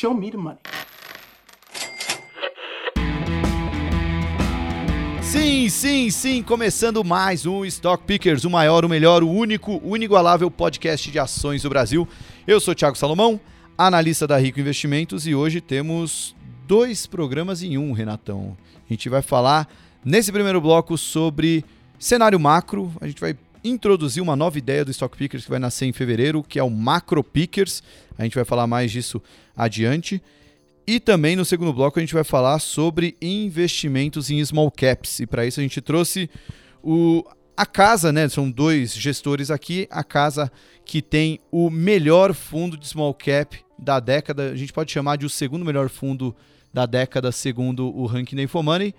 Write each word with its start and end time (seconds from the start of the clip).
Show 0.00 0.14
me 0.14 0.30
the 0.30 0.36
money. 0.36 0.58
Sim, 5.20 5.68
sim, 5.68 6.08
sim, 6.08 6.40
começando 6.40 7.02
mais 7.02 7.44
um 7.44 7.64
Stock 7.64 8.04
Pickers, 8.04 8.44
o 8.44 8.50
maior, 8.50 8.84
o 8.84 8.88
melhor, 8.88 9.24
o 9.24 9.28
único, 9.28 9.80
o 9.82 9.96
inigualável 9.96 10.48
podcast 10.52 11.10
de 11.10 11.18
ações 11.18 11.62
do 11.62 11.68
Brasil. 11.68 12.06
Eu 12.46 12.60
sou 12.60 12.76
Thiago 12.76 12.96
Salomão, 12.96 13.40
analista 13.76 14.24
da 14.24 14.38
Rico 14.38 14.60
Investimentos 14.60 15.26
e 15.26 15.34
hoje 15.34 15.60
temos 15.60 16.32
dois 16.64 17.04
programas 17.04 17.64
em 17.64 17.76
um, 17.76 17.90
Renatão. 17.90 18.56
A 18.88 18.92
gente 18.92 19.08
vai 19.08 19.20
falar 19.20 19.68
nesse 20.04 20.30
primeiro 20.30 20.60
bloco 20.60 20.96
sobre 20.96 21.64
cenário 21.98 22.38
macro, 22.38 22.92
a 23.00 23.08
gente 23.08 23.20
vai 23.20 23.36
introduzir 23.64 24.22
uma 24.22 24.36
nova 24.36 24.58
ideia 24.58 24.84
do 24.84 24.90
Stock 24.90 25.16
Pickers 25.16 25.44
que 25.44 25.50
vai 25.50 25.58
nascer 25.58 25.86
em 25.86 25.92
fevereiro, 25.92 26.42
que 26.42 26.58
é 26.58 26.62
o 26.62 26.70
Macro 26.70 27.22
Pickers. 27.22 27.82
A 28.16 28.24
gente 28.24 28.34
vai 28.34 28.44
falar 28.44 28.66
mais 28.66 28.90
disso 28.90 29.22
adiante. 29.56 30.22
E 30.86 30.98
também 30.98 31.36
no 31.36 31.44
segundo 31.44 31.72
bloco 31.72 31.98
a 31.98 32.02
gente 32.02 32.14
vai 32.14 32.24
falar 32.24 32.58
sobre 32.60 33.16
investimentos 33.20 34.30
em 34.30 34.42
small 34.44 34.70
caps. 34.70 35.20
E 35.20 35.26
para 35.26 35.44
isso 35.44 35.60
a 35.60 35.62
gente 35.62 35.80
trouxe 35.80 36.30
o, 36.82 37.22
a 37.56 37.66
casa, 37.66 38.10
né? 38.10 38.28
São 38.28 38.50
dois 38.50 38.94
gestores 38.94 39.50
aqui. 39.50 39.86
A 39.90 40.02
casa 40.02 40.50
que 40.84 41.02
tem 41.02 41.40
o 41.50 41.68
melhor 41.68 42.32
fundo 42.32 42.76
de 42.76 42.88
small 42.88 43.12
cap 43.12 43.58
da 43.78 44.00
década. 44.00 44.50
A 44.50 44.56
gente 44.56 44.72
pode 44.72 44.90
chamar 44.90 45.16
de 45.16 45.26
o 45.26 45.28
segundo 45.28 45.64
melhor 45.64 45.90
fundo 45.90 46.34
da 46.72 46.86
década, 46.86 47.30
segundo 47.32 47.94
o 47.94 48.06
ranking 48.06 48.36
da 48.36 48.42
Infomoney. 48.42 48.94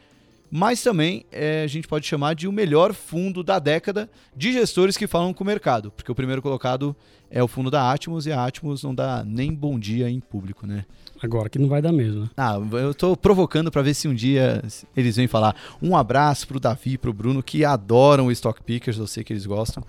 Mas 0.52 0.82
também 0.82 1.26
é, 1.32 1.64
a 1.64 1.68
gente 1.68 1.88
pode 1.88 2.08
chamar 2.08 2.34
de 2.34 2.48
o 2.48 2.52
melhor 2.52 2.94
fundo 2.94 3.44
da 3.44 3.60
década 3.60 4.10
de 4.36 4.52
gestores 4.52 4.98
que 4.98 5.08
falam 5.08 5.34
com 5.34 5.44
o 5.44 5.48
mercado. 5.48 5.92
Porque 5.92 6.12
o 6.12 6.16
primeiro 6.16 6.42
colocado 6.42 6.96
é 7.30 7.44
o 7.44 7.48
fundo 7.48 7.70
da 7.70 7.92
Atmos 7.92 8.26
e 8.26 8.32
a 8.32 8.44
Atmos 8.44 8.84
não 8.84 8.96
dá 8.96 9.24
nem 9.24 9.54
bom 9.54 9.78
dia 9.78 10.10
em 10.10 10.20
público, 10.20 10.66
né? 10.66 10.86
Agora 11.22 11.50
que 11.50 11.60
não 11.60 11.68
vai 11.68 11.82
dar 11.82 11.92
mesmo, 11.92 12.22
né? 12.22 12.30
Ah, 12.38 12.58
eu 12.74 12.94
tô 12.94 13.16
provocando 13.16 13.70
para 13.70 13.82
ver 13.82 13.94
se 13.94 14.08
um 14.08 14.14
dia 14.14 14.64
eles 14.96 15.16
vêm 15.16 15.28
falar. 15.28 15.56
Um 15.82 15.96
abraço 15.96 16.48
pro 16.48 16.60
Davi 16.60 16.94
e 16.94 16.98
pro 16.98 17.12
Bruno, 17.12 17.44
que 17.44 17.66
adoram 17.66 18.28
o 18.28 18.32
Stock 18.32 18.64
Pickers, 18.64 18.98
eu 18.98 19.08
sei 19.08 19.24
que 19.24 19.34
eles 19.34 19.46
gostam. 19.46 19.84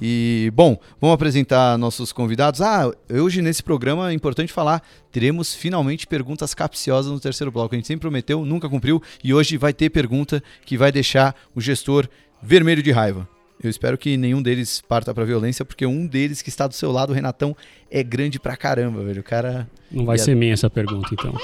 E, 0.00 0.50
bom, 0.54 0.78
vamos 1.00 1.14
apresentar 1.14 1.76
nossos 1.76 2.12
convidados. 2.12 2.60
Ah, 2.60 2.90
hoje 3.10 3.42
nesse 3.42 3.62
programa 3.62 4.10
é 4.10 4.14
importante 4.14 4.52
falar, 4.52 4.82
teremos 5.10 5.54
finalmente 5.54 6.06
perguntas 6.06 6.54
capciosas 6.54 7.10
no 7.10 7.18
terceiro 7.18 7.50
bloco. 7.50 7.74
A 7.74 7.78
gente 7.78 7.88
sempre 7.88 8.02
prometeu, 8.02 8.44
nunca 8.44 8.68
cumpriu, 8.68 9.02
e 9.24 9.34
hoje 9.34 9.56
vai 9.56 9.72
ter 9.72 9.90
pergunta 9.90 10.42
que 10.64 10.78
vai 10.78 10.92
deixar 10.92 11.34
o 11.54 11.60
gestor 11.60 12.08
vermelho 12.40 12.82
de 12.82 12.92
raiva. 12.92 13.35
Eu 13.62 13.70
espero 13.70 13.96
que 13.96 14.16
nenhum 14.16 14.42
deles 14.42 14.82
parta 14.86 15.14
pra 15.14 15.24
violência, 15.24 15.64
porque 15.64 15.86
um 15.86 16.06
deles 16.06 16.42
que 16.42 16.50
está 16.50 16.66
do 16.66 16.74
seu 16.74 16.92
lado, 16.92 17.10
o 17.10 17.14
Renatão, 17.14 17.56
é 17.90 18.02
grande 18.02 18.38
pra 18.38 18.56
caramba, 18.56 19.02
velho. 19.02 19.20
O 19.20 19.24
cara. 19.24 19.66
Não 19.90 20.04
vai 20.04 20.18
ser 20.18 20.34
minha 20.34 20.52
essa 20.52 20.68
pergunta, 20.68 21.08
então. 21.12 21.34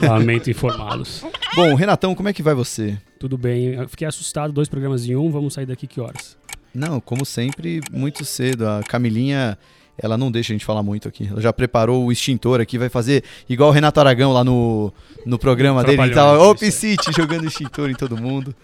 Lamento 0.00 0.50
informá-los. 0.50 1.24
Bom, 1.54 1.74
Renatão, 1.74 2.14
como 2.14 2.28
é 2.28 2.32
que 2.32 2.42
vai 2.42 2.54
você? 2.54 2.96
Tudo 3.18 3.36
bem. 3.36 3.74
Eu 3.74 3.88
fiquei 3.88 4.08
assustado, 4.08 4.52
dois 4.52 4.68
programas 4.68 5.06
em 5.06 5.14
um. 5.14 5.30
Vamos 5.30 5.54
sair 5.54 5.66
daqui 5.66 5.86
que 5.86 6.00
horas? 6.00 6.38
Não, 6.72 7.00
como 7.00 7.26
sempre, 7.26 7.80
muito 7.92 8.24
cedo. 8.24 8.66
A 8.66 8.82
Camilinha, 8.82 9.58
ela 9.98 10.16
não 10.16 10.30
deixa 10.30 10.52
a 10.52 10.54
gente 10.54 10.64
falar 10.64 10.82
muito 10.82 11.06
aqui. 11.06 11.28
Ela 11.30 11.40
já 11.40 11.52
preparou 11.52 12.06
o 12.06 12.12
extintor 12.12 12.60
aqui, 12.60 12.78
vai 12.78 12.88
fazer 12.88 13.24
igual 13.48 13.68
o 13.68 13.72
Renato 13.72 14.00
Aragão 14.00 14.32
lá 14.32 14.42
no, 14.42 14.92
no 15.26 15.38
programa 15.38 15.84
dele. 15.84 16.00
Ele 16.00 16.14
tava 16.14 16.42
Op 16.42 16.70
City 16.70 17.12
jogando 17.12 17.46
extintor 17.46 17.90
em 17.90 17.94
todo 17.94 18.16
mundo. 18.16 18.54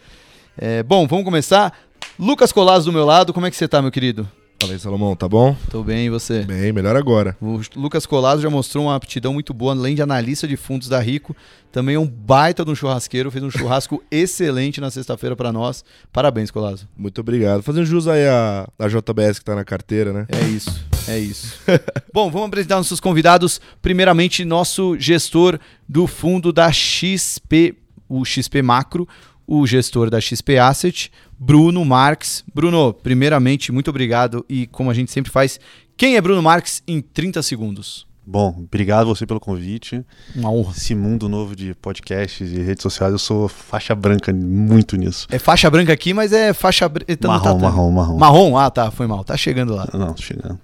É, 0.56 0.82
bom, 0.82 1.06
vamos 1.06 1.24
começar. 1.24 1.76
Lucas 2.18 2.52
Colasso 2.52 2.86
do 2.86 2.92
meu 2.92 3.04
lado, 3.04 3.32
como 3.32 3.46
é 3.46 3.50
que 3.50 3.56
você 3.56 3.66
tá, 3.66 3.82
meu 3.82 3.90
querido? 3.90 4.28
Fala 4.60 4.72
aí, 4.72 4.78
Salomão, 4.78 5.16
tá 5.16 5.28
bom? 5.28 5.56
Tô 5.68 5.82
bem, 5.82 6.06
e 6.06 6.10
você? 6.10 6.42
Bem, 6.42 6.72
melhor 6.72 6.94
agora. 6.94 7.36
O 7.40 7.60
Lucas 7.74 8.06
Colasso 8.06 8.40
já 8.40 8.48
mostrou 8.48 8.84
uma 8.84 8.94
aptidão 8.94 9.32
muito 9.34 9.52
boa, 9.52 9.72
além 9.72 9.96
de 9.96 10.00
analista 10.00 10.46
de 10.46 10.56
fundos 10.56 10.88
da 10.88 11.00
Rico, 11.00 11.34
também 11.72 11.96
é 11.96 11.98
um 11.98 12.06
baita 12.06 12.64
de 12.64 12.70
um 12.70 12.74
churrasqueiro, 12.74 13.32
fez 13.32 13.42
um 13.42 13.50
churrasco 13.50 14.00
excelente 14.12 14.80
na 14.80 14.92
sexta-feira 14.92 15.34
para 15.34 15.52
nós. 15.52 15.84
Parabéns, 16.12 16.52
Colasso. 16.52 16.88
Muito 16.96 17.20
obrigado. 17.20 17.64
Fazendo 17.64 17.84
jus 17.84 18.06
aí 18.06 18.28
a, 18.28 18.68
a 18.78 18.88
JBS 18.88 19.40
que 19.40 19.44
tá 19.44 19.56
na 19.56 19.64
carteira, 19.64 20.12
né? 20.12 20.26
É 20.28 20.46
isso, 20.46 20.86
é 21.08 21.18
isso. 21.18 21.58
Bom, 22.14 22.30
vamos 22.30 22.46
apresentar 22.46 22.76
nossos 22.76 23.00
convidados. 23.00 23.60
Primeiramente, 23.82 24.44
nosso 24.44 24.96
gestor 25.00 25.58
do 25.88 26.06
fundo 26.06 26.52
da 26.52 26.70
XP, 26.70 27.74
o 28.08 28.24
XP 28.24 28.62
Macro, 28.62 29.08
o 29.46 29.66
gestor 29.66 30.10
da 30.10 30.20
XP 30.20 30.58
Asset, 30.58 31.10
Bruno 31.38 31.84
Marques. 31.84 32.44
Bruno, 32.54 32.92
primeiramente, 32.92 33.72
muito 33.72 33.88
obrigado 33.90 34.44
e 34.48 34.66
como 34.66 34.90
a 34.90 34.94
gente 34.94 35.10
sempre 35.10 35.30
faz, 35.30 35.58
quem 35.96 36.16
é 36.16 36.20
Bruno 36.20 36.42
Marques 36.42 36.82
em 36.86 37.00
30 37.00 37.42
segundos? 37.42 38.06
Bom, 38.26 38.54
obrigado 38.58 39.06
você 39.06 39.26
pelo 39.26 39.38
convite. 39.38 40.02
Uma 40.34 40.50
honra. 40.50 40.72
Esse 40.74 40.94
mundo 40.94 41.28
novo 41.28 41.54
de 41.54 41.74
podcasts 41.74 42.50
e 42.50 42.62
redes 42.62 42.82
sociais, 42.82 43.12
eu 43.12 43.18
sou 43.18 43.48
faixa 43.48 43.94
branca 43.94 44.32
muito 44.32 44.96
nisso. 44.96 45.26
É 45.30 45.38
faixa 45.38 45.70
branca 45.70 45.92
aqui, 45.92 46.14
mas 46.14 46.32
é 46.32 46.54
faixa... 46.54 46.90
Então 47.06 47.30
marrom, 47.30 47.44
tá, 47.44 47.54
marrom, 47.54 47.90
marrom. 47.90 48.18
Marrom? 48.18 48.56
Ah, 48.56 48.70
tá, 48.70 48.90
foi 48.90 49.06
mal. 49.06 49.22
Tá 49.24 49.36
chegando 49.36 49.74
lá. 49.74 49.86
Não, 49.92 50.16
chegando. 50.16 50.58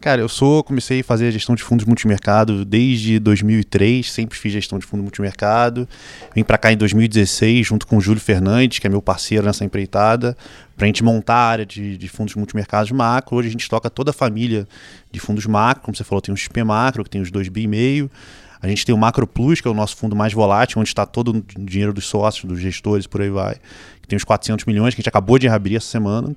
Cara, 0.00 0.20
eu 0.20 0.28
sou, 0.28 0.62
comecei 0.62 1.00
a 1.00 1.04
fazer 1.04 1.32
gestão 1.32 1.56
de 1.56 1.62
fundos 1.62 1.84
multimercado 1.84 2.64
desde 2.64 3.18
2003, 3.18 4.08
sempre 4.08 4.38
fiz 4.38 4.52
gestão 4.52 4.78
de 4.78 4.86
fundo 4.86 5.02
multimercado. 5.02 5.88
Vim 6.36 6.44
para 6.44 6.56
cá 6.56 6.72
em 6.72 6.76
2016 6.76 7.66
junto 7.66 7.84
com 7.84 7.96
o 7.96 8.00
Júlio 8.00 8.20
Fernandes, 8.20 8.78
que 8.78 8.86
é 8.86 8.90
meu 8.90 9.02
parceiro 9.02 9.44
nessa 9.44 9.64
empreitada, 9.64 10.36
para 10.76 10.84
a 10.84 10.86
gente 10.86 11.02
montar 11.02 11.34
a 11.34 11.48
área 11.48 11.66
de, 11.66 11.96
de 11.96 12.08
fundos 12.08 12.36
multimercados 12.36 12.92
macro. 12.92 13.36
Hoje 13.36 13.48
a 13.48 13.50
gente 13.50 13.68
toca 13.68 13.90
toda 13.90 14.10
a 14.10 14.14
família 14.14 14.68
de 15.10 15.18
fundos 15.18 15.46
macro, 15.46 15.82
como 15.82 15.96
você 15.96 16.04
falou, 16.04 16.22
tem 16.22 16.32
o 16.32 16.36
XP 16.36 16.62
Macro, 16.62 17.02
que 17.02 17.10
tem 17.10 17.20
os 17.20 17.32
dois 17.32 17.48
bi 17.48 17.66
meio. 17.66 18.08
A 18.62 18.68
gente 18.68 18.86
tem 18.86 18.94
o 18.94 18.98
Macro 18.98 19.26
Plus, 19.26 19.60
que 19.60 19.68
é 19.68 19.70
o 19.70 19.74
nosso 19.74 19.96
fundo 19.96 20.14
mais 20.16 20.32
volátil, 20.32 20.80
onde 20.80 20.88
está 20.88 21.06
todo 21.06 21.44
o 21.56 21.64
dinheiro 21.64 21.92
dos 21.92 22.06
sócios, 22.06 22.44
dos 22.44 22.60
gestores, 22.60 23.06
por 23.06 23.20
aí 23.20 23.30
vai. 23.30 23.56
Que 24.00 24.08
tem 24.08 24.16
os 24.16 24.24
400 24.24 24.64
milhões, 24.64 24.94
que 24.94 25.00
a 25.00 25.02
gente 25.02 25.08
acabou 25.08 25.38
de 25.38 25.46
reabrir 25.46 25.76
essa 25.76 25.86
semana. 25.86 26.34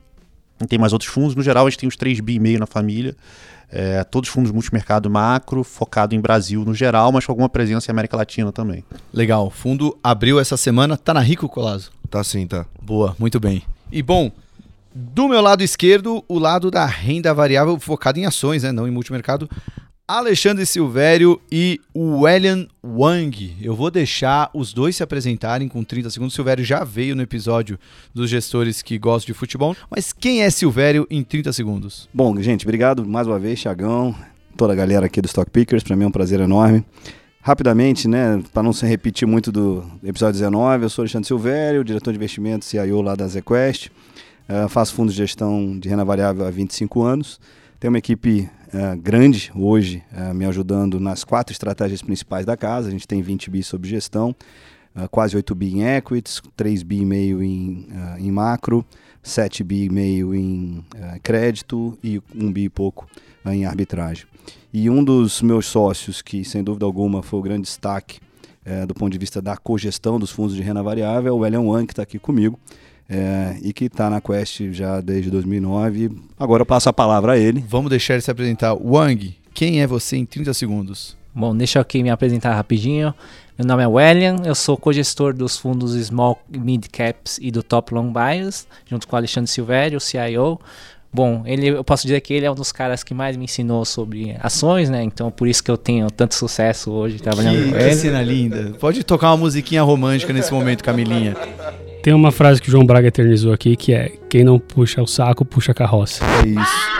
Tem 0.67 0.79
mais 0.79 0.93
outros 0.93 1.11
fundos. 1.11 1.35
No 1.35 1.43
geral, 1.43 1.65
a 1.65 1.69
gente 1.69 1.79
tem 1.79 1.89
os 1.89 1.95
3 1.95 2.19
bi 2.19 2.35
e 2.35 2.39
meio 2.39 2.59
na 2.59 2.65
família. 2.65 3.15
É, 3.69 4.03
todos 4.03 4.29
fundos 4.29 4.51
multimercado 4.51 5.09
macro, 5.09 5.63
focado 5.63 6.13
em 6.13 6.19
Brasil 6.19 6.65
no 6.65 6.73
geral, 6.73 7.09
mas 7.11 7.25
com 7.25 7.31
alguma 7.31 7.47
presença 7.47 7.89
em 7.89 7.93
América 7.93 8.17
Latina 8.17 8.51
também. 8.51 8.83
Legal. 9.13 9.47
O 9.47 9.49
fundo 9.49 9.97
abriu 10.03 10.39
essa 10.39 10.57
semana. 10.57 10.97
Tá 10.97 11.13
na 11.13 11.21
Rico, 11.21 11.47
Colazo? 11.47 11.91
Tá 12.09 12.23
sim, 12.23 12.45
tá. 12.45 12.65
Boa, 12.81 13.15
muito 13.17 13.39
bem. 13.39 13.63
E 13.89 14.03
bom, 14.03 14.29
do 14.93 15.29
meu 15.29 15.41
lado 15.41 15.63
esquerdo, 15.63 16.23
o 16.27 16.37
lado 16.37 16.69
da 16.69 16.85
renda 16.85 17.33
variável 17.33 17.79
focado 17.79 18.19
em 18.19 18.25
ações, 18.25 18.63
né, 18.63 18.71
não 18.71 18.87
em 18.87 18.91
multimercado. 18.91 19.49
Alexandre 20.07 20.65
Silvério 20.65 21.39
e 21.51 21.79
o 21.93 22.27
Elian 22.27 22.67
Wang. 22.83 23.55
Eu 23.61 23.75
vou 23.75 23.89
deixar 23.89 24.49
os 24.53 24.73
dois 24.73 24.95
se 24.95 25.03
apresentarem 25.03 25.67
com 25.67 25.83
30 25.83 26.09
segundos. 26.09 26.35
Silvério 26.35 26.63
já 26.63 26.83
veio 26.83 27.15
no 27.15 27.21
episódio 27.21 27.79
dos 28.13 28.29
gestores 28.29 28.81
que 28.81 28.97
gostam 28.97 29.33
de 29.33 29.39
futebol. 29.39 29.75
Mas 29.89 30.11
quem 30.11 30.41
é 30.41 30.49
Silvério 30.49 31.07
em 31.09 31.23
30 31.23 31.53
segundos? 31.53 32.09
Bom, 32.13 32.39
gente, 32.41 32.65
obrigado 32.65 33.05
mais 33.05 33.27
uma 33.27 33.39
vez, 33.39 33.61
Thiagão, 33.61 34.13
toda 34.57 34.73
a 34.73 34.75
galera 34.75 35.05
aqui 35.05 35.21
do 35.21 35.27
Stock 35.27 35.49
Pickers. 35.49 35.83
Para 35.83 35.95
mim 35.95 36.03
é 36.03 36.07
um 36.07 36.11
prazer 36.11 36.39
enorme. 36.39 36.83
Rapidamente, 37.41 38.07
né, 38.07 38.43
para 38.53 38.61
não 38.61 38.71
se 38.71 38.85
repetir 38.85 39.27
muito 39.27 39.51
do 39.51 39.83
episódio 40.03 40.33
19, 40.33 40.83
eu 40.83 40.89
sou 40.89 41.01
Alexandre 41.01 41.27
Silvério, 41.27 41.83
diretor 41.83 42.11
de 42.11 42.17
investimentos 42.17 42.67
CIO 42.67 43.01
lá 43.01 43.15
da 43.15 43.27
ZQuest. 43.27 43.87
Uh, 44.47 44.69
faço 44.69 44.93
fundos 44.93 45.15
de 45.15 45.21
gestão 45.21 45.79
de 45.79 45.89
renda 45.89 46.05
variável 46.05 46.45
há 46.45 46.51
25 46.51 47.01
anos. 47.01 47.39
Tenho 47.79 47.91
uma 47.91 47.97
equipe 47.97 48.47
uh, 48.73 48.97
grande 48.99 49.51
hoje 49.55 50.03
uh, 50.11 50.33
me 50.33 50.45
ajudando 50.45 50.99
nas 50.99 51.23
quatro 51.23 51.51
estratégias 51.51 52.01
principais 52.01 52.45
da 52.45 52.57
casa. 52.57 52.87
A 52.87 52.91
gente 52.91 53.07
tem 53.07 53.21
20 53.21 53.49
bi 53.49 53.63
sob 53.63 53.87
gestão, 53.87 54.35
uh, 54.95 55.07
quase 55.09 55.35
8 55.35 55.53
bi 55.55 55.75
em 55.75 55.83
equities, 55.83 56.41
3 56.55 56.83
bi 56.83 57.01
e 57.01 57.05
meio 57.05 57.43
em, 57.43 57.87
em 58.19 58.31
macro, 58.31 58.85
7 59.21 59.63
bi 59.63 59.85
e 59.85 59.89
meio 59.89 60.33
em 60.33 60.83
crédito 61.21 61.97
e 62.03 62.21
1 62.35 62.51
bi 62.51 62.63
e 62.65 62.69
pouco 62.69 63.07
em 63.45 63.65
arbitragem. 63.65 64.25
E 64.73 64.89
um 64.89 65.03
dos 65.03 65.41
meus 65.41 65.65
sócios, 65.65 66.21
que 66.21 66.43
sem 66.43 66.63
dúvida 66.63 66.85
alguma 66.85 67.21
foi 67.21 67.39
o 67.39 67.43
grande 67.43 67.63
destaque 67.63 68.19
do 68.87 68.93
ponto 68.93 69.11
de 69.11 69.17
vista 69.17 69.41
da 69.41 69.57
cogestão 69.57 70.19
dos 70.19 70.29
fundos 70.29 70.55
de 70.55 70.61
renda 70.61 70.83
variável, 70.83 71.29
é 71.29 71.31
o 71.31 71.39
William 71.39 71.61
Wang, 71.61 71.87
que 71.87 71.93
está 71.93 72.03
aqui 72.03 72.19
comigo 72.19 72.59
é, 73.11 73.57
e 73.61 73.73
que 73.73 73.85
está 73.85 74.09
na 74.09 74.21
Quest 74.21 74.71
já 74.71 75.01
desde 75.01 75.29
2009. 75.29 76.11
Agora 76.39 76.61
eu 76.61 76.65
passo 76.65 76.87
a 76.87 76.93
palavra 76.93 77.33
a 77.33 77.37
ele. 77.37 77.63
Vamos 77.67 77.89
deixar 77.89 78.13
ele 78.13 78.21
se 78.21 78.31
apresentar. 78.31 78.73
Wang, 78.73 79.35
quem 79.53 79.81
é 79.81 79.87
você 79.87 80.15
em 80.15 80.25
30 80.25 80.53
segundos? 80.53 81.17
Bom, 81.35 81.55
deixa 81.55 81.77
eu 81.77 81.81
aqui 81.81 82.01
me 82.01 82.09
apresentar 82.09 82.55
rapidinho. 82.55 83.13
Meu 83.57 83.67
nome 83.67 83.83
é 83.83 83.87
Wellian, 83.87 84.37
eu 84.45 84.55
sou 84.55 84.77
co-gestor 84.77 85.33
dos 85.33 85.57
fundos 85.57 85.93
Small 85.93 86.41
Mid 86.49 86.87
Caps 86.87 87.37
e 87.41 87.51
do 87.51 87.61
Top 87.61 87.93
Long 87.93 88.11
Bias, 88.11 88.65
junto 88.89 89.07
com 89.07 89.15
o 89.15 89.17
Alexandre 89.17 89.51
Silvério, 89.51 89.97
o 89.97 90.01
CIO. 90.01 90.59
Bom, 91.13 91.43
ele, 91.45 91.67
eu 91.67 91.83
posso 91.83 92.03
dizer 92.03 92.21
que 92.21 92.33
ele 92.33 92.45
é 92.45 92.51
um 92.51 92.55
dos 92.55 92.71
caras 92.71 93.03
que 93.03 93.13
mais 93.13 93.35
me 93.35 93.43
ensinou 93.43 93.83
sobre 93.83 94.35
ações, 94.39 94.89
né? 94.89 95.03
Então 95.03 95.29
por 95.29 95.47
isso 95.47 95.61
que 95.61 95.69
eu 95.69 95.77
tenho 95.77 96.09
tanto 96.09 96.33
sucesso 96.33 96.89
hoje 96.89 97.19
trabalhando 97.19 97.65
que, 97.65 97.69
com 97.71 97.75
ele. 97.77 97.89
Que 97.89 97.95
cena 97.95 98.21
linda. 98.21 98.73
Pode 98.79 99.03
tocar 99.03 99.31
uma 99.31 99.37
musiquinha 99.37 99.83
romântica 99.83 100.31
nesse 100.31 100.53
momento, 100.53 100.83
Camilinha. 100.83 101.35
Tem 102.01 102.13
uma 102.13 102.31
frase 102.31 102.61
que 102.61 102.67
o 102.67 102.71
João 102.71 102.85
Braga 102.85 103.07
eternizou 103.07 103.53
aqui 103.53 103.75
que 103.75 103.93
é: 103.93 104.11
quem 104.29 104.43
não 104.43 104.59
puxa 104.59 105.01
o 105.01 105.07
saco, 105.07 105.45
puxa 105.45 105.71
a 105.71 105.75
carroça. 105.75 106.23
É 106.25 106.47
isso. 106.47 106.91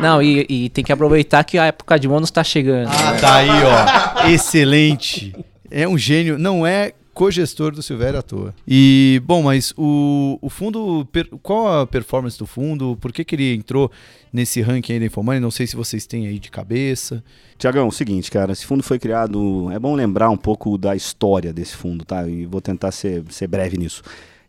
Não, 0.00 0.22
e, 0.22 0.46
e 0.48 0.68
tem 0.68 0.84
que 0.84 0.92
aproveitar 0.92 1.42
que 1.44 1.58
a 1.58 1.66
época 1.66 1.98
de 1.98 2.06
bônus 2.06 2.30
tá 2.30 2.44
chegando. 2.44 2.88
Ah, 2.88 3.16
tá 3.18 3.36
aí, 3.36 3.48
ó. 3.48 4.28
Excelente. 4.28 5.34
É 5.70 5.88
um 5.88 5.96
gênio. 5.96 6.38
Não 6.38 6.66
é 6.66 6.92
cogestor 7.16 7.72
do 7.72 7.82
Silvério 7.82 8.18
à 8.18 8.22
toa. 8.22 8.54
E, 8.68 9.22
bom, 9.24 9.42
mas 9.42 9.72
o, 9.74 10.38
o 10.42 10.50
fundo, 10.50 11.08
per- 11.10 11.30
qual 11.42 11.80
a 11.80 11.86
performance 11.86 12.38
do 12.38 12.44
fundo? 12.44 12.94
Por 13.00 13.10
que, 13.10 13.24
que 13.24 13.34
ele 13.34 13.54
entrou 13.54 13.90
nesse 14.30 14.60
ranking 14.60 14.92
aí 14.92 15.00
da 15.00 15.06
Infomoney? 15.06 15.40
Não 15.40 15.50
sei 15.50 15.66
se 15.66 15.74
vocês 15.74 16.04
têm 16.06 16.26
aí 16.26 16.38
de 16.38 16.50
cabeça. 16.50 17.24
Tiagão, 17.56 17.90
seguinte, 17.90 18.30
cara, 18.30 18.52
esse 18.52 18.66
fundo 18.66 18.82
foi 18.82 18.98
criado. 18.98 19.70
É 19.72 19.78
bom 19.78 19.94
lembrar 19.94 20.28
um 20.28 20.36
pouco 20.36 20.76
da 20.76 20.94
história 20.94 21.54
desse 21.54 21.74
fundo, 21.74 22.04
tá? 22.04 22.28
E 22.28 22.44
vou 22.44 22.60
tentar 22.60 22.92
ser, 22.92 23.24
ser 23.30 23.46
breve 23.46 23.78
nisso. 23.78 24.02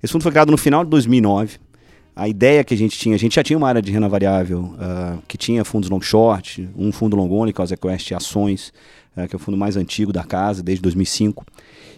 Esse 0.04 0.12
fundo 0.12 0.24
foi 0.24 0.32
criado 0.34 0.52
no 0.52 0.58
final 0.58 0.84
de 0.84 0.90
2009. 0.90 1.60
A 2.14 2.28
ideia 2.28 2.66
que 2.66 2.74
a 2.74 2.78
gente 2.78 3.00
tinha, 3.00 3.16
a 3.16 3.20
gente 3.20 3.36
já 3.36 3.44
tinha 3.44 3.56
uma 3.58 3.70
área 3.70 3.82
de 3.82 3.94
renda 3.94 4.10
variável 4.10 4.76
ah, 4.78 5.20
que 5.26 5.38
tinha 5.38 5.64
fundos 5.64 5.90
long 5.90 6.02
short, 6.02 6.68
um 6.76 6.92
fundo 6.92 7.16
long 7.16 7.32
only, 7.32 7.54
que 7.54 7.62
é 7.62 7.64
o 7.64 7.68
ZQuest 7.68 8.12
Ações, 8.12 8.74
ah, 9.16 9.26
que 9.26 9.36
é 9.36 9.38
o 9.38 9.40
fundo 9.40 9.56
mais 9.56 9.78
antigo 9.78 10.12
da 10.12 10.26
casa, 10.26 10.62
desde 10.62 10.82
2005. 10.82 11.46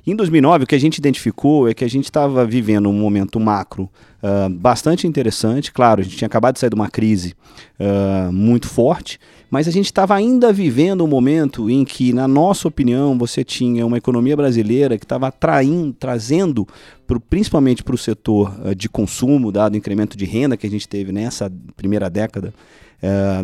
Em 0.06 0.16
2009, 0.16 0.64
o 0.64 0.68
que 0.68 0.76
a 0.76 0.80
gente 0.80 0.98
identificou 0.98 1.68
é 1.68 1.74
que 1.74 1.84
a 1.84 1.90
gente 1.90 2.06
estava 2.06 2.46
vivendo 2.46 2.90
um 2.90 2.94
momento 2.94 3.40
macro 3.40 3.90
ah, 4.22 4.50
bastante 4.50 5.08
interessante. 5.08 5.72
Claro, 5.72 6.02
a 6.02 6.04
gente 6.04 6.18
tinha 6.18 6.28
acabado 6.28 6.56
de 6.56 6.60
sair 6.60 6.70
de 6.70 6.76
uma 6.76 6.90
crise 6.90 7.36
ah, 7.80 8.30
muito 8.32 8.68
forte, 8.68 9.20
mas 9.50 9.68
a 9.68 9.72
gente 9.72 9.86
estava 9.86 10.16
ainda 10.16 10.52
vivendo 10.54 11.04
um 11.04 11.08
momento 11.08 11.70
em 11.70 11.84
que, 11.84 12.14
na 12.14 12.28
nossa 12.28 12.68
opinião, 12.68 13.18
você 13.18 13.44
tinha 13.44 13.86
uma 13.86 13.98
economia 13.98 14.36
brasileira 14.36 14.98
que 14.98 15.06
estava 15.06 15.32
trazendo, 15.32 16.68
pro, 17.06 17.20
principalmente 17.20 17.84
para 17.84 17.96
o 17.96 17.98
setor 17.98 18.54
ah, 18.64 18.74
de 18.74 18.88
consumo, 18.88 19.52
dado 19.52 19.74
o 19.74 19.78
incremento 19.78 20.18
de 20.18 20.26
renda 20.26 20.58
que 20.58 20.68
a 20.68 20.72
gente 20.72 20.88
teve 20.88 21.12
nessa 21.12 21.52
primeira 21.76 22.10
década 22.10 22.54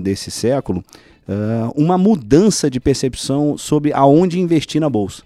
desse 0.01 0.29
século, 0.29 0.83
uma 1.77 1.97
mudança 1.97 2.69
de 2.69 2.77
percepção 2.77 3.57
sobre 3.57 3.93
aonde 3.93 4.37
investir 4.37 4.81
na 4.81 4.89
bolsa. 4.89 5.23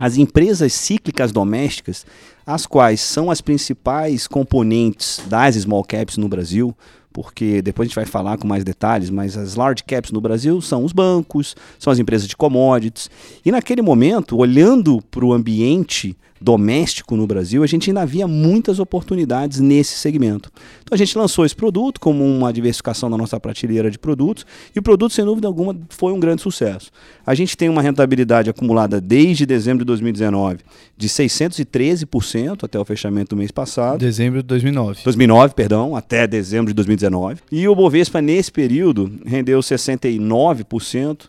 As 0.00 0.16
empresas 0.16 0.72
cíclicas 0.72 1.30
domésticas, 1.30 2.06
as 2.46 2.64
quais 2.64 3.02
são 3.02 3.30
as 3.30 3.42
principais 3.42 4.26
componentes 4.26 5.20
das 5.28 5.56
small 5.56 5.84
caps 5.84 6.16
no 6.16 6.26
Brasil, 6.26 6.74
porque 7.12 7.60
depois 7.60 7.84
a 7.84 7.88
gente 7.88 7.96
vai 7.96 8.06
falar 8.06 8.38
com 8.38 8.48
mais 8.48 8.64
detalhes, 8.64 9.10
mas 9.10 9.36
as 9.36 9.56
large 9.56 9.84
caps 9.84 10.10
no 10.10 10.18
Brasil 10.18 10.58
são 10.62 10.86
os 10.86 10.92
bancos, 10.92 11.54
são 11.78 11.92
as 11.92 11.98
empresas 11.98 12.26
de 12.26 12.34
commodities. 12.34 13.10
E 13.44 13.52
naquele 13.52 13.82
momento, 13.82 14.38
olhando 14.38 15.02
para 15.10 15.22
o 15.22 15.34
ambiente 15.34 16.16
doméstico 16.40 17.16
no 17.16 17.26
Brasil, 17.26 17.62
a 17.62 17.66
gente 17.66 17.90
ainda 17.90 18.00
havia 18.00 18.26
muitas 18.26 18.78
oportunidades 18.78 19.60
nesse 19.60 19.94
segmento. 19.94 20.50
Então 20.82 20.94
a 20.94 20.98
gente 20.98 21.16
lançou 21.18 21.44
esse 21.44 21.54
produto 21.54 22.00
como 22.00 22.24
uma 22.24 22.52
diversificação 22.52 23.10
da 23.10 23.16
nossa 23.16 23.38
prateleira 23.38 23.90
de 23.90 23.98
produtos 23.98 24.46
e 24.74 24.78
o 24.78 24.82
produto, 24.82 25.12
sem 25.12 25.24
dúvida 25.24 25.46
alguma, 25.46 25.76
foi 25.90 26.12
um 26.12 26.20
grande 26.20 26.40
sucesso. 26.40 26.90
A 27.26 27.34
gente 27.34 27.56
tem 27.56 27.68
uma 27.68 27.82
rentabilidade 27.82 28.48
acumulada 28.48 29.00
desde 29.00 29.44
dezembro 29.44 29.80
de 29.80 29.86
2019 29.86 30.58
de 30.96 31.08
613% 31.08 32.64
até 32.64 32.78
o 32.78 32.84
fechamento 32.84 33.30
do 33.30 33.38
mês 33.38 33.50
passado. 33.50 33.98
Dezembro 33.98 34.42
de 34.42 34.48
2009. 34.48 35.02
2009, 35.04 35.54
perdão, 35.54 35.96
até 35.96 36.26
dezembro 36.26 36.68
de 36.68 36.74
2019. 36.74 37.40
E 37.52 37.66
o 37.68 37.74
Bovespa, 37.74 38.20
nesse 38.20 38.50
período, 38.50 39.12
rendeu 39.24 39.60
69%. 39.60 41.28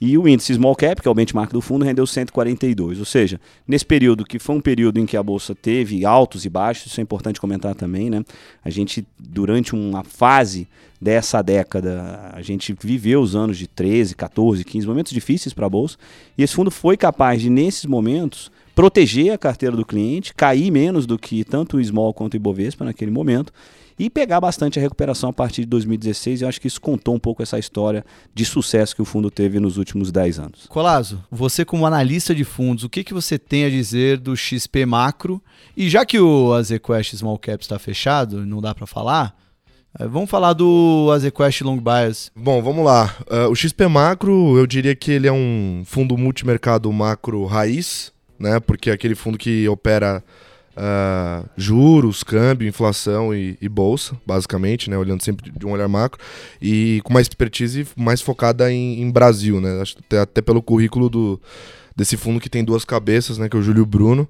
E 0.00 0.16
o 0.16 0.26
índice 0.26 0.54
Small 0.54 0.74
Cap, 0.74 1.00
que 1.00 1.08
é 1.08 1.10
o 1.10 1.14
benchmark 1.14 1.52
do 1.52 1.60
fundo, 1.60 1.84
rendeu 1.84 2.06
142. 2.06 2.98
Ou 2.98 3.04
seja, 3.04 3.40
nesse 3.66 3.84
período 3.84 4.24
que 4.24 4.38
foi 4.38 4.56
um 4.56 4.60
período 4.60 4.98
em 4.98 5.06
que 5.06 5.16
a 5.16 5.22
bolsa 5.22 5.54
teve 5.54 6.04
altos 6.04 6.44
e 6.44 6.48
baixos, 6.48 6.86
isso 6.86 7.00
é 7.00 7.02
importante 7.02 7.40
comentar 7.40 7.74
também, 7.74 8.10
né? 8.10 8.24
A 8.64 8.70
gente, 8.70 9.06
durante 9.18 9.74
uma 9.74 10.04
fase 10.04 10.66
dessa 11.00 11.42
década, 11.42 12.30
a 12.32 12.42
gente 12.42 12.74
viveu 12.80 13.20
os 13.20 13.36
anos 13.36 13.58
de 13.58 13.66
13, 13.66 14.14
14, 14.14 14.64
15 14.64 14.86
momentos 14.86 15.12
difíceis 15.12 15.52
para 15.52 15.66
a 15.66 15.70
bolsa, 15.70 15.96
e 16.36 16.42
esse 16.42 16.54
fundo 16.54 16.70
foi 16.70 16.96
capaz 16.96 17.40
de, 17.40 17.50
nesses 17.50 17.84
momentos, 17.84 18.50
proteger 18.74 19.32
a 19.32 19.38
carteira 19.38 19.76
do 19.76 19.84
cliente, 19.84 20.34
cair 20.34 20.70
menos 20.70 21.06
do 21.06 21.18
que 21.18 21.44
tanto 21.44 21.76
o 21.76 21.84
Small 21.84 22.12
quanto 22.12 22.34
o 22.34 22.36
Ibovespa 22.36 22.84
naquele 22.84 23.10
momento, 23.10 23.52
e 23.98 24.10
pegar 24.10 24.40
bastante 24.40 24.78
a 24.78 24.82
recuperação 24.82 25.30
a 25.30 25.32
partir 25.32 25.62
de 25.62 25.68
2016. 25.68 26.40
E 26.40 26.44
eu 26.44 26.48
acho 26.48 26.60
que 26.60 26.66
isso 26.66 26.80
contou 26.80 27.14
um 27.14 27.18
pouco 27.18 27.42
essa 27.42 27.58
história 27.58 28.04
de 28.34 28.44
sucesso 28.44 28.94
que 28.94 29.02
o 29.02 29.04
fundo 29.04 29.30
teve 29.30 29.58
nos 29.58 29.76
últimos 29.76 30.12
10 30.12 30.38
anos. 30.38 30.66
Colazo, 30.68 31.22
você 31.30 31.64
como 31.64 31.86
analista 31.86 32.34
de 32.34 32.44
fundos, 32.44 32.84
o 32.84 32.88
que, 32.88 33.02
que 33.02 33.14
você 33.14 33.38
tem 33.38 33.64
a 33.64 33.70
dizer 33.70 34.18
do 34.18 34.36
XP 34.36 34.84
Macro? 34.84 35.42
E 35.76 35.88
já 35.88 36.04
que 36.04 36.18
o 36.18 36.52
Azequest 36.52 37.14
Small 37.14 37.38
Cap 37.38 37.62
está 37.62 37.78
fechado, 37.78 38.44
não 38.44 38.60
dá 38.60 38.74
para 38.74 38.86
falar, 38.86 39.36
eh, 39.98 40.06
vamos 40.06 40.28
falar 40.28 40.52
do 40.52 41.10
Azequest 41.14 41.62
Long 41.62 41.78
Bias. 41.78 42.30
Bom, 42.36 42.62
vamos 42.62 42.84
lá. 42.84 43.16
Uh, 43.30 43.50
o 43.50 43.54
XP 43.54 43.86
Macro, 43.88 44.58
eu 44.58 44.66
diria 44.66 44.94
que 44.94 45.10
ele 45.10 45.26
é 45.26 45.32
um 45.32 45.82
fundo 45.86 46.16
multimercado 46.18 46.92
macro 46.92 47.44
raiz, 47.46 48.12
né? 48.38 48.60
Porque 48.60 48.90
é 48.90 48.92
aquele 48.92 49.14
fundo 49.14 49.38
que 49.38 49.66
opera 49.68 50.22
uh, 50.76 51.48
juros, 51.56 52.22
câmbio, 52.22 52.68
inflação 52.68 53.34
e, 53.34 53.56
e, 53.60 53.68
bolsa, 53.68 54.16
basicamente, 54.26 54.90
né? 54.90 54.96
Olhando 54.96 55.22
sempre 55.22 55.50
de 55.50 55.66
um 55.66 55.72
olhar 55.72 55.88
macro. 55.88 56.20
E 56.60 57.00
com 57.02 57.10
uma 57.10 57.20
expertise 57.20 57.86
mais 57.96 58.20
focada 58.20 58.70
em, 58.70 59.00
em 59.00 59.10
Brasil, 59.10 59.60
né? 59.60 59.82
Até, 59.98 60.18
até 60.20 60.42
pelo 60.42 60.62
currículo 60.62 61.08
do, 61.08 61.40
desse 61.94 62.16
fundo 62.16 62.40
que 62.40 62.50
tem 62.50 62.62
duas 62.62 62.84
cabeças, 62.84 63.38
né? 63.38 63.48
Que 63.48 63.56
é 63.56 63.60
o 63.60 63.62
Júlio 63.62 63.86
Bruno. 63.86 64.28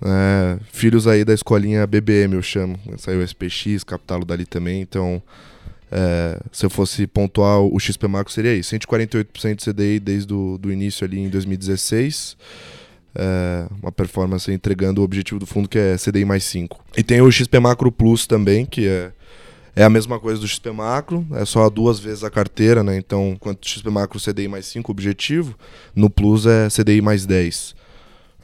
É, 0.00 0.58
filhos 0.70 1.08
aí 1.08 1.24
da 1.24 1.34
escolinha 1.34 1.86
BBM, 1.86 2.34
eu 2.34 2.42
chamo. 2.42 2.78
Saiu 2.98 3.22
SPX, 3.22 3.82
Capitalo 3.84 4.24
dali 4.24 4.44
também, 4.44 4.80
então... 4.80 5.22
É, 5.90 6.38
se 6.52 6.66
eu 6.66 6.68
fosse 6.68 7.06
pontuar 7.06 7.60
o 7.60 7.80
XP 7.80 8.06
Macro 8.06 8.30
seria 8.30 8.54
isso, 8.54 8.76
148% 8.76 9.54
de 9.54 9.72
CDI 9.72 9.98
desde 9.98 10.34
o 10.34 10.58
do 10.58 10.70
início 10.70 11.02
ali 11.02 11.18
em 11.18 11.30
2016 11.30 12.36
é, 13.14 13.66
uma 13.82 13.92
performance 13.92 14.50
entregando 14.50 15.00
o 15.00 15.04
objetivo 15.04 15.40
do 15.40 15.46
fundo 15.46 15.68
que 15.68 15.78
é 15.78 15.96
CDI 15.96 16.24
mais 16.24 16.44
5. 16.44 16.84
E 16.96 17.02
tem 17.02 17.20
o 17.20 17.30
XP 17.30 17.58
Macro 17.58 17.90
Plus 17.90 18.26
também, 18.26 18.64
que 18.66 18.86
é, 18.86 19.12
é 19.74 19.84
a 19.84 19.90
mesma 19.90 20.18
coisa 20.18 20.40
do 20.40 20.48
XP 20.48 20.70
Macro, 20.72 21.26
é 21.32 21.44
só 21.44 21.68
duas 21.70 21.98
vezes 21.98 22.24
a 22.24 22.30
carteira, 22.30 22.82
né? 22.82 22.96
Então, 22.96 23.36
quanto 23.38 23.68
XP 23.68 23.88
Macro 23.90 24.20
CDI 24.20 24.48
mais 24.48 24.66
5 24.66 24.90
objetivo, 24.90 25.56
no 25.94 26.10
Plus 26.10 26.46
é 26.46 26.68
CDI 26.68 27.00
mais 27.00 27.24
10. 27.24 27.77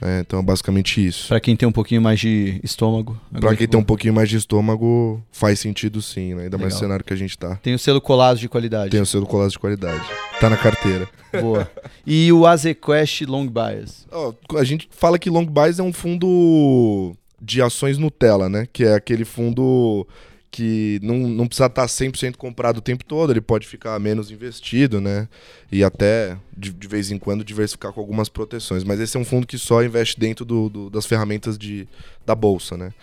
É, 0.02 0.20
então 0.20 0.40
é 0.40 0.42
basicamente 0.42 1.04
isso. 1.04 1.28
Para 1.28 1.40
quem 1.40 1.56
tem 1.56 1.68
um 1.68 1.72
pouquinho 1.72 2.02
mais 2.02 2.20
de 2.20 2.60
estômago. 2.62 3.18
Para 3.32 3.56
quem 3.56 3.66
tem 3.66 3.78
um 3.78 3.84
pouquinho 3.84 4.12
mais 4.12 4.28
de 4.28 4.36
estômago, 4.36 5.22
faz 5.30 5.60
sentido 5.60 6.02
sim, 6.02 6.34
né? 6.34 6.44
Ainda 6.44 6.56
Legal. 6.56 6.60
mais 6.60 6.74
no 6.74 6.80
cenário 6.80 7.04
que 7.04 7.12
a 7.12 7.16
gente 7.16 7.38
tá. 7.38 7.56
Tem 7.56 7.74
o 7.74 7.78
selo 7.78 8.00
colado 8.00 8.38
de 8.38 8.48
qualidade. 8.48 8.90
Tem 8.90 9.00
o 9.00 9.06
selo 9.06 9.26
colado 9.26 9.50
de 9.50 9.58
qualidade. 9.58 10.04
Tá 10.40 10.50
na 10.50 10.56
carteira. 10.56 11.08
Boa. 11.40 11.70
E 12.06 12.30
o 12.32 12.46
Azequest 12.46 13.22
Long 13.22 13.46
Bias? 13.46 14.06
Oh, 14.12 14.34
a 14.58 14.64
gente 14.64 14.86
fala 14.90 15.18
que 15.18 15.30
Long 15.30 15.46
Bias 15.46 15.78
é 15.78 15.82
um 15.82 15.92
fundo 15.92 17.16
de 17.40 17.62
ações 17.62 17.96
Nutella, 17.96 18.46
né? 18.46 18.68
Que 18.70 18.84
é 18.84 18.94
aquele 18.94 19.24
fundo 19.24 20.06
que 20.54 21.00
não, 21.02 21.16
não 21.16 21.48
precisa 21.48 21.66
estar 21.66 21.84
100% 21.84 22.36
comprado 22.36 22.76
o 22.76 22.80
tempo 22.80 23.04
todo, 23.04 23.32
ele 23.32 23.40
pode 23.40 23.66
ficar 23.66 23.98
menos 23.98 24.30
investido, 24.30 25.00
né? 25.00 25.28
E 25.70 25.82
até, 25.82 26.38
de, 26.56 26.72
de, 26.72 26.86
vez 26.86 27.10
em 27.10 27.18
quando, 27.18 27.44
diversificar 27.44 27.92
com 27.92 28.00
algumas 28.00 28.28
proteções. 28.28 28.84
Mas 28.84 29.00
esse 29.00 29.16
é 29.16 29.20
um 29.20 29.24
fundo 29.24 29.48
que 29.48 29.58
só 29.58 29.82
investe 29.82 30.16
dentro 30.16 30.44
do, 30.44 30.68
do, 30.68 30.90
das 30.90 31.06
ferramentas 31.06 31.58
de, 31.58 31.88
da 32.24 32.36
bolsa, 32.36 32.76
né? 32.76 32.94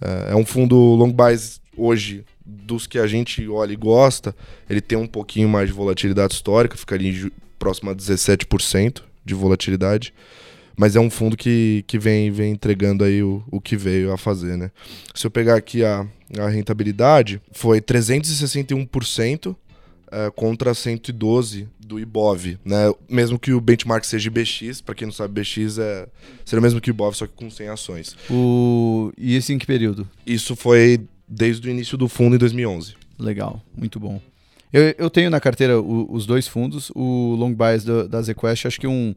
É, 0.00 0.32
é 0.32 0.34
um 0.34 0.46
fundo 0.46 0.74
long 0.74 1.12
bias 1.12 1.60
hoje, 1.76 2.24
dos 2.46 2.86
que 2.86 2.98
a 2.98 3.06
gente 3.06 3.46
olha 3.46 3.74
e 3.74 3.76
gosta, 3.76 4.34
ele 4.70 4.80
tem 4.80 4.96
um 4.96 5.06
pouquinho 5.06 5.50
mais 5.50 5.68
de 5.68 5.74
volatilidade 5.74 6.32
histórica, 6.32 6.78
ficaria 6.78 7.30
próximo 7.58 7.90
a 7.90 7.94
17% 7.94 9.02
de 9.22 9.34
volatilidade 9.34 10.14
mas 10.76 10.94
é 10.94 11.00
um 11.00 11.10
fundo 11.10 11.36
que, 11.36 11.84
que 11.86 11.98
vem, 11.98 12.30
vem 12.30 12.52
entregando 12.52 13.02
aí 13.02 13.22
o, 13.22 13.42
o 13.50 13.60
que 13.60 13.76
veio 13.76 14.12
a 14.12 14.18
fazer, 14.18 14.56
né? 14.56 14.70
Se 15.14 15.26
eu 15.26 15.30
pegar 15.30 15.56
aqui 15.56 15.84
a, 15.84 16.06
a 16.38 16.48
rentabilidade, 16.48 17.40
foi 17.52 17.80
361% 17.80 19.56
é, 20.12 20.30
contra 20.30 20.74
112 20.74 21.68
do 21.78 21.98
Ibov, 21.98 22.58
né? 22.64 22.92
Mesmo 23.08 23.38
que 23.38 23.52
o 23.52 23.60
benchmark 23.60 24.04
seja 24.04 24.28
IBX, 24.28 24.80
para 24.80 24.94
quem 24.94 25.06
não 25.06 25.12
sabe, 25.12 25.40
BX 25.40 25.78
é 25.78 26.06
seria 26.44 26.60
o 26.60 26.62
mesmo 26.62 26.80
que 26.80 26.90
o 26.90 26.92
Ibov, 26.92 27.14
só 27.16 27.26
que 27.26 27.32
com 27.32 27.50
100 27.50 27.68
ações. 27.68 28.16
O... 28.30 29.12
E 29.16 29.36
isso 29.36 29.52
em 29.52 29.58
que 29.58 29.66
período? 29.66 30.06
Isso 30.26 30.54
foi 30.54 31.00
desde 31.26 31.68
o 31.68 31.70
início 31.70 31.96
do 31.96 32.08
fundo 32.08 32.36
em 32.36 32.38
2011. 32.38 32.94
Legal, 33.18 33.62
muito 33.74 33.98
bom. 33.98 34.20
Eu, 34.72 34.94
eu 34.98 35.08
tenho 35.08 35.30
na 35.30 35.40
carteira 35.40 35.80
o, 35.80 36.12
os 36.12 36.26
dois 36.26 36.46
fundos, 36.46 36.90
o 36.94 37.34
Long 37.34 37.54
Bias 37.54 37.84
da, 37.84 38.06
da 38.06 38.22
ZQuest, 38.22 38.66
acho 38.66 38.80
que 38.80 38.86
um, 38.86 39.14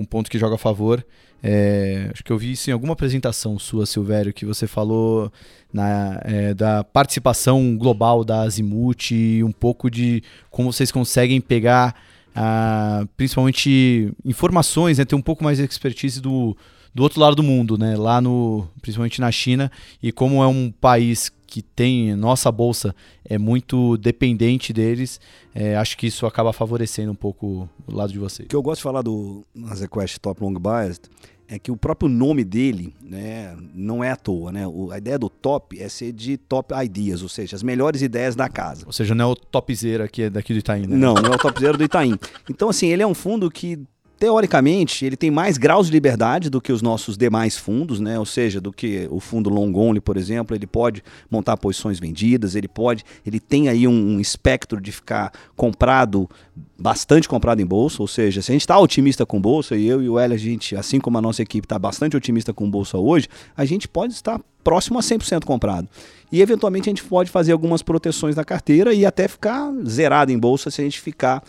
um 0.00 0.04
ponto 0.04 0.30
que 0.30 0.38
joga 0.38 0.54
a 0.54 0.58
favor. 0.58 1.04
É, 1.42 2.10
acho 2.12 2.24
que 2.24 2.32
eu 2.32 2.38
vi 2.38 2.52
isso 2.52 2.70
em 2.70 2.72
alguma 2.72 2.94
apresentação 2.94 3.58
sua, 3.58 3.86
Silvério, 3.86 4.32
que 4.32 4.46
você 4.46 4.66
falou 4.66 5.32
na, 5.72 6.20
é, 6.24 6.54
da 6.54 6.82
participação 6.82 7.76
global 7.76 8.24
da 8.24 8.42
Azimuth 8.42 9.10
e 9.12 9.44
um 9.44 9.52
pouco 9.52 9.90
de 9.90 10.22
como 10.50 10.72
vocês 10.72 10.90
conseguem 10.90 11.40
pegar 11.40 11.94
ah, 12.34 13.04
principalmente 13.16 14.12
informações, 14.24 14.98
né, 14.98 15.04
ter 15.04 15.14
um 15.14 15.22
pouco 15.22 15.42
mais 15.42 15.58
de 15.58 15.64
expertise 15.64 16.20
do, 16.20 16.56
do 16.94 17.02
outro 17.02 17.20
lado 17.20 17.36
do 17.36 17.42
mundo, 17.42 17.76
né, 17.76 17.96
lá 17.96 18.20
no, 18.20 18.68
principalmente 18.80 19.20
na 19.20 19.30
China, 19.30 19.70
e 20.02 20.12
como 20.12 20.42
é 20.42 20.46
um 20.46 20.70
país 20.70 21.32
que 21.48 21.62
tem 21.62 22.14
nossa 22.14 22.52
bolsa 22.52 22.94
é 23.24 23.38
muito 23.38 23.96
dependente 23.96 24.72
deles, 24.72 25.18
é, 25.54 25.76
acho 25.76 25.96
que 25.96 26.06
isso 26.06 26.26
acaba 26.26 26.52
favorecendo 26.52 27.10
um 27.10 27.16
pouco 27.16 27.68
o 27.86 27.92
lado 27.92 28.12
de 28.12 28.18
vocês. 28.18 28.46
O 28.46 28.48
que 28.48 28.54
eu 28.54 28.62
gosto 28.62 28.80
de 28.80 28.82
falar 28.84 29.02
do 29.02 29.42
Nasequest 29.54 30.18
Top 30.18 30.40
Long 30.42 30.54
Biased 30.54 31.08
é 31.48 31.58
que 31.58 31.70
o 31.70 31.76
próprio 31.76 32.10
nome 32.10 32.44
dele 32.44 32.94
né, 33.00 33.56
não 33.74 34.04
é 34.04 34.10
à 34.10 34.16
toa. 34.16 34.52
Né? 34.52 34.66
O, 34.66 34.92
a 34.92 34.98
ideia 34.98 35.18
do 35.18 35.30
top 35.30 35.80
é 35.80 35.88
ser 35.88 36.12
de 36.12 36.36
top 36.36 36.74
ideas, 36.84 37.22
ou 37.22 37.28
seja, 37.28 37.56
as 37.56 37.62
melhores 37.62 38.02
ideias 38.02 38.36
da 38.36 38.50
casa. 38.50 38.84
Ou 38.86 38.92
seja, 38.92 39.14
não 39.14 39.24
é 39.24 39.28
o 39.28 39.34
topzera 39.34 40.04
aqui 40.04 40.24
é 40.24 40.30
daqui 40.30 40.52
do 40.52 40.58
Itaim, 40.58 40.86
né? 40.86 40.94
Não, 40.94 41.14
não 41.14 41.32
é 41.32 41.34
o 41.34 41.38
topzera 41.38 41.78
do 41.78 41.82
Itaim. 41.82 42.18
Então, 42.50 42.68
assim, 42.68 42.88
ele 42.88 43.02
é 43.02 43.06
um 43.06 43.14
fundo 43.14 43.50
que 43.50 43.80
teoricamente, 44.18 45.04
ele 45.04 45.16
tem 45.16 45.30
mais 45.30 45.56
graus 45.56 45.86
de 45.86 45.92
liberdade 45.92 46.50
do 46.50 46.60
que 46.60 46.72
os 46.72 46.82
nossos 46.82 47.16
demais 47.16 47.56
fundos, 47.56 48.00
né? 48.00 48.18
Ou 48.18 48.26
seja, 48.26 48.60
do 48.60 48.72
que 48.72 49.06
o 49.10 49.20
fundo 49.20 49.48
long 49.48 49.72
only, 49.74 50.00
por 50.00 50.16
exemplo, 50.16 50.56
ele 50.56 50.66
pode 50.66 51.02
montar 51.30 51.56
posições 51.56 52.00
vendidas, 52.00 52.56
ele 52.56 52.66
pode, 52.66 53.04
ele 53.24 53.38
tem 53.38 53.68
aí 53.68 53.86
um, 53.86 53.92
um 53.92 54.20
espectro 54.20 54.80
de 54.80 54.90
ficar 54.90 55.32
comprado, 55.54 56.28
bastante 56.76 57.28
comprado 57.28 57.60
em 57.60 57.66
bolsa, 57.66 58.02
ou 58.02 58.08
seja, 58.08 58.42
se 58.42 58.50
a 58.50 58.54
gente 58.54 58.62
está 58.62 58.78
otimista 58.78 59.24
com 59.24 59.40
bolsa, 59.40 59.76
e 59.76 59.86
eu 59.86 60.02
e 60.02 60.08
o 60.08 60.18
Hélio, 60.18 60.34
a 60.34 60.38
gente, 60.38 60.74
assim 60.74 60.98
como 60.98 61.16
a 61.16 61.22
nossa 61.22 61.40
equipe 61.40 61.64
está 61.64 61.78
bastante 61.78 62.16
otimista 62.16 62.52
com 62.52 62.68
bolsa 62.68 62.98
hoje, 62.98 63.28
a 63.56 63.64
gente 63.64 63.86
pode 63.86 64.14
estar 64.14 64.40
próximo 64.64 64.98
a 64.98 65.02
100% 65.02 65.44
comprado. 65.44 65.88
E 66.30 66.42
eventualmente 66.42 66.88
a 66.88 66.92
gente 66.92 67.04
pode 67.04 67.30
fazer 67.30 67.52
algumas 67.52 67.82
proteções 67.82 68.34
na 68.34 68.44
carteira 68.44 68.92
e 68.92 69.06
até 69.06 69.28
ficar 69.28 69.72
zerado 69.86 70.32
em 70.32 70.38
bolsa 70.38 70.70
se 70.70 70.80
a 70.80 70.84
gente 70.84 71.00
ficar 71.00 71.42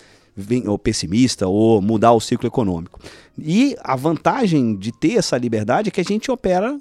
ou 0.68 0.78
pessimista 0.78 1.48
ou 1.48 1.82
mudar 1.82 2.14
o 2.14 2.20
ciclo 2.20 2.48
econômico. 2.48 3.00
E 3.38 3.76
a 3.82 3.96
vantagem 3.96 4.76
de 4.76 4.92
ter 4.92 5.18
essa 5.18 5.38
liberdade 5.38 5.90
é 5.90 5.92
que 5.92 6.02
a 6.02 6.06
gente 6.06 6.32
opera 6.32 6.80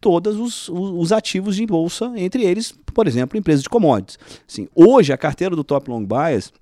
todos 0.00 0.38
os, 0.38 0.68
os, 0.68 1.12
ativos 1.12 1.56
de 1.56 1.66
bolsa, 1.66 2.10
entre 2.16 2.42
eles, 2.42 2.74
por 2.94 3.06
exemplo, 3.06 3.38
empresas 3.38 3.62
de 3.62 3.68
commodities. 3.68 4.18
Assim, 4.48 4.66
hoje, 4.74 5.12
a 5.12 5.18
carteira 5.18 5.54
do 5.54 5.62
Top 5.62 5.90
Long 5.90 6.04
Bias 6.04 6.52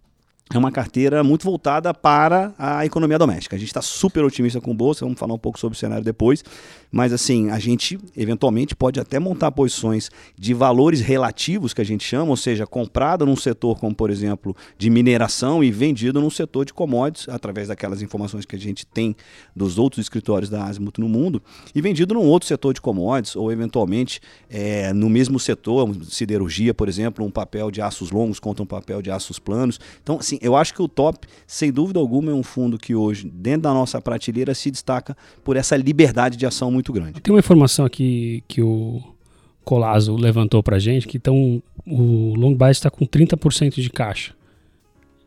é 0.55 0.57
uma 0.57 0.73
carteira 0.73 1.23
muito 1.23 1.45
voltada 1.45 1.93
para 1.93 2.55
a 2.59 2.87
economia 2.87 3.19
doméstica. 3.19 3.55
A 3.55 3.59
gente 3.59 3.69
está 3.69 3.83
super 3.83 4.25
otimista 4.25 4.61
com 4.61 4.75
bolsa, 4.75 5.05
vamos 5.05 5.19
falar 5.19 5.35
um 5.35 5.39
pouco 5.39 5.59
sobre 5.59 5.77
o 5.77 5.79
cenário 5.79 6.03
depois, 6.03 6.43
mas 6.91 7.13
assim, 7.13 7.51
a 7.51 7.59
gente 7.59 7.99
eventualmente 8.17 8.75
pode 8.75 8.99
até 8.99 9.19
montar 9.19 9.53
posições 9.53 10.11
de 10.39 10.55
valores 10.55 11.01
relativos 11.01 11.75
que 11.75 11.83
a 11.83 11.85
gente 11.85 12.03
chama, 12.03 12.31
ou 12.31 12.37
seja, 12.37 12.67
comprada 12.67 13.27
num 13.27 13.37
setor 13.37 13.79
como, 13.79 13.95
por 13.95 14.09
exemplo, 14.09 14.57
de 14.79 14.89
mineração 14.89 15.63
e 15.63 15.71
vendido 15.71 16.19
num 16.19 16.31
setor 16.31 16.65
de 16.65 16.73
commodities, 16.73 17.29
através 17.29 17.69
daquelas 17.69 18.01
informações 18.01 18.47
que 18.47 18.57
a 18.57 18.59
gente 18.59 18.87
tem 18.87 19.15
dos 19.55 19.79
outros 19.79 20.03
escritórios 20.03 20.49
da 20.49 20.65
Azimuth 20.65 20.99
no 20.99 21.09
mundo, 21.09 21.43
e 21.75 21.83
vendido 21.83 22.15
num 22.15 22.25
outro 22.25 22.49
setor 22.49 22.73
de 22.73 22.81
commodities, 22.81 23.37
ou 23.37 23.53
eventualmente 23.53 24.21
é, 24.49 24.95
no 24.95 25.11
mesmo 25.11 25.39
setor, 25.39 25.95
siderurgia, 26.05 26.73
por 26.73 26.89
exemplo, 26.89 27.23
um 27.25 27.31
papel 27.31 27.71
de 27.71 27.83
aços 27.83 28.11
longos 28.11 28.41
contra 28.41 28.63
um 28.63 28.67
papel 28.67 29.03
de 29.03 29.11
aços 29.11 29.39
planos. 29.39 29.79
Então, 30.03 30.17
assim, 30.19 30.38
eu 30.41 30.57
acho 30.57 30.75
que 30.75 30.83
o 30.83 30.89
top, 30.89 31.27
sem 31.47 31.73
dúvida 31.73 31.99
alguma, 31.99 32.31
é 32.31 32.35
um 32.35 32.43
fundo 32.43 32.79
que 32.79 32.95
hoje, 32.95 33.31
dentro 33.33 33.63
da 33.63 33.75
nossa 33.75 34.01
prateleira, 34.01 34.55
se 34.55 34.71
destaca 34.71 35.17
por 35.45 35.57
essa 35.57 35.77
liberdade 35.77 36.37
de 36.37 36.47
ação 36.47 36.71
muito 36.71 36.93
grande. 36.93 37.21
Tem 37.21 37.33
uma 37.33 37.41
informação 37.41 37.85
aqui 37.85 38.43
que 38.49 38.63
o 38.63 39.03
Colazo 39.65 40.17
levantou 40.17 40.63
pra 40.63 40.79
gente, 40.79 41.07
que 41.07 41.17
então 41.17 41.63
o 41.87 42.35
long 42.35 42.55
buy 42.55 42.71
está 42.71 42.91
com 42.91 43.07
30% 43.07 43.81
de 43.81 43.91
caixa. 43.91 44.35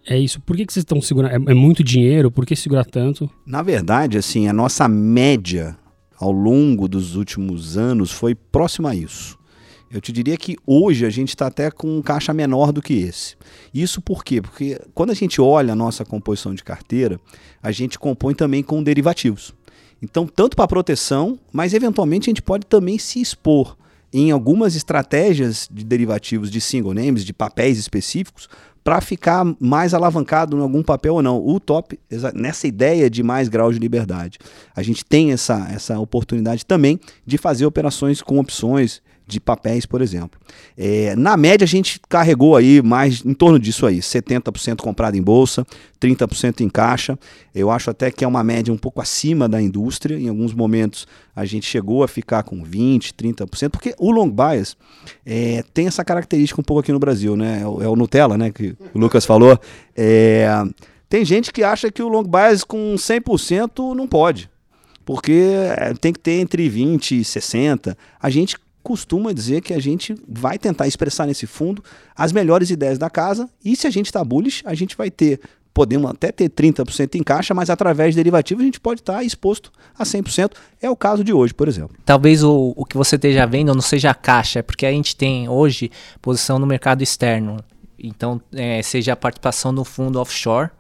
É 0.05 0.17
isso. 0.17 0.41
Por 0.41 0.55
que, 0.55 0.65
que 0.65 0.73
vocês 0.73 0.81
estão 0.81 1.01
segurando? 1.01 1.31
É, 1.31 1.51
é, 1.51 1.53
muito 1.53 1.83
dinheiro? 1.83 2.31
Por 2.31 2.45
que 2.45 2.55
segurar 2.55 2.85
tanto? 2.85 3.29
Na 3.45 3.61
verdade, 3.61 4.17
assim, 4.17 4.47
a 4.47 4.53
nossa 4.53 4.87
média 4.87 5.77
ao 6.17 6.31
longo 6.31 6.87
dos 6.87 7.15
últimos 7.15 7.77
anos 7.77 8.11
foi 8.11 8.35
próxima 8.35 8.91
a 8.91 8.95
isso. 8.95 9.37
Eu 9.93 10.00
te 10.00 10.12
diria 10.13 10.38
que 10.38 10.55
hoje 10.65 11.05
a 11.05 11.10
gente 11.10 11.29
está 11.29 11.48
até 11.48 11.69
com 11.69 11.98
um 11.98 12.01
caixa 12.01 12.33
menor 12.33 12.71
do 12.71 12.81
que 12.81 12.93
esse. 12.93 13.36
Isso 13.74 14.01
por 14.01 14.24
quê? 14.24 14.41
Porque 14.41 14.79
quando 14.93 15.10
a 15.10 15.13
gente 15.13 15.41
olha 15.41 15.74
a 15.74 15.75
nossa 15.75 16.05
composição 16.05 16.55
de 16.55 16.63
carteira, 16.63 17.19
a 17.62 17.74
gente 17.74 18.00
compõe 18.00 18.33
também 18.33 18.63
com 18.63 18.81
derivativos. 18.81 19.53
Então, 20.01 20.25
tanto 20.25 20.55
para 20.55 20.67
proteção, 20.67 21.38
mas 21.51 21.74
eventualmente 21.74 22.29
a 22.29 22.31
gente 22.31 22.41
pode 22.41 22.65
também 22.65 22.98
se 22.98 23.21
expor 23.21 23.77
em 24.13 24.31
algumas 24.31 24.75
estratégias 24.75 25.67
de 25.69 25.83
derivativos 25.83 26.50
de 26.50 26.62
single 26.62 26.93
names, 26.93 27.25
de 27.25 27.33
papéis 27.33 27.77
específicos, 27.77 28.48
para 28.83 29.00
ficar 29.00 29.45
mais 29.60 29.93
alavancado 29.93 30.57
em 30.57 30.62
algum 30.62 30.81
papel 30.81 31.15
ou 31.15 31.21
não. 31.21 31.45
O 31.45 31.60
top, 31.60 32.00
nessa 32.33 32.65
ideia 32.65 33.10
de 33.10 33.21
mais 33.21 33.48
grau 33.48 33.71
de 33.71 33.77
liberdade. 33.77 34.39
A 34.75 34.81
gente 34.81 35.05
tem 35.05 35.33
essa, 35.33 35.69
essa 35.71 36.00
oportunidade 36.00 36.65
também 36.65 37.00
de 37.25 37.38
fazer 37.38 37.65
operações 37.65 38.21
com 38.21 38.39
opções 38.39 39.01
de 39.31 39.39
papéis, 39.39 39.85
por 39.85 40.01
exemplo. 40.01 40.39
É, 40.77 41.15
na 41.15 41.38
média, 41.38 41.63
a 41.63 41.67
gente 41.67 42.00
carregou 42.09 42.55
aí 42.55 42.81
mais 42.81 43.23
em 43.25 43.33
torno 43.33 43.57
disso 43.57 43.85
aí, 43.85 44.00
70% 44.00 44.81
comprado 44.81 45.15
em 45.15 45.21
bolsa, 45.21 45.65
30% 46.00 46.61
em 46.61 46.69
caixa. 46.69 47.17
Eu 47.55 47.71
acho 47.71 47.89
até 47.89 48.11
que 48.11 48.23
é 48.23 48.27
uma 48.27 48.43
média 48.43 48.73
um 48.73 48.77
pouco 48.77 49.01
acima 49.01 49.47
da 49.47 49.61
indústria. 49.61 50.19
Em 50.19 50.27
alguns 50.27 50.53
momentos 50.53 51.07
a 51.35 51.45
gente 51.45 51.65
chegou 51.65 52.03
a 52.03 52.07
ficar 52.07 52.43
com 52.43 52.63
20%, 52.63 53.13
30%, 53.13 53.69
porque 53.69 53.95
o 53.97 54.11
long 54.11 54.29
bias 54.29 54.75
é, 55.25 55.63
tem 55.73 55.88
essa 55.88 56.03
característica 56.03 56.59
um 56.59 56.63
pouco 56.63 56.81
aqui 56.81 56.91
no 56.91 57.00
Brasil, 57.00 57.35
né? 57.35 57.61
É 57.61 57.67
o, 57.67 57.81
é 57.83 57.88
o 57.88 57.95
Nutella, 57.95 58.38
né? 58.38 58.51
Que 58.51 58.75
o 58.93 59.00
Lucas 59.00 59.25
falou. 59.25 59.59
É, 59.95 60.47
tem 61.07 61.23
gente 61.23 61.53
que 61.53 61.63
acha 61.63 61.91
que 61.91 62.03
o 62.03 62.09
long 62.09 62.23
bias 62.23 62.63
com 62.63 62.95
100% 62.95 63.95
não 63.95 64.07
pode 64.07 64.51
porque 65.05 65.43
é, 65.77 65.93
tem 65.93 66.13
que 66.13 66.19
ter 66.19 66.39
entre 66.39 66.69
20 66.69 67.19
e 67.19 67.23
60. 67.25 67.97
A 68.19 68.29
gente 68.29 68.57
costuma 68.83 69.33
dizer 69.33 69.61
que 69.61 69.73
a 69.73 69.79
gente 69.79 70.15
vai 70.27 70.57
tentar 70.57 70.88
expressar 70.88 71.25
nesse 71.25 71.45
fundo 71.45 71.83
as 72.15 72.31
melhores 72.31 72.69
ideias 72.69 72.97
da 72.97 73.09
casa 73.09 73.50
e 73.63 73.75
se 73.75 73.88
a 73.88 73.89
gente 73.89 74.07
está 74.07 74.23
bullish, 74.23 74.61
a 74.65 74.73
gente 74.73 74.97
vai 74.97 75.09
ter, 75.09 75.39
podemos 75.73 76.09
até 76.09 76.31
ter 76.31 76.50
30% 76.50 77.15
em 77.15 77.23
caixa, 77.23 77.53
mas 77.53 77.69
através 77.69 78.13
de 78.13 78.17
derivativos 78.17 78.61
a 78.61 78.65
gente 78.65 78.79
pode 78.79 79.01
estar 79.01 79.15
tá 79.15 79.23
exposto 79.23 79.71
a 79.97 80.03
100%. 80.03 80.51
É 80.81 80.89
o 80.89 80.95
caso 80.95 81.23
de 81.23 81.33
hoje, 81.33 81.53
por 81.53 81.67
exemplo. 81.67 81.95
Talvez 82.05 82.43
o, 82.43 82.73
o 82.75 82.85
que 82.85 82.97
você 82.97 83.15
esteja 83.15 83.45
vendo 83.45 83.73
não 83.73 83.81
seja 83.81 84.11
a 84.11 84.15
caixa, 84.15 84.59
é 84.59 84.61
porque 84.61 84.85
a 84.85 84.91
gente 84.91 85.15
tem 85.15 85.47
hoje 85.47 85.91
posição 86.21 86.59
no 86.59 86.65
mercado 86.65 87.01
externo. 87.01 87.57
Então, 87.97 88.41
é, 88.51 88.81
seja 88.81 89.13
a 89.13 89.15
participação 89.15 89.71
no 89.71 89.83
fundo 89.83 90.19
offshore, 90.19 90.71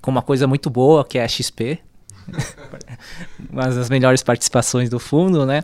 com 0.00 0.10
uma 0.10 0.22
coisa 0.22 0.46
muito 0.46 0.70
boa, 0.70 1.04
que 1.04 1.18
é 1.18 1.24
a 1.24 1.28
XP, 1.28 1.80
uma 3.50 3.68
das 3.68 3.88
melhores 3.90 4.22
participações 4.22 4.88
do 4.88 4.98
fundo, 4.98 5.44
né? 5.46 5.62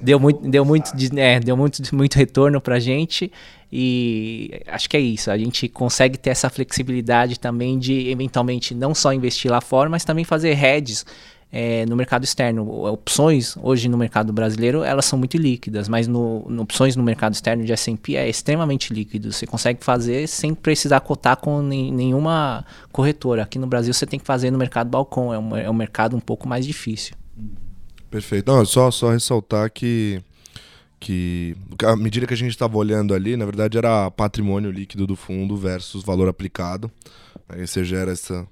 Deu 0.00 0.18
muito, 0.18 0.48
deu 0.48 0.64
muito, 0.64 0.90
é, 1.16 1.40
deu 1.40 1.56
muito, 1.56 1.82
muito 1.94 2.14
retorno 2.16 2.60
para 2.60 2.78
gente 2.78 3.30
e 3.70 4.62
acho 4.66 4.88
que 4.88 4.96
é 4.96 5.00
isso. 5.00 5.30
A 5.30 5.36
gente 5.36 5.68
consegue 5.68 6.18
ter 6.18 6.30
essa 6.30 6.48
flexibilidade 6.48 7.38
também 7.38 7.78
de 7.78 8.08
eventualmente 8.08 8.74
não 8.74 8.94
só 8.94 9.12
investir 9.12 9.50
lá 9.50 9.60
fora, 9.60 9.90
mas 9.90 10.04
também 10.04 10.24
fazer 10.24 10.58
hedges 10.62 11.04
é, 11.50 11.86
no 11.86 11.96
mercado 11.96 12.24
externo. 12.24 12.68
Opções 12.86 13.56
hoje 13.62 13.88
no 13.88 13.96
mercado 13.96 14.32
brasileiro 14.32 14.82
elas 14.82 15.04
são 15.04 15.18
muito 15.18 15.36
líquidas, 15.36 15.88
mas 15.88 16.06
no, 16.06 16.46
no 16.48 16.62
opções 16.62 16.96
no 16.96 17.02
mercado 17.02 17.34
externo 17.34 17.64
de 17.64 17.72
S&P 17.72 18.16
é 18.16 18.28
extremamente 18.28 18.92
líquido. 18.92 19.32
Você 19.32 19.46
consegue 19.46 19.84
fazer 19.84 20.26
sem 20.28 20.54
precisar 20.54 21.00
cotar 21.00 21.36
com 21.36 21.62
nenhuma 21.62 22.64
corretora. 22.92 23.42
Aqui 23.42 23.58
no 23.58 23.66
Brasil 23.66 23.92
você 23.92 24.06
tem 24.06 24.18
que 24.18 24.26
fazer 24.26 24.50
no 24.50 24.58
mercado 24.58 24.88
balcão, 24.88 25.32
é 25.32 25.38
um, 25.38 25.56
é 25.56 25.70
um 25.70 25.74
mercado 25.74 26.16
um 26.16 26.20
pouco 26.20 26.48
mais 26.48 26.66
difícil. 26.66 27.14
Perfeito. 28.10 28.50
Não, 28.50 28.64
só, 28.64 28.90
só 28.90 29.10
ressaltar 29.10 29.70
que 29.70 30.22
que 31.00 31.54
a 31.84 31.94
medida 31.94 32.26
que 32.26 32.34
a 32.34 32.36
gente 32.36 32.50
estava 32.50 32.76
olhando 32.76 33.14
ali, 33.14 33.36
na 33.36 33.44
verdade, 33.44 33.78
era 33.78 34.10
patrimônio 34.10 34.68
líquido 34.68 35.06
do 35.06 35.14
fundo 35.14 35.56
versus 35.56 36.02
valor 36.02 36.28
aplicado. 36.28 36.90
Aí 37.48 37.66
você 37.66 37.84
gera 37.84 38.10
essa, 38.10 38.46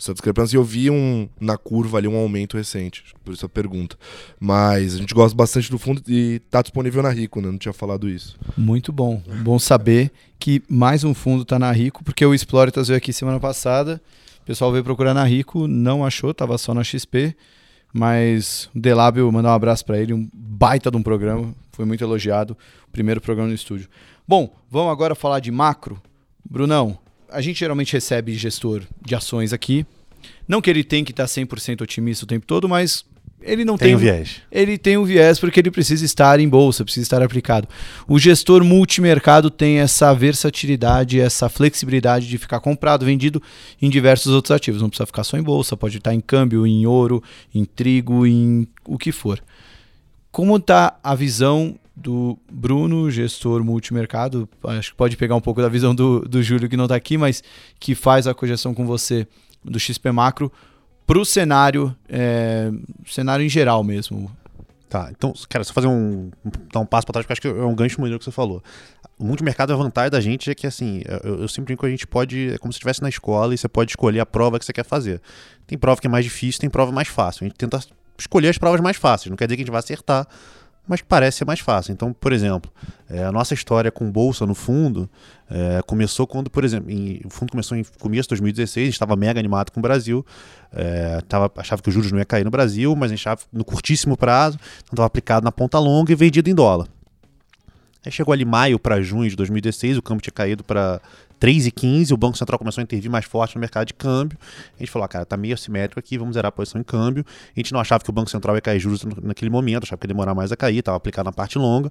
essa 0.00 0.12
discrepância. 0.12 0.56
E 0.56 0.58
eu 0.58 0.64
vi 0.64 0.90
um, 0.90 1.28
na 1.38 1.58
curva 1.58 1.98
ali 1.98 2.08
um 2.08 2.16
aumento 2.16 2.56
recente, 2.56 3.04
por 3.22 3.34
isso 3.34 3.44
a 3.44 3.48
pergunta. 3.48 3.96
Mas 4.38 4.94
a 4.94 4.98
gente 4.98 5.14
gosta 5.14 5.36
bastante 5.36 5.70
do 5.70 5.78
fundo 5.78 6.02
e 6.08 6.40
está 6.44 6.62
disponível 6.62 7.02
na 7.02 7.10
Rico, 7.10 7.40
né? 7.40 7.48
Não 7.48 7.58
tinha 7.58 7.72
falado 7.72 8.08
isso. 8.08 8.38
Muito 8.56 8.92
bom. 8.92 9.22
Bom 9.42 9.58
saber 9.58 10.10
que 10.38 10.62
mais 10.68 11.04
um 11.04 11.12
fundo 11.12 11.42
está 11.42 11.58
na 11.58 11.70
Rico, 11.70 12.02
porque 12.02 12.24
o 12.24 12.34
Exploritas 12.34 12.88
veio 12.88 12.96
aqui 12.96 13.12
semana 13.12 13.38
passada. 13.38 14.00
O 14.42 14.46
pessoal 14.46 14.72
veio 14.72 14.82
procurar 14.82 15.12
na 15.12 15.24
Rico, 15.24 15.68
não 15.68 16.04
achou, 16.04 16.30
estava 16.30 16.56
só 16.56 16.72
na 16.72 16.82
XP. 16.82 17.36
Mas 17.92 18.70
o 18.74 18.80
Delábio, 18.80 19.30
mandar 19.30 19.50
um 19.50 19.54
abraço 19.54 19.84
para 19.84 19.98
ele, 19.98 20.14
um 20.14 20.28
baita 20.32 20.90
de 20.90 20.96
um 20.96 21.02
programa, 21.02 21.54
foi 21.72 21.84
muito 21.84 22.02
elogiado, 22.02 22.56
primeiro 22.92 23.20
programa 23.20 23.48
no 23.48 23.54
estúdio. 23.54 23.88
Bom, 24.26 24.54
vamos 24.70 24.92
agora 24.92 25.14
falar 25.14 25.40
de 25.40 25.50
macro. 25.50 26.00
Brunão, 26.48 26.98
a 27.32 27.40
gente 27.40 27.60
geralmente 27.60 27.92
recebe 27.92 28.34
gestor 28.34 28.82
de 29.04 29.14
ações 29.14 29.52
aqui. 29.52 29.86
Não 30.46 30.60
que 30.60 30.68
ele 30.68 30.84
tem 30.84 31.04
que 31.04 31.12
estar 31.12 31.24
100% 31.24 31.82
otimista 31.82 32.24
o 32.24 32.28
tempo 32.28 32.46
todo, 32.46 32.68
mas 32.68 33.04
ele 33.42 33.64
não 33.64 33.78
tem, 33.78 33.88
tem 33.88 33.96
um 33.96 33.98
viés. 33.98 34.42
Ele 34.52 34.76
tem 34.76 34.96
um 34.98 35.04
viés 35.04 35.38
porque 35.38 35.60
ele 35.60 35.70
precisa 35.70 36.04
estar 36.04 36.38
em 36.40 36.48
bolsa, 36.48 36.84
precisa 36.84 37.04
estar 37.04 37.22
aplicado. 37.22 37.66
O 38.06 38.18
gestor 38.18 38.62
multimercado 38.62 39.50
tem 39.50 39.78
essa 39.78 40.12
versatilidade, 40.12 41.18
essa 41.18 41.48
flexibilidade 41.48 42.28
de 42.28 42.36
ficar 42.36 42.60
comprado, 42.60 43.04
vendido 43.04 43.42
em 43.80 43.88
diversos 43.88 44.32
outros 44.34 44.50
ativos. 44.50 44.82
Não 44.82 44.90
precisa 44.90 45.06
ficar 45.06 45.24
só 45.24 45.38
em 45.38 45.42
bolsa, 45.42 45.76
pode 45.76 45.96
estar 45.96 46.14
em 46.14 46.20
câmbio, 46.20 46.66
em 46.66 46.86
ouro, 46.86 47.22
em 47.54 47.64
trigo, 47.64 48.26
em 48.26 48.68
o 48.86 48.98
que 48.98 49.10
for. 49.10 49.42
Como 50.30 50.56
está 50.56 50.98
a 51.02 51.14
visão 51.14 51.76
do 52.00 52.38
Bruno, 52.50 53.10
gestor 53.10 53.62
multimercado. 53.62 54.48
Acho 54.64 54.90
que 54.90 54.96
pode 54.96 55.16
pegar 55.16 55.36
um 55.36 55.40
pouco 55.40 55.60
da 55.60 55.68
visão 55.68 55.94
do, 55.94 56.20
do 56.20 56.42
Júlio, 56.42 56.68
que 56.68 56.76
não 56.76 56.86
está 56.86 56.96
aqui, 56.96 57.18
mas 57.18 57.42
que 57.78 57.94
faz 57.94 58.26
a 58.26 58.34
projeção 58.34 58.74
com 58.74 58.86
você 58.86 59.26
do 59.62 59.78
XP 59.78 60.10
Macro 60.10 60.50
para 61.06 61.18
o 61.18 61.24
cenário, 61.24 61.94
é, 62.08 62.70
cenário 63.06 63.44
em 63.44 63.48
geral 63.48 63.84
mesmo. 63.84 64.30
Tá, 64.88 65.08
então, 65.10 65.32
cara, 65.48 65.62
só 65.62 65.72
fazer 65.72 65.86
um. 65.86 66.30
dar 66.72 66.80
um 66.80 66.86
passo 66.86 67.06
para 67.06 67.12
trás, 67.12 67.24
porque 67.24 67.32
acho 67.32 67.40
que 67.40 67.48
é 67.48 67.64
um 67.64 67.74
gancho 67.74 68.00
maneiro 68.00 68.18
que 68.18 68.24
você 68.24 68.32
falou. 68.32 68.62
O 69.16 69.24
multimercado, 69.24 69.72
a 69.72 69.76
vantagem 69.76 70.10
da 70.10 70.20
gente 70.20 70.50
é 70.50 70.54
que, 70.54 70.66
assim, 70.66 71.02
eu, 71.22 71.42
eu 71.42 71.48
sempre 71.48 71.72
digo 71.72 71.80
que 71.80 71.86
a 71.86 71.90
gente 71.90 72.06
pode. 72.06 72.54
É 72.54 72.58
como 72.58 72.72
se 72.72 72.78
estivesse 72.78 73.00
na 73.02 73.08
escola 73.08 73.54
e 73.54 73.58
você 73.58 73.68
pode 73.68 73.92
escolher 73.92 74.18
a 74.18 74.26
prova 74.26 74.58
que 74.58 74.64
você 74.64 74.72
quer 74.72 74.84
fazer. 74.84 75.20
Tem 75.66 75.78
prova 75.78 76.00
que 76.00 76.08
é 76.08 76.10
mais 76.10 76.24
difícil, 76.24 76.60
tem 76.60 76.68
prova 76.68 76.90
mais 76.90 77.06
fácil. 77.06 77.44
A 77.44 77.48
gente 77.48 77.56
tenta 77.56 77.78
escolher 78.18 78.48
as 78.48 78.58
provas 78.58 78.80
mais 78.80 78.96
fáceis. 78.96 79.30
Não 79.30 79.36
quer 79.36 79.46
dizer 79.46 79.56
que 79.56 79.62
a 79.62 79.64
gente 79.64 79.72
vai 79.72 79.78
acertar, 79.78 80.26
mas 80.90 81.00
parece 81.00 81.38
ser 81.38 81.44
mais 81.44 81.60
fácil. 81.60 81.92
Então, 81.92 82.12
por 82.12 82.32
exemplo, 82.32 82.68
é, 83.08 83.22
a 83.22 83.30
nossa 83.30 83.54
história 83.54 83.92
com 83.92 84.10
bolsa 84.10 84.44
no 84.44 84.56
fundo 84.56 85.08
é, 85.48 85.80
começou 85.86 86.26
quando, 86.26 86.50
por 86.50 86.64
exemplo, 86.64 86.90
em, 86.90 87.20
o 87.24 87.30
fundo 87.30 87.52
começou 87.52 87.78
em 87.78 87.84
começo 88.00 88.24
de 88.24 88.30
2016, 88.30 88.82
a 88.82 88.86
gente 88.86 88.94
estava 88.94 89.14
mega 89.14 89.38
animado 89.38 89.70
com 89.70 89.78
o 89.78 89.82
Brasil, 89.82 90.26
é, 90.72 91.20
tava, 91.28 91.48
achava 91.56 91.80
que 91.80 91.88
os 91.88 91.94
juros 91.94 92.10
não 92.10 92.18
ia 92.18 92.24
cair 92.24 92.44
no 92.44 92.50
Brasil, 92.50 92.96
mas 92.96 93.12
achava 93.12 93.40
no 93.52 93.64
curtíssimo 93.64 94.16
prazo, 94.16 94.58
então 94.78 94.94
estava 94.94 95.06
aplicado 95.06 95.44
na 95.44 95.52
ponta 95.52 95.78
longa 95.78 96.10
e 96.10 96.16
vendido 96.16 96.50
em 96.50 96.54
dólar. 96.54 96.88
Aí 98.04 98.10
chegou 98.10 98.32
ali 98.32 98.44
maio 98.44 98.78
para 98.78 99.00
junho 99.02 99.28
de 99.28 99.36
2016, 99.36 99.98
o 99.98 100.02
câmbio 100.02 100.22
tinha 100.22 100.32
caído 100.32 100.64
para 100.64 101.00
3,15, 101.40 102.12
o 102.12 102.16
Banco 102.16 102.36
Central 102.36 102.58
começou 102.58 102.80
a 102.80 102.84
intervir 102.84 103.10
mais 103.10 103.24
forte 103.24 103.54
no 103.56 103.60
mercado 103.60 103.86
de 103.86 103.94
câmbio. 103.94 104.38
A 104.76 104.78
gente 104.78 104.90
falou, 104.90 105.04
ah, 105.04 105.08
cara, 105.08 105.24
tá 105.26 105.36
meio 105.36 105.54
assimétrico 105.54 105.98
aqui, 105.98 106.16
vamos 106.16 106.34
zerar 106.34 106.48
a 106.48 106.52
posição 106.52 106.80
em 106.80 106.84
câmbio. 106.84 107.24
A 107.54 107.60
gente 107.60 107.72
não 107.72 107.80
achava 107.80 108.02
que 108.02 108.10
o 108.10 108.12
Banco 108.12 108.30
Central 108.30 108.54
ia 108.54 108.60
cair 108.60 108.80
juros 108.80 109.04
naquele 109.22 109.50
momento, 109.50 109.84
achava 109.84 109.98
que 109.98 110.06
ia 110.06 110.08
demorar 110.08 110.34
mais 110.34 110.50
a 110.50 110.56
cair, 110.56 110.78
estava 110.78 110.96
aplicado 110.96 111.26
na 111.26 111.32
parte 111.32 111.58
longa. 111.58 111.90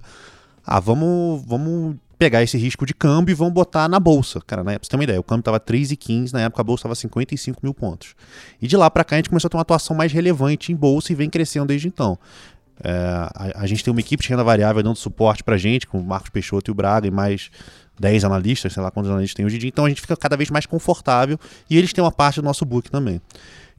Ah, 0.66 0.80
vamos, 0.80 1.44
vamos 1.46 1.96
pegar 2.20 2.44
esse 2.44 2.58
risco 2.58 2.86
de 2.86 2.94
câmbio 2.94 3.32
e 3.32 3.36
vamos 3.36 3.54
botar 3.54 3.88
na 3.88 4.00
bolsa. 4.00 4.42
Cara, 4.46 4.64
na 4.64 4.74
época, 4.74 4.86
você 4.86 4.92
tem 4.92 5.00
uma 5.00 5.04
ideia, 5.04 5.20
o 5.20 5.24
câmbio 5.24 5.42
estava 5.42 5.60
3,15, 5.60 6.34
na 6.34 6.42
época 6.42 6.62
a 6.62 6.64
bolsa 6.64 6.82
estava 6.82 6.96
55 6.96 7.60
mil 7.64 7.74
pontos. 7.74 8.14
E 8.62 8.68
de 8.68 8.76
lá 8.76 8.90
para 8.90 9.04
cá 9.04 9.16
a 9.16 9.20
gente 9.20 9.30
começou 9.30 9.48
a 9.48 9.50
ter 9.50 9.58
uma 9.58 9.62
atuação 9.62 9.96
mais 9.96 10.12
relevante 10.12 10.72
em 10.72 10.76
bolsa 10.76 11.14
e 11.14 11.16
vem 11.16 11.30
crescendo 11.30 11.68
desde 11.68 11.88
então. 11.88 12.20
É, 12.84 12.92
a, 12.92 13.62
a, 13.64 13.68
gente 13.68 13.84
tem 13.84 13.92
uma 13.92 14.00
equipe 14.00 14.24
de 14.24 14.30
renda 14.30 14.44
variável 14.44 14.82
dando 14.82 14.96
suporte 14.96 15.44
para 15.44 15.58
gente, 15.58 15.86
com 15.86 16.00
o 16.00 16.04
Marcos 16.04 16.30
Peixoto 16.30 16.70
e 16.70 16.74
o 16.74 16.76
Braga 16.76 17.08
e 17.08 17.12
mais 17.12 17.52
10 18.00 18.24
analistas, 18.24 18.74
sei 18.74 18.82
lá 18.82 18.90
quantos 18.90 19.12
analistas 19.12 19.36
tem 19.36 19.46
hoje 19.46 19.58
em 19.58 19.60
dia, 19.60 19.70
então 19.70 19.86
a 19.86 19.90
gente 19.90 20.02
fica 20.02 20.16
cada 20.16 20.38
vez 20.38 20.50
mais 20.50 20.66
confortável 20.66 21.38
e 21.70 21.78
eles 21.78 21.92
têm 21.92 22.04
uma 22.04 22.12
parte 22.12 22.38
do 22.38 22.44
nosso 22.44 22.66
book 22.66 22.90
também. 22.90 23.22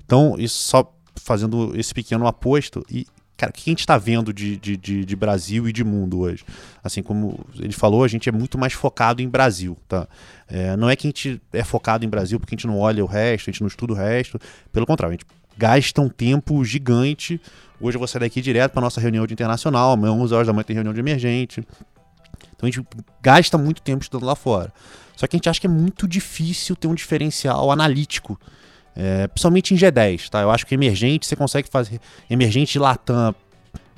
Então, 0.05 0.35
isso 0.39 0.63
só 0.63 0.95
fazendo 1.17 1.73
esse 1.79 1.95
pequeno 1.95 2.27
aposto 2.27 2.85
e 2.91 3.07
cara, 3.37 3.51
o 3.51 3.55
que 3.55 3.71
a 3.71 3.73
gente 3.73 3.81
está 3.81 3.97
vendo 3.97 4.35
de, 4.35 4.59
de, 4.59 4.77
de, 4.77 5.05
de, 5.05 5.17
Brasil 5.17 5.67
e 5.67 5.73
de 5.73 5.83
mundo 5.83 6.21
hoje? 6.21 6.45
Assim, 6.85 7.03
como 7.03 7.41
ele 7.59 7.73
falou, 7.73 8.05
a 8.05 8.09
gente 8.09 8.29
é 8.29 8.33
muito 8.33 8.59
mais 8.59 8.75
focado 8.75 9.23
em 9.23 9.29
Brasil, 9.29 9.79
tá? 9.89 10.07
É, 10.47 10.77
não 10.77 10.91
é 10.91 10.95
que 10.95 11.07
a 11.07 11.09
gente 11.09 11.41
é 11.53 11.65
focado 11.65 12.05
em 12.05 12.09
Brasil 12.09 12.39
porque 12.39 12.55
a 12.55 12.57
gente 12.57 12.67
não 12.67 12.79
olha 12.79 13.03
o 13.03 13.07
resto, 13.07 13.49
a 13.49 13.53
gente 13.53 13.63
não 13.63 13.69
estuda 13.69 13.95
o 13.95 13.97
resto, 13.97 14.39
pelo 14.71 14.85
contrário, 14.85 15.15
a 15.15 15.17
gente 15.17 15.27
gasta 15.61 16.01
um 16.01 16.09
tempo 16.09 16.65
gigante. 16.65 17.39
Hoje 17.79 17.97
eu 17.97 17.99
vou 17.99 18.09
sair 18.09 18.21
daqui 18.21 18.41
direto 18.41 18.73
para 18.73 18.81
nossa 18.81 18.99
reunião 18.99 19.27
de 19.27 19.35
internacional, 19.35 19.93
amanhã 19.93 20.13
11 20.15 20.35
horas 20.35 20.47
da 20.47 20.53
manhã 20.55 20.65
tem 20.65 20.75
reunião 20.75 20.95
de 20.95 21.01
emergente. 21.01 21.63
Então 22.57 22.67
a 22.67 22.71
gente 22.71 22.83
gasta 23.21 23.59
muito 23.59 23.83
tempo 23.83 24.03
estudando 24.03 24.27
lá 24.27 24.35
fora. 24.35 24.73
Só 25.15 25.27
que 25.27 25.37
a 25.37 25.39
gente 25.39 25.51
acha 25.51 25.61
que 25.61 25.67
é 25.67 25.71
muito 25.71 26.09
difícil 26.09 26.75
ter 26.75 26.89
um 26.89 26.95
diferencial 26.95 27.71
analítico, 27.71 28.41
é, 28.97 29.29
principalmente 29.29 29.75
em 29.75 29.77
G10. 29.77 30.31
Tá? 30.31 30.41
Eu 30.41 30.51
acho 30.51 30.67
que 30.67 30.75
emergente 30.75 31.27
você 31.27 31.37
consegue 31.37 31.69
fazer. 31.69 32.01
Emergente 32.31 32.73
de 32.73 32.79
Latam, 32.79 33.35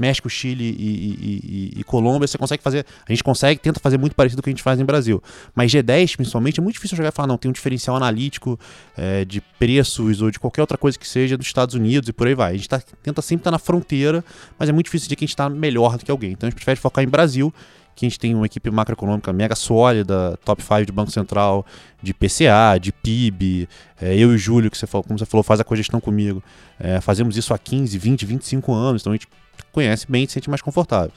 México, 0.02 0.28
Chile 0.28 0.64
e, 0.64 0.82
e, 0.82 1.74
e, 1.76 1.80
e, 1.80 1.84
Colômbia, 1.84 2.26
você 2.26 2.36
consegue 2.36 2.60
fazer. 2.60 2.84
A 3.08 3.12
gente 3.12 3.22
consegue, 3.22 3.60
tenta 3.60 3.78
fazer 3.78 3.98
muito 3.98 4.16
parecido 4.16 4.42
com 4.42 4.44
o 4.44 4.44
que 4.44 4.50
a 4.50 4.52
gente 4.52 4.62
faz 4.62 4.78
no 4.80 4.84
Brasil. 4.84 5.22
Mas 5.54 5.70
G10, 5.70 6.16
principalmente, 6.16 6.58
é 6.58 6.62
muito 6.62 6.74
difícil 6.74 6.96
jogar 6.96 7.10
e 7.10 7.12
falar, 7.12 7.28
não, 7.28 7.38
tem 7.38 7.48
um 7.48 7.52
diferencial 7.52 7.96
analítico 7.96 8.58
é, 8.96 9.24
de 9.24 9.40
preços 9.60 10.20
ou 10.20 10.30
de 10.30 10.40
qualquer 10.40 10.60
outra 10.62 10.76
coisa 10.76 10.98
que 10.98 11.06
seja 11.06 11.36
dos 11.36 11.46
Estados 11.46 11.76
Unidos 11.76 12.08
e 12.08 12.12
por 12.12 12.26
aí 12.26 12.34
vai. 12.34 12.54
A 12.54 12.56
gente 12.56 12.68
tá, 12.68 12.82
tenta 13.02 13.22
sempre 13.22 13.42
estar 13.42 13.50
tá 13.50 13.52
na 13.52 13.58
fronteira, 13.60 14.24
mas 14.58 14.68
é 14.68 14.72
muito 14.72 14.86
difícil 14.86 15.06
dizer 15.06 15.16
que 15.16 15.24
a 15.24 15.26
gente 15.26 15.34
está 15.34 15.48
melhor 15.48 15.96
do 15.96 16.04
que 16.04 16.10
alguém. 16.10 16.32
Então 16.32 16.48
a 16.48 16.50
gente 16.50 16.56
prefere 16.56 16.80
focar 16.80 17.04
em 17.04 17.08
Brasil 17.08 17.54
que 17.94 18.06
a 18.06 18.08
gente 18.08 18.18
tem 18.18 18.34
uma 18.34 18.46
equipe 18.46 18.70
macroeconômica 18.70 19.32
mega 19.32 19.54
sólida, 19.54 20.38
top 20.44 20.62
5 20.62 20.86
de 20.86 20.92
Banco 20.92 21.10
Central, 21.10 21.64
de 22.02 22.14
PCA, 22.14 22.78
de 22.80 22.92
PIB. 22.92 23.68
É, 24.00 24.14
eu 24.14 24.32
e 24.32 24.34
o 24.34 24.38
Júlio, 24.38 24.70
que 24.70 24.78
você 24.78 24.86
falou, 24.86 25.04
como 25.04 25.18
você 25.18 25.26
falou, 25.26 25.42
faz 25.42 25.60
a 25.60 25.64
cogestão 25.64 26.00
comigo. 26.00 26.42
É, 26.78 27.00
fazemos 27.00 27.36
isso 27.36 27.52
há 27.52 27.58
15, 27.58 27.96
20, 27.98 28.26
25 28.26 28.72
anos, 28.72 29.02
então 29.02 29.12
a 29.12 29.16
gente 29.16 29.28
conhece 29.70 30.06
bem 30.10 30.24
e 30.24 30.26
se 30.26 30.34
sente 30.34 30.48
mais 30.48 30.62
confortável. 30.62 31.12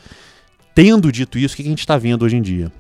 Tendo 0.74 1.12
dito 1.12 1.40
isso, 1.40 1.54
o 1.54 1.58
que 1.58 1.64
a 1.64 1.66
gente 1.66 1.80
está 1.80 1.98
vendo 1.98 2.24
hoje 2.24 2.36
em 2.36 2.42
dia? 2.42 2.72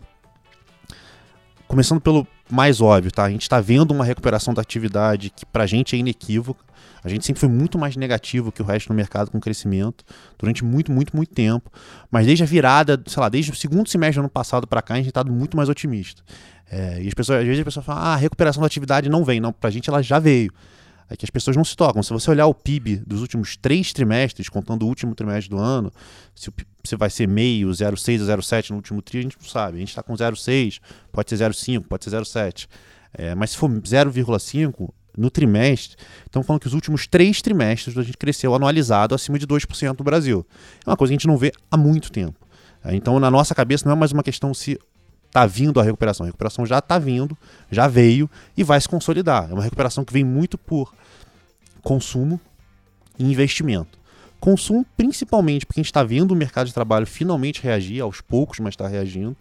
Começando 1.67 2.01
pelo 2.01 2.27
mais 2.49 2.81
óbvio, 2.81 3.11
tá? 3.11 3.23
A 3.23 3.29
gente 3.29 3.43
está 3.43 3.59
vendo 3.59 3.91
uma 3.91 4.05
recuperação 4.05 4.53
da 4.53 4.61
atividade 4.61 5.29
que 5.29 5.45
para 5.45 5.63
a 5.63 5.67
gente 5.67 5.95
é 5.95 5.99
inequívoca. 5.99 6.63
A 7.03 7.09
gente 7.09 7.25
sempre 7.25 7.39
foi 7.39 7.49
muito 7.49 7.77
mais 7.77 7.95
negativo 7.95 8.51
que 8.51 8.61
o 8.61 8.65
resto 8.65 8.87
do 8.87 8.93
mercado 8.95 9.29
com 9.29 9.39
crescimento 9.39 10.03
durante 10.39 10.63
muito, 10.65 10.91
muito, 10.91 11.15
muito 11.15 11.33
tempo. 11.33 11.71
Mas 12.09 12.25
desde 12.25 12.43
a 12.43 12.47
virada, 12.47 13.01
sei 13.05 13.21
lá, 13.21 13.29
desde 13.29 13.51
o 13.51 13.55
segundo 13.55 13.87
semestre 13.87 14.15
do 14.15 14.21
ano 14.21 14.29
passado 14.29 14.65
para 14.65 14.81
cá, 14.81 14.95
a 14.95 14.97
gente 14.97 15.09
está 15.09 15.23
muito 15.23 15.55
mais 15.55 15.69
otimista. 15.69 16.23
É, 16.69 17.01
e 17.01 17.07
as 17.07 17.13
pessoas, 17.13 17.41
às 17.41 17.45
vezes 17.45 17.61
a 17.61 17.65
pessoa 17.65 17.83
fala, 17.83 17.99
ah, 18.01 18.13
a 18.13 18.17
recuperação 18.17 18.61
da 18.61 18.67
atividade 18.67 19.07
não 19.07 19.23
vem. 19.23 19.39
Não, 19.39 19.53
para 19.53 19.67
a 19.67 19.71
gente 19.71 19.89
ela 19.89 20.01
já 20.01 20.17
veio. 20.17 20.51
É 21.07 21.15
que 21.15 21.25
as 21.25 21.29
pessoas 21.29 21.55
não 21.55 21.63
se 21.63 21.75
tocam. 21.75 22.01
Se 22.01 22.11
você 22.11 22.31
olhar 22.31 22.47
o 22.47 22.53
PIB 22.53 22.97
dos 23.05 23.21
últimos 23.21 23.55
três 23.55 23.93
trimestres, 23.93 24.49
contando 24.49 24.83
o 24.83 24.87
último 24.87 25.13
trimestre 25.13 25.49
do 25.49 25.61
ano, 25.61 25.91
se, 26.33 26.51
se 26.85 26.95
vai 26.95 27.09
ser 27.09 27.27
meio, 27.27 27.69
0,6 27.69 28.21
ou 28.21 28.27
0,7 28.27 28.69
no 28.69 28.77
último 28.77 29.01
tri, 29.01 29.19
a 29.19 29.21
gente 29.21 29.37
não 29.39 29.47
sabe. 29.47 29.77
A 29.77 29.79
gente 29.79 29.89
está 29.89 30.03
com 30.03 30.13
0,6, 30.13 30.79
pode 31.11 31.29
ser 31.29 31.37
0,5, 31.37 31.83
pode 31.87 32.03
ser 32.03 32.11
0,7. 32.11 32.67
É, 33.13 33.33
mas 33.35 33.51
se 33.51 33.57
for 33.57 33.69
0,5, 33.69 34.89
no 35.17 35.29
trimestre, 35.29 35.97
estamos 36.25 36.45
falando 36.45 36.61
que 36.61 36.67
os 36.67 36.73
últimos 36.73 37.07
três 37.07 37.41
trimestres 37.41 37.97
a 37.97 38.03
gente 38.03 38.17
cresceu 38.17 38.53
anualizado 38.53 39.15
acima 39.15 39.39
de 39.39 39.47
2% 39.47 39.97
no 39.97 40.03
Brasil. 40.03 40.45
É 40.85 40.89
uma 40.89 40.97
coisa 40.97 41.11
que 41.11 41.13
a 41.13 41.17
gente 41.17 41.27
não 41.27 41.37
vê 41.37 41.51
há 41.71 41.77
muito 41.77 42.11
tempo. 42.11 42.35
É, 42.83 42.93
então, 42.95 43.19
na 43.19 43.31
nossa 43.31 43.55
cabeça, 43.55 43.85
não 43.85 43.93
é 43.93 43.99
mais 43.99 44.11
uma 44.11 44.23
questão 44.23 44.53
se 44.53 44.79
está 45.25 45.45
vindo 45.45 45.79
a 45.79 45.83
recuperação. 45.83 46.25
A 46.25 46.27
recuperação 46.27 46.65
já 46.65 46.79
está 46.79 46.99
vindo, 46.99 47.37
já 47.71 47.87
veio 47.87 48.29
e 48.55 48.63
vai 48.63 48.79
se 48.79 48.87
consolidar. 48.87 49.49
É 49.49 49.53
uma 49.53 49.63
recuperação 49.63 50.05
que 50.05 50.13
vem 50.13 50.23
muito 50.23 50.57
por 50.57 50.93
consumo 51.81 52.39
e 53.17 53.23
investimento. 53.23 53.97
Consumo 54.39 54.85
principalmente 54.95 55.65
porque 55.65 55.79
a 55.79 55.83
gente 55.83 55.89
está 55.91 56.03
vendo 56.03 56.31
o 56.31 56.35
mercado 56.35 56.67
de 56.67 56.73
trabalho 56.73 57.05
finalmente 57.05 57.61
reagir, 57.61 58.01
aos 58.01 58.21
poucos, 58.21 58.59
mas 58.59 58.73
está 58.73 58.87
reagindo. 58.87 59.35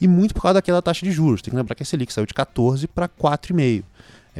E 0.00 0.06
muito 0.06 0.32
por 0.32 0.42
causa 0.42 0.54
daquela 0.54 0.80
taxa 0.80 1.04
de 1.04 1.10
juros. 1.10 1.42
Tem 1.42 1.50
que 1.50 1.56
lembrar 1.56 1.74
que 1.74 1.82
a 1.82 1.86
Selic 1.86 2.12
saiu 2.12 2.26
de 2.26 2.32
14 2.32 2.86
para 2.86 3.08
4,5. 3.08 3.82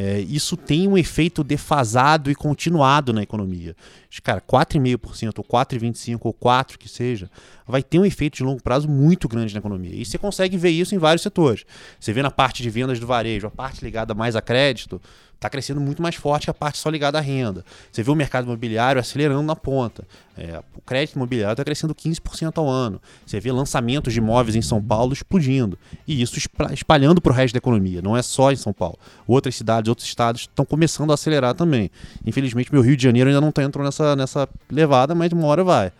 É, 0.00 0.20
isso 0.20 0.56
tem 0.56 0.86
um 0.86 0.96
efeito 0.96 1.42
defasado 1.42 2.30
e 2.30 2.34
continuado 2.36 3.12
na 3.12 3.20
economia. 3.20 3.74
Cara, 4.22 4.40
4,5% 4.40 5.38
ou 5.38 5.44
4,25% 5.44 6.20
ou 6.22 6.32
4% 6.32 6.76
que 6.76 6.88
seja, 6.88 7.28
vai 7.66 7.82
ter 7.82 7.98
um 7.98 8.04
efeito 8.04 8.36
de 8.36 8.44
longo 8.44 8.62
prazo 8.62 8.88
muito 8.88 9.26
grande 9.26 9.52
na 9.52 9.58
economia. 9.58 9.92
E 9.92 10.04
você 10.04 10.16
consegue 10.16 10.56
ver 10.56 10.70
isso 10.70 10.94
em 10.94 10.98
vários 10.98 11.22
setores. 11.22 11.64
Você 11.98 12.12
vê 12.12 12.22
na 12.22 12.30
parte 12.30 12.62
de 12.62 12.70
vendas 12.70 13.00
do 13.00 13.08
varejo, 13.08 13.48
a 13.48 13.50
parte 13.50 13.84
ligada 13.84 14.14
mais 14.14 14.36
a 14.36 14.40
crédito, 14.40 15.02
está 15.38 15.48
crescendo 15.48 15.80
muito 15.80 16.02
mais 16.02 16.16
forte 16.16 16.44
que 16.44 16.50
a 16.50 16.54
parte 16.54 16.78
só 16.78 16.90
ligada 16.90 17.16
à 17.16 17.20
renda. 17.20 17.64
Você 17.90 18.02
vê 18.02 18.10
o 18.10 18.14
mercado 18.14 18.44
imobiliário 18.44 19.00
acelerando 19.00 19.42
na 19.42 19.54
ponta. 19.54 20.06
É, 20.36 20.60
o 20.76 20.80
crédito 20.82 21.14
imobiliário 21.14 21.52
está 21.52 21.64
crescendo 21.64 21.94
15% 21.94 22.58
ao 22.58 22.68
ano. 22.68 23.00
Você 23.24 23.38
vê 23.38 23.52
lançamentos 23.52 24.12
de 24.12 24.18
imóveis 24.18 24.56
em 24.56 24.62
São 24.62 24.82
Paulo 24.82 25.12
explodindo. 25.12 25.78
E 26.06 26.20
isso 26.20 26.36
espalhando 26.72 27.20
para 27.20 27.32
o 27.32 27.34
resto 27.34 27.54
da 27.54 27.58
economia. 27.58 28.02
Não 28.02 28.16
é 28.16 28.22
só 28.22 28.50
em 28.50 28.56
São 28.56 28.72
Paulo. 28.72 28.98
Outras 29.26 29.54
cidades, 29.54 29.88
outros 29.88 30.06
estados 30.08 30.42
estão 30.42 30.64
começando 30.64 31.12
a 31.12 31.14
acelerar 31.14 31.54
também. 31.54 31.88
Infelizmente, 32.26 32.72
meu 32.72 32.82
Rio 32.82 32.96
de 32.96 33.02
Janeiro 33.04 33.30
ainda 33.30 33.40
não 33.40 33.50
está 33.50 33.62
entrando 33.62 33.86
nessa, 33.86 34.16
nessa 34.16 34.48
levada, 34.68 35.14
mas 35.14 35.32
uma 35.32 35.46
hora 35.46 35.62
vai. 35.62 35.92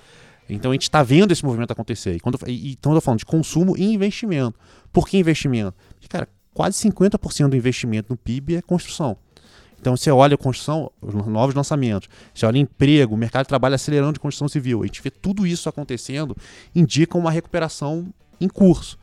Então 0.49 0.73
a 0.73 0.75
gente 0.75 0.83
está 0.83 1.03
vendo 1.03 1.31
esse 1.31 1.45
movimento 1.45 1.71
acontecer. 1.71 2.17
E 2.17 2.21
quando, 2.21 2.39
e, 2.47 2.73
então 2.73 2.93
eu 2.93 2.99
estou 2.99 3.01
falando 3.07 3.19
de 3.21 3.27
consumo 3.27 3.77
e 3.77 3.85
investimento. 3.85 4.59
Por 4.93 5.07
que 5.07 5.17
investimento? 5.17 5.75
Porque, 5.91 6.09
cara, 6.09 6.29
quase 6.55 6.77
50% 6.89 7.51
do 7.51 7.57
investimento 7.57 8.09
no 8.11 8.17
PIB 8.17 8.57
é 8.57 8.63
construção. 8.63 9.17
Então 9.81 9.97
você 9.97 10.11
olha 10.11 10.35
a 10.35 10.39
construção, 10.39 10.91
os 11.01 11.15
novos 11.15 11.55
lançamentos, 11.55 12.09
você 12.35 12.45
olha 12.45 12.59
emprego, 12.59 13.15
o 13.15 13.19
mercado 13.19 13.45
de 13.45 13.49
trabalho 13.49 13.75
acelerando 13.75 14.15
de 14.15 14.21
construção 14.21 14.49
civil, 14.49 14.83
a 14.83 14.87
gente 14.87 15.01
vê 15.01 15.11
tudo 15.11 15.47
isso 15.47 15.69
acontecendo, 15.69 16.37
indica 16.75 17.17
uma 17.17 17.31
recuperação 17.31 18.13
em 18.41 18.49
curso. 18.49 18.99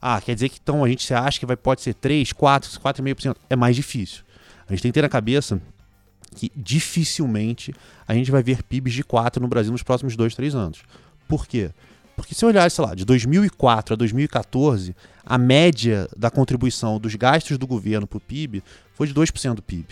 Ah, 0.00 0.20
quer 0.20 0.34
dizer 0.34 0.48
que 0.48 0.58
então 0.60 0.82
a 0.82 0.88
gente 0.88 1.04
se 1.06 1.14
acha 1.14 1.38
que 1.38 1.46
vai, 1.46 1.56
pode 1.56 1.80
ser 1.80 1.94
3, 1.94 2.32
4, 2.32 2.68
4,5%. 2.80 3.36
É 3.48 3.54
mais 3.54 3.76
difícil. 3.76 4.24
A 4.68 4.72
gente 4.72 4.82
tem 4.82 4.90
que 4.90 4.94
ter 4.94 5.02
na 5.02 5.08
cabeça 5.08 5.62
que 6.34 6.50
dificilmente 6.56 7.72
a 8.06 8.14
gente 8.14 8.30
vai 8.30 8.42
ver 8.42 8.62
PIBs 8.64 8.94
de 8.94 9.04
4 9.04 9.40
no 9.40 9.46
Brasil 9.46 9.70
nos 9.70 9.82
próximos 9.82 10.16
2, 10.16 10.34
3 10.34 10.54
anos. 10.56 10.82
Por 11.28 11.46
quê? 11.46 11.70
Porque 12.16 12.34
se 12.34 12.44
olhar, 12.44 12.68
sei 12.70 12.84
lá, 12.84 12.94
de 12.94 13.04
2004 13.04 13.94
a 13.94 13.96
2014, 13.96 14.96
a 15.24 15.38
média 15.38 16.08
da 16.16 16.30
contribuição 16.30 16.98
dos 16.98 17.14
gastos 17.14 17.58
do 17.58 17.66
governo 17.66 18.06
para 18.06 18.18
o 18.18 18.20
PIB 18.20 18.62
foi 18.94 19.06
de 19.06 19.14
2% 19.14 19.54
do 19.54 19.62
PIB. 19.62 19.86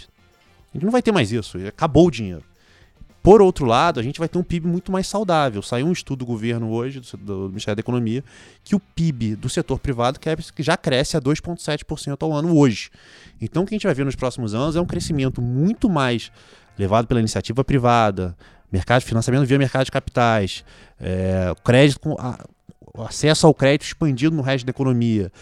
A 0.72 0.76
gente 0.76 0.84
não 0.84 0.92
vai 0.92 1.02
ter 1.02 1.12
mais 1.12 1.32
isso, 1.32 1.58
acabou 1.66 2.06
o 2.06 2.10
dinheiro. 2.10 2.44
Por 3.22 3.42
outro 3.42 3.66
lado, 3.66 4.00
a 4.00 4.02
gente 4.02 4.18
vai 4.18 4.28
ter 4.28 4.38
um 4.38 4.42
PIB 4.42 4.66
muito 4.66 4.90
mais 4.90 5.06
saudável. 5.06 5.60
Saiu 5.60 5.86
um 5.86 5.92
estudo 5.92 6.20
do 6.20 6.26
governo 6.26 6.70
hoje, 6.70 7.00
do, 7.00 7.16
do 7.18 7.48
Ministério 7.48 7.76
da 7.76 7.80
Economia, 7.80 8.24
que 8.64 8.74
o 8.74 8.80
PIB 8.80 9.36
do 9.36 9.48
setor 9.48 9.78
privado 9.78 10.18
já 10.58 10.76
cresce 10.76 11.18
a 11.18 11.20
2,7% 11.20 12.16
ao 12.22 12.32
ano 12.32 12.56
hoje. 12.56 12.90
Então, 13.38 13.62
o 13.62 13.66
que 13.66 13.74
a 13.74 13.76
gente 13.76 13.86
vai 13.86 13.94
ver 13.94 14.06
nos 14.06 14.16
próximos 14.16 14.54
anos 14.54 14.74
é 14.74 14.80
um 14.80 14.86
crescimento 14.86 15.42
muito 15.42 15.88
mais 15.90 16.32
levado 16.78 17.06
pela 17.06 17.20
iniciativa 17.20 17.62
privada, 17.62 18.34
mercado 18.72 19.02
financiamento 19.02 19.46
via 19.46 19.58
mercado 19.58 19.84
de 19.84 19.90
capitais, 19.90 20.64
é, 20.98 21.52
crédito, 21.62 22.16
a, 22.18 22.42
acesso 22.98 23.46
ao 23.46 23.55
crédito 23.55 23.87
expandido 23.87 24.35
no 24.35 24.42
resto 24.42 24.66
da 24.66 24.70
economia. 24.70 25.33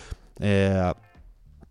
É, 0.41 0.95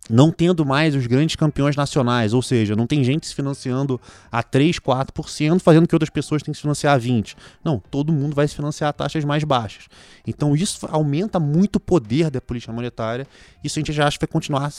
não 0.08 0.30
tendo 0.30 0.64
mais 0.64 0.94
os 0.94 1.06
grandes 1.06 1.36
campeões 1.36 1.76
nacionais, 1.76 2.32
ou 2.32 2.40
seja, 2.40 2.74
não 2.74 2.86
tem 2.86 3.04
gente 3.04 3.26
se 3.26 3.34
financiando 3.34 4.00
a 4.32 4.42
3, 4.42 4.78
4%, 4.78 5.60
fazendo 5.60 5.86
que 5.86 5.94
outras 5.94 6.10
pessoas 6.10 6.42
tenham 6.42 6.52
que 6.52 6.58
se 6.58 6.62
financiar 6.62 6.96
a 6.96 7.00
20%. 7.00 7.36
Não, 7.62 7.78
todo 7.78 8.12
mundo 8.12 8.34
vai 8.34 8.48
se 8.48 8.54
financiar 8.54 8.90
a 8.90 8.92
taxas 8.92 9.24
mais 9.24 9.44
baixas. 9.44 9.86
Então 10.26 10.56
isso 10.56 10.86
aumenta 10.90 11.38
muito 11.38 11.76
o 11.76 11.80
poder 11.80 12.30
da 12.30 12.40
política 12.40 12.72
monetária, 12.72 13.26
isso 13.62 13.78
a 13.78 13.80
gente 13.80 13.92
já 13.92 14.06
acha 14.06 14.18
que 14.18 14.24
vai 14.24 14.32
continuar 14.32 14.72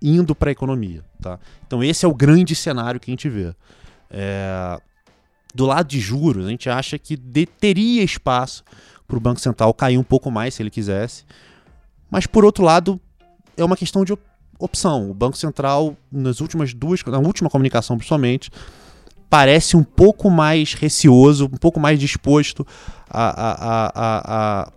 indo 0.00 0.34
para 0.34 0.50
a 0.50 0.52
economia. 0.52 1.04
Tá? 1.20 1.38
Então 1.66 1.82
esse 1.82 2.04
é 2.04 2.08
o 2.08 2.14
grande 2.14 2.54
cenário 2.54 3.00
que 3.00 3.10
a 3.10 3.12
gente 3.12 3.28
vê. 3.28 3.54
É... 4.08 4.80
Do 5.52 5.66
lado 5.66 5.88
de 5.88 5.98
juros, 5.98 6.46
a 6.46 6.48
gente 6.48 6.70
acha 6.70 6.96
que 6.96 7.16
de, 7.16 7.44
teria 7.44 8.04
espaço 8.04 8.62
para 9.10 9.18
o 9.18 9.20
Banco 9.20 9.40
Central 9.40 9.74
cair 9.74 9.98
um 9.98 10.04
pouco 10.04 10.30
mais 10.30 10.54
se 10.54 10.62
ele 10.62 10.70
quisesse. 10.70 11.24
Mas 12.10 12.26
por 12.26 12.44
outro 12.44 12.64
lado, 12.64 12.98
é 13.56 13.64
uma 13.64 13.76
questão 13.76 14.04
de 14.04 14.16
opção. 14.58 15.10
O 15.10 15.14
Banco 15.14 15.36
Central, 15.36 15.96
nas 16.10 16.40
últimas 16.40 16.72
duas, 16.72 17.02
na 17.04 17.18
última 17.18 17.50
comunicação 17.50 17.96
principalmente, 17.96 18.50
parece 19.28 19.76
um 19.76 19.82
pouco 19.82 20.30
mais 20.30 20.74
receoso, 20.74 21.46
um 21.46 21.58
pouco 21.58 21.80
mais 21.80 21.98
disposto 21.98 22.66
a, 23.08 23.28
a, 23.28 23.92
a, 23.94 24.62
a 24.62 24.72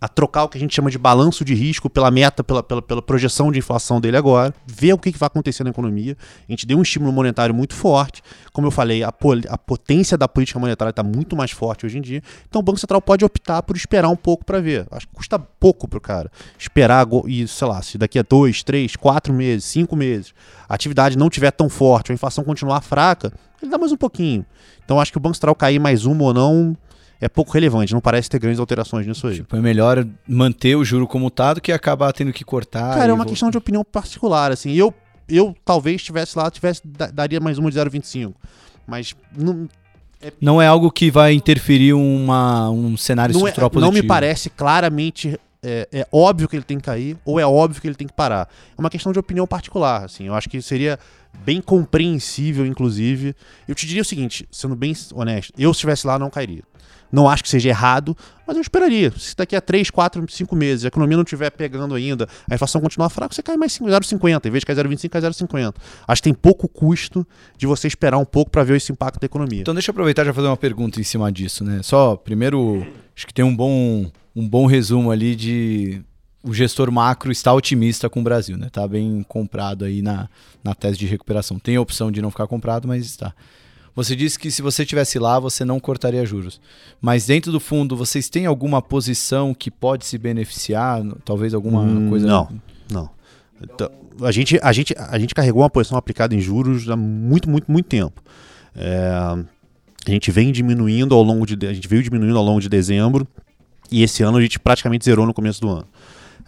a 0.00 0.08
trocar 0.08 0.44
o 0.44 0.48
que 0.48 0.56
a 0.56 0.60
gente 0.60 0.74
chama 0.74 0.90
de 0.90 0.98
balanço 0.98 1.44
de 1.44 1.54
risco 1.54 1.90
pela 1.90 2.10
meta, 2.10 2.44
pela, 2.44 2.62
pela, 2.62 2.80
pela 2.80 3.02
projeção 3.02 3.50
de 3.50 3.58
inflação 3.58 4.00
dele 4.00 4.16
agora, 4.16 4.54
ver 4.66 4.92
o 4.92 4.98
que, 4.98 5.10
que 5.10 5.18
vai 5.18 5.26
acontecer 5.26 5.64
na 5.64 5.70
economia. 5.70 6.16
A 6.48 6.52
gente 6.52 6.66
deu 6.66 6.78
um 6.78 6.82
estímulo 6.82 7.12
monetário 7.12 7.54
muito 7.54 7.74
forte. 7.74 8.22
Como 8.52 8.66
eu 8.66 8.70
falei, 8.70 9.02
a, 9.02 9.08
a 9.08 9.58
potência 9.58 10.16
da 10.16 10.28
política 10.28 10.58
monetária 10.58 10.90
está 10.90 11.02
muito 11.02 11.34
mais 11.34 11.50
forte 11.50 11.84
hoje 11.84 11.98
em 11.98 12.00
dia. 12.00 12.22
Então 12.48 12.60
o 12.60 12.62
Banco 12.62 12.78
Central 12.78 13.02
pode 13.02 13.24
optar 13.24 13.62
por 13.62 13.76
esperar 13.76 14.08
um 14.08 14.16
pouco 14.16 14.44
para 14.44 14.60
ver. 14.60 14.86
Acho 14.90 15.08
que 15.08 15.14
custa 15.14 15.38
pouco 15.38 15.88
para 15.88 15.98
o 15.98 16.00
cara 16.00 16.30
esperar 16.58 17.06
e, 17.26 17.46
sei 17.48 17.66
lá, 17.66 17.82
se 17.82 17.98
daqui 17.98 18.18
a 18.18 18.22
dois, 18.22 18.62
três, 18.62 18.94
quatro 18.96 19.32
meses, 19.32 19.64
cinco 19.64 19.96
meses, 19.96 20.32
a 20.68 20.74
atividade 20.74 21.18
não 21.18 21.28
tiver 21.28 21.50
tão 21.50 21.68
forte, 21.68 22.12
a 22.12 22.14
inflação 22.14 22.44
continuar 22.44 22.80
fraca, 22.82 23.32
ele 23.60 23.70
dá 23.70 23.78
mais 23.78 23.92
um 23.92 23.96
pouquinho. 23.96 24.44
Então 24.84 25.00
acho 25.00 25.10
que 25.10 25.18
o 25.18 25.20
Banco 25.20 25.34
Central 25.34 25.54
cair 25.54 25.78
mais 25.78 26.04
uma 26.04 26.24
ou 26.24 26.34
não 26.34 26.76
é 27.20 27.28
pouco 27.28 27.52
relevante, 27.52 27.92
não 27.92 28.00
parece 28.00 28.30
ter 28.30 28.38
grandes 28.38 28.60
alterações 28.60 29.06
nisso 29.06 29.26
aí. 29.26 29.36
Tipo, 29.36 29.56
é 29.56 29.60
melhor 29.60 30.06
manter 30.26 30.76
o 30.76 30.84
juro 30.84 31.06
como 31.06 31.30
tá 31.30 31.54
do 31.54 31.60
que 31.60 31.72
acabar 31.72 32.12
tendo 32.12 32.32
que 32.32 32.44
cortar. 32.44 32.94
Cara, 32.94 33.10
é 33.10 33.14
uma 33.14 33.26
questão 33.26 33.50
de 33.50 33.58
opinião 33.58 33.84
particular, 33.84 34.52
assim. 34.52 34.72
Eu, 34.72 34.94
eu 35.28 35.54
talvez 35.64 35.96
estivesse 35.96 36.38
lá, 36.38 36.50
tivesse, 36.50 36.82
daria 37.12 37.40
mais 37.40 37.58
uma 37.58 37.70
de 37.70 37.78
0,25. 37.78 38.34
Mas 38.86 39.14
não, 39.36 39.68
é... 40.20 40.32
Não 40.40 40.60
é 40.62 40.66
algo 40.66 40.90
que 40.90 41.10
vai 41.10 41.32
interferir 41.32 41.92
uma, 41.92 42.70
um 42.70 42.96
cenário 42.96 43.32
não 43.32 43.40
estrutural 43.40 43.68
é, 43.68 43.70
positivo. 43.70 43.92
Não 43.92 44.02
me 44.02 44.06
parece 44.06 44.50
claramente 44.50 45.38
é, 45.62 45.88
é, 45.92 46.06
óbvio 46.12 46.48
que 46.48 46.56
ele 46.56 46.64
tem 46.64 46.78
que 46.78 46.84
cair 46.84 47.16
ou 47.24 47.38
é 47.38 47.46
óbvio 47.46 47.80
que 47.80 47.88
ele 47.88 47.94
tem 47.94 48.06
que 48.06 48.12
parar. 48.12 48.48
É 48.76 48.80
uma 48.80 48.90
questão 48.90 49.12
de 49.12 49.18
opinião 49.18 49.46
particular, 49.46 50.04
assim. 50.04 50.26
Eu 50.26 50.34
acho 50.34 50.48
que 50.48 50.60
seria 50.62 50.98
bem 51.44 51.60
compreensível, 51.60 52.66
inclusive. 52.66 53.34
Eu 53.66 53.74
te 53.74 53.86
diria 53.86 54.02
o 54.02 54.04
seguinte, 54.04 54.48
sendo 54.50 54.74
bem 54.74 54.92
honesto, 55.14 55.52
eu 55.58 55.72
se 55.72 55.78
estivesse 55.78 56.06
lá 56.06 56.18
não 56.18 56.30
cairia. 56.30 56.62
Não 57.10 57.28
acho 57.28 57.42
que 57.42 57.48
seja 57.48 57.68
errado, 57.68 58.16
mas 58.46 58.56
eu 58.56 58.60
esperaria. 58.60 59.12
Se 59.16 59.34
daqui 59.36 59.56
a 59.56 59.60
3, 59.60 59.90
4, 59.90 60.24
5 60.28 60.56
meses 60.56 60.84
a 60.84 60.88
economia 60.88 61.16
não 61.16 61.24
estiver 61.24 61.50
pegando 61.50 61.94
ainda, 61.94 62.28
a 62.48 62.54
inflação 62.54 62.80
continuar 62.80 63.08
fraca, 63.08 63.34
você 63.34 63.42
cai 63.42 63.56
mais 63.56 63.72
0,50. 63.72 64.46
Em 64.46 64.50
vez 64.50 64.60
de 64.60 64.66
cair 64.66 64.76
0,25, 64.76 65.08
cai 65.08 65.20
0,50. 65.22 65.74
Acho 66.06 66.22
que 66.22 66.24
tem 66.24 66.34
pouco 66.34 66.68
custo 66.68 67.26
de 67.56 67.66
você 67.66 67.86
esperar 67.86 68.18
um 68.18 68.24
pouco 68.24 68.50
para 68.50 68.62
ver 68.64 68.76
esse 68.76 68.92
impacto 68.92 69.20
da 69.20 69.26
economia. 69.26 69.62
Então 69.62 69.74
deixa 69.74 69.90
eu 69.90 69.92
aproveitar 69.92 70.22
e 70.22 70.26
já 70.26 70.34
fazer 70.34 70.46
uma 70.46 70.56
pergunta 70.56 71.00
em 71.00 71.04
cima 71.04 71.30
disso, 71.32 71.64
né? 71.64 71.80
Só, 71.82 72.16
primeiro, 72.16 72.86
acho 73.16 73.26
que 73.26 73.34
tem 73.34 73.44
um 73.44 73.54
bom, 73.54 74.10
um 74.34 74.48
bom 74.48 74.66
resumo 74.66 75.10
ali 75.10 75.34
de 75.34 76.02
o 76.42 76.54
gestor 76.54 76.90
macro 76.90 77.30
está 77.30 77.52
otimista 77.52 78.08
com 78.08 78.20
o 78.20 78.22
Brasil, 78.22 78.56
né? 78.56 78.68
Tá 78.70 78.86
bem 78.86 79.24
comprado 79.28 79.84
aí 79.84 80.00
na, 80.00 80.28
na 80.62 80.74
tese 80.74 80.96
de 80.98 81.06
recuperação. 81.06 81.58
Tem 81.58 81.76
a 81.76 81.80
opção 81.80 82.10
de 82.10 82.22
não 82.22 82.30
ficar 82.30 82.46
comprado, 82.46 82.86
mas 82.86 83.04
está. 83.04 83.34
Você 83.98 84.14
disse 84.14 84.38
que 84.38 84.48
se 84.48 84.62
você 84.62 84.82
estivesse 84.82 85.18
lá, 85.18 85.40
você 85.40 85.64
não 85.64 85.80
cortaria 85.80 86.24
juros. 86.24 86.60
Mas 87.00 87.26
dentro 87.26 87.50
do 87.50 87.58
fundo, 87.58 87.96
vocês 87.96 88.28
têm 88.28 88.46
alguma 88.46 88.80
posição 88.80 89.52
que 89.52 89.72
pode 89.72 90.06
se 90.06 90.16
beneficiar? 90.16 91.02
Talvez 91.24 91.52
alguma 91.52 91.80
hum, 91.80 92.08
coisa. 92.08 92.24
Não, 92.24 92.48
não. 92.88 93.10
Então, 93.60 93.90
a, 94.22 94.30
gente, 94.30 94.56
a, 94.62 94.72
gente, 94.72 94.94
a 94.96 95.18
gente 95.18 95.34
carregou 95.34 95.62
uma 95.62 95.68
posição 95.68 95.98
aplicada 95.98 96.32
em 96.32 96.38
juros 96.38 96.88
há 96.88 96.94
muito, 96.94 97.50
muito, 97.50 97.72
muito 97.72 97.86
tempo. 97.86 98.22
É, 98.76 99.10
a 100.06 100.10
gente 100.12 100.30
vem 100.30 100.52
diminuindo 100.52 101.12
ao 101.12 101.22
longo 101.24 101.44
de. 101.44 101.66
A 101.66 101.72
gente 101.72 101.88
veio 101.88 102.00
diminuindo 102.00 102.38
ao 102.38 102.44
longo 102.44 102.60
de 102.60 102.68
dezembro. 102.68 103.26
E 103.90 104.04
esse 104.04 104.22
ano 104.22 104.38
a 104.38 104.40
gente 104.40 104.60
praticamente 104.60 105.06
zerou 105.06 105.26
no 105.26 105.34
começo 105.34 105.60
do 105.60 105.70
ano. 105.70 105.88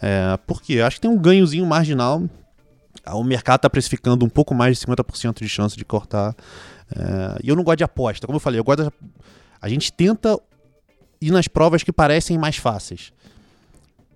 É, 0.01 0.39
por 0.47 0.61
quê? 0.61 0.79
Acho 0.79 0.95
que 0.95 1.01
tem 1.01 1.11
um 1.11 1.17
ganhozinho 1.17 1.65
marginal. 1.65 2.23
O 3.07 3.25
mercado 3.25 3.57
está 3.57 3.69
precificando 3.69 4.23
um 4.23 4.29
pouco 4.29 4.55
mais 4.55 4.79
de 4.79 4.85
50% 4.85 5.39
de 5.39 5.49
chance 5.49 5.75
de 5.75 5.83
cortar. 5.83 6.33
É, 6.95 7.39
e 7.43 7.49
eu 7.49 7.55
não 7.55 7.63
gosto 7.63 7.77
de 7.77 7.83
aposta. 7.83 8.27
Como 8.27 8.37
eu 8.37 8.41
falei, 8.41 8.59
eu 8.59 8.63
gosto 8.63 8.83
de, 8.83 8.91
a 9.61 9.69
gente 9.69 9.91
tenta 9.91 10.39
ir 11.21 11.31
nas 11.31 11.47
provas 11.47 11.83
que 11.83 11.91
parecem 11.91 12.37
mais 12.37 12.57
fáceis. 12.57 13.13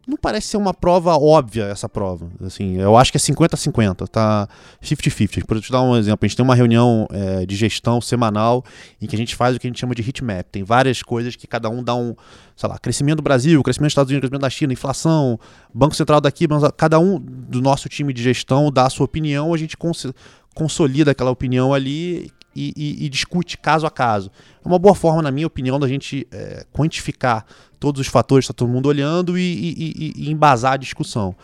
Não 0.08 0.18
parece 0.18 0.50
ser 0.50 0.58
uma 0.58 0.74
prova 0.74 1.18
óbvia 1.18 1.64
essa 1.64 1.90
prova. 1.90 2.30
Assim, 2.44 2.78
eu 2.78 2.96
acho 2.96 3.12
que 3.12 3.18
é 3.18 3.20
50-50, 3.20 4.08
tá 4.08 4.48
50-50. 4.84 5.46
Por 5.46 5.60
te 5.60 5.72
dar 5.72 5.82
um 5.82 5.96
exemplo, 5.96 6.20
a 6.22 6.28
gente 6.28 6.38
tem 6.38 6.44
uma 6.44 6.54
reunião 6.54 7.08
é, 7.12 7.44
de 7.44 7.56
gestão 7.56 8.00
semanal 8.00 8.64
em 9.02 9.08
que 9.08 9.16
a 9.16 9.18
gente 9.18 9.36
faz 9.36 9.56
o 9.56 9.60
que 9.60 9.66
a 9.66 9.70
gente 9.70 9.80
chama 9.80 9.96
de 9.96 10.04
heat 10.04 10.24
map. 10.24 10.46
Tem 10.52 10.64
várias 10.64 11.02
coisas 11.02 11.36
que 11.36 11.48
cada 11.48 11.72
um 11.72 11.84
dá 11.84 11.96
um, 11.96 12.16
sei 12.56 12.70
lá, 12.70 12.78
crescimento 12.78 13.18
do 13.18 13.24
Brasil, 13.24 13.64
crescimento 13.64 13.88
dos 13.88 13.94
Estados 13.94 14.12
Unidos, 14.12 14.30
crescimento 14.30 14.42
da 14.44 14.50
China, 14.50 14.74
inflação, 14.74 15.40
Banco 15.74 15.96
Central 15.96 16.22
daqui, 16.22 16.46
cada 16.78 17.00
um 17.00 17.20
do 17.20 17.60
nosso 17.60 17.90
time 17.90 18.14
de 18.14 18.22
gestão 18.22 18.72
dá 18.72 18.86
a 18.86 18.90
sua 18.92 19.06
opinião, 19.06 19.56
a 19.56 19.58
gente 19.58 19.76
cons 19.76 20.06
consolida 20.54 21.12
aquela 21.12 21.32
opinião 21.32 21.74
ali 21.74 22.32
e, 22.56 22.74
e, 22.76 23.06
e, 23.06 23.10
discute 23.10 23.58
caso 23.58 23.86
a 23.86 23.92
caso. 23.92 24.32
É 24.64 24.68
uma 24.68 24.80
boa 24.80 24.96
forma, 24.96 25.22
na 25.22 25.32
minha 25.32 25.48
opinião, 25.48 25.80
da 25.80 25.88
gente 25.88 26.28
é, 26.32 26.66
quantificar 26.72 27.46
todos 27.80 28.00
os 28.02 28.08
fatores 28.08 28.46
está 28.46 28.54
todo 28.54 28.70
mundo 28.70 28.88
olhando 28.88 29.38
e, 29.38 30.14
e 30.16 30.32
embasar 30.32 30.74
a 30.74 30.78
discussão. 30.78 31.36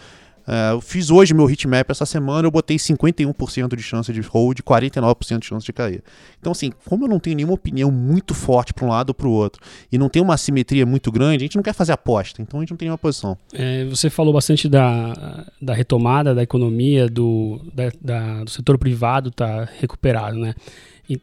É, 0.47 0.71
eu 0.71 0.81
fiz 0.81 1.09
hoje 1.09 1.33
meu 1.33 1.49
hitmap 1.49 1.89
essa 1.89 2.05
semana, 2.05 2.47
eu 2.47 2.51
botei 2.51 2.77
51% 2.77 3.75
de 3.75 3.83
chance 3.83 4.11
de 4.11 4.21
hold 4.21 4.59
e 4.59 4.63
49% 4.63 5.39
de 5.39 5.45
chance 5.45 5.65
de 5.65 5.73
cair. 5.73 6.03
Então, 6.39 6.51
assim, 6.51 6.71
como 6.85 7.05
eu 7.05 7.09
não 7.09 7.19
tenho 7.19 7.35
nenhuma 7.35 7.53
opinião 7.53 7.91
muito 7.91 8.33
forte 8.33 8.73
para 8.73 8.85
um 8.85 8.89
lado 8.89 9.09
ou 9.09 9.13
para 9.13 9.27
o 9.27 9.31
outro, 9.31 9.61
e 9.91 9.97
não 9.97 10.09
tem 10.09 10.21
uma 10.21 10.37
simetria 10.37 10.85
muito 10.85 11.11
grande, 11.11 11.37
a 11.37 11.45
gente 11.45 11.55
não 11.55 11.63
quer 11.63 11.73
fazer 11.73 11.93
aposta, 11.93 12.41
então 12.41 12.59
a 12.59 12.63
gente 12.63 12.71
não 12.71 12.77
tem 12.77 12.87
nenhuma 12.87 12.97
posição. 12.97 13.37
É, 13.53 13.85
você 13.85 14.09
falou 14.09 14.33
bastante 14.33 14.67
da, 14.67 15.45
da 15.61 15.73
retomada 15.73 16.33
da 16.33 16.43
economia, 16.43 17.07
do, 17.07 17.61
da, 17.73 17.91
da, 18.01 18.43
do 18.43 18.49
setor 18.49 18.77
privado 18.77 19.31
tá 19.31 19.67
recuperado, 19.79 20.37
né? 20.37 20.53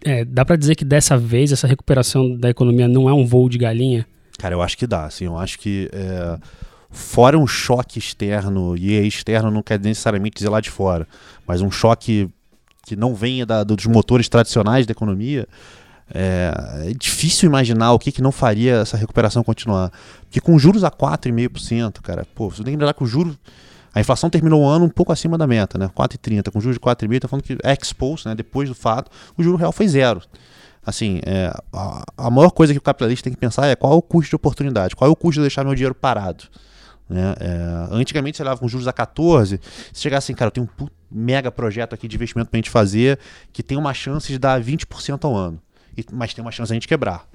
É, 0.04 0.24
dá 0.24 0.44
para 0.44 0.56
dizer 0.56 0.74
que 0.74 0.84
dessa 0.84 1.16
vez 1.16 1.52
essa 1.52 1.66
recuperação 1.66 2.36
da 2.36 2.50
economia 2.50 2.88
não 2.88 3.08
é 3.08 3.12
um 3.12 3.26
voo 3.26 3.48
de 3.48 3.58
galinha? 3.58 4.06
Cara, 4.38 4.54
eu 4.54 4.62
acho 4.62 4.76
que 4.76 4.86
dá. 4.86 5.04
Assim, 5.04 5.24
eu 5.24 5.36
acho 5.36 5.58
que 5.58 5.88
é, 5.92 6.38
fora 6.90 7.38
um 7.38 7.46
choque 7.46 7.98
externo, 7.98 8.76
e 8.76 8.94
externo 9.06 9.50
não 9.50 9.62
quer 9.62 9.80
necessariamente 9.80 10.36
dizer 10.36 10.48
lá 10.48 10.60
de 10.60 10.70
fora, 10.70 11.06
mas 11.46 11.60
um 11.60 11.70
choque 11.70 12.28
que 12.86 12.96
não 12.96 13.14
venha 13.14 13.44
da, 13.44 13.64
dos 13.64 13.84
motores 13.86 14.28
tradicionais 14.28 14.86
da 14.86 14.92
economia, 14.92 15.46
é, 16.12 16.52
é, 16.86 16.94
difícil 16.94 17.46
imaginar 17.46 17.92
o 17.92 17.98
que, 17.98 18.10
que 18.10 18.22
não 18.22 18.32
faria 18.32 18.76
essa 18.76 18.96
recuperação 18.96 19.44
continuar. 19.44 19.92
Porque 20.22 20.40
com 20.40 20.58
juros 20.58 20.84
a 20.84 20.90
4,5%, 20.90 22.00
cara, 22.00 22.26
pô, 22.34 22.48
você 22.48 22.64
tem 22.64 22.72
que 22.72 22.78
lembrar 22.78 22.94
que 22.94 23.04
o 23.04 23.06
juro 23.06 23.36
a 23.94 24.00
inflação 24.00 24.30
terminou 24.30 24.62
o 24.62 24.66
ano 24.66 24.84
um 24.84 24.90
pouco 24.90 25.12
acima 25.12 25.38
da 25.38 25.46
meta, 25.46 25.78
né? 25.78 25.90
4,30, 25.96 26.50
com 26.50 26.60
juros 26.60 26.76
de 26.76 26.80
4,5, 26.80 27.20
tá 27.20 27.28
falando 27.28 27.44
que 27.44 27.58
ex-post, 27.64 28.28
né? 28.28 28.34
Depois 28.34 28.68
do 28.68 28.74
fato, 28.74 29.10
o 29.36 29.42
juro 29.42 29.56
real 29.56 29.72
foi 29.72 29.88
zero. 29.88 30.22
Assim, 30.84 31.20
é, 31.26 31.52
a, 31.72 32.02
a, 32.16 32.30
maior 32.30 32.50
coisa 32.50 32.72
que 32.72 32.78
o 32.78 32.82
capitalista 32.82 33.24
tem 33.24 33.32
que 33.32 33.38
pensar 33.38 33.66
é 33.66 33.76
qual 33.76 33.92
é 33.92 33.96
o 33.96 34.02
custo 34.02 34.30
de 34.30 34.36
oportunidade, 34.36 34.96
qual 34.96 35.08
é 35.08 35.12
o 35.12 35.16
custo 35.16 35.40
de 35.40 35.42
deixar 35.42 35.64
meu 35.64 35.74
dinheiro 35.74 35.94
parado. 35.94 36.44
Né? 37.08 37.34
É, 37.40 37.88
antigamente 37.90 38.36
você 38.36 38.42
levava 38.42 38.60
com 38.60 38.68
juros 38.68 38.86
a 38.86 38.92
14, 38.92 39.60
se 39.92 40.00
chegasse 40.00 40.26
assim, 40.30 40.34
cara, 40.34 40.48
eu 40.48 40.52
tenho 40.52 40.68
um 40.80 40.86
mega 41.10 41.50
projeto 41.50 41.94
aqui 41.94 42.06
de 42.06 42.16
investimento 42.16 42.50
pra 42.50 42.58
gente 42.58 42.70
fazer 42.70 43.18
que 43.52 43.62
tem 43.62 43.76
uma 43.76 43.94
chance 43.94 44.28
de 44.30 44.38
dar 44.38 44.62
20% 44.62 45.24
ao 45.24 45.34
ano, 45.34 45.60
e, 45.96 46.04
mas 46.12 46.32
tem 46.32 46.42
uma 46.42 46.52
chance 46.52 46.68
de 46.68 46.74
a 46.74 46.76
gente 46.76 46.88
quebrar. 46.88 47.26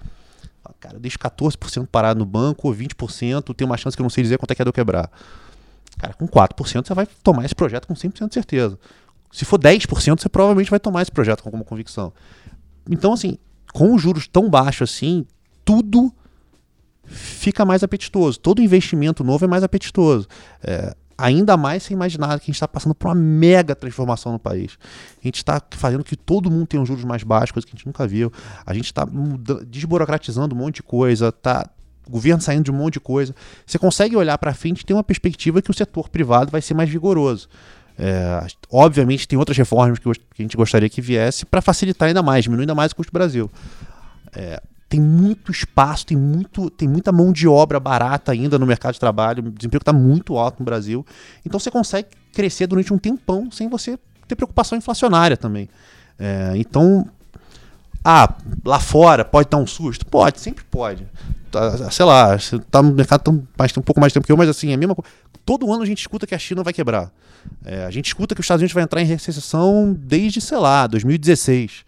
Cara, 0.79 0.97
deixa 0.97 1.17
14% 1.17 1.87
parado 1.87 2.19
no 2.19 2.25
banco, 2.25 2.67
ou 2.67 2.73
20%, 2.73 3.53
tem 3.53 3.65
uma 3.65 3.77
chance 3.77 3.95
que 3.95 4.01
eu 4.01 4.03
não 4.03 4.09
sei 4.09 4.23
dizer 4.23 4.37
quanto 4.37 4.51
é 4.51 4.55
que 4.55 4.61
é 4.61 4.65
de 4.65 4.69
eu 4.69 4.73
quebrar. 4.73 5.11
Cara, 6.03 6.13
com 6.15 6.27
4% 6.27 6.85
você 6.85 6.93
vai 6.93 7.07
tomar 7.23 7.45
esse 7.45 7.55
projeto 7.55 7.87
com 7.87 7.93
100% 7.93 8.27
de 8.27 8.33
certeza. 8.33 8.77
Se 9.31 9.45
for 9.45 9.57
10%, 9.57 10.19
você 10.19 10.27
provavelmente 10.27 10.69
vai 10.69 10.79
tomar 10.79 11.01
esse 11.01 11.11
projeto 11.11 11.41
com 11.41 11.47
alguma 11.47 11.63
convicção. 11.63 12.11
Então, 12.89 13.13
assim, 13.13 13.37
com 13.71 13.95
os 13.95 14.01
juros 14.01 14.27
tão 14.27 14.49
baixos 14.49 14.91
assim, 14.91 15.25
tudo 15.63 16.13
fica 17.05 17.63
mais 17.63 17.83
apetitoso. 17.83 18.37
Todo 18.37 18.61
investimento 18.61 19.23
novo 19.23 19.45
é 19.45 19.47
mais 19.47 19.63
apetitoso. 19.63 20.27
É, 20.61 20.93
ainda 21.17 21.55
mais 21.55 21.83
sem 21.83 21.95
imaginar 21.95 22.27
que 22.27 22.33
a 22.33 22.47
gente 22.47 22.55
está 22.55 22.67
passando 22.67 22.93
por 22.93 23.07
uma 23.07 23.15
mega 23.15 23.73
transformação 23.73 24.33
no 24.33 24.39
país. 24.39 24.77
A 25.21 25.25
gente 25.25 25.37
está 25.37 25.61
fazendo 25.71 26.03
que 26.03 26.17
todo 26.17 26.51
mundo 26.51 26.67
tenha 26.67 26.83
um 26.83 26.85
juros 26.85 27.05
mais 27.05 27.23
baixos, 27.23 27.51
coisa 27.51 27.65
que 27.65 27.73
a 27.73 27.77
gente 27.77 27.85
nunca 27.85 28.05
viu. 28.05 28.29
A 28.65 28.73
gente 28.73 28.87
está 28.87 29.07
desburocratizando 29.65 30.53
um 30.53 30.57
monte 30.57 30.75
de 30.75 30.83
coisa, 30.83 31.31
tá 31.31 31.65
o 31.65 31.82
governo 32.09 32.41
saindo 32.41 32.63
de 32.63 32.71
um 32.71 32.75
monte 32.75 32.93
de 32.93 32.99
coisa. 32.99 33.35
Você 33.65 33.77
consegue 33.77 34.15
olhar 34.15 34.37
para 34.37 34.53
frente 34.53 34.81
e 34.81 34.85
ter 34.85 34.93
uma 34.93 35.03
perspectiva 35.03 35.61
que 35.61 35.71
o 35.71 35.73
setor 35.73 36.09
privado 36.09 36.51
vai 36.51 36.61
ser 36.61 36.73
mais 36.73 36.89
vigoroso. 36.89 37.47
É, 37.97 38.47
obviamente 38.71 39.27
tem 39.27 39.37
outras 39.37 39.57
reformas 39.57 39.99
que, 39.99 40.09
a 40.09 40.13
gente 40.41 40.57
gostaria 40.57 40.89
que 40.89 40.99
viesse 40.99 41.45
para 41.45 41.61
facilitar 41.61 42.07
ainda 42.07 42.23
mais, 42.23 42.43
diminuir 42.43 42.63
ainda 42.63 42.75
mais 42.75 42.91
o 42.91 42.95
custo 42.95 43.11
do 43.11 43.13
Brasil. 43.13 43.51
É, 44.35 44.61
tem 44.89 44.99
muito 44.99 45.51
espaço, 45.51 46.05
tem, 46.05 46.17
muito, 46.17 46.69
tem 46.69 46.87
muita 46.87 47.11
mão 47.11 47.31
de 47.31 47.47
obra 47.47 47.79
barata 47.79 48.31
ainda 48.31 48.59
no 48.59 48.65
mercado 48.65 48.93
de 48.93 48.99
trabalho, 48.99 49.45
o 49.45 49.51
desemprego 49.51 49.81
está 49.81 49.93
muito 49.93 50.37
alto 50.37 50.59
no 50.59 50.65
Brasil. 50.65 51.05
Então 51.45 51.59
você 51.59 51.71
consegue 51.71 52.09
crescer 52.31 52.67
durante 52.67 52.93
um 52.93 52.97
tempão 52.97 53.49
sem 53.51 53.69
você 53.69 53.97
ter 54.27 54.35
preocupação 54.35 54.77
inflacionária 54.77 55.37
também. 55.37 55.69
É, 56.17 56.53
então, 56.55 57.07
ah, 58.03 58.35
lá 58.65 58.79
fora 58.79 59.23
pode 59.23 59.49
dar 59.49 59.57
um 59.57 59.67
susto? 59.67 60.05
Pode, 60.05 60.39
sempre 60.39 60.63
pode. 60.65 61.07
Tá, 61.49 61.89
sei 61.91 62.05
lá, 62.05 62.37
você 62.37 62.59
tá 62.59 62.81
no 62.81 62.93
mercado 62.93 63.21
tão, 63.21 63.47
mais, 63.57 63.75
um 63.77 63.81
pouco 63.81 64.01
mais 64.01 64.11
tempo 64.11 64.25
que 64.25 64.31
eu, 64.31 64.37
mas 64.37 64.49
assim, 64.49 64.71
é 64.71 64.73
a 64.73 64.77
mesma 64.77 64.95
coisa. 64.95 65.09
Todo 65.45 65.71
ano 65.71 65.83
a 65.83 65.85
gente 65.85 65.99
escuta 65.99 66.25
que 66.27 66.35
a 66.35 66.39
China 66.39 66.63
vai 66.63 66.73
quebrar. 66.73 67.11
É, 67.63 67.85
a 67.85 67.91
gente 67.91 68.07
escuta 68.07 68.33
que 68.33 68.41
os 68.41 68.45
Estados 68.45 68.61
Unidos 68.61 68.73
vai 68.73 68.83
entrar 68.83 69.01
em 69.01 69.05
recessão 69.05 69.95
desde, 69.97 70.41
sei 70.41 70.57
lá, 70.57 70.87
2016. 70.87 71.85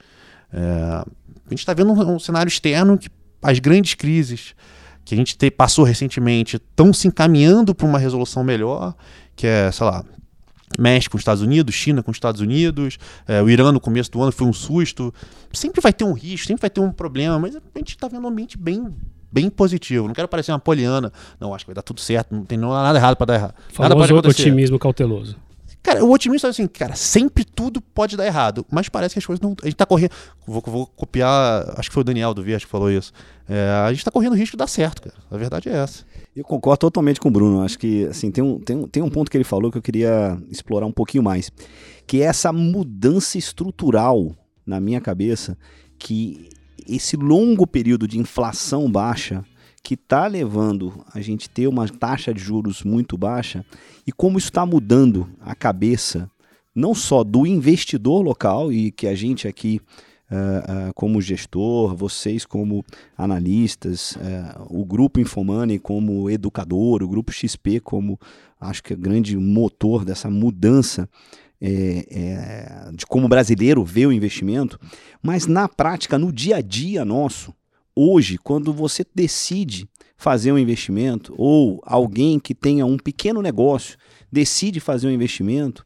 É, 0.53 0.59
a 0.61 1.49
gente 1.49 1.59
está 1.59 1.73
vendo 1.73 1.91
um, 1.91 2.15
um, 2.15 2.19
cenário 2.19 2.47
externo 2.47 2.97
que 2.97 3.09
as 3.41 3.59
grandes 3.59 3.93
crises 3.93 4.55
que 5.03 5.13
a 5.13 5.17
gente 5.17 5.37
te, 5.37 5.51
passou 5.51 5.85
recentemente 5.85 6.55
estão 6.55 6.91
se 6.93 7.07
encaminhando 7.07 7.75
para 7.75 7.85
uma 7.85 7.99
resolução 7.99 8.43
melhor, 8.43 8.95
que 9.35 9.45
é, 9.45 9.71
sei 9.71 9.85
lá, 9.85 10.03
México 10.79 11.11
com 11.11 11.17
os 11.17 11.21
Estados 11.21 11.41
Unidos, 11.41 11.75
China 11.75 12.01
com 12.01 12.11
os 12.11 12.17
Estados 12.17 12.41
Unidos, 12.41 12.97
é, 13.27 13.41
o 13.41 13.49
Irã 13.49 13.71
no 13.71 13.79
começo 13.79 14.11
do 14.11 14.21
ano 14.21 14.31
foi 14.31 14.47
um 14.47 14.53
susto. 14.53 15.13
Sempre 15.53 15.81
vai 15.81 15.93
ter 15.93 16.03
um 16.03 16.13
risco, 16.13 16.47
sempre 16.47 16.61
vai 16.61 16.69
ter 16.69 16.81
um 16.81 16.91
problema, 16.91 17.39
mas 17.39 17.55
a 17.55 17.61
gente 17.77 17.89
está 17.89 18.07
vendo 18.07 18.25
um 18.25 18.27
ambiente 18.27 18.57
bem, 18.57 18.93
bem 19.31 19.49
positivo. 19.49 20.07
Não 20.07 20.13
quero 20.13 20.27
parecer 20.27 20.51
uma 20.51 20.59
poliana. 20.59 21.11
Não, 21.39 21.53
acho 21.53 21.65
que 21.65 21.69
vai 21.69 21.75
dar 21.75 21.81
tudo 21.81 22.01
certo, 22.01 22.33
não 22.33 22.43
tem 22.43 22.57
nada 22.57 22.97
errado 22.97 23.15
para 23.15 23.25
dar 23.25 23.35
errado. 23.35 23.55
Famoso 23.69 23.95
nada 23.95 24.13
pode 24.13 24.27
otimismo 24.29 24.79
cauteloso. 24.79 25.37
Cara, 25.85 26.03
o 26.03 26.11
otimismo 26.11 26.47
é 26.47 26.49
assim, 26.49 26.65
cara, 26.65 26.95
sempre 26.95 27.45
tudo 27.45 27.79
pode 27.79 28.17
dar 28.17 28.25
errado, 28.25 28.65
mas 28.71 28.89
parece 28.89 29.13
que 29.13 29.19
as 29.19 29.25
coisas 29.25 29.39
não. 29.39 29.55
A 29.61 29.65
gente 29.67 29.75
tá 29.75 29.85
correndo. 29.85 30.09
Vou, 30.47 30.63
vou 30.65 30.87
copiar, 30.87 31.75
acho 31.77 31.89
que 31.89 31.93
foi 31.93 32.01
o 32.01 32.03
Daniel 32.03 32.33
do 32.33 32.41
Vias 32.41 32.65
que 32.65 32.71
falou 32.71 32.89
isso. 32.89 33.13
É, 33.47 33.69
a 33.85 33.93
gente 33.93 34.03
tá 34.03 34.09
correndo 34.09 34.33
risco 34.33 34.57
de 34.57 34.57
dar 34.57 34.65
certo, 34.65 35.03
cara. 35.03 35.15
A 35.29 35.37
verdade 35.37 35.69
é 35.69 35.73
essa. 35.73 36.03
Eu 36.35 36.43
concordo 36.43 36.79
totalmente 36.79 37.19
com 37.19 37.27
o 37.27 37.31
Bruno. 37.31 37.61
Acho 37.61 37.77
que 37.77 38.07
assim, 38.07 38.31
tem, 38.31 38.43
um, 38.43 38.57
tem, 38.57 38.75
um, 38.75 38.87
tem 38.87 39.03
um 39.03 39.11
ponto 39.11 39.29
que 39.29 39.37
ele 39.37 39.43
falou 39.43 39.71
que 39.71 39.77
eu 39.77 39.81
queria 39.81 40.35
explorar 40.49 40.87
um 40.87 40.91
pouquinho 40.91 41.23
mais. 41.23 41.51
Que 42.07 42.23
é 42.23 42.25
essa 42.25 42.51
mudança 42.51 43.37
estrutural 43.37 44.35
na 44.65 44.79
minha 44.79 44.99
cabeça, 44.99 45.55
que 45.99 46.49
esse 46.87 47.15
longo 47.15 47.67
período 47.67 48.07
de 48.07 48.17
inflação 48.17 48.91
baixa 48.91 49.45
que 49.85 49.93
está 49.93 50.25
levando 50.25 51.05
a 51.13 51.21
gente 51.21 51.47
ter 51.47 51.67
uma 51.67 51.87
taxa 51.87 52.33
de 52.33 52.41
juros 52.41 52.81
muito 52.81 53.15
baixa 53.15 53.63
e 54.05 54.11
como 54.11 54.39
isso 54.39 54.47
está 54.47 54.65
mudando 54.65 55.29
a 55.39 55.53
cabeça 55.53 56.27
não 56.73 56.95
só 56.95 57.23
do 57.23 57.45
investidor 57.45 58.23
local 58.23 58.73
e 58.73 58.91
que 58.91 59.05
a 59.05 59.13
gente 59.13 59.47
aqui 59.47 59.79
uh, 60.31 60.89
uh, 60.89 60.93
como 60.95 61.21
gestor, 61.21 61.95
vocês 61.95 62.47
como 62.47 62.83
analistas, 63.15 64.13
uh, 64.15 64.65
o 64.71 64.83
grupo 64.83 65.19
Infomani 65.19 65.77
como 65.77 66.31
educador, 66.31 67.03
o 67.03 67.07
grupo 67.07 67.31
XP 67.31 67.79
como 67.79 68.19
acho 68.59 68.81
que 68.81 68.93
é 68.93 68.95
grande 68.95 69.37
motor 69.37 70.03
dessa 70.03 70.31
mudança 70.31 71.07
é, 71.61 72.05
é, 72.09 72.91
de 72.91 73.05
como 73.05 73.27
o 73.27 73.29
brasileiro 73.29 73.83
vê 73.85 74.07
o 74.07 74.11
investimento, 74.11 74.79
mas 75.21 75.45
na 75.45 75.69
prática, 75.69 76.17
no 76.17 76.33
dia 76.33 76.57
a 76.57 76.61
dia 76.61 77.05
nosso, 77.05 77.53
hoje, 77.95 78.37
quando 78.37 78.73
você 78.73 79.05
decide 79.13 79.87
fazer 80.17 80.51
um 80.51 80.57
investimento, 80.57 81.33
ou 81.37 81.81
alguém 81.85 82.39
que 82.39 82.53
tenha 82.53 82.85
um 82.85 82.97
pequeno 82.97 83.41
negócio 83.41 83.97
decide 84.31 84.79
fazer 84.79 85.07
um 85.07 85.11
investimento, 85.11 85.85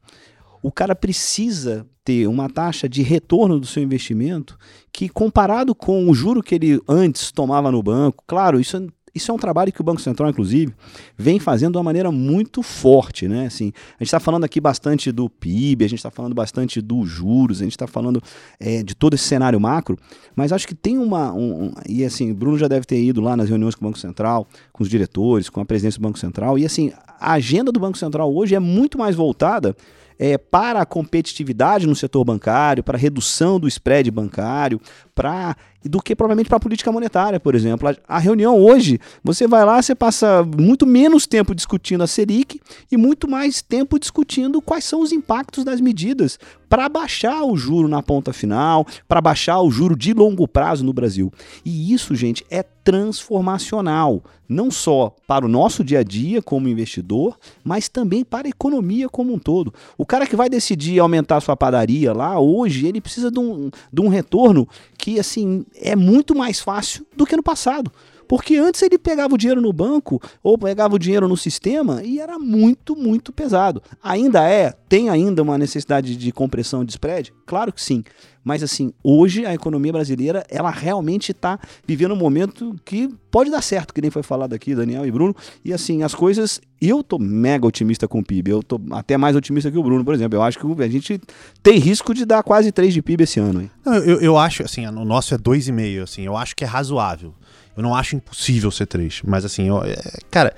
o 0.61 0.71
cara 0.71 0.95
precisa 0.95 1.85
ter 2.03 2.27
uma 2.27 2.49
taxa 2.49 2.89
de 2.89 3.01
retorno 3.01 3.59
do 3.59 3.67
seu 3.67 3.83
investimento 3.83 4.57
que, 4.91 5.07
comparado 5.07 5.75
com 5.75 6.09
o 6.09 6.13
juro 6.13 6.41
que 6.41 6.55
ele 6.55 6.81
antes 6.87 7.31
tomava 7.31 7.71
no 7.71 7.83
banco, 7.83 8.23
claro, 8.25 8.59
isso 8.59 8.87
isso 9.13 9.31
é 9.31 9.33
um 9.33 9.37
trabalho 9.37 9.71
que 9.71 9.81
o 9.81 9.83
Banco 9.83 10.01
Central, 10.01 10.29
inclusive, 10.29 10.73
vem 11.17 11.39
fazendo 11.39 11.73
de 11.73 11.77
uma 11.77 11.83
maneira 11.83 12.11
muito 12.11 12.61
forte, 12.61 13.27
né? 13.27 13.47
Assim, 13.47 13.71
a 13.75 14.03
gente 14.03 14.07
está 14.07 14.19
falando 14.19 14.43
aqui 14.43 14.59
bastante 14.61 15.11
do 15.11 15.29
PIB, 15.29 15.85
a 15.85 15.87
gente 15.87 15.99
está 15.99 16.11
falando 16.11 16.33
bastante 16.33 16.81
dos 16.81 17.09
juros, 17.09 17.61
a 17.61 17.63
gente 17.63 17.73
está 17.73 17.87
falando 17.87 18.21
é, 18.59 18.83
de 18.83 18.95
todo 18.95 19.13
esse 19.13 19.23
cenário 19.23 19.59
macro, 19.59 19.97
mas 20.35 20.51
acho 20.51 20.67
que 20.67 20.75
tem 20.75 20.97
uma. 20.97 21.33
Um, 21.33 21.65
um, 21.65 21.71
e 21.87 22.03
assim, 22.03 22.33
Bruno 22.33 22.57
já 22.57 22.67
deve 22.67 22.85
ter 22.85 23.01
ido 23.01 23.21
lá 23.21 23.35
nas 23.35 23.49
reuniões 23.49 23.75
com 23.75 23.85
o 23.85 23.87
Banco 23.87 23.99
Central, 23.99 24.47
com 24.71 24.83
os 24.83 24.89
diretores, 24.89 25.49
com 25.49 25.61
a 25.61 25.65
presidência 25.65 25.99
do 25.99 26.03
Banco 26.03 26.19
Central, 26.19 26.57
e 26.57 26.65
assim, 26.65 26.91
a 27.19 27.33
agenda 27.33 27.71
do 27.71 27.79
Banco 27.79 27.97
Central 27.97 28.33
hoje 28.33 28.55
é 28.55 28.59
muito 28.59 28.97
mais 28.97 29.15
voltada 29.15 29.75
é, 30.19 30.37
para 30.37 30.81
a 30.81 30.85
competitividade 30.85 31.87
no 31.87 31.95
setor 31.95 32.25
bancário, 32.25 32.83
para 32.83 32.97
a 32.97 32.99
redução 32.99 33.57
do 33.57 33.69
spread 33.69 34.11
bancário, 34.11 34.79
para 35.19 35.57
do 35.83 36.01
que 36.01 36.15
provavelmente 36.15 36.47
para 36.47 36.57
a 36.57 36.61
política 36.61 36.91
monetária, 36.91 37.39
por 37.39 37.55
exemplo. 37.55 37.89
A, 37.89 37.95
a, 38.07 38.19
reunião 38.19 38.57
hoje, 38.57 38.99
você 39.23 39.47
vai 39.47 39.63
lá, 39.65 39.81
você 39.81 39.95
passa 39.95 40.43
muito 40.43 40.85
menos 40.85 41.25
tempo 41.25 41.55
discutindo 41.55 42.03
a 42.03 42.07
Selic 42.07 42.59
e 42.91 42.97
muito 42.97 43.29
mais 43.29 43.61
tempo 43.61 43.99
discutindo 43.99 44.61
quais 44.61 44.83
são 44.83 45.01
os 45.01 45.11
impactos 45.11 45.63
das 45.63 45.79
medidas 45.79 46.37
para 46.67 46.87
baixar 46.87 47.43
o 47.43 47.57
juro 47.57 47.87
na 47.87 48.03
ponta 48.03 48.31
final, 48.31 48.85
para 49.07 49.19
baixar 49.19 49.59
o 49.61 49.71
juro 49.71 49.95
de 49.95 50.13
longo 50.13 50.47
prazo 50.47 50.85
no 50.85 50.93
Brasil. 50.93 51.33
E 51.65 51.93
isso, 51.93 52.13
gente, 52.13 52.45
é 52.49 52.61
transformacional, 52.61 54.23
não 54.47 54.69
só 54.69 55.15
para 55.27 55.45
o 55.45 55.49
nosso 55.49 55.83
dia 55.83 55.99
a 55.99 56.03
dia 56.03 56.41
como 56.41 56.67
investidor, 56.67 57.37
mas 57.63 57.87
também 57.87 58.23
para 58.23 58.47
a 58.47 58.49
economia 58.49 59.09
como 59.09 59.33
um 59.33 59.39
todo. 59.39 59.73
O 59.97 60.05
cara 60.05 60.27
que 60.27 60.35
vai 60.35 60.49
decidir 60.49 60.99
aumentar 60.99 61.39
sua 61.41 61.55
padaria 61.55 62.13
lá 62.13 62.39
hoje, 62.39 62.87
ele 62.87 63.01
precisa 63.01 63.31
de 63.31 63.39
um, 63.39 63.69
de 63.91 64.01
um 64.01 64.07
retorno 64.07 64.67
que 64.97 65.08
assim 65.17 65.65
é 65.75 65.95
muito 65.95 66.35
mais 66.35 66.59
fácil 66.59 67.05
do 67.15 67.25
que 67.25 67.37
no 67.37 67.43
passado. 67.43 67.91
Porque 68.29 68.57
antes 68.57 68.83
ele 68.83 68.99
pegava 68.99 69.33
o 69.33 69.37
dinheiro 69.39 69.59
no 69.59 69.73
banco 69.73 70.21
ou 70.43 70.55
pegava 70.55 70.93
o 70.93 70.99
dinheiro 70.99 71.27
no 71.27 71.35
sistema 71.35 72.03
e 72.03 72.19
era 72.19 72.37
muito, 72.37 72.95
muito 72.95 73.33
pesado. 73.33 73.81
Ainda 74.03 74.47
é? 74.47 74.71
Tem 74.87 75.09
ainda 75.09 75.41
uma 75.41 75.57
necessidade 75.57 76.15
de 76.15 76.31
compressão 76.31 76.85
de 76.85 76.91
spread? 76.91 77.33
Claro 77.47 77.73
que 77.73 77.81
sim. 77.81 78.03
Mas 78.43 78.61
assim, 78.61 78.93
hoje 79.03 79.47
a 79.47 79.53
economia 79.53 79.91
brasileira, 79.91 80.45
ela 80.47 80.69
realmente 80.69 81.31
está 81.31 81.59
vivendo 81.87 82.13
um 82.13 82.17
momento 82.17 82.75
que 82.85 83.09
pode 83.31 83.49
dar 83.49 83.63
certo, 83.63 83.93
que 83.93 84.01
nem 84.01 84.11
foi 84.11 84.21
falado 84.21 84.53
aqui, 84.53 84.75
Daniel 84.75 85.07
e 85.07 85.11
Bruno. 85.11 85.35
E 85.65 85.73
assim, 85.73 86.03
as 86.03 86.13
coisas. 86.13 86.61
Eu 86.79 87.03
tô 87.03 87.19
mega 87.19 87.67
otimista 87.67 88.07
com 88.07 88.19
o 88.19 88.23
PIB. 88.23 88.51
Eu 88.51 88.63
tô 88.63 88.79
até 88.91 89.17
mais 89.17 89.35
otimista 89.35 89.69
que 89.69 89.77
o 89.77 89.83
Bruno, 89.83 90.05
por 90.05 90.13
exemplo. 90.13 90.37
Eu 90.37 90.43
acho 90.43 90.57
que 90.57 90.83
a 90.83 90.87
gente 90.87 91.19
tem 91.61 91.77
risco 91.77 92.13
de 92.13 92.25
dar 92.25 92.41
quase 92.41 92.71
3 92.71 92.93
de 92.93 93.01
PIB 93.01 93.23
esse 93.23 93.39
ano. 93.39 93.63
Hein? 93.63 93.71
Eu, 93.85 94.21
eu 94.21 94.37
acho, 94.37 94.63
assim, 94.63 94.85
o 94.87 95.03
nosso 95.03 95.33
é 95.33 95.37
2,5, 95.37 96.03
assim, 96.03 96.21
eu 96.21 96.37
acho 96.37 96.55
que 96.55 96.63
é 96.63 96.67
razoável. 96.67 97.33
Eu 97.79 97.83
não 97.83 97.95
acho 97.95 98.13
impossível 98.13 98.69
ser 98.71 98.87
3, 98.87 99.21
mas 99.25 99.45
assim, 99.45 99.69
eu, 99.69 99.81
é, 99.81 99.95
cara, 100.29 100.53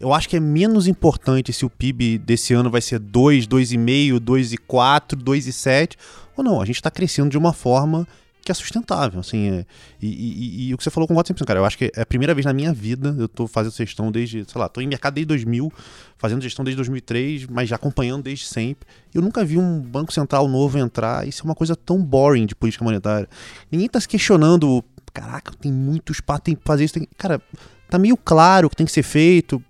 eu 0.00 0.12
acho 0.12 0.28
que 0.28 0.36
é 0.36 0.40
menos 0.40 0.88
importante 0.88 1.52
se 1.52 1.64
o 1.64 1.70
PIB 1.70 2.18
desse 2.18 2.52
ano 2.52 2.68
vai 2.68 2.80
ser 2.80 2.98
2, 2.98 3.46
2,5, 3.46 4.18
2,4, 4.18 5.16
2,7 5.16 5.92
ou 6.36 6.42
não. 6.42 6.60
A 6.60 6.64
gente 6.64 6.74
está 6.74 6.90
crescendo 6.90 7.30
de 7.30 7.38
uma 7.38 7.52
forma 7.52 8.04
que 8.44 8.50
é 8.50 8.54
sustentável, 8.54 9.20
assim, 9.20 9.50
é, 9.50 9.66
e, 10.02 10.08
e, 10.08 10.68
e, 10.68 10.74
o 10.74 10.76
que 10.76 10.84
você 10.84 10.90
falou 10.90 11.06
com 11.06 11.14
o 11.14 11.16
100%, 11.16 11.46
cara, 11.46 11.60
eu 11.60 11.64
acho 11.64 11.78
que 11.78 11.90
é 11.96 12.02
a 12.02 12.06
primeira 12.06 12.34
vez 12.34 12.44
na 12.44 12.52
minha 12.52 12.74
vida, 12.74 13.14
eu 13.18 13.26
tô 13.26 13.46
fazendo 13.46 13.72
gestão 13.72 14.12
desde, 14.12 14.44
sei 14.44 14.60
lá, 14.60 14.68
tô 14.68 14.82
em 14.82 14.86
mercado 14.86 15.14
desde 15.14 15.28
2000, 15.28 15.72
fazendo 16.18 16.42
gestão 16.42 16.62
desde 16.62 16.76
2003, 16.76 17.46
mas 17.46 17.70
já 17.70 17.76
acompanhando 17.76 18.24
desde 18.24 18.46
sempre, 18.46 18.86
eu 19.14 19.22
nunca 19.22 19.42
vi 19.44 19.56
um 19.56 19.80
banco 19.80 20.12
central 20.12 20.46
novo 20.46 20.76
entrar, 20.76 21.26
isso 21.26 21.42
é 21.42 21.44
uma 21.46 21.54
coisa 21.54 21.74
tão 21.74 22.02
boring 22.04 22.44
de 22.44 22.54
política 22.54 22.84
monetária, 22.84 23.26
ninguém 23.72 23.88
tá 23.88 23.98
se 23.98 24.06
questionando 24.06 24.84
caraca, 25.14 25.52
tem 25.60 25.72
muito 25.72 26.12
espaço, 26.12 26.42
tem 26.42 26.56
que 26.56 26.62
fazer 26.64 26.84
isso. 26.84 26.94
Tem... 26.94 27.08
Cara, 27.16 27.40
tá 27.88 27.98
meio 27.98 28.16
claro 28.16 28.66
o 28.66 28.70
que 28.70 28.76
tem 28.76 28.84
que 28.84 28.92
ser 28.92 29.04
feito. 29.04 29.62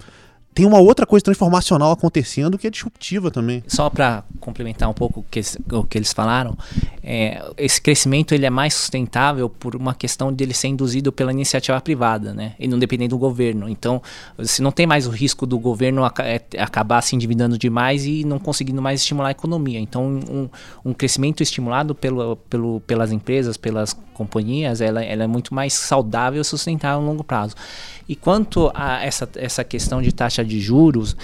Tem 0.54 0.64
uma 0.64 0.78
outra 0.78 1.04
coisa 1.04 1.24
transformacional 1.24 1.90
acontecendo 1.90 2.56
que 2.56 2.66
é 2.66 2.70
disruptiva 2.70 3.30
também. 3.30 3.62
Só 3.66 3.90
para 3.90 4.22
complementar 4.38 4.88
um 4.88 4.92
pouco 4.92 5.20
o 5.20 5.24
que, 5.28 5.40
o 5.72 5.82
que 5.82 5.98
eles 5.98 6.12
falaram, 6.12 6.56
é, 7.02 7.42
esse 7.58 7.80
crescimento 7.80 8.32
ele 8.32 8.46
é 8.46 8.50
mais 8.50 8.72
sustentável 8.74 9.48
por 9.48 9.74
uma 9.74 9.94
questão 9.94 10.32
dele 10.32 10.54
ser 10.54 10.68
induzido 10.68 11.10
pela 11.10 11.32
iniciativa 11.32 11.80
privada, 11.80 12.32
né? 12.32 12.54
E 12.58 12.68
não 12.68 12.78
depender 12.78 13.08
do 13.08 13.18
governo. 13.18 13.68
Então, 13.68 14.00
se 14.44 14.62
não 14.62 14.70
tem 14.70 14.86
mais 14.86 15.06
o 15.06 15.10
risco 15.10 15.44
do 15.44 15.58
governo 15.58 16.02
é, 16.20 16.40
acabar 16.58 17.02
se 17.02 17.16
endividando 17.16 17.58
demais 17.58 18.06
e 18.06 18.24
não 18.24 18.38
conseguindo 18.38 18.80
mais 18.80 19.00
estimular 19.00 19.28
a 19.28 19.32
economia. 19.32 19.80
Então, 19.80 20.04
um, 20.06 20.48
um 20.84 20.92
crescimento 20.92 21.42
estimulado 21.42 21.94
pelo, 21.94 22.36
pelo, 22.36 22.80
pelas 22.80 23.10
empresas, 23.10 23.56
pelas 23.56 23.92
companhias, 24.14 24.80
ela, 24.80 25.02
ela 25.02 25.24
é 25.24 25.26
muito 25.26 25.52
mais 25.52 25.74
saudável 25.74 26.40
e 26.40 26.44
sustentável 26.44 27.02
a 27.02 27.04
longo 27.04 27.24
prazo. 27.24 27.54
E 28.08 28.14
quanto 28.14 28.70
a 28.74 29.04
essa, 29.04 29.28
essa 29.34 29.64
questão 29.64 30.00
de 30.00 30.12
taxa 30.12 30.43
de 30.44 30.60
juros, 30.60 31.16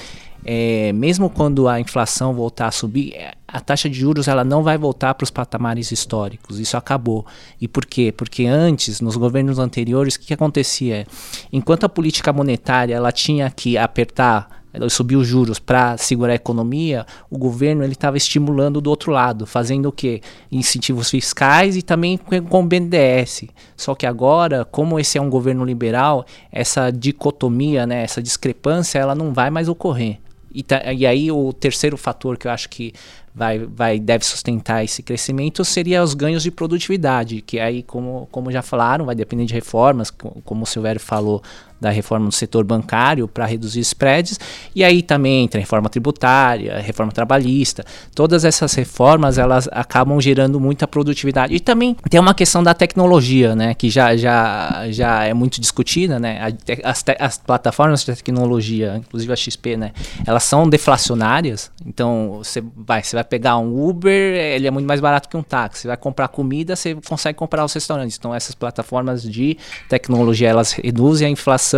é, 0.44 0.92
mesmo 0.92 1.28
quando 1.28 1.68
a 1.68 1.78
inflação 1.78 2.32
voltar 2.32 2.68
a 2.68 2.70
subir, 2.70 3.14
a 3.46 3.60
taxa 3.60 3.88
de 3.88 3.98
juros 3.98 4.26
ela 4.26 4.44
não 4.44 4.62
vai 4.62 4.78
voltar 4.78 5.14
para 5.14 5.24
os 5.24 5.30
patamares 5.30 5.92
históricos. 5.92 6.58
Isso 6.58 6.76
acabou. 6.76 7.26
E 7.60 7.68
por 7.68 7.84
quê? 7.84 8.12
Porque 8.16 8.46
antes, 8.46 9.00
nos 9.00 9.16
governos 9.16 9.58
anteriores, 9.58 10.14
o 10.14 10.20
que, 10.20 10.26
que 10.26 10.34
acontecia? 10.34 11.06
Enquanto 11.52 11.84
a 11.84 11.88
política 11.88 12.32
monetária 12.32 12.94
ela 12.94 13.12
tinha 13.12 13.50
que 13.50 13.76
apertar 13.76 14.59
subir 14.88 15.16
os 15.16 15.26
juros 15.26 15.58
para 15.58 15.96
segurar 15.96 16.32
a 16.32 16.36
economia, 16.36 17.06
o 17.30 17.36
governo 17.36 17.82
ele 17.82 17.92
estava 17.92 18.16
estimulando 18.16 18.80
do 18.80 18.90
outro 18.90 19.10
lado, 19.10 19.46
fazendo 19.46 19.86
o 19.86 19.92
quê? 19.92 20.20
Incentivos 20.50 21.10
fiscais 21.10 21.76
e 21.76 21.82
também 21.82 22.18
com 22.18 22.60
o 22.60 22.66
BNDES. 22.66 23.46
Só 23.76 23.94
que 23.94 24.06
agora, 24.06 24.64
como 24.64 24.98
esse 24.98 25.18
é 25.18 25.20
um 25.20 25.30
governo 25.30 25.64
liberal, 25.64 26.24
essa 26.52 26.90
dicotomia, 26.90 27.86
né, 27.86 28.02
essa 28.02 28.22
discrepância, 28.22 28.98
ela 28.98 29.14
não 29.14 29.32
vai 29.32 29.50
mais 29.50 29.68
ocorrer. 29.68 30.18
E, 30.52 30.62
tá, 30.62 30.92
e, 30.92 31.06
aí 31.06 31.30
o 31.30 31.52
terceiro 31.52 31.96
fator 31.96 32.36
que 32.36 32.48
eu 32.48 32.50
acho 32.50 32.68
que 32.68 32.92
vai, 33.32 33.58
vai, 33.60 34.00
deve 34.00 34.24
sustentar 34.24 34.82
esse 34.82 35.02
crescimento 35.02 35.64
seria 35.64 36.02
os 36.02 36.12
ganhos 36.12 36.42
de 36.42 36.50
produtividade, 36.50 37.40
que 37.40 37.60
aí, 37.60 37.84
como, 37.84 38.28
como 38.32 38.50
já 38.50 38.60
falaram, 38.60 39.06
vai 39.06 39.14
depender 39.14 39.44
de 39.44 39.54
reformas, 39.54 40.10
como 40.10 40.64
o 40.64 40.66
Silvério 40.66 41.00
falou, 41.00 41.40
da 41.80 41.90
reforma 41.90 42.26
no 42.26 42.32
setor 42.32 42.62
bancário 42.64 43.26
para 43.26 43.46
reduzir 43.46 43.80
spreads, 43.80 44.38
e 44.74 44.84
aí 44.84 45.02
também 45.02 45.44
entra 45.44 45.58
a 45.58 45.62
reforma 45.62 45.88
tributária, 45.88 46.76
a 46.76 46.80
reforma 46.80 47.10
trabalhista, 47.10 47.84
todas 48.14 48.44
essas 48.44 48.74
reformas 48.74 49.38
elas 49.38 49.68
acabam 49.72 50.20
gerando 50.20 50.60
muita 50.60 50.86
produtividade. 50.86 51.54
E 51.54 51.60
também 51.60 51.96
tem 52.08 52.20
uma 52.20 52.34
questão 52.34 52.62
da 52.62 52.74
tecnologia, 52.74 53.56
né, 53.56 53.74
que 53.74 53.88
já, 53.88 54.16
já, 54.16 54.86
já 54.90 55.24
é 55.24 55.32
muito 55.32 55.60
discutida, 55.60 56.18
né, 56.18 56.54
as, 56.84 57.02
as 57.18 57.38
plataformas 57.38 58.04
de 58.04 58.14
tecnologia, 58.14 58.96
inclusive 58.98 59.32
a 59.32 59.36
XP, 59.36 59.76
né, 59.76 59.92
elas 60.26 60.44
são 60.44 60.68
deflacionárias, 60.68 61.70
então 61.86 62.40
você 62.42 62.62
vai, 62.76 63.02
você 63.02 63.16
vai 63.16 63.24
pegar 63.24 63.56
um 63.56 63.88
Uber, 63.88 64.12
ele 64.12 64.66
é 64.66 64.70
muito 64.70 64.86
mais 64.86 65.00
barato 65.00 65.28
que 65.28 65.36
um 65.36 65.42
táxi, 65.42 65.82
você 65.82 65.88
vai 65.88 65.96
comprar 65.96 66.28
comida, 66.28 66.76
você 66.76 66.94
consegue 66.94 67.38
comprar 67.38 67.64
os 67.64 67.72
restaurantes, 67.72 68.18
então 68.18 68.34
essas 68.34 68.54
plataformas 68.54 69.22
de 69.22 69.56
tecnologia, 69.88 70.48
elas 70.48 70.72
reduzem 70.72 71.28
a 71.28 71.30
inflação 71.30 71.69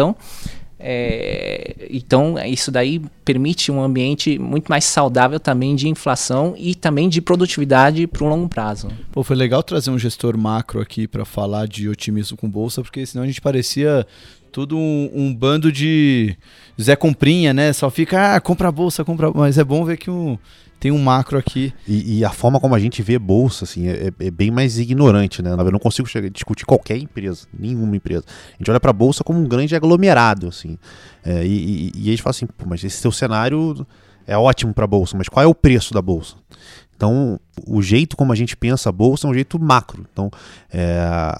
é, 0.85 1.87
então, 1.88 2.35
isso 2.44 2.72
daí 2.72 3.00
permite 3.24 3.70
um 3.70 3.81
ambiente 3.81 4.37
muito 4.37 4.68
mais 4.68 4.85
saudável 4.85 5.38
também 5.38 5.76
de 5.76 5.88
inflação 5.88 6.55
e 6.59 6.74
também 6.74 7.09
de 7.09 7.20
produtividade 7.20 8.05
para 8.09 8.24
um 8.24 8.28
longo 8.28 8.48
prazo. 8.48 8.88
Pô, 9.12 9.22
foi 9.22 9.37
legal 9.37 9.62
trazer 9.62 9.92
um 9.92 9.98
gestor 9.98 10.37
macro 10.37 10.81
aqui 10.81 11.07
para 11.07 11.24
falar 11.24 11.68
de 11.68 11.88
otimismo 11.88 12.37
com 12.37 12.50
bolsa, 12.50 12.83
porque 12.83 13.07
senão 13.07 13.22
a 13.22 13.26
gente 13.28 13.40
parecia 13.40 14.05
tudo 14.50 14.76
um, 14.76 15.09
um, 15.14 15.33
bando 15.33 15.70
de 15.70 16.37
Zé 16.81 16.96
Comprinha, 16.96 17.55
né? 17.55 17.72
Só 17.72 17.88
fica, 17.88 18.35
ah, 18.35 18.40
compra 18.40 18.68
a 18.68 18.72
bolsa, 18.72 19.05
compra. 19.05 19.31
Mas 19.33 19.59
é 19.59 19.64
bom 19.64 19.85
ver 19.85 19.96
que 19.96 20.11
um, 20.11 20.37
tem 20.83 20.90
um 20.90 20.99
macro 20.99 21.38
aqui. 21.38 21.73
E, 21.87 22.18
e, 22.18 22.25
a 22.25 22.31
forma 22.31 22.59
como 22.59 22.75
a 22.75 22.79
gente 22.81 23.01
vê 23.03 23.16
bolsa, 23.16 23.62
assim, 23.62 23.87
é, 23.87 24.12
é 24.18 24.31
bem 24.33 24.51
mais 24.51 24.81
ignorante, 24.81 25.40
né? 25.40 25.53
Eu 25.53 25.71
não 25.71 25.79
consigo 25.79 26.09
chegar, 26.09 26.29
discutir 26.29 26.66
qualquer 26.66 26.97
empresa, 26.97 27.47
nenhuma 27.57 27.95
empresa. 27.95 28.25
A 28.55 28.57
gente 28.59 28.68
olha 28.68 28.81
para 28.81 28.90
a 28.90 28.92
bolsa 28.92 29.23
como 29.23 29.38
um 29.38 29.47
grande 29.47 29.77
aglomerado, 29.77 30.49
assim. 30.49 30.77
É, 31.25 31.47
e, 31.47 31.92
e, 31.92 31.92
e, 31.95 32.09
a 32.09 32.11
gente 32.11 32.23
fala 32.23 32.33
assim, 32.33 32.49
mas 32.66 32.83
esse 32.83 32.97
seu 32.97 33.12
cenário 33.12 33.87
é 34.27 34.37
ótimo 34.37 34.75
para 34.75 34.83
a 34.83 34.88
bolsa, 34.88 35.16
mas 35.16 35.29
qual 35.29 35.45
é 35.45 35.47
o 35.47 35.55
preço 35.55 35.95
da 35.95 36.03
bolsa? 36.03 36.35
Então, 36.97 37.38
o 37.64 37.81
jeito 37.81 38.16
como 38.16 38.33
a 38.33 38.37
gente 38.37 38.57
pensa 38.57 38.88
a 38.88 38.92
bolsa 38.92 39.29
é 39.29 39.31
um 39.31 39.35
jeito 39.35 39.61
macro. 39.61 40.05
Então, 40.12 40.33
é, 40.73 41.38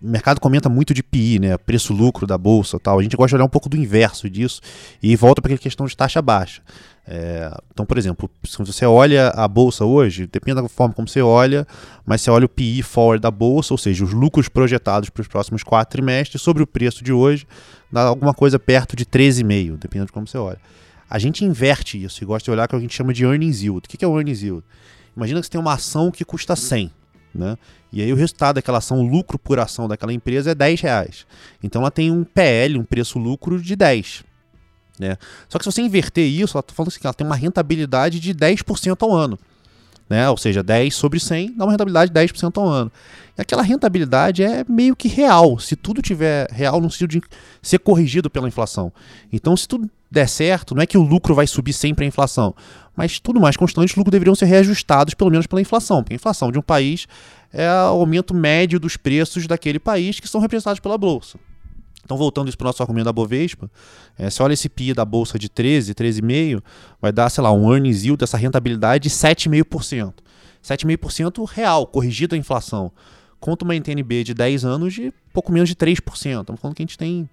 o 0.00 0.08
mercado 0.08 0.40
comenta 0.40 0.68
muito 0.68 0.94
de 0.94 1.02
PI, 1.02 1.40
né? 1.40 1.58
Preço-lucro 1.58 2.24
da 2.24 2.38
bolsa 2.38 2.78
tal. 2.78 3.00
A 3.00 3.02
gente 3.02 3.16
gosta 3.16 3.30
de 3.30 3.34
olhar 3.34 3.46
um 3.46 3.50
pouco 3.50 3.68
do 3.68 3.76
inverso 3.76 4.30
disso 4.30 4.60
e 5.02 5.16
volta 5.16 5.42
para 5.42 5.48
aquela 5.48 5.58
questão 5.58 5.86
de 5.86 5.96
taxa 5.96 6.22
baixa. 6.22 6.62
É, 7.06 7.54
então, 7.72 7.84
por 7.84 7.98
exemplo, 7.98 8.30
se 8.44 8.56
você 8.58 8.86
olha 8.86 9.28
a 9.28 9.46
bolsa 9.46 9.84
hoje, 9.84 10.26
depende 10.26 10.60
da 10.60 10.68
forma 10.68 10.94
como 10.94 11.06
você 11.06 11.20
olha, 11.20 11.66
mas 12.06 12.22
você 12.22 12.30
olha 12.30 12.46
o 12.46 12.48
PI 12.48 12.82
forward 12.82 13.20
da 13.20 13.30
bolsa, 13.30 13.74
ou 13.74 13.78
seja, 13.78 14.02
os 14.04 14.12
lucros 14.12 14.48
projetados 14.48 15.10
para 15.10 15.20
os 15.20 15.28
próximos 15.28 15.62
quatro 15.62 15.92
trimestres 15.92 16.40
sobre 16.40 16.62
o 16.62 16.66
preço 16.66 17.04
de 17.04 17.12
hoje, 17.12 17.46
dá 17.92 18.02
alguma 18.02 18.32
coisa 18.32 18.58
perto 18.58 18.96
de 18.96 19.04
13,5, 19.04 19.76
dependendo 19.76 20.06
de 20.06 20.12
como 20.12 20.26
você 20.26 20.38
olha. 20.38 20.58
A 21.08 21.18
gente 21.18 21.44
inverte 21.44 22.02
isso 22.02 22.24
e 22.24 22.26
gosta 22.26 22.46
de 22.46 22.50
olhar 22.50 22.64
o 22.64 22.68
que 22.68 22.76
a 22.76 22.80
gente 22.80 22.94
chama 22.94 23.12
de 23.12 23.24
earnings 23.24 23.62
yield. 23.62 23.82
O 23.84 23.88
que 23.88 24.02
é 24.04 24.08
o 24.08 24.16
earnings 24.16 24.42
yield? 24.42 24.64
Imagina 25.14 25.40
que 25.40 25.46
você 25.46 25.52
tem 25.52 25.60
uma 25.60 25.74
ação 25.74 26.10
que 26.10 26.24
custa 26.24 26.56
100. 26.56 26.90
Né? 27.34 27.58
E 27.92 28.00
aí 28.00 28.12
o 28.12 28.16
resultado 28.16 28.56
daquela 28.56 28.78
ação, 28.78 29.00
o 29.00 29.06
lucro 29.06 29.38
por 29.38 29.58
ação 29.58 29.86
daquela 29.86 30.12
empresa 30.12 30.52
é 30.52 30.54
10 30.54 30.80
reais. 30.80 31.26
Então 31.62 31.82
ela 31.82 31.90
tem 31.90 32.10
um 32.10 32.24
PL, 32.24 32.78
um 32.78 32.84
preço-lucro 32.84 33.60
de 33.60 33.76
10. 33.76 34.24
Né? 34.98 35.16
Só 35.48 35.58
que 35.58 35.64
se 35.64 35.72
você 35.72 35.82
inverter 35.82 36.26
isso, 36.26 36.56
ela 36.56 36.60
está 36.60 36.74
falando 36.74 36.88
assim, 36.88 37.00
ela 37.02 37.14
tem 37.14 37.26
uma 37.26 37.36
rentabilidade 37.36 38.20
de 38.20 38.34
10% 38.34 38.96
ao 39.00 39.12
ano. 39.12 39.38
Né? 40.08 40.28
Ou 40.28 40.36
seja, 40.36 40.62
10 40.62 40.94
sobre 40.94 41.18
100 41.18 41.54
dá 41.56 41.64
uma 41.64 41.72
rentabilidade 41.72 42.12
de 42.12 42.20
10% 42.20 42.58
ao 42.58 42.68
ano. 42.68 42.92
E 43.36 43.40
aquela 43.40 43.62
rentabilidade 43.62 44.42
é 44.42 44.64
meio 44.68 44.94
que 44.94 45.08
real, 45.08 45.58
se 45.58 45.74
tudo 45.74 46.00
tiver 46.00 46.48
real 46.50 46.80
no 46.80 46.90
sentido 46.90 47.10
de 47.10 47.22
ser 47.62 47.78
corrigido 47.78 48.30
pela 48.30 48.46
inflação. 48.46 48.92
Então, 49.32 49.56
se 49.56 49.66
tudo 49.66 49.90
der 50.10 50.28
certo, 50.28 50.74
não 50.74 50.82
é 50.82 50.86
que 50.86 50.96
o 50.96 51.02
lucro 51.02 51.34
vai 51.34 51.46
subir 51.46 51.72
sempre 51.72 52.04
a 52.04 52.08
inflação, 52.08 52.54
mas 52.94 53.18
tudo 53.18 53.40
mais 53.40 53.56
constante, 53.56 53.90
os 53.90 53.96
lucros 53.96 54.12
deveriam 54.12 54.34
ser 54.34 54.44
reajustados 54.44 55.14
pelo 55.14 55.30
menos 55.30 55.46
pela 55.46 55.60
inflação, 55.60 56.02
porque 56.02 56.14
a 56.14 56.16
inflação 56.16 56.52
de 56.52 56.58
um 56.58 56.62
país 56.62 57.08
é 57.52 57.68
o 57.68 58.00
aumento 58.00 58.32
médio 58.34 58.78
dos 58.78 58.96
preços 58.96 59.46
daquele 59.48 59.80
país 59.80 60.20
que 60.20 60.28
são 60.28 60.40
representados 60.40 60.78
pela 60.78 60.96
bolsa. 60.96 61.38
Então, 62.04 62.16
voltando 62.16 62.48
isso 62.48 62.58
para 62.58 62.66
o 62.66 62.68
nosso 62.68 62.82
argumento 62.82 63.06
da 63.06 63.12
Bovespa, 63.12 63.70
é, 64.18 64.28
olha 64.40 64.52
esse 64.52 64.68
PI 64.68 64.92
da 64.92 65.04
bolsa 65.04 65.38
de 65.38 65.48
13, 65.48 65.94
13,5, 65.94 66.62
vai 67.00 67.12
dar, 67.12 67.30
sei 67.30 67.42
lá, 67.42 67.52
um 67.52 67.72
earnings 67.72 68.04
yield 68.04 68.18
dessa 68.18 68.36
rentabilidade 68.36 69.04
de 69.04 69.10
7,5%. 69.10 70.12
7,5% 70.62 71.46
real, 71.46 71.86
corrigido 71.86 72.34
a 72.34 72.38
inflação. 72.38 72.92
Conta 73.40 73.64
uma 73.64 73.74
NTNB 73.74 74.24
de 74.24 74.34
10 74.34 74.64
anos 74.64 74.94
de 74.94 75.12
pouco 75.32 75.52
menos 75.52 75.68
de 75.68 75.76
3%. 75.76 76.40
Estamos 76.40 76.60
falando 76.60 76.76
que 76.76 76.82
a 76.82 76.86
gente 76.86 76.96
tem 76.96 77.28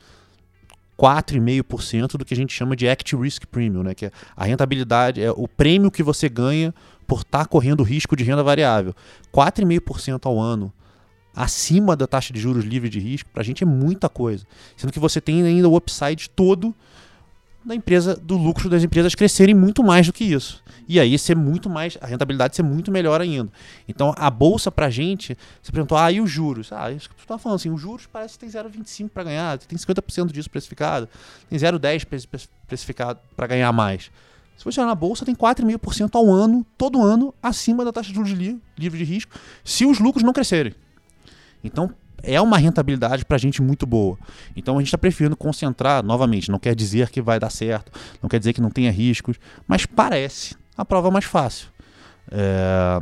4,5% 0.97 2.17
do 2.17 2.25
que 2.25 2.33
a 2.33 2.37
gente 2.37 2.53
chama 2.53 2.75
de 2.75 2.87
Act 2.87 3.15
Risk 3.15 3.45
Premium, 3.45 3.83
né? 3.83 3.95
que 3.95 4.05
é 4.05 4.11
a 4.35 4.45
rentabilidade, 4.45 5.21
é 5.21 5.31
o 5.31 5.47
prêmio 5.47 5.89
que 5.89 6.03
você 6.03 6.29
ganha 6.29 6.73
por 7.07 7.21
estar 7.21 7.39
tá 7.39 7.45
correndo 7.45 7.83
risco 7.83 8.15
de 8.15 8.23
renda 8.23 8.43
variável. 8.43 8.93
4,5% 9.33 10.25
ao 10.25 10.39
ano 10.39 10.71
acima 11.35 11.95
da 11.95 12.07
taxa 12.07 12.33
de 12.33 12.39
juros 12.39 12.65
livre 12.65 12.89
de 12.89 12.99
risco, 12.99 13.29
para 13.31 13.41
a 13.41 13.45
gente 13.45 13.63
é 13.63 13.67
muita 13.67 14.09
coisa. 14.09 14.45
Sendo 14.75 14.91
que 14.91 14.99
você 14.99 15.21
tem 15.21 15.41
ainda 15.43 15.67
o 15.69 15.75
upside 15.75 16.29
todo 16.29 16.75
da 17.63 17.75
empresa, 17.75 18.15
do 18.15 18.35
lucro 18.37 18.69
das 18.69 18.83
empresas 18.83 19.13
crescerem 19.13 19.53
muito 19.53 19.83
mais 19.83 20.07
do 20.07 20.13
que 20.13 20.23
isso. 20.23 20.63
E 20.87 20.99
aí 20.99 21.17
ser 21.17 21.35
muito 21.35 21.69
mais, 21.69 21.97
a 22.01 22.07
rentabilidade 22.07 22.55
ser 22.55 22.63
muito 22.63 22.91
melhor 22.91 23.21
ainda. 23.21 23.51
Então 23.87 24.13
a 24.17 24.29
bolsa 24.29 24.71
pra 24.71 24.89
gente, 24.89 25.37
você 25.61 25.71
perguntou, 25.71 25.97
ah, 25.97 26.11
e 26.11 26.19
os 26.19 26.29
juros? 26.29 26.71
Ah, 26.71 26.91
isso 26.91 27.07
que 27.07 27.15
você 27.15 27.21
estava 27.21 27.39
falando 27.39 27.57
assim, 27.57 27.69
os 27.69 27.79
juros 27.79 28.07
parece 28.11 28.37
que 28.37 28.39
tem 28.39 28.49
0,25 28.49 29.09
para 29.09 29.23
ganhar, 29.23 29.57
tem 29.59 29.77
50% 29.77 30.31
disso 30.31 30.49
precificado, 30.49 31.07
tem 31.49 31.57
0,10 31.57 32.47
precificado 32.67 33.19
para 33.35 33.47
ganhar 33.47 33.71
mais. 33.71 34.11
Se 34.57 34.65
você 34.65 34.79
olhar 34.79 34.89
na 34.89 34.95
bolsa, 34.95 35.25
tem 35.25 35.33
4,5% 35.33 36.15
ao 36.15 36.29
ano, 36.29 36.65
todo 36.77 37.01
ano, 37.01 37.33
acima 37.41 37.85
da 37.85 37.91
taxa 37.91 38.09
de 38.09 38.15
juros 38.15 38.31
livre 38.31 38.97
de 38.97 39.03
risco, 39.03 39.33
se 39.63 39.85
os 39.85 39.99
lucros 39.99 40.23
não 40.23 40.33
crescerem. 40.33 40.75
Então, 41.63 41.93
é 42.23 42.39
uma 42.39 42.57
rentabilidade 42.57 43.25
para 43.25 43.35
a 43.35 43.39
gente 43.39 43.61
muito 43.61 43.85
boa. 43.85 44.17
Então 44.55 44.77
a 44.77 44.79
gente 44.79 44.87
está 44.87 44.97
preferindo 44.97 45.35
concentrar, 45.35 46.03
novamente, 46.03 46.51
não 46.51 46.59
quer 46.59 46.75
dizer 46.75 47.09
que 47.09 47.21
vai 47.21 47.39
dar 47.39 47.49
certo, 47.49 47.91
não 48.21 48.29
quer 48.29 48.39
dizer 48.39 48.53
que 48.53 48.61
não 48.61 48.69
tenha 48.69 48.91
riscos, 48.91 49.37
mas 49.67 49.85
parece 49.85 50.55
a 50.77 50.85
prova 50.85 51.09
mais 51.09 51.25
fácil. 51.25 51.67
É... 52.31 53.01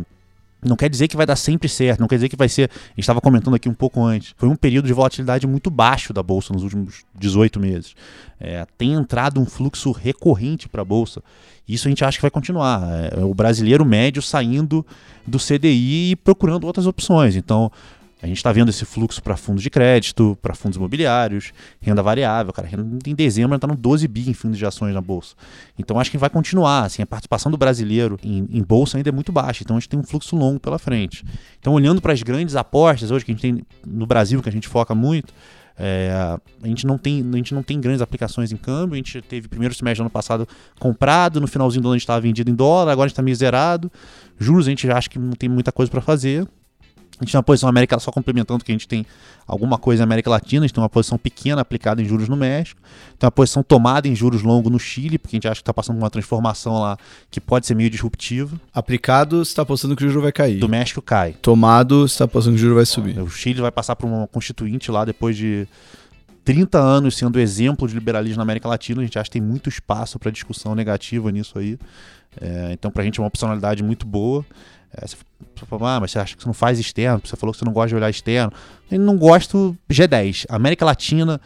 Não 0.61 0.75
quer 0.75 0.89
dizer 0.89 1.07
que 1.07 1.15
vai 1.15 1.25
dar 1.25 1.37
sempre 1.37 1.69
certo, 1.69 2.01
não 2.01 2.07
quer 2.07 2.15
dizer 2.15 2.27
que 2.27 2.35
vai 2.35 2.49
ser. 2.49 2.69
A 2.69 2.89
gente 2.89 2.99
estava 2.99 3.21
comentando 3.21 3.55
aqui 3.55 3.69
um 3.69 3.73
pouco 3.73 4.03
antes. 4.03 4.33
Foi 4.35 4.49
um 4.49 4.57
período 4.57 4.87
de 4.87 4.93
volatilidade 4.93 5.47
muito 5.47 5.69
baixo 5.69 6.11
da 6.11 6.21
Bolsa 6.21 6.51
nos 6.51 6.63
últimos 6.63 7.05
18 7.15 7.61
meses. 7.61 7.95
É, 8.37 8.67
tem 8.77 8.91
entrado 8.91 9.39
um 9.39 9.45
fluxo 9.45 9.91
recorrente 9.93 10.67
para 10.67 10.81
a 10.81 10.85
Bolsa. 10.85 11.23
Isso 11.65 11.87
a 11.87 11.89
gente 11.89 12.03
acha 12.03 12.17
que 12.17 12.21
vai 12.21 12.31
continuar. 12.31 12.83
É, 13.05 13.23
o 13.23 13.33
brasileiro 13.33 13.85
médio 13.85 14.21
saindo 14.21 14.85
do 15.25 15.37
CDI 15.37 16.11
e 16.11 16.15
procurando 16.17 16.65
outras 16.65 16.85
opções. 16.85 17.37
Então, 17.37 17.71
A 18.21 18.27
gente 18.27 18.37
está 18.37 18.51
vendo 18.51 18.69
esse 18.69 18.83
fluxo 18.83 19.23
para 19.23 19.37
fundos 19.37 19.63
de 19.63 19.69
crédito, 19.69 20.37
para 20.41 20.53
fundos 20.53 20.75
imobiliários, 20.75 21.53
renda 21.79 22.03
variável. 22.03 22.51
Cara, 22.51 22.69
em 23.05 23.15
dezembro 23.15 23.55
está 23.55 23.65
no 23.65 23.77
12 23.77 24.07
bi 24.09 24.29
em 24.29 24.33
fundos 24.33 24.57
de 24.57 24.65
ações 24.65 24.93
na 24.93 24.99
bolsa. 24.99 25.35
Então 25.77 25.97
acho 25.97 26.11
que 26.11 26.17
vai 26.17 26.29
continuar. 26.29 26.83
Assim, 26.83 27.01
a 27.01 27.07
participação 27.07 27.49
do 27.49 27.57
brasileiro 27.57 28.19
em, 28.21 28.45
em, 28.51 28.61
bolsa 28.61 28.97
ainda 28.97 29.07
é 29.07 29.11
muito 29.11 29.31
baixa. 29.31 29.63
Então 29.63 29.77
a 29.77 29.79
gente 29.79 29.87
tem 29.87 29.97
um 29.97 30.03
fluxo 30.03 30.35
longo 30.35 30.59
pela 30.59 30.77
frente. 30.77 31.23
Então 31.59 31.73
olhando 31.73 32.01
para 32.01 32.11
as 32.11 32.21
grandes 32.21 32.57
apostas 32.57 33.09
hoje 33.09 33.23
que 33.23 33.31
a 33.31 33.35
gente 33.35 33.41
tem 33.41 33.65
no 33.87 34.05
Brasil, 34.05 34.41
que 34.41 34.49
a 34.49 34.51
gente 34.51 34.67
foca 34.67 34.93
muito, 34.93 35.33
é, 35.77 36.11
a, 36.61 36.67
gente 36.67 36.85
não 36.85 36.97
tem, 36.97 37.25
a 37.33 37.37
gente 37.37 37.53
não 37.53 37.63
tem 37.63 37.79
grandes 37.79 38.01
aplicações 38.01 38.51
em 38.51 38.57
câmbio. 38.57 38.95
A 38.95 38.97
gente 38.97 39.21
teve 39.21 39.47
primeiro 39.47 39.73
semestre 39.73 39.99
do 39.99 40.03
ano 40.03 40.09
passado 40.09 40.45
comprado, 40.77 41.39
no 41.39 41.47
finalzinho 41.47 41.81
do 41.81 41.87
ano 41.87 41.93
a 41.93 41.97
gente 41.97 42.03
estava 42.03 42.19
vendido 42.19 42.51
em 42.51 42.55
dólar, 42.55 42.91
agora 42.91 43.05
a 43.05 43.07
gente 43.07 43.13
está 43.13 43.23
miserado. 43.23 43.89
Juros 44.37 44.67
a 44.67 44.71
gente 44.71 44.91
acha 44.91 45.09
que 45.09 45.17
não 45.17 45.31
tem 45.31 45.47
muita 45.47 45.71
coisa 45.71 45.89
para 45.89 46.01
fazer. 46.01 46.45
A 47.19 47.23
gente 47.23 47.31
tem 47.31 47.37
uma 47.37 47.43
posição 47.43 47.67
América 47.67 47.99
só 47.99 48.11
complementando 48.11 48.63
que 48.63 48.71
a 48.71 48.73
gente 48.73 48.87
tem 48.87 49.05
alguma 49.45 49.77
coisa 49.77 50.01
na 50.01 50.05
América 50.05 50.29
Latina, 50.29 50.63
a 50.63 50.67
gente 50.67 50.73
tem 50.73 50.81
uma 50.81 50.89
posição 50.89 51.17
pequena 51.17 51.61
aplicada 51.61 52.01
em 52.01 52.05
juros 52.05 52.29
no 52.29 52.37
México, 52.37 52.81
tem 53.17 53.27
uma 53.27 53.31
posição 53.31 53.61
tomada 53.61 54.07
em 54.07 54.15
juros 54.15 54.41
longos 54.41 54.71
no 54.71 54.79
Chile, 54.79 55.17
porque 55.17 55.35
a 55.35 55.37
gente 55.37 55.47
acha 55.47 55.55
que 55.55 55.61
está 55.61 55.73
passando 55.73 55.97
por 55.97 56.03
uma 56.03 56.09
transformação 56.09 56.79
lá 56.79 56.97
que 57.29 57.41
pode 57.41 57.65
ser 57.65 57.75
meio 57.75 57.89
disruptiva. 57.89 58.59
Aplicado, 58.73 59.43
você 59.43 59.51
está 59.51 59.63
apostando 59.63 59.95
que 59.95 60.05
o 60.05 60.07
juro 60.07 60.21
vai 60.21 60.31
cair. 60.31 60.59
Do 60.59 60.69
México 60.69 61.01
cai. 61.01 61.33
Tomado, 61.41 62.07
você 62.07 62.13
está 62.13 62.25
apostando 62.25 62.55
que 62.55 62.61
o 62.61 62.63
juro 62.63 62.75
vai 62.75 62.85
subir. 62.85 63.19
O 63.19 63.29
Chile 63.29 63.59
vai 63.59 63.71
passar 63.71 63.95
por 63.95 64.07
uma 64.07 64.27
constituinte 64.27 64.89
lá 64.89 65.03
depois 65.03 65.35
de 65.35 65.67
30 66.45 66.79
anos 66.79 67.17
sendo 67.17 67.39
exemplo 67.39 67.87
de 67.87 67.93
liberalismo 67.93 68.37
na 68.37 68.43
América 68.43 68.67
Latina, 68.67 69.01
a 69.01 69.03
gente 69.03 69.19
acha 69.19 69.29
que 69.29 69.33
tem 69.33 69.41
muito 69.41 69.69
espaço 69.69 70.17
para 70.17 70.31
discussão 70.31 70.73
negativa 70.73 71.31
nisso 71.31 71.59
aí. 71.59 71.77
É, 72.39 72.71
então, 72.71 72.89
para 72.89 73.01
a 73.01 73.05
gente 73.05 73.19
é 73.19 73.21
uma 73.21 73.27
opcionalidade 73.27 73.83
muito 73.83 74.05
boa. 74.05 74.45
É, 74.93 75.05
você 75.05 75.17
falou, 75.67 75.87
ah, 75.87 75.99
mas 75.99 76.11
você 76.11 76.19
acha 76.19 76.35
que 76.35 76.41
você 76.41 76.47
não 76.47 76.53
faz 76.53 76.79
externo? 76.79 77.21
Você 77.23 77.35
falou 77.35 77.53
que 77.53 77.59
você 77.59 77.65
não 77.65 77.73
gosta 77.73 77.89
de 77.89 77.95
olhar 77.95 78.09
externo. 78.09 78.51
Eu 78.91 78.99
não 78.99 79.17
gosto 79.17 79.77
G10. 79.89 80.45
América 80.49 80.85
Latina, 80.85 81.39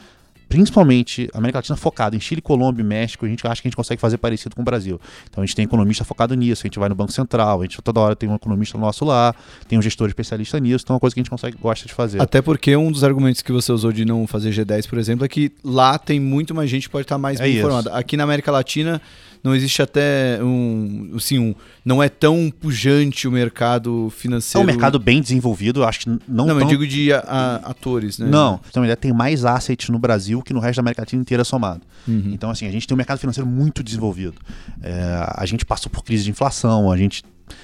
principalmente 0.53 1.27
América 1.33 1.57
Latina 1.57 1.75
focada 1.75 2.15
em 2.15 2.19
Chile, 2.19 2.39
Colômbia 2.41 2.83
e 2.83 2.85
México, 2.85 3.25
a 3.25 3.29
gente 3.29 3.45
acha 3.47 3.59
que 3.61 3.67
a 3.67 3.69
gente 3.69 3.75
consegue 3.75 3.99
fazer 3.99 4.17
parecido 4.17 4.55
com 4.55 4.61
o 4.61 4.65
Brasil. 4.65 5.01
Então 5.27 5.43
a 5.43 5.45
gente 5.45 5.55
tem 5.55 5.65
economista 5.65 6.03
focado 6.03 6.35
nisso, 6.35 6.61
a 6.63 6.67
gente 6.67 6.77
vai 6.77 6.87
no 6.87 6.93
Banco 6.93 7.11
Central, 7.11 7.59
a 7.59 7.63
gente 7.63 7.81
toda 7.81 7.99
hora 7.99 8.15
tem 8.15 8.29
um 8.29 8.35
economista 8.35 8.77
nosso 8.77 9.03
lá, 9.03 9.33
tem 9.67 9.79
um 9.79 9.81
gestor 9.81 10.07
especialista 10.07 10.59
nisso, 10.59 10.83
então 10.85 10.93
é 10.93 10.95
uma 10.95 10.99
coisa 10.99 11.15
que 11.15 11.19
a 11.19 11.23
gente 11.23 11.29
consegue 11.31 11.57
gosta 11.57 11.87
de 11.87 11.93
fazer. 11.93 12.21
Até 12.21 12.39
porque 12.39 12.75
um 12.77 12.91
dos 12.91 13.03
argumentos 13.03 13.41
que 13.41 13.51
você 13.51 13.71
usou 13.71 13.91
de 13.91 14.05
não 14.05 14.27
fazer 14.27 14.51
G10, 14.51 14.87
por 14.87 14.99
exemplo, 14.99 15.25
é 15.25 15.27
que 15.27 15.51
lá 15.63 15.97
tem 15.97 16.19
muito 16.19 16.53
mais 16.53 16.69
gente 16.69 16.83
que 16.83 16.91
pode 16.91 17.05
estar 17.05 17.17
mais 17.17 17.39
é 17.39 17.43
bem 17.45 17.57
informada. 17.57 17.91
Aqui 17.91 18.15
na 18.15 18.23
América 18.23 18.51
Latina 18.51 19.01
não 19.43 19.53
existe 19.53 19.81
até 19.81 20.39
um, 20.41 21.11
assim, 21.15 21.37
um, 21.37 21.55
não 21.83 22.01
é 22.01 22.07
tão 22.07 22.49
pujante 22.49 23.27
o 23.27 23.31
mercado 23.31 24.09
financeiro. 24.15 24.61
É 24.61 24.63
um 24.63 24.73
mercado 24.73 24.97
bem 24.97 25.21
desenvolvido, 25.21 25.83
acho 25.83 25.99
que 25.99 26.09
não. 26.09 26.19
Não, 26.27 26.47
tão... 26.47 26.61
eu 26.61 26.67
digo 26.67 26.87
de 26.87 27.11
a, 27.11 27.19
a, 27.19 27.55
atores, 27.71 28.17
né? 28.17 28.27
Não, 28.27 28.59
então 28.69 28.85
ele 28.85 28.95
tem 28.95 29.11
mais 29.11 29.43
assets 29.43 29.89
no 29.89 29.99
Brasil 29.99 30.41
que 30.41 30.53
no 30.53 30.59
resto 30.59 30.77
da 30.77 30.81
América 30.81 31.01
Latina 31.01 31.21
inteira 31.21 31.43
somado. 31.43 31.81
Uhum. 32.07 32.31
Então 32.33 32.49
assim, 32.49 32.65
a 32.67 32.71
gente 32.71 32.87
tem 32.87 32.95
um 32.95 32.97
mercado 32.97 33.19
financeiro 33.19 33.49
muito 33.49 33.83
desenvolvido. 33.83 34.35
É, 34.81 35.25
a 35.35 35.45
gente 35.45 35.65
passou 35.65 35.91
por 35.91 36.03
crise 36.03 36.23
de 36.23 36.31
inflação, 36.31 36.89
a 36.89 36.95
gente 36.95 37.23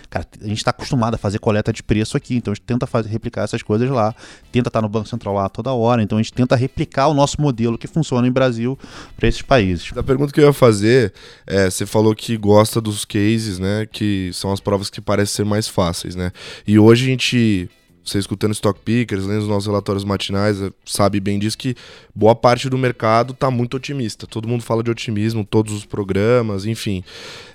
Cara, 0.10 0.28
a 0.42 0.48
gente 0.48 0.58
está 0.58 0.72
acostumado 0.72 1.16
a 1.16 1.18
fazer 1.18 1.40
coleta 1.40 1.72
de 1.72 1.84
preço 1.84 2.18
aqui, 2.18 2.36
então 2.36 2.52
a 2.52 2.56
gente 2.56 2.66
tenta 2.66 2.88
fazer, 2.88 3.10
replicar 3.10 3.44
essas 3.44 3.62
coisas 3.62 3.90
lá, 3.90 4.14
tenta 4.52 4.70
estar 4.70 4.80
tá 4.80 4.82
no 4.82 4.90
Banco 4.90 5.08
Central 5.08 5.34
lá 5.34 5.50
toda 5.50 5.72
hora, 5.72 6.02
então 6.02 6.18
a 6.18 6.22
gente 6.22 6.34
tenta 6.34 6.56
replicar 6.56 7.08
o 7.08 7.14
nosso 7.14 7.42
modelo 7.42 7.78
que 7.78 7.88
funciona 7.88 8.28
em 8.28 8.32
Brasil 8.32 8.78
para 9.16 9.28
esses 9.28 9.42
países. 9.42 9.92
A 9.96 10.04
pergunta 10.04 10.34
que 10.34 10.40
eu 10.40 10.46
ia 10.46 10.54
fazer 10.54 11.14
é, 11.46 11.70
você 11.70 11.86
falou 11.86 12.16
que 12.16 12.36
gosta 12.38 12.82
dos 12.82 13.06
cases, 13.06 13.60
né, 13.60 13.88
que 13.92 14.32
são 14.34 14.52
as 14.52 14.60
provas 14.60 14.90
que 14.90 15.02
parecem 15.02 15.36
ser 15.36 15.46
mais 15.46 15.68
fáceis, 15.68 16.16
né? 16.16 16.32
E 16.66 16.80
hoje 16.80 17.06
a 17.06 17.08
gente 17.08 17.70
você 18.04 18.18
escutando 18.18 18.54
Stock 18.54 18.80
Pickers, 18.80 19.26
lendo 19.26 19.42
os 19.42 19.48
nossos 19.48 19.68
relatórios 19.68 20.04
matinais, 20.04 20.62
é, 20.62 20.72
sabe 20.86 21.20
bem 21.20 21.38
disso 21.38 21.58
que 21.58 21.76
boa 22.16 22.36
parte 22.36 22.70
do 22.70 22.78
mercado 22.78 23.34
está 23.34 23.52
muito 23.52 23.78
otimista. 23.78 24.26
Todo 24.26 24.48
mundo 24.48 24.64
fala 24.64 24.82
de 24.82 24.90
otimismo, 24.90 25.46
todos 25.46 25.74
os 25.74 25.86
programas, 25.86 26.66
enfim. 26.66 27.04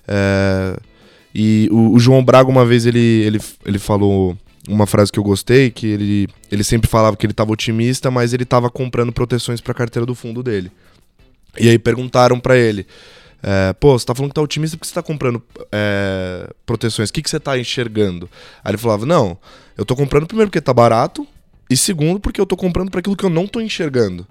É... 0.06 0.78
E 1.34 1.68
o, 1.72 1.94
o, 1.94 1.98
João 1.98 2.24
Braga, 2.24 2.48
uma 2.48 2.64
vez, 2.64 2.86
ele, 2.86 2.98
ele, 2.98 3.40
ele 3.64 3.78
falou 3.78 4.36
uma 4.68 4.86
frase 4.86 5.10
que 5.10 5.18
eu 5.18 5.24
gostei, 5.24 5.70
que 5.70 5.86
ele, 5.86 6.28
ele 6.50 6.62
sempre 6.62 6.88
falava 6.88 7.16
que 7.16 7.26
ele 7.26 7.32
estava 7.32 7.52
otimista, 7.52 8.10
mas 8.10 8.32
ele 8.32 8.44
estava 8.44 8.70
comprando 8.70 9.12
proteções 9.12 9.60
para 9.60 9.72
a 9.72 9.74
carteira 9.74 10.06
do 10.06 10.14
fundo 10.14 10.42
dele. 10.42 10.70
E 11.58 11.68
aí 11.68 11.78
perguntaram 11.78 12.38
para 12.38 12.56
ele, 12.56 12.86
é, 13.42 13.72
pô, 13.74 13.98
você 13.98 14.06
tá 14.06 14.14
falando 14.14 14.30
que 14.30 14.34
tá 14.34 14.42
otimista 14.42 14.76
porque 14.76 14.88
você 14.88 14.94
tá 14.94 15.02
comprando 15.02 15.42
é, 15.70 16.48
proteções, 16.64 17.10
o 17.10 17.12
que, 17.12 17.20
que 17.20 17.28
você 17.28 17.38
tá 17.38 17.58
enxergando? 17.58 18.28
Aí 18.64 18.70
ele 18.70 18.78
falava, 18.78 19.04
não, 19.04 19.36
eu 19.76 19.84
tô 19.84 19.94
comprando 19.94 20.26
primeiro 20.26 20.50
porque 20.50 20.60
tá 20.60 20.72
barato, 20.72 21.26
e 21.68 21.76
segundo 21.76 22.20
porque 22.20 22.40
eu 22.40 22.46
tô 22.46 22.56
comprando 22.56 22.90
para 22.90 23.00
aquilo 23.00 23.16
que 23.16 23.24
eu 23.24 23.30
não 23.30 23.46
tô 23.46 23.60
enxergando. 23.60 24.26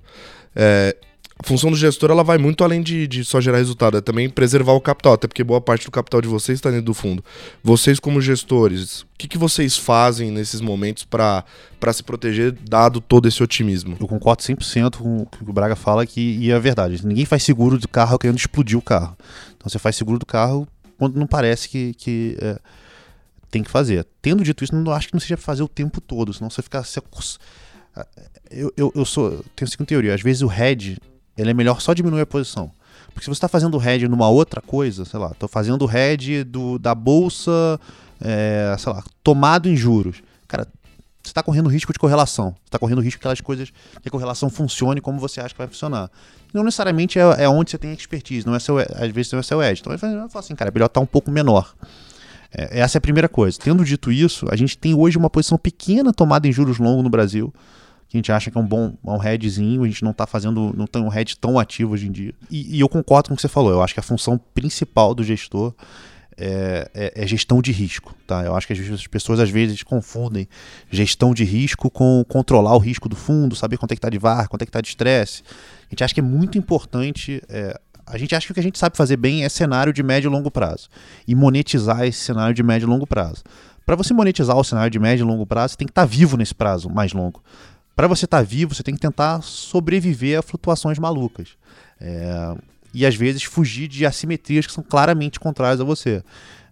É, 0.55 0.95
a 1.43 1.47
função 1.47 1.69
do 1.69 1.75
gestor 1.75 2.09
ela 2.09 2.23
vai 2.23 2.37
muito 2.37 2.63
além 2.63 2.81
de, 2.81 3.05
de 3.05 3.25
só 3.25 3.41
gerar 3.41 3.57
resultado, 3.57 3.97
é 3.97 4.01
também 4.01 4.29
preservar 4.29 4.71
o 4.71 4.79
capital, 4.79 5.13
até 5.13 5.27
porque 5.27 5.43
boa 5.43 5.59
parte 5.59 5.85
do 5.85 5.91
capital 5.91 6.21
de 6.21 6.27
vocês 6.27 6.57
está 6.57 6.69
dentro 6.69 6.85
do 6.85 6.93
fundo. 6.93 7.23
Vocês, 7.61 7.99
como 7.99 8.21
gestores, 8.21 9.01
o 9.01 9.07
que, 9.17 9.27
que 9.27 9.37
vocês 9.37 9.77
fazem 9.77 10.31
nesses 10.31 10.61
momentos 10.61 11.03
para 11.03 11.43
se 11.91 12.01
proteger, 12.01 12.53
dado 12.53 13.01
todo 13.01 13.27
esse 13.27 13.43
otimismo? 13.43 13.97
Eu 13.99 14.07
concordo 14.07 14.41
100% 14.41 14.95
com 14.95 15.17
o 15.17 15.25
que 15.25 15.43
o 15.43 15.53
Braga 15.53 15.75
fala, 15.75 16.05
que, 16.05 16.21
e 16.21 16.49
é 16.49 16.57
verdade. 16.57 17.05
Ninguém 17.05 17.25
faz 17.25 17.43
seguro 17.43 17.77
do 17.77 17.89
carro 17.89 18.17
querendo 18.17 18.37
explodir 18.37 18.77
o 18.77 18.81
carro. 18.81 19.17
Então 19.57 19.69
você 19.69 19.77
faz 19.77 19.97
seguro 19.97 20.17
do 20.17 20.25
carro 20.25 20.65
quando 20.97 21.19
não 21.19 21.27
parece 21.27 21.67
que. 21.67 21.93
que 21.95 22.37
é, 22.39 22.57
tem 23.51 23.61
que 23.61 23.69
fazer. 23.69 24.07
Tendo 24.21 24.43
dito 24.43 24.63
isso, 24.63 24.73
não 24.73 24.91
acho 24.93 25.09
que 25.09 25.13
não 25.13 25.19
seja 25.19 25.37
fazer 25.37 25.61
o 25.61 25.67
tempo 25.67 25.99
todo, 26.01 26.33
senão 26.33 26.49
você 26.49 26.61
fica. 26.61 26.81
Você, 26.81 26.99
eu, 28.49 28.73
eu, 28.77 28.91
eu 28.95 29.05
sou. 29.05 29.43
Tenho 29.55 29.67
a 29.67 29.67
seguinte 29.67 29.89
teoria: 29.89 30.15
às 30.15 30.21
vezes 30.21 30.41
o 30.41 30.47
head 30.47 30.97
ele 31.37 31.49
é 31.49 31.53
melhor 31.53 31.81
só 31.81 31.93
diminuir 31.93 32.21
a 32.21 32.25
posição. 32.25 32.71
Porque 33.07 33.25
se 33.25 33.27
você 33.27 33.37
está 33.37 33.47
fazendo 33.47 33.77
head 33.77 34.07
numa 34.07 34.29
outra 34.29 34.61
coisa, 34.61 35.05
sei 35.05 35.19
lá, 35.19 35.31
estou 35.31 35.47
fazendo 35.47 35.85
head 35.85 36.43
do, 36.43 36.79
da 36.79 36.95
bolsa, 36.95 37.79
é, 38.19 38.75
sei 38.77 38.91
lá, 38.91 39.03
tomado 39.23 39.69
em 39.69 39.75
juros. 39.75 40.23
Cara, 40.47 40.67
você 41.23 41.29
está 41.29 41.43
correndo 41.43 41.69
risco 41.69 41.93
de 41.93 41.99
correlação. 41.99 42.49
Você 42.49 42.65
está 42.65 42.79
correndo 42.79 43.01
risco 43.01 43.19
que 43.19 43.23
aquelas 43.23 43.39
coisas, 43.39 43.71
que 44.01 44.07
a 44.07 44.11
correlação 44.11 44.49
funcione 44.49 44.99
como 44.99 45.19
você 45.19 45.39
acha 45.39 45.53
que 45.53 45.57
vai 45.57 45.67
funcionar. 45.67 46.09
Não 46.53 46.63
necessariamente 46.63 47.19
é, 47.19 47.43
é 47.43 47.49
onde 47.49 47.71
você 47.71 47.77
tem 47.77 47.93
expertise, 47.93 48.45
não 48.45 48.55
é 48.55 48.59
seu, 48.59 48.77
às 48.77 49.11
vezes 49.11 49.31
não 49.31 49.39
é 49.39 49.43
seu 49.43 49.61
edge. 49.61 49.81
Então 49.81 49.93
ele 49.93 49.99
fala 49.99 50.29
assim, 50.35 50.55
cara, 50.55 50.69
é 50.69 50.73
melhor 50.73 50.87
estar 50.87 50.99
tá 50.99 51.03
um 51.03 51.07
pouco 51.07 51.31
menor. 51.31 51.73
É, 52.51 52.79
essa 52.79 52.97
é 52.97 52.99
a 52.99 53.01
primeira 53.01 53.29
coisa. 53.29 53.57
Tendo 53.59 53.85
dito 53.85 54.11
isso, 54.11 54.47
a 54.49 54.55
gente 54.55 54.77
tem 54.77 54.93
hoje 54.93 55.17
uma 55.17 55.29
posição 55.29 55.57
pequena 55.57 56.11
tomada 56.11 56.47
em 56.47 56.51
juros 56.51 56.77
longos 56.77 57.03
no 57.03 57.09
Brasil 57.09 57.53
que 58.13 58.17
a 58.17 58.19
gente 58.19 58.31
acha 58.31 58.51
que 58.51 58.57
é 58.57 58.61
um 58.61 58.65
bom 58.65 58.93
é 59.03 59.09
um 59.09 59.17
headzinho, 59.17 59.83
a 59.83 59.87
gente 59.87 60.03
não 60.03 60.11
está 60.11 60.27
fazendo, 60.27 60.71
não 60.77 60.85
tem 60.85 61.01
um 61.01 61.07
head 61.07 61.35
tão 61.37 61.57
ativo 61.57 61.93
hoje 61.93 62.07
em 62.07 62.11
dia. 62.11 62.31
E, 62.49 62.77
e, 62.77 62.79
eu 62.79 62.87
concordo 62.87 63.29
com 63.29 63.33
o 63.33 63.35
que 63.35 63.41
você 63.41 63.47
falou, 63.47 63.71
eu 63.71 63.81
acho 63.81 63.91
que 63.91 63.99
a 63.99 64.03
função 64.03 64.39
principal 64.53 65.15
do 65.15 65.23
gestor 65.23 65.73
é, 66.37 66.91
é, 66.93 67.13
é, 67.15 67.27
gestão 67.27 67.59
de 67.59 67.71
risco. 67.71 68.13
Tá? 68.27 68.43
Eu 68.43 68.55
acho 68.55 68.67
que 68.67 68.73
as 68.73 69.07
pessoas 69.07 69.39
às 69.39 69.49
vezes 69.49 69.81
confundem 69.81 70.47
gestão 70.91 71.33
de 71.33 71.43
risco 71.43 71.89
com 71.89 72.23
controlar 72.29 72.75
o 72.75 72.77
risco 72.77 73.09
do 73.09 73.15
fundo, 73.15 73.55
saber 73.55 73.77
quanto 73.77 73.93
é 73.93 73.95
que 73.95 73.99
está 73.99 74.11
de 74.11 74.19
VAR, 74.19 74.47
quanto 74.47 74.61
é 74.61 74.65
que 74.65 74.69
está 74.69 74.81
de 74.81 74.89
estresse. 74.89 75.41
A 75.87 75.89
gente 75.89 76.03
acha 76.03 76.13
que 76.13 76.19
é 76.19 76.23
muito 76.23 76.55
importante. 76.55 77.41
É, 77.49 77.79
a 78.05 78.17
gente 78.19 78.35
acha 78.35 78.45
que 78.45 78.51
o 78.51 78.53
que 78.53 78.59
a 78.59 78.63
gente 78.63 78.77
sabe 78.77 78.95
fazer 78.95 79.17
bem 79.17 79.43
é 79.43 79.49
cenário 79.49 79.91
de 79.91 80.03
médio 80.03 80.29
e 80.29 80.31
longo 80.31 80.51
prazo 80.51 80.87
e 81.27 81.33
monetizar 81.33 82.03
esse 82.05 82.19
cenário 82.19 82.53
de 82.53 82.61
médio 82.61 82.85
e 82.85 82.89
longo 82.89 83.07
prazo. 83.07 83.43
Para 83.87 83.95
você 83.95 84.13
monetizar 84.13 84.55
o 84.55 84.63
cenário 84.63 84.91
de 84.91 84.99
médio 84.99 85.23
e 85.23 85.27
longo 85.27 85.47
prazo, 85.47 85.71
você 85.71 85.77
tem 85.77 85.87
que 85.87 85.91
estar 85.91 86.03
tá 86.03 86.07
vivo 86.07 86.37
nesse 86.37 86.53
prazo 86.53 86.91
mais 86.91 87.11
longo 87.11 87.41
para 87.95 88.07
você 88.07 88.25
estar 88.25 88.37
tá 88.37 88.43
vivo, 88.43 88.73
você 88.73 88.83
tem 88.83 88.95
que 88.95 89.01
tentar 89.01 89.41
sobreviver 89.41 90.39
a 90.39 90.41
flutuações 90.41 90.97
malucas. 90.97 91.57
É, 91.99 92.55
e 92.93 93.05
às 93.05 93.15
vezes 93.15 93.43
fugir 93.43 93.87
de 93.87 94.05
assimetrias 94.05 94.67
que 94.67 94.73
são 94.73 94.83
claramente 94.83 95.39
contrárias 95.39 95.81
a 95.81 95.83
você. 95.83 96.23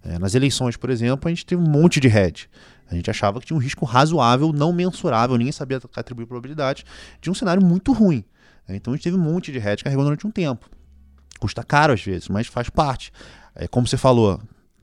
É, 0.04 0.18
nas 0.18 0.34
eleições, 0.34 0.78
por 0.78 0.90
exemplo, 0.90 1.28
a 1.28 1.30
gente 1.30 1.46
teve 1.46 1.62
um 1.62 1.70
monte 1.70 2.00
de 2.00 2.08
hedge. 2.08 2.48
A 2.90 2.96
gente 2.96 3.10
achava 3.10 3.40
que 3.40 3.46
tinha 3.46 3.56
um 3.56 3.60
risco 3.60 3.86
razoável, 3.86 4.52
não 4.52 4.74
mensurável, 4.74 5.38
ninguém 5.38 5.52
sabia 5.52 5.80
atribuir 5.96 6.26
probabilidade, 6.26 6.84
de 7.22 7.30
um 7.30 7.34
cenário 7.34 7.64
muito 7.64 7.94
ruim. 7.94 8.24
É, 8.68 8.76
então 8.76 8.94
a 8.94 8.96
gente 8.96 9.04
teve 9.04 9.16
um 9.16 9.22
monte 9.22 9.52
de 9.52 9.60
hedge 9.60 9.84
carregando 9.84 10.06
durante 10.06 10.28
um 10.28 10.32
tempo. 10.32 10.70
Custa 11.40 11.64
caro 11.64 11.94
às 11.94 12.02
vezes, 12.04 12.28
mas 12.30 12.48
faz 12.48 12.70
parte. 12.70 13.12
É, 13.56 13.68
como 13.68 13.88
você 13.88 13.98
falou, 13.98 14.42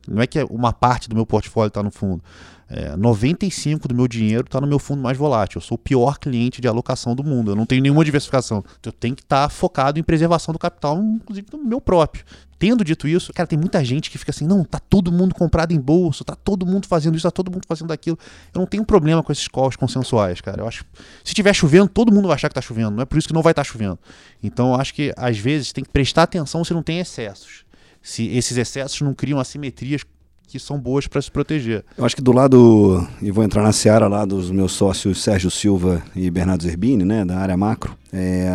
não 0.09 0.23
é 0.23 0.27
que 0.27 0.43
uma 0.45 0.73
parte 0.73 1.09
do 1.09 1.15
meu 1.15 1.27
portfólio 1.27 1.69
está 1.69 1.83
no 1.83 1.91
fundo. 1.91 2.23
É, 2.71 2.95
95 2.97 3.89
do 3.89 3.95
meu 3.95 4.07
dinheiro 4.07 4.45
está 4.45 4.61
no 4.61 4.67
meu 4.67 4.79
fundo 4.79 5.03
mais 5.03 5.17
volátil. 5.17 5.59
Eu 5.59 5.63
sou 5.63 5.77
o 5.77 5.79
pior 5.79 6.19
cliente 6.19 6.61
de 6.61 6.69
alocação 6.69 7.15
do 7.15 7.25
mundo. 7.25 7.53
Eu 7.53 7.57
não 7.57 7.65
tenho 7.65 7.81
nenhuma 7.83 8.05
diversificação. 8.05 8.63
Eu 8.85 8.93
tenho 8.93 9.17
que 9.17 9.23
estar 9.23 9.45
tá 9.45 9.49
focado 9.49 9.99
em 9.99 10.03
preservação 10.03 10.53
do 10.53 10.59
capital, 10.59 10.99
inclusive 11.03 11.47
do 11.51 11.59
meu 11.59 11.81
próprio. 11.81 12.25
Tendo 12.59 12.85
dito 12.85 13.07
isso, 13.07 13.33
cara, 13.33 13.47
tem 13.47 13.59
muita 13.59 13.83
gente 13.85 14.11
que 14.11 14.19
fica 14.19 14.31
assim: 14.31 14.47
não, 14.47 14.65
tá 14.65 14.79
todo 14.79 15.11
mundo 15.13 15.35
comprado 15.35 15.73
em 15.73 15.81
bolsa, 15.81 16.25
tá 16.25 16.35
todo 16.35 16.67
mundo 16.67 16.87
fazendo 16.87 17.17
isso, 17.17 17.23
tá 17.23 17.31
todo 17.31 17.51
mundo 17.51 17.65
fazendo 17.67 17.91
aquilo. 17.93 18.19
Eu 18.53 18.59
não 18.59 18.67
tenho 18.67 18.85
problema 18.85 19.23
com 19.23 19.33
esses 19.33 19.49
calls 19.49 19.77
consensuais, 19.77 20.41
cara. 20.41 20.61
Eu 20.61 20.69
acho 20.69 20.85
se 21.25 21.33
tiver 21.33 21.55
chovendo, 21.55 21.89
todo 21.89 22.13
mundo 22.13 22.27
vai 22.27 22.35
achar 22.35 22.49
que 22.49 22.55
tá 22.55 22.61
chovendo. 22.61 22.91
Não 22.91 23.03
é 23.03 23.07
por 23.07 23.17
isso 23.17 23.29
que 23.29 23.35
não 23.35 23.43
vai 23.43 23.53
estar 23.53 23.65
tá 23.65 23.71
chovendo. 23.71 23.99
Então 24.43 24.75
eu 24.75 24.81
acho 24.81 24.93
que 24.93 25.15
às 25.17 25.39
vezes 25.39 25.73
tem 25.73 25.85
que 25.85 25.91
prestar 25.91 26.25
atenção 26.25 26.65
se 26.65 26.75
não 26.75 26.83
tem 26.83 26.99
excessos. 26.99 27.68
Se 28.09 28.27
esses 28.29 28.57
excessos 28.57 29.03
não 29.03 29.13
criam 29.13 29.39
assimetrias 29.39 30.01
que 30.47 30.59
são 30.59 30.81
boas 30.81 31.07
para 31.07 31.21
se 31.21 31.31
proteger. 31.31 31.85
Eu 31.95 32.07
acho 32.07 32.17
que 32.17 32.23
do 32.23 32.33
lado, 32.33 33.07
e 33.21 33.31
vou 33.31 33.45
entrar 33.45 33.63
na 33.63 33.71
seara 33.71 34.09
lá 34.09 34.25
dos 34.25 34.51
meus 34.51 34.73
sócios 34.73 35.23
Sérgio 35.23 35.51
Silva 35.51 36.03
e 36.17 36.31
Bernardo 36.31 36.63
Zerbini, 36.63 37.05
né, 37.05 37.23
da 37.23 37.37
área 37.37 37.55
macro, 37.55 37.95
é, 38.11 38.49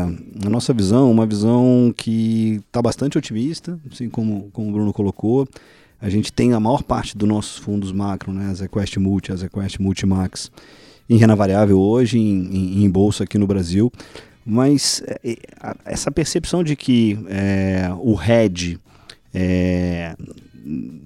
a 0.44 0.50
nossa 0.50 0.74
visão, 0.74 1.12
uma 1.12 1.28
visão 1.28 1.94
que 1.96 2.64
está 2.66 2.82
bastante 2.82 3.16
otimista, 3.16 3.80
assim 3.92 4.10
como, 4.10 4.50
como 4.52 4.70
o 4.70 4.72
Bruno 4.72 4.92
colocou. 4.92 5.48
A 6.02 6.10
gente 6.10 6.34
tem 6.34 6.54
a 6.54 6.60
maior 6.60 6.82
parte 6.82 7.16
dos 7.16 7.30
nossos 7.30 7.58
fundos 7.60 7.92
macro, 7.92 8.34
né, 8.34 8.50
a 8.50 8.54
ZQuest 8.56 8.98
Multi, 8.98 9.32
a 9.32 9.36
ZQuest 9.36 9.80
Multimax, 9.80 10.52
em 11.08 11.18
renda 11.18 11.36
variável 11.36 11.80
hoje, 11.80 12.18
em, 12.18 12.82
em, 12.82 12.84
em 12.86 12.90
bolsa 12.90 13.24
aqui 13.24 13.38
no 13.38 13.46
Brasil. 13.46 13.94
Mas 14.44 15.04
é, 15.24 15.38
essa 15.86 16.12
percepção 16.12 16.64
de 16.64 16.76
que 16.76 17.20
é, 17.30 17.92
o 18.00 18.20
hedge 18.20 18.80
é, 19.34 20.16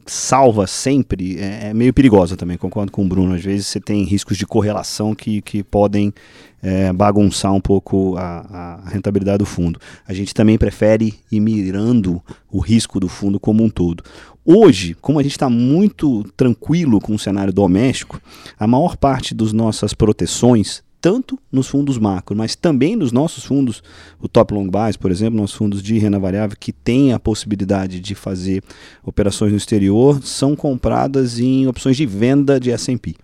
salva 0.05 0.67
sempre 0.67 1.37
é, 1.39 1.69
é, 1.69 1.73
meio 1.73 1.93
perigosa 1.93 2.35
também, 2.35 2.57
concordo 2.57 2.91
com 2.91 3.03
o 3.03 3.07
Bruno. 3.07 3.33
Às 3.33 3.43
vezes 3.43 3.67
você 3.67 3.79
tem 3.79 4.03
riscos 4.03 4.37
de 4.37 4.45
correlação 4.45 5.15
que, 5.15 5.41
que 5.41 5.63
podem 5.63 6.13
é, 6.61 6.91
bagunçar 6.93 7.53
um 7.53 7.61
pouco 7.61 8.15
a, 8.17 8.81
a, 8.85 8.89
rentabilidade 8.89 9.39
do 9.39 9.45
fundo. 9.45 9.79
A 10.07 10.13
gente 10.13 10.33
também 10.33 10.57
prefere 10.57 11.13
ir 11.31 11.39
mirando 11.39 12.21
o 12.51 12.59
risco 12.59 12.99
do 12.99 13.07
fundo 13.07 13.39
como 13.39 13.63
um 13.63 13.69
todo. 13.69 14.03
Hoje, 14.45 14.95
como 15.01 15.19
a 15.19 15.23
gente 15.23 15.33
está 15.33 15.49
muito 15.49 16.23
tranquilo 16.37 17.01
com 17.01 17.15
o 17.15 17.19
cenário 17.19 17.51
doméstico, 17.51 18.21
a 18.57 18.65
maior 18.65 18.95
parte 18.95 19.35
das 19.35 19.51
nossas 19.51 19.93
proteções 19.93 20.81
tanto 20.99 21.37
nos 21.51 21.67
fundos 21.67 21.97
macro, 21.97 22.35
mas 22.35 22.55
também 22.55 22.95
nos 22.95 23.11
nossos 23.11 23.43
fundos, 23.43 23.83
o 24.19 24.27
Top 24.27 24.53
Long 24.53 24.67
Buys, 24.67 24.97
por 24.97 25.11
exemplo, 25.11 25.39
nossos 25.39 25.55
fundos 25.55 25.81
de 25.81 25.97
renda 25.97 26.19
variável, 26.19 26.57
que 26.59 26.71
têm 26.71 27.13
a 27.13 27.19
possibilidade 27.19 27.99
de 27.99 28.15
fazer 28.15 28.63
operações 29.03 29.51
no 29.51 29.57
exterior, 29.57 30.21
são 30.23 30.55
compradas 30.55 31.39
em 31.39 31.67
opções 31.67 31.97
de 31.97 32.05
venda 32.05 32.59
de 32.59 32.71
S&P. 32.71 33.15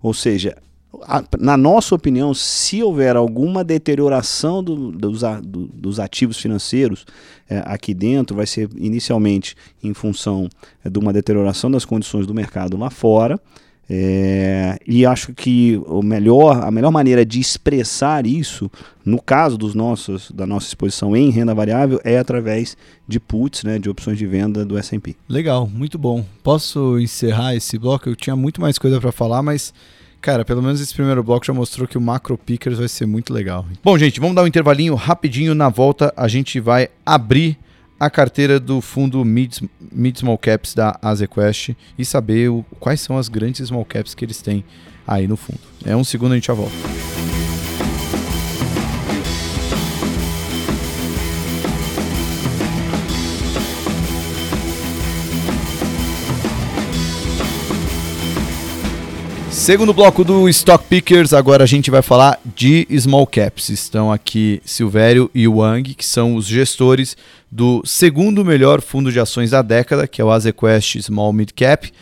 Ou 0.00 0.14
seja, 0.14 0.56
a, 1.02 1.22
na 1.38 1.56
nossa 1.56 1.94
opinião, 1.94 2.32
se 2.32 2.82
houver 2.82 3.16
alguma 3.16 3.62
deterioração 3.62 4.62
do, 4.62 4.90
dos, 4.90 5.20
do, 5.42 5.66
dos, 5.66 6.00
ativos 6.00 6.38
financeiros 6.38 7.04
é, 7.48 7.62
aqui 7.66 7.92
dentro, 7.92 8.36
vai 8.36 8.46
ser 8.46 8.68
inicialmente 8.76 9.54
em 9.82 9.92
função 9.92 10.48
é, 10.84 10.88
de 10.88 10.98
uma 10.98 11.12
deterioração 11.12 11.70
das 11.70 11.84
condições 11.84 12.26
do 12.26 12.34
mercado 12.34 12.76
lá 12.76 12.90
fora, 12.90 13.38
é, 13.90 14.78
e 14.86 15.06
acho 15.06 15.32
que 15.32 15.80
o 15.86 16.02
melhor, 16.02 16.62
a 16.62 16.70
melhor 16.70 16.90
maneira 16.90 17.24
de 17.24 17.40
expressar 17.40 18.26
isso, 18.26 18.70
no 19.04 19.20
caso 19.20 19.56
dos 19.56 19.74
nossos, 19.74 20.30
da 20.30 20.46
nossa 20.46 20.66
exposição 20.66 21.16
em 21.16 21.30
renda 21.30 21.54
variável, 21.54 21.98
é 22.04 22.18
através 22.18 22.76
de 23.06 23.18
puts, 23.18 23.64
né, 23.64 23.78
de 23.78 23.88
opções 23.88 24.18
de 24.18 24.26
venda 24.26 24.64
do 24.64 24.76
S&P. 24.76 25.16
Legal, 25.28 25.66
muito 25.66 25.98
bom. 25.98 26.24
Posso 26.42 26.98
encerrar 26.98 27.54
esse 27.54 27.78
bloco? 27.78 28.08
Eu 28.08 28.16
tinha 28.16 28.36
muito 28.36 28.60
mais 28.60 28.78
coisa 28.78 29.00
para 29.00 29.12
falar, 29.12 29.42
mas 29.42 29.72
Cara, 30.20 30.44
pelo 30.44 30.60
menos 30.60 30.80
esse 30.80 30.92
primeiro 30.92 31.22
bloco 31.22 31.46
já 31.46 31.54
mostrou 31.54 31.86
que 31.86 31.96
o 31.96 32.00
Macro 32.00 32.36
Pickers 32.36 32.78
vai 32.78 32.88
ser 32.88 33.06
muito 33.06 33.32
legal. 33.32 33.64
Bom, 33.84 33.96
gente, 33.96 34.18
vamos 34.18 34.34
dar 34.34 34.42
um 34.42 34.48
intervalinho 34.48 34.96
rapidinho. 34.96 35.54
Na 35.54 35.68
volta, 35.68 36.12
a 36.16 36.26
gente 36.26 36.58
vai 36.58 36.88
abrir 37.06 37.56
a 37.98 38.08
carteira 38.08 38.60
do 38.60 38.80
fundo 38.80 39.24
Mid, 39.24 39.58
Mid 39.92 40.16
Small 40.18 40.38
Caps 40.38 40.74
da 40.74 40.98
Azequest 41.02 41.70
e 41.98 42.04
saber 42.04 42.48
o, 42.48 42.64
quais 42.78 43.00
são 43.00 43.18
as 43.18 43.28
grandes 43.28 43.66
small 43.66 43.84
caps 43.84 44.14
que 44.14 44.24
eles 44.24 44.40
têm 44.40 44.64
aí 45.06 45.26
no 45.26 45.36
fundo. 45.36 45.60
É 45.84 45.96
um 45.96 46.04
segundo, 46.04 46.32
a 46.32 46.34
gente 46.34 46.46
já 46.46 46.54
volta. 46.54 46.76
Segundo 59.58 59.92
bloco 59.92 60.22
do 60.22 60.48
Stock 60.48 60.84
Pickers, 60.84 61.34
agora 61.34 61.64
a 61.64 61.66
gente 61.66 61.90
vai 61.90 62.00
falar 62.00 62.40
de 62.54 62.86
small 62.96 63.26
caps. 63.26 63.68
Estão 63.68 64.10
aqui 64.10 64.62
Silvério 64.64 65.28
e 65.34 65.48
Wang, 65.48 65.94
que 65.94 66.06
são 66.06 66.36
os 66.36 66.46
gestores 66.46 67.16
do 67.50 67.82
segundo 67.84 68.44
melhor 68.44 68.80
fundo 68.80 69.10
de 69.10 69.18
ações 69.18 69.50
da 69.50 69.60
década, 69.60 70.06
que 70.06 70.22
é 70.22 70.24
o 70.24 70.30
Azequest 70.30 71.02
Small 71.02 71.32
Mid 71.32 71.50
Cap. 71.54 71.92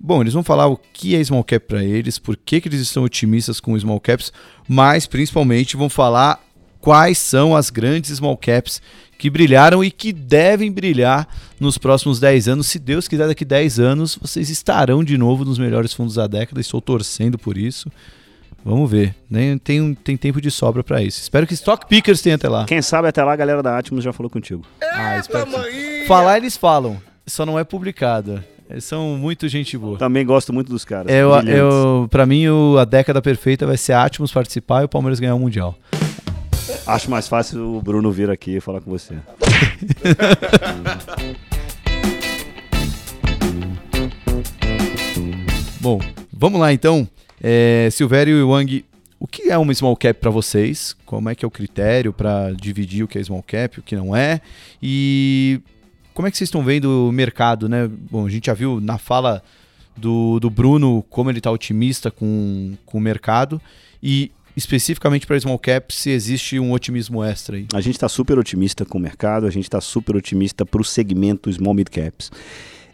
Bom, 0.00 0.22
eles 0.22 0.32
vão 0.32 0.44
falar 0.44 0.68
o 0.68 0.78
que 0.92 1.14
é 1.14 1.22
small 1.22 1.44
cap 1.44 1.66
para 1.66 1.84
eles, 1.84 2.18
por 2.18 2.36
que, 2.36 2.60
que 2.60 2.68
eles 2.68 2.80
estão 2.80 3.02
otimistas 3.02 3.60
com 3.60 3.78
small 3.78 4.00
caps, 4.00 4.32
mas 4.66 5.04
principalmente 5.04 5.76
vão 5.76 5.88
falar 5.90 6.40
quais 6.82 7.16
são 7.16 7.56
as 7.56 7.70
grandes 7.70 8.14
small 8.14 8.36
caps 8.36 8.82
que 9.16 9.30
brilharam 9.30 9.84
e 9.84 9.90
que 9.90 10.12
devem 10.12 10.70
brilhar 10.70 11.28
nos 11.60 11.78
próximos 11.78 12.18
10 12.18 12.48
anos. 12.48 12.66
Se 12.66 12.78
Deus 12.78 13.06
quiser, 13.06 13.28
daqui 13.28 13.44
10 13.44 13.78
anos 13.78 14.18
vocês 14.20 14.50
estarão 14.50 15.04
de 15.04 15.16
novo 15.16 15.44
nos 15.44 15.60
melhores 15.60 15.94
fundos 15.94 16.16
da 16.16 16.26
década. 16.26 16.60
Estou 16.60 16.80
torcendo 16.80 17.38
por 17.38 17.56
isso. 17.56 17.88
Vamos 18.64 18.90
ver. 18.90 19.14
Nem 19.30 19.56
tem, 19.56 19.94
tem 19.94 20.16
tempo 20.16 20.40
de 20.40 20.50
sobra 20.50 20.82
para 20.82 21.00
isso. 21.00 21.20
Espero 21.20 21.46
que 21.46 21.54
Stock 21.54 21.86
Pickers 21.86 22.20
tenha 22.20 22.34
até 22.34 22.48
lá. 22.48 22.64
Quem 22.64 22.82
sabe 22.82 23.06
até 23.06 23.22
lá 23.22 23.32
a 23.32 23.36
galera 23.36 23.62
da 23.62 23.78
Atmos 23.78 24.02
já 24.02 24.12
falou 24.12 24.28
contigo. 24.28 24.64
Ah, 24.92 25.18
espero 25.18 25.46
que... 25.46 26.04
Falar 26.06 26.36
eles 26.38 26.56
falam. 26.56 27.00
Só 27.24 27.46
não 27.46 27.56
é 27.56 27.62
publicada. 27.62 28.44
Eles 28.68 28.84
são 28.84 29.16
muito 29.16 29.46
gente 29.46 29.78
boa. 29.78 29.98
Também 29.98 30.26
gosto 30.26 30.52
muito 30.52 30.68
dos 30.68 30.84
caras. 30.84 31.12
Eu, 31.12 31.30
eu, 31.46 32.08
pra 32.10 32.26
mim, 32.26 32.48
o, 32.48 32.76
a 32.76 32.84
década 32.84 33.22
perfeita 33.22 33.66
vai 33.66 33.76
ser 33.76 33.92
a 33.92 34.02
Atmos 34.02 34.32
participar 34.32 34.82
e 34.82 34.84
o 34.86 34.88
Palmeiras 34.88 35.20
ganhar 35.20 35.36
o 35.36 35.38
Mundial. 35.38 35.76
Acho 36.86 37.10
mais 37.10 37.26
fácil 37.28 37.76
o 37.76 37.82
Bruno 37.82 38.12
vir 38.12 38.30
aqui 38.30 38.56
e 38.56 38.60
falar 38.60 38.80
com 38.80 38.90
você. 38.90 39.14
Bom, 45.80 46.00
vamos 46.32 46.60
lá 46.60 46.72
então. 46.72 47.08
É, 47.42 47.88
Silvério 47.90 48.38
e 48.38 48.42
Wang, 48.42 48.84
o 49.18 49.26
que 49.26 49.50
é 49.50 49.58
uma 49.58 49.74
small 49.74 49.96
cap 49.96 50.20
para 50.20 50.30
vocês? 50.30 50.94
Como 51.04 51.28
é 51.28 51.34
que 51.34 51.44
é 51.44 51.48
o 51.48 51.50
critério 51.50 52.12
para 52.12 52.52
dividir 52.52 53.02
o 53.02 53.08
que 53.08 53.18
é 53.18 53.24
small 53.24 53.42
cap, 53.42 53.80
o 53.80 53.82
que 53.82 53.96
não 53.96 54.14
é? 54.14 54.40
E 54.82 55.60
como 56.14 56.28
é 56.28 56.30
que 56.30 56.36
vocês 56.36 56.48
estão 56.48 56.62
vendo 56.62 57.08
o 57.08 57.12
mercado, 57.12 57.68
né? 57.68 57.90
Bom, 58.10 58.26
a 58.26 58.30
gente 58.30 58.46
já 58.46 58.54
viu 58.54 58.80
na 58.80 58.98
fala 58.98 59.42
do, 59.96 60.38
do 60.38 60.50
Bruno 60.50 61.04
como 61.10 61.30
ele 61.30 61.38
está 61.38 61.50
otimista 61.50 62.10
com, 62.10 62.74
com 62.86 62.98
o 62.98 63.00
mercado. 63.00 63.60
E 64.02 64.30
especificamente 64.56 65.26
para 65.26 65.38
small 65.40 65.58
caps, 65.58 65.96
se 65.96 66.10
existe 66.10 66.58
um 66.58 66.72
otimismo 66.72 67.22
extra 67.22 67.56
aí? 67.56 67.66
A 67.72 67.80
gente 67.80 67.94
está 67.94 68.08
super 68.08 68.38
otimista 68.38 68.84
com 68.84 68.98
o 68.98 69.00
mercado, 69.00 69.46
a 69.46 69.50
gente 69.50 69.64
está 69.64 69.80
super 69.80 70.16
otimista 70.16 70.64
para 70.66 70.80
o 70.80 70.84
segmento 70.84 71.52
small 71.52 71.74
mid 71.74 71.88
caps. 71.88 72.30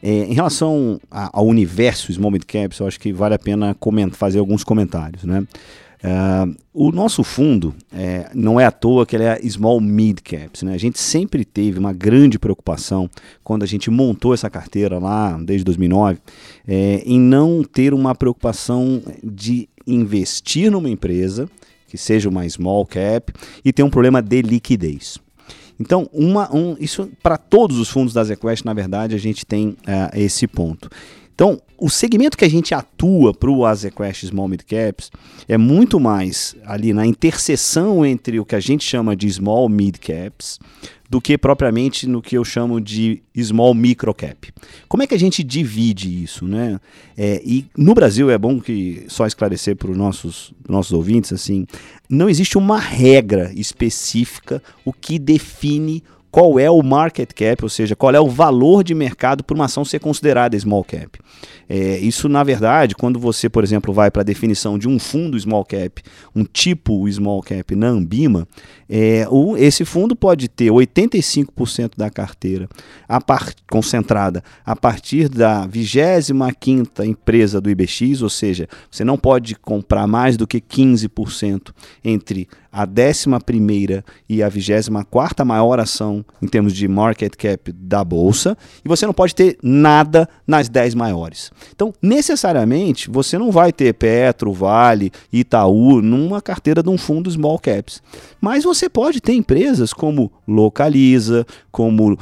É, 0.03 0.09
em 0.09 0.35
relação 0.35 1.01
a, 1.11 1.39
ao 1.39 1.47
universo 1.47 2.13
small 2.13 2.31
mid 2.31 2.45
caps, 2.45 2.79
eu 2.79 2.87
acho 2.87 3.01
que 3.01 3.13
vale 3.13 3.35
a 3.35 3.39
pena 3.39 3.77
fazer 4.13 4.39
alguns 4.39 4.63
comentários, 4.63 5.25
né? 5.25 5.45
Uh, 5.99 6.55
o 6.73 6.93
nosso 6.93 7.25
fundo 7.25 7.75
é, 7.93 8.31
não 8.33 8.61
é 8.61 8.65
à 8.65 8.71
toa 8.71 9.05
que 9.05 9.17
ele 9.17 9.25
é 9.25 9.37
small 9.49 9.81
mid 9.81 10.21
caps. 10.21 10.63
Né? 10.63 10.73
A 10.73 10.79
gente 10.79 10.99
sempre 10.99 11.45
teve 11.45 11.77
uma 11.77 11.93
grande 11.93 12.39
preocupação 12.39 13.11
quando 13.43 13.65
a 13.65 13.67
gente 13.67 13.91
montou 13.91 14.33
essa 14.33 14.49
carteira 14.49 15.01
lá 15.01 15.37
desde 15.43 15.65
2009 15.65 16.21
é, 16.69 17.03
em 17.05 17.19
não 17.19 17.65
ter 17.65 17.93
uma 17.93 18.15
preocupação 18.15 19.03
de 19.25 19.69
investir 19.93 20.71
numa 20.71 20.91
empresa 20.91 21.49
que 21.89 21.97
seja 21.97 22.29
uma 22.29 22.49
small 22.49 22.85
cap 22.87 23.33
e 23.65 23.73
ter 23.73 23.83
um 23.83 23.91
problema 23.91 24.21
de 24.21 24.43
liquidez. 24.43 25.19
Então, 25.81 26.09
uma, 26.13 26.55
um, 26.55 26.77
isso 26.79 27.09
para 27.23 27.37
todos 27.37 27.79
os 27.79 27.89
fundos 27.89 28.13
da 28.13 28.25
ZQuest, 28.25 28.65
na 28.65 28.75
verdade, 28.75 29.15
a 29.15 29.19
gente 29.19 29.47
tem 29.47 29.69
uh, 29.69 29.77
esse 30.15 30.47
ponto. 30.47 30.91
Então, 31.39 31.63
o 31.79 31.89
segmento 31.89 32.37
que 32.37 32.45
a 32.45 32.51
gente 32.51 32.75
atua 32.75 33.33
para 33.33 33.49
o 33.49 33.65
Azequest 33.65 34.27
Small 34.27 34.49
Mid 34.49 34.63
Caps 34.63 35.09
é 35.47 35.57
muito 35.57 36.01
mais 36.01 36.57
ali 36.67 36.93
na 36.93 37.07
interseção 37.07 38.05
entre 38.05 38.41
o 38.41 38.45
que 38.45 38.57
a 38.57 38.61
gente 38.61 38.83
chama 38.83 39.15
de 39.15 39.31
Small 39.31 39.69
Mid 39.69 39.99
Caps 39.99 40.59
do 41.09 41.21
que 41.21 41.39
propriamente 41.39 42.09
no 42.09 42.21
que 42.21 42.37
eu 42.37 42.45
chamo 42.45 42.81
de 42.81 43.23
small 43.41 43.73
micro 43.73 44.13
cap. 44.13 44.53
Como 44.89 45.05
é 45.05 45.07
que 45.07 45.15
a 45.15 45.19
gente 45.19 45.45
divide 45.45 46.25
isso, 46.25 46.45
né? 46.45 46.81
É, 47.17 47.41
e 47.45 47.67
no 47.77 47.95
Brasil 47.95 48.29
é 48.31 48.37
bom 48.37 48.61
que 48.61 49.05
só 49.07 49.25
esclarecer 49.25 49.77
para 49.77 49.93
os 49.93 49.97
nossos, 49.97 50.53
nossos 50.69 50.93
ouvintes 50.93 51.33
assim, 51.33 51.67
não 52.11 52.29
existe 52.29 52.59
uma 52.59 52.79
regra 52.79 53.53
específica 53.55 54.61
o 54.85 54.93
que 54.93 55.21
define 55.21 56.03
qual 56.31 56.59
é 56.59 56.71
o 56.71 56.83
market 56.83 57.33
cap, 57.33 57.63
ou 57.63 57.69
seja, 57.69 57.97
qual 57.97 58.15
é 58.15 58.21
o 58.21 58.29
valor 58.29 58.85
de 58.85 58.95
mercado 58.95 59.43
para 59.43 59.55
uma 59.55 59.65
ação 59.65 59.85
ser 59.85 59.99
considerada 59.99 60.59
small 60.59 60.85
cap. 60.85 61.19
É, 61.69 61.99
isso, 61.99 62.29
na 62.29 62.43
verdade, 62.43 62.95
quando 62.95 63.19
você, 63.19 63.49
por 63.49 63.65
exemplo, 63.65 63.93
vai 63.93 64.11
para 64.11 64.23
a 64.23 64.25
definição 64.25 64.79
de 64.79 64.89
um 64.89 64.99
fundo 64.99 65.39
small 65.39 65.65
cap, 65.65 66.03
um 66.35 66.45
tipo 66.45 67.11
small 67.11 67.43
cap 67.43 67.75
na 67.75 67.89
Ambima, 67.89 68.47
é, 68.89 69.27
o, 69.31 69.57
esse 69.57 69.85
fundo 69.85 70.17
pode 70.17 70.49
ter 70.49 70.71
85% 70.71 71.93
da 71.97 72.09
carteira 72.09 72.69
a 73.09 73.21
par, 73.21 73.53
concentrada 73.71 74.43
a 74.65 74.75
partir 74.75 75.29
da 75.29 75.67
25 75.67 77.05
empresa 77.05 77.61
do 77.61 77.71
IBX, 77.71 78.23
ou 78.23 78.31
seja, 78.31 78.69
você 78.91 79.05
não 79.05 79.19
pode 79.19 79.55
comprar 79.57 80.07
mais 80.07 80.37
do 80.37 80.47
que 80.47 80.61
15% 80.61 81.73
entre 82.05 82.49
a 82.73 82.87
11 82.87 84.05
e 84.29 84.43
a 84.43 84.49
24 84.49 85.45
maior 85.45 85.81
ação 85.81 86.25
em 86.41 86.47
termos 86.47 86.73
de 86.75 86.87
market 86.87 87.35
cap 87.35 87.73
da 87.73 88.05
bolsa 88.05 88.57
e 88.85 88.89
você 88.89 89.07
não 89.07 89.15
pode 89.15 89.35
ter 89.35 89.59
nada 89.63 90.29
nas 90.47 90.69
10 90.69 90.95
maiores. 90.95 91.51
Então, 91.75 91.93
necessariamente, 92.01 93.11
você 93.11 93.39
não 93.39 93.51
vai 93.51 93.73
ter 93.73 93.95
Petro, 93.95 94.53
Vale, 94.53 95.11
Itaú 95.33 96.01
numa 96.03 96.41
carteira 96.41 96.83
de 96.83 96.91
um 96.91 96.99
fundo 96.99 97.31
small 97.31 97.59
caps. 97.59 98.03
Mas 98.41 98.65
você 98.65 98.78
pode 98.87 99.19
ter 99.19 99.33
empresas 99.33 99.95
como 99.95 100.31
Localiza, 100.47 101.47
como 101.73 102.19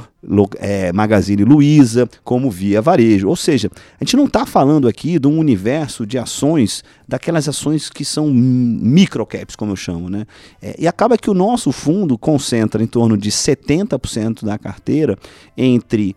é, 0.59 0.93
Magazine 0.93 1.43
Luiza, 1.43 2.09
como 2.23 2.49
Via 2.49 2.81
Varejo. 2.81 3.27
Ou 3.27 3.35
seja, 3.35 3.69
a 3.99 4.03
gente 4.05 4.15
não 4.15 4.23
está 4.23 4.45
falando 4.45 4.87
aqui 4.87 5.19
de 5.19 5.27
um 5.27 5.37
universo 5.37 6.05
de 6.05 6.17
ações, 6.17 6.85
daquelas 7.05 7.49
ações 7.49 7.89
que 7.89 8.05
são 8.05 8.29
microcaps, 8.29 9.57
como 9.57 9.73
eu 9.73 9.75
chamo. 9.75 10.09
Né? 10.09 10.25
É, 10.61 10.73
e 10.79 10.87
acaba 10.87 11.17
que 11.17 11.29
o 11.29 11.33
nosso 11.33 11.73
fundo 11.73 12.17
concentra 12.17 12.81
em 12.81 12.87
torno 12.87 13.17
de 13.17 13.29
70% 13.29 14.45
da 14.45 14.57
carteira 14.57 15.17
entre 15.57 16.15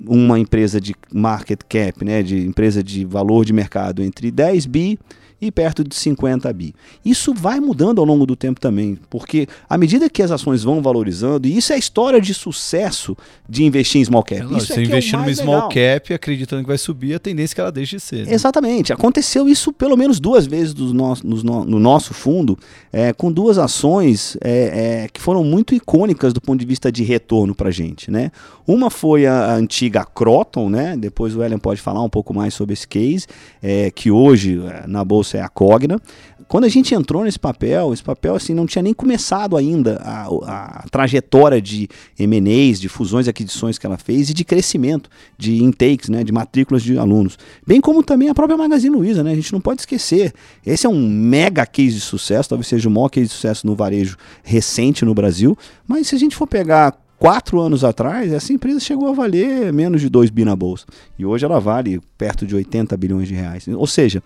uma 0.00 0.38
empresa 0.38 0.80
de 0.80 0.94
market 1.12 1.60
cap, 1.68 2.02
né, 2.04 2.22
de 2.22 2.46
empresa 2.46 2.82
de 2.82 3.04
valor 3.04 3.44
de 3.44 3.52
mercado 3.52 4.02
entre 4.02 4.30
10 4.30 4.66
bi 4.66 4.98
e 5.40 5.50
perto 5.50 5.84
de 5.84 5.94
50 5.94 6.50
bi. 6.52 6.74
Isso 7.04 7.34
vai 7.34 7.60
mudando 7.60 8.00
ao 8.00 8.06
longo 8.06 8.24
do 8.24 8.34
tempo 8.34 8.58
também, 8.58 8.98
porque 9.10 9.46
à 9.68 9.76
medida 9.76 10.08
que 10.08 10.22
as 10.22 10.30
ações 10.30 10.62
vão 10.62 10.80
valorizando, 10.80 11.46
e 11.46 11.56
isso 11.56 11.72
é 11.72 11.76
a 11.76 11.78
história 11.78 12.20
de 12.20 12.32
sucesso 12.32 13.16
de 13.46 13.64
investir 13.64 14.00
em 14.00 14.04
small 14.04 14.22
cap. 14.22 14.40
É, 14.40 14.56
isso 14.56 14.68
você 14.68 14.80
é 14.80 14.84
investir 14.84 15.14
é 15.14 15.18
numa 15.18 15.34
small 15.34 15.68
cap 15.68 16.14
acreditando 16.14 16.62
que 16.62 16.68
vai 16.68 16.78
subir, 16.78 17.14
a 17.14 17.18
tendência 17.18 17.52
é 17.52 17.56
que 17.56 17.60
ela 17.60 17.72
deixe 17.72 17.96
de 17.96 18.02
ser. 18.02 18.26
Né? 18.26 18.32
Exatamente. 18.32 18.92
Aconteceu 18.92 19.48
isso 19.48 19.72
pelo 19.72 19.96
menos 19.96 20.18
duas 20.18 20.46
vezes 20.46 20.74
no, 20.74 21.14
no, 21.22 21.64
no 21.64 21.78
nosso 21.78 22.14
fundo, 22.14 22.58
é, 22.90 23.12
com 23.12 23.30
duas 23.30 23.58
ações 23.58 24.38
é, 24.40 25.04
é, 25.04 25.08
que 25.12 25.20
foram 25.20 25.44
muito 25.44 25.74
icônicas 25.74 26.32
do 26.32 26.40
ponto 26.40 26.58
de 26.58 26.66
vista 26.66 26.90
de 26.90 27.04
retorno 27.04 27.54
para 27.54 27.68
a 27.68 27.72
gente. 27.72 28.10
Né? 28.10 28.30
Uma 28.66 28.88
foi 28.88 29.26
a, 29.26 29.52
a 29.52 29.54
antiga 29.54 30.04
Croton, 30.04 30.70
né? 30.70 30.96
depois 30.96 31.36
o 31.36 31.42
Ellen 31.42 31.58
pode 31.58 31.80
falar 31.80 32.02
um 32.02 32.08
pouco 32.08 32.32
mais 32.32 32.54
sobre 32.54 32.72
esse 32.72 32.88
case, 32.88 33.26
é, 33.62 33.90
que 33.90 34.10
hoje 34.10 34.58
na 34.86 35.04
Bolsa 35.04 35.25
é 35.34 35.40
a 35.40 35.48
Cogna. 35.48 36.00
Quando 36.48 36.64
a 36.64 36.68
gente 36.68 36.94
entrou 36.94 37.24
nesse 37.24 37.38
papel, 37.38 37.92
esse 37.92 38.02
papel 38.02 38.36
assim 38.36 38.54
não 38.54 38.66
tinha 38.66 38.82
nem 38.82 38.94
começado 38.94 39.56
ainda 39.56 40.00
a, 40.04 40.26
a 40.26 40.84
trajetória 40.90 41.60
de 41.60 41.88
M&As, 42.18 42.78
de 42.78 42.88
fusões 42.88 43.26
e 43.26 43.30
aquisições 43.30 43.78
que 43.78 43.86
ela 43.86 43.96
fez 43.96 44.30
e 44.30 44.34
de 44.34 44.44
crescimento 44.44 45.10
de 45.36 45.62
intakes, 45.62 46.08
né, 46.08 46.22
de 46.22 46.32
matrículas 46.32 46.82
de 46.82 46.96
alunos. 46.98 47.36
Bem 47.66 47.80
como 47.80 48.02
também 48.02 48.28
a 48.28 48.34
própria 48.34 48.56
Magazine 48.56 48.94
Luiza, 48.94 49.24
né? 49.24 49.32
A 49.32 49.34
gente 49.34 49.52
não 49.52 49.60
pode 49.60 49.80
esquecer. 49.80 50.32
Esse 50.64 50.86
é 50.86 50.88
um 50.88 51.08
mega 51.08 51.66
case 51.66 51.96
de 51.96 52.00
sucesso, 52.00 52.48
talvez 52.48 52.68
seja 52.68 52.88
o 52.88 52.92
maior 52.92 53.08
case 53.08 53.26
de 53.26 53.32
sucesso 53.32 53.66
no 53.66 53.74
varejo 53.74 54.16
recente 54.44 55.04
no 55.04 55.14
Brasil, 55.14 55.58
mas 55.86 56.08
se 56.08 56.14
a 56.14 56.18
gente 56.18 56.36
for 56.36 56.46
pegar 56.46 56.96
quatro 57.18 57.60
anos 57.60 57.82
atrás, 57.82 58.32
essa 58.32 58.52
empresa 58.52 58.78
chegou 58.80 59.08
a 59.08 59.12
valer 59.12 59.72
menos 59.72 60.00
de 60.00 60.08
2 60.08 60.30
bi 60.30 60.44
na 60.44 60.54
bolsa. 60.54 60.86
E 61.18 61.24
hoje 61.24 61.44
ela 61.44 61.58
vale 61.58 62.00
perto 62.16 62.46
de 62.46 62.54
80 62.54 62.96
bilhões 62.96 63.28
de 63.28 63.34
reais. 63.34 63.66
Ou 63.68 63.86
seja, 63.86 64.22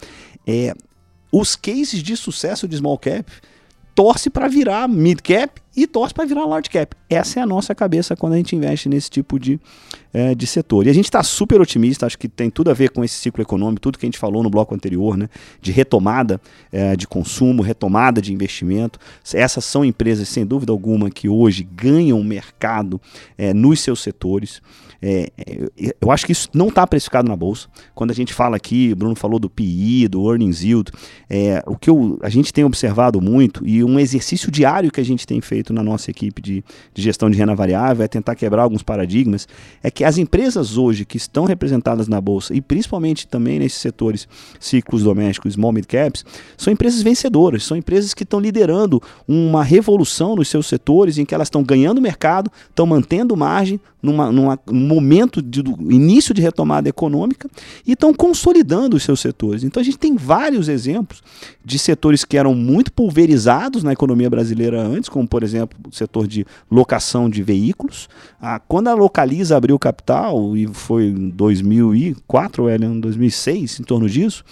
é, 0.46 0.74
os 1.32 1.56
cases 1.56 2.02
de 2.02 2.16
sucesso 2.16 2.66
de 2.66 2.76
small 2.76 2.98
cap 2.98 3.30
torce 3.94 4.30
para 4.30 4.48
virar 4.48 4.88
mid 4.88 5.20
cap 5.20 5.60
e 5.76 5.86
torce 5.86 6.14
para 6.14 6.24
virar 6.24 6.46
large 6.46 6.70
cap. 6.70 6.96
Essa 7.08 7.40
é 7.40 7.42
a 7.42 7.46
nossa 7.46 7.74
cabeça 7.74 8.16
quando 8.16 8.32
a 8.32 8.36
gente 8.36 8.56
investe 8.56 8.88
nesse 8.88 9.10
tipo 9.10 9.38
de, 9.38 9.60
é, 10.12 10.34
de 10.34 10.46
setor. 10.46 10.86
E 10.86 10.90
a 10.90 10.92
gente 10.92 11.04
está 11.04 11.22
super 11.22 11.60
otimista, 11.60 12.06
acho 12.06 12.18
que 12.18 12.28
tem 12.28 12.50
tudo 12.50 12.70
a 12.70 12.74
ver 12.74 12.90
com 12.90 13.04
esse 13.04 13.14
ciclo 13.14 13.42
econômico, 13.42 13.80
tudo 13.80 13.98
que 13.98 14.06
a 14.06 14.08
gente 14.08 14.18
falou 14.18 14.42
no 14.42 14.50
bloco 14.50 14.74
anterior, 14.74 15.16
né, 15.16 15.28
de 15.60 15.70
retomada 15.70 16.40
é, 16.72 16.96
de 16.96 17.06
consumo, 17.06 17.62
retomada 17.62 18.20
de 18.20 18.32
investimento. 18.32 18.98
Essas 19.32 19.64
são 19.64 19.84
empresas, 19.84 20.28
sem 20.28 20.44
dúvida 20.44 20.72
alguma, 20.72 21.10
que 21.10 21.28
hoje 21.28 21.62
ganham 21.62 22.22
mercado 22.24 23.00
é, 23.36 23.52
nos 23.52 23.80
seus 23.80 24.00
setores. 24.00 24.60
É, 25.02 25.30
é, 25.38 25.94
eu 26.00 26.10
acho 26.10 26.26
que 26.26 26.32
isso 26.32 26.48
não 26.52 26.68
está 26.68 26.86
precificado 26.86 27.28
na 27.28 27.36
bolsa. 27.36 27.68
Quando 27.94 28.10
a 28.10 28.14
gente 28.14 28.34
fala 28.34 28.56
aqui, 28.56 28.90
o 28.92 28.96
Bruno 28.96 29.14
falou 29.14 29.38
do 29.38 29.48
PI, 29.48 30.08
do 30.08 30.30
earnings 30.30 30.62
yield, 30.62 30.90
é, 31.28 31.62
o 31.66 31.76
que 31.76 31.88
eu, 31.88 32.18
a 32.22 32.28
gente 32.28 32.52
tem 32.52 32.64
observado 32.64 33.20
muito 33.20 33.66
e 33.66 33.82
um 33.82 33.98
exercício 33.98 34.50
diário 34.50 34.90
que 34.90 35.00
a 35.00 35.04
gente 35.04 35.26
tem 35.26 35.40
feito 35.40 35.72
na 35.72 35.82
nossa 35.82 36.10
equipe 36.10 36.42
de, 36.42 36.64
de 36.92 37.02
gestão 37.02 37.30
de 37.30 37.38
renda 37.38 37.54
variável 37.54 38.04
é 38.04 38.08
tentar 38.08 38.34
quebrar 38.34 38.62
alguns 38.62 38.82
paradigmas, 38.82 39.48
é 39.82 39.90
que 39.90 40.04
as 40.04 40.18
empresas 40.18 40.76
hoje 40.76 41.04
que 41.04 41.16
estão 41.16 41.44
representadas 41.44 42.08
na 42.08 42.20
bolsa 42.20 42.54
e 42.54 42.60
principalmente 42.60 43.26
também 43.26 43.58
nesses 43.58 43.78
setores 43.78 44.28
ciclos 44.58 45.02
domésticos, 45.02 45.54
small 45.54 45.72
mid 45.72 45.86
caps, 45.86 46.24
são 46.56 46.72
empresas 46.72 47.02
vencedoras, 47.02 47.64
são 47.64 47.76
empresas 47.76 48.12
que 48.12 48.22
estão 48.22 48.40
liderando 48.40 49.02
uma 49.26 49.64
revolução 49.64 50.36
nos 50.36 50.48
seus 50.48 50.66
setores 50.66 51.16
em 51.18 51.24
que 51.24 51.34
elas 51.34 51.46
estão 51.46 51.62
ganhando 51.62 52.00
mercado, 52.00 52.50
estão 52.68 52.86
mantendo 52.86 53.36
margem 53.36 53.80
numa, 54.02 54.32
numa, 54.32 54.58
num 54.66 54.86
momento 54.86 55.42
de 55.42 55.60
início 55.60 56.34
de 56.34 56.40
retomada 56.40 56.88
econômica 56.88 57.48
e 57.86 57.92
estão 57.92 58.12
consolidando 58.14 58.96
os 58.96 59.02
seus 59.02 59.20
setores. 59.20 59.62
Então 59.62 59.80
a 59.80 59.84
gente 59.84 59.98
tem 59.98 60.16
vários 60.16 60.68
exemplos 60.68 61.22
de 61.64 61.78
setores 61.78 62.24
que 62.24 62.36
eram 62.36 62.54
muito 62.54 62.92
pulverizados 62.92 63.82
na 63.82 63.92
economia 63.92 64.30
brasileira 64.30 64.80
antes, 64.82 65.08
como 65.08 65.26
por 65.26 65.42
exemplo 65.42 65.78
o 65.90 65.94
setor 65.94 66.26
de 66.26 66.46
locação 66.70 67.28
de 67.28 67.42
veículos. 67.42 68.08
Ah, 68.40 68.58
quando 68.58 68.88
a 68.88 68.94
Localiza 68.94 69.56
abriu 69.56 69.78
capital, 69.78 70.56
e 70.56 70.66
foi 70.66 71.06
em 71.06 71.28
2004 71.28 72.62
ou 72.62 72.70
em 72.70 73.00
2006, 73.00 73.80
em 73.80 73.82
torno 73.82 74.08
disso, 74.08 74.44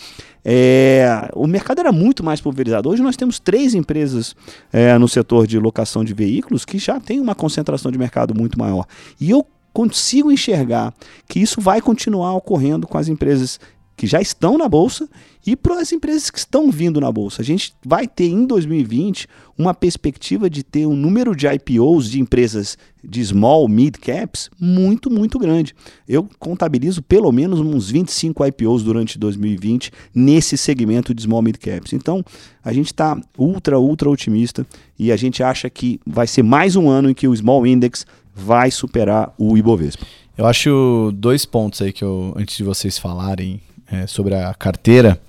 é, 0.45 1.31
o 1.35 1.47
mercado 1.47 1.81
era 1.81 1.93
muito 1.93 2.25
mais 2.25 2.41
pulverizado. 2.41 2.89
Hoje 2.89 3.03
nós 3.03 3.17
temos 3.17 3.39
três 3.39 3.75
empresas 3.75 4.35
é, 4.73 4.97
no 4.99 5.09
setor 5.09 5.47
de 5.47 5.59
locação 5.59 6.05
de 6.05 6.15
veículos 6.15 6.65
que 6.65 6.79
já 6.79 6.99
tem 7.01 7.21
uma 7.21 7.35
concentração 7.35 7.91
de 7.91 7.99
mercado 7.99 8.35
muito 8.35 8.59
maior. 8.59 8.87
E 9.21 9.31
eu 9.31 9.47
consigo 9.73 10.33
enxergar 10.33 10.93
que 11.29 11.39
isso 11.39 11.61
vai 11.61 11.81
continuar 11.81 12.35
ocorrendo 12.35 12.87
com 12.87 12.99
as 12.99 13.09
empresas 13.09 13.61
que 13.99 14.07
já 14.07 14.21
estão 14.21 14.57
na 14.57 14.69
bolsa 14.69 15.09
e 15.45 15.57
para 15.57 15.81
as 15.81 15.91
empresas 15.91 16.31
que 16.31 16.39
estão 16.39 16.71
vindo 16.71 17.01
na 17.01 17.11
bolsa. 17.11 17.43
A 17.43 17.45
gente 17.45 17.75
vai 17.85 18.07
ter 18.07 18.29
em 18.29 18.47
2020 18.47 19.27
uma 19.59 19.75
perspectiva 19.75 20.49
de 20.49 20.63
ter 20.63 20.87
um 20.87 20.95
número 20.95 21.35
de 21.35 21.49
IPOs 21.49 22.09
de 22.09 22.21
empresas 22.21 22.79
de 23.03 23.25
small, 23.25 23.67
mid 23.67 23.97
caps 23.97 24.51
muito, 24.59 25.11
muito 25.11 25.37
grande. 25.37 25.75
Eu 26.09 26.29
contabilizo 26.39 27.03
pelo 27.03 27.33
menos 27.33 27.59
uns 27.59 27.91
25 27.91 28.47
IPOs 28.47 28.85
durante 28.85 29.19
2020 29.19 29.91
nesse 30.15 30.57
segmento 30.57 31.13
de 31.13 31.23
small, 31.23 31.43
mid 31.43 31.57
caps. 31.57 31.93
Então, 31.93 32.25
a 32.65 32.73
gente 32.73 32.87
está 32.87 33.21
ultra, 33.37 33.81
ultra 33.81 34.09
otimista 34.09 34.65
e 34.97 35.11
a 35.11 35.17
gente 35.17 35.43
acha 35.43 35.69
que 35.69 35.99
vai 36.07 36.29
ser 36.29 36.45
mais 36.45 36.77
um 36.77 36.89
ano 36.89 37.11
em 37.11 37.15
que 37.15 37.27
o 37.27 37.35
small 37.35 37.67
index 37.67 38.07
vai 38.33 38.71
superar 38.71 39.35
o 39.37 39.59
Ibovespa. 39.59 40.07
Eu 40.37 40.47
acho 40.47 41.13
dois 41.17 41.45
pontos 41.45 41.83
aí 41.83 41.93
que 41.93 42.05
eu, 42.05 42.33
antes 42.37 42.57
de 42.57 42.63
vocês 42.63 42.97
falarem 42.97 43.61
é, 43.91 44.07
sobre 44.07 44.35
a 44.35 44.53
carteira. 44.55 45.21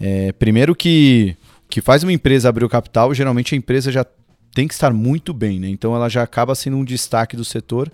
É, 0.00 0.32
primeiro 0.32 0.74
que 0.74 1.36
que 1.68 1.80
faz 1.80 2.02
uma 2.02 2.12
empresa 2.12 2.48
abrir 2.48 2.64
o 2.64 2.68
capital, 2.68 3.12
geralmente 3.12 3.54
a 3.54 3.58
empresa 3.58 3.90
já 3.90 4.06
tem 4.54 4.68
que 4.68 4.74
estar 4.74 4.92
muito 4.92 5.34
bem, 5.34 5.60
né? 5.60 5.68
Então 5.68 5.94
ela 5.94 6.08
já 6.08 6.22
acaba 6.22 6.54
sendo 6.54 6.76
um 6.76 6.84
destaque 6.84 7.36
do 7.36 7.44
setor. 7.44 7.90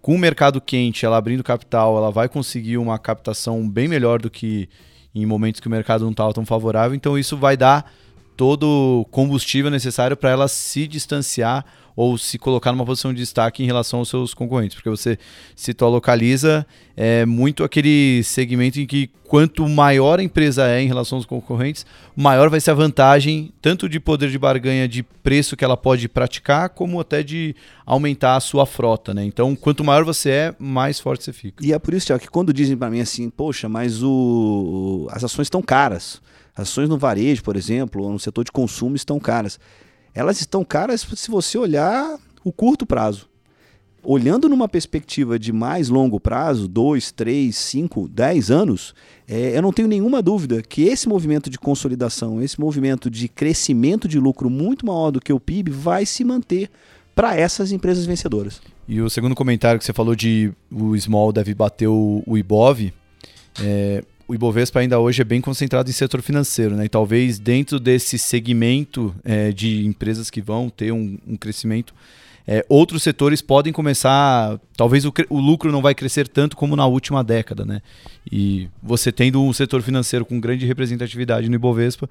Com 0.00 0.14
o 0.14 0.18
mercado 0.18 0.60
quente, 0.60 1.04
ela 1.04 1.18
abrindo 1.18 1.44
capital, 1.44 1.96
ela 1.96 2.10
vai 2.10 2.28
conseguir 2.28 2.78
uma 2.78 2.98
captação 2.98 3.68
bem 3.68 3.86
melhor 3.86 4.20
do 4.20 4.30
que 4.30 4.68
em 5.14 5.26
momentos 5.26 5.60
que 5.60 5.66
o 5.66 5.70
mercado 5.70 6.02
não 6.02 6.10
estava 6.10 6.32
tão 6.32 6.46
favorável. 6.46 6.94
Então 6.94 7.18
isso 7.18 7.36
vai 7.36 7.56
dar 7.56 7.92
todo 8.36 8.64
o 9.00 9.04
combustível 9.10 9.70
necessário 9.70 10.16
para 10.16 10.30
ela 10.30 10.48
se 10.48 10.86
distanciar 10.86 11.64
ou 11.94 12.16
se 12.16 12.38
colocar 12.38 12.72
numa 12.72 12.84
posição 12.84 13.12
de 13.12 13.20
destaque 13.20 13.62
em 13.62 13.66
relação 13.66 13.98
aos 13.98 14.08
seus 14.08 14.34
concorrentes, 14.34 14.74
porque 14.74 14.88
você 14.88 15.18
a 15.78 15.86
localiza 15.86 16.66
é 16.96 17.24
muito 17.26 17.64
aquele 17.64 18.22
segmento 18.24 18.80
em 18.80 18.86
que 18.86 19.10
quanto 19.24 19.66
maior 19.68 20.18
a 20.18 20.22
empresa 20.22 20.66
é 20.68 20.82
em 20.82 20.86
relação 20.86 21.16
aos 21.16 21.26
concorrentes, 21.26 21.86
maior 22.14 22.50
vai 22.50 22.60
ser 22.60 22.70
a 22.70 22.74
vantagem 22.74 23.52
tanto 23.62 23.88
de 23.88 23.98
poder 23.98 24.30
de 24.30 24.38
barganha 24.38 24.86
de 24.86 25.02
preço 25.02 25.56
que 25.56 25.64
ela 25.64 25.76
pode 25.76 26.08
praticar, 26.08 26.68
como 26.70 27.00
até 27.00 27.22
de 27.22 27.54
aumentar 27.86 28.36
a 28.36 28.40
sua 28.40 28.66
frota, 28.66 29.14
né? 29.14 29.24
Então, 29.24 29.56
quanto 29.56 29.82
maior 29.82 30.04
você 30.04 30.30
é, 30.30 30.54
mais 30.58 31.00
forte 31.00 31.24
você 31.24 31.32
fica. 31.32 31.64
E 31.64 31.72
é 31.72 31.78
por 31.78 31.94
isso, 31.94 32.16
que 32.18 32.28
quando 32.28 32.52
dizem 32.52 32.76
para 32.76 32.90
mim 32.90 33.00
assim, 33.00 33.30
poxa, 33.30 33.68
mas 33.68 34.02
o... 34.02 35.08
as 35.10 35.24
ações 35.24 35.46
estão 35.46 35.62
caras. 35.62 36.20
As 36.54 36.68
ações 36.68 36.88
no 36.88 36.98
varejo, 36.98 37.42
por 37.42 37.56
exemplo, 37.56 38.02
ou 38.02 38.12
no 38.12 38.18
setor 38.18 38.44
de 38.44 38.52
consumo 38.52 38.96
estão 38.96 39.18
caras 39.18 39.58
elas 40.14 40.40
estão 40.40 40.64
caras 40.64 41.06
se 41.14 41.30
você 41.30 41.56
olhar 41.58 42.18
o 42.44 42.52
curto 42.52 42.84
prazo. 42.84 43.28
Olhando 44.04 44.48
numa 44.48 44.68
perspectiva 44.68 45.38
de 45.38 45.52
mais 45.52 45.88
longo 45.88 46.18
prazo, 46.18 46.66
2, 46.66 47.12
3, 47.12 47.56
5, 47.56 48.08
10 48.08 48.50
anos, 48.50 48.94
é, 49.28 49.56
eu 49.56 49.62
não 49.62 49.72
tenho 49.72 49.86
nenhuma 49.86 50.20
dúvida 50.20 50.60
que 50.60 50.82
esse 50.82 51.08
movimento 51.08 51.48
de 51.48 51.56
consolidação, 51.56 52.42
esse 52.42 52.60
movimento 52.60 53.08
de 53.08 53.28
crescimento 53.28 54.08
de 54.08 54.18
lucro 54.18 54.50
muito 54.50 54.84
maior 54.84 55.12
do 55.12 55.20
que 55.20 55.32
o 55.32 55.38
PIB 55.38 55.70
vai 55.70 56.04
se 56.04 56.24
manter 56.24 56.68
para 57.14 57.36
essas 57.36 57.70
empresas 57.70 58.04
vencedoras. 58.04 58.60
E 58.88 59.00
o 59.00 59.08
segundo 59.08 59.36
comentário 59.36 59.78
que 59.78 59.84
você 59.84 59.92
falou 59.92 60.16
de 60.16 60.52
o 60.68 60.96
small 60.98 61.32
deve 61.32 61.54
bater 61.54 61.86
o, 61.86 62.24
o 62.26 62.36
Ibov, 62.36 62.92
é, 63.60 64.02
o 64.26 64.34
Ibovespa 64.34 64.80
ainda 64.80 64.98
hoje 64.98 65.22
é 65.22 65.24
bem 65.24 65.40
concentrado 65.40 65.88
em 65.88 65.92
setor 65.92 66.22
financeiro, 66.22 66.74
né? 66.76 66.84
E 66.84 66.88
talvez 66.88 67.38
dentro 67.38 67.78
desse 67.78 68.18
segmento 68.18 69.14
é, 69.24 69.52
de 69.52 69.86
empresas 69.86 70.30
que 70.30 70.40
vão 70.40 70.70
ter 70.70 70.92
um, 70.92 71.18
um 71.26 71.36
crescimento, 71.36 71.94
é, 72.46 72.64
outros 72.68 73.02
setores 73.02 73.40
podem 73.40 73.72
começar. 73.72 74.58
Talvez 74.76 75.04
o, 75.04 75.12
o, 75.28 75.38
lucro 75.38 75.70
não 75.70 75.80
vai 75.80 75.94
crescer 75.94 76.26
tanto 76.26 76.56
como 76.56 76.74
na 76.74 76.86
última 76.86 77.22
década, 77.22 77.64
né? 77.64 77.80
E 78.30 78.68
você 78.82 79.12
tendo 79.12 79.42
um 79.42 79.52
setor 79.52 79.82
financeiro 79.82 80.24
com 80.24 80.40
grande 80.40 80.66
representatividade 80.66 81.48
no 81.48 81.54
Ibovespa, 81.54 82.08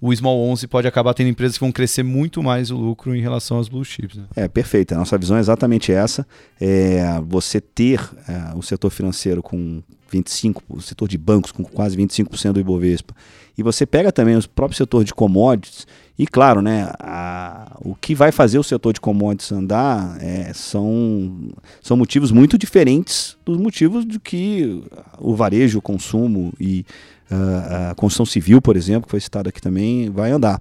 o 0.00 0.14
Small 0.14 0.40
11 0.48 0.66
pode 0.66 0.88
acabar 0.88 1.12
tendo 1.12 1.28
empresas 1.28 1.58
que 1.58 1.64
vão 1.64 1.72
crescer 1.72 2.02
muito 2.02 2.42
mais 2.42 2.70
o 2.70 2.76
lucro 2.76 3.14
em 3.14 3.20
relação 3.20 3.58
aos 3.58 3.68
blue 3.68 3.84
chips. 3.84 4.16
Né? 4.16 4.24
É, 4.34 4.48
perfeito. 4.48 4.92
A 4.92 4.98
nossa 4.98 5.18
visão 5.18 5.36
é 5.36 5.40
exatamente 5.40 5.92
essa. 5.92 6.26
É 6.58 7.20
você 7.26 7.60
ter 7.60 8.00
é, 8.26 8.56
o 8.56 8.62
setor 8.62 8.90
financeiro 8.90 9.42
com 9.42 9.82
25%, 10.10 10.62
o 10.68 10.80
setor 10.80 11.08
de 11.08 11.18
bancos 11.18 11.52
com 11.52 11.64
quase 11.64 11.96
25% 11.96 12.52
do 12.52 12.60
Ibovespa, 12.60 13.14
e 13.56 13.62
você 13.62 13.84
pega 13.86 14.10
também 14.10 14.36
o 14.36 14.48
próprio 14.48 14.76
setor 14.76 15.04
de 15.04 15.14
commodities, 15.14 15.86
e 16.18 16.26
claro, 16.26 16.60
né, 16.60 16.92
a, 16.98 17.78
o 17.80 17.94
que 17.94 18.14
vai 18.14 18.30
fazer 18.30 18.58
o 18.58 18.62
setor 18.62 18.92
de 18.92 19.00
commodities 19.00 19.52
andar 19.52 20.18
é, 20.20 20.52
são, 20.52 21.50
são 21.80 21.96
motivos 21.96 22.30
muito 22.30 22.58
diferentes 22.58 23.38
dos 23.42 23.56
motivos 23.56 24.04
do 24.04 24.20
que 24.20 24.82
o 25.18 25.34
varejo, 25.34 25.78
o 25.78 25.82
consumo 25.82 26.52
e 26.60 26.84
uh, 27.30 27.90
a 27.90 27.94
construção 27.94 28.26
civil, 28.26 28.60
por 28.60 28.76
exemplo, 28.76 29.04
que 29.04 29.10
foi 29.10 29.20
citado 29.20 29.48
aqui 29.48 29.62
também, 29.62 30.10
vai 30.10 30.30
andar. 30.30 30.60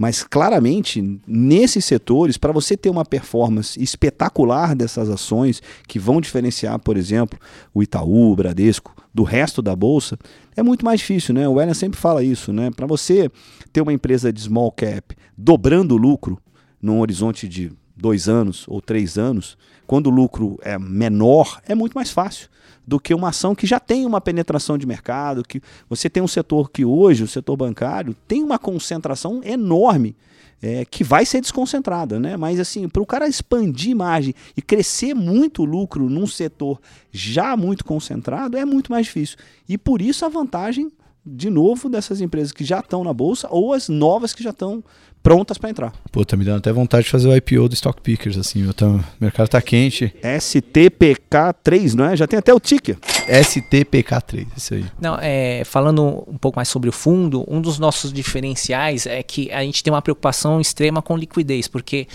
Mas 0.00 0.22
claramente, 0.22 1.20
nesses 1.26 1.84
setores, 1.84 2.38
para 2.38 2.52
você 2.52 2.74
ter 2.74 2.88
uma 2.88 3.04
performance 3.04 3.78
espetacular 3.82 4.74
dessas 4.74 5.10
ações 5.10 5.62
que 5.86 5.98
vão 5.98 6.22
diferenciar, 6.22 6.78
por 6.78 6.96
exemplo, 6.96 7.38
o 7.74 7.82
Itaú, 7.82 8.32
o 8.32 8.34
Bradesco, 8.34 8.96
do 9.12 9.24
resto 9.24 9.60
da 9.60 9.76
bolsa, 9.76 10.18
é 10.56 10.62
muito 10.62 10.86
mais 10.86 11.00
difícil, 11.00 11.34
né? 11.34 11.46
O 11.46 11.60
Ellen 11.60 11.74
sempre 11.74 12.00
fala 12.00 12.24
isso, 12.24 12.50
né? 12.50 12.70
Para 12.70 12.86
você 12.86 13.30
ter 13.74 13.82
uma 13.82 13.92
empresa 13.92 14.32
de 14.32 14.40
small 14.40 14.72
cap 14.72 15.14
dobrando 15.36 15.96
o 15.96 15.98
lucro 15.98 16.38
num 16.80 17.00
horizonte 17.00 17.46
de 17.46 17.70
dois 17.94 18.26
anos 18.26 18.64
ou 18.68 18.80
três 18.80 19.18
anos, 19.18 19.58
quando 19.86 20.06
o 20.06 20.10
lucro 20.10 20.58
é 20.62 20.78
menor, 20.78 21.60
é 21.68 21.74
muito 21.74 21.92
mais 21.92 22.10
fácil 22.10 22.48
do 22.90 22.98
que 22.98 23.14
uma 23.14 23.28
ação 23.28 23.54
que 23.54 23.68
já 23.68 23.78
tem 23.78 24.04
uma 24.04 24.20
penetração 24.20 24.76
de 24.76 24.84
mercado, 24.84 25.44
que 25.44 25.62
você 25.88 26.10
tem 26.10 26.20
um 26.20 26.26
setor 26.26 26.72
que 26.72 26.84
hoje, 26.84 27.22
o 27.22 27.28
setor 27.28 27.56
bancário, 27.56 28.16
tem 28.26 28.42
uma 28.42 28.58
concentração 28.58 29.40
enorme. 29.44 30.16
É, 30.62 30.84
que 30.84 31.02
vai 31.02 31.24
ser 31.24 31.40
desconcentrada, 31.40 32.20
né? 32.20 32.36
Mas 32.36 32.60
assim, 32.60 32.86
para 32.86 33.00
o 33.00 33.06
cara 33.06 33.26
expandir 33.26 33.96
margem 33.96 34.34
e 34.54 34.60
crescer 34.60 35.14
muito 35.14 35.64
lucro 35.64 36.10
num 36.10 36.26
setor 36.26 36.78
já 37.10 37.56
muito 37.56 37.82
concentrado 37.82 38.58
é 38.58 38.64
muito 38.66 38.92
mais 38.92 39.06
difícil. 39.06 39.38
E 39.66 39.78
por 39.78 40.02
isso 40.02 40.22
a 40.22 40.28
vantagem, 40.28 40.92
de 41.24 41.50
novo, 41.50 41.88
dessas 41.88 42.20
empresas 42.20 42.52
que 42.52 42.64
já 42.64 42.80
estão 42.80 43.04
na 43.04 43.12
bolsa 43.12 43.48
ou 43.50 43.72
as 43.72 43.88
novas 43.88 44.32
que 44.32 44.42
já 44.42 44.50
estão 44.50 44.82
prontas 45.22 45.58
para 45.58 45.68
entrar. 45.68 45.92
Pô, 46.10 46.24
tá 46.24 46.34
me 46.36 46.44
dando 46.44 46.58
até 46.58 46.72
vontade 46.72 47.04
de 47.04 47.10
fazer 47.10 47.28
o 47.28 47.36
IPO 47.36 47.68
do 47.68 47.74
Stock 47.74 48.00
Pickers, 48.00 48.38
assim, 48.38 48.64
o 48.66 49.04
mercado 49.20 49.48
tá 49.48 49.60
quente. 49.60 50.14
STPK3, 50.22 51.92
não 51.94 52.06
é? 52.06 52.16
Já 52.16 52.26
tem 52.26 52.38
até 52.38 52.54
o 52.54 52.58
ticker. 52.58 52.96
STPK3, 53.28 54.46
isso 54.56 54.74
aí. 54.74 54.84
Não, 54.98 55.18
é, 55.20 55.62
falando 55.64 56.24
um 56.26 56.38
pouco 56.38 56.56
mais 56.56 56.68
sobre 56.68 56.88
o 56.88 56.92
fundo, 56.92 57.44
um 57.46 57.60
dos 57.60 57.78
nossos 57.78 58.12
diferenciais 58.12 59.04
é 59.06 59.22
que 59.22 59.52
a 59.52 59.62
gente 59.62 59.82
tem 59.82 59.92
uma 59.92 60.02
preocupação 60.02 60.58
extrema 60.58 61.02
com 61.02 61.16
liquidez, 61.16 61.68
porque 61.68 62.08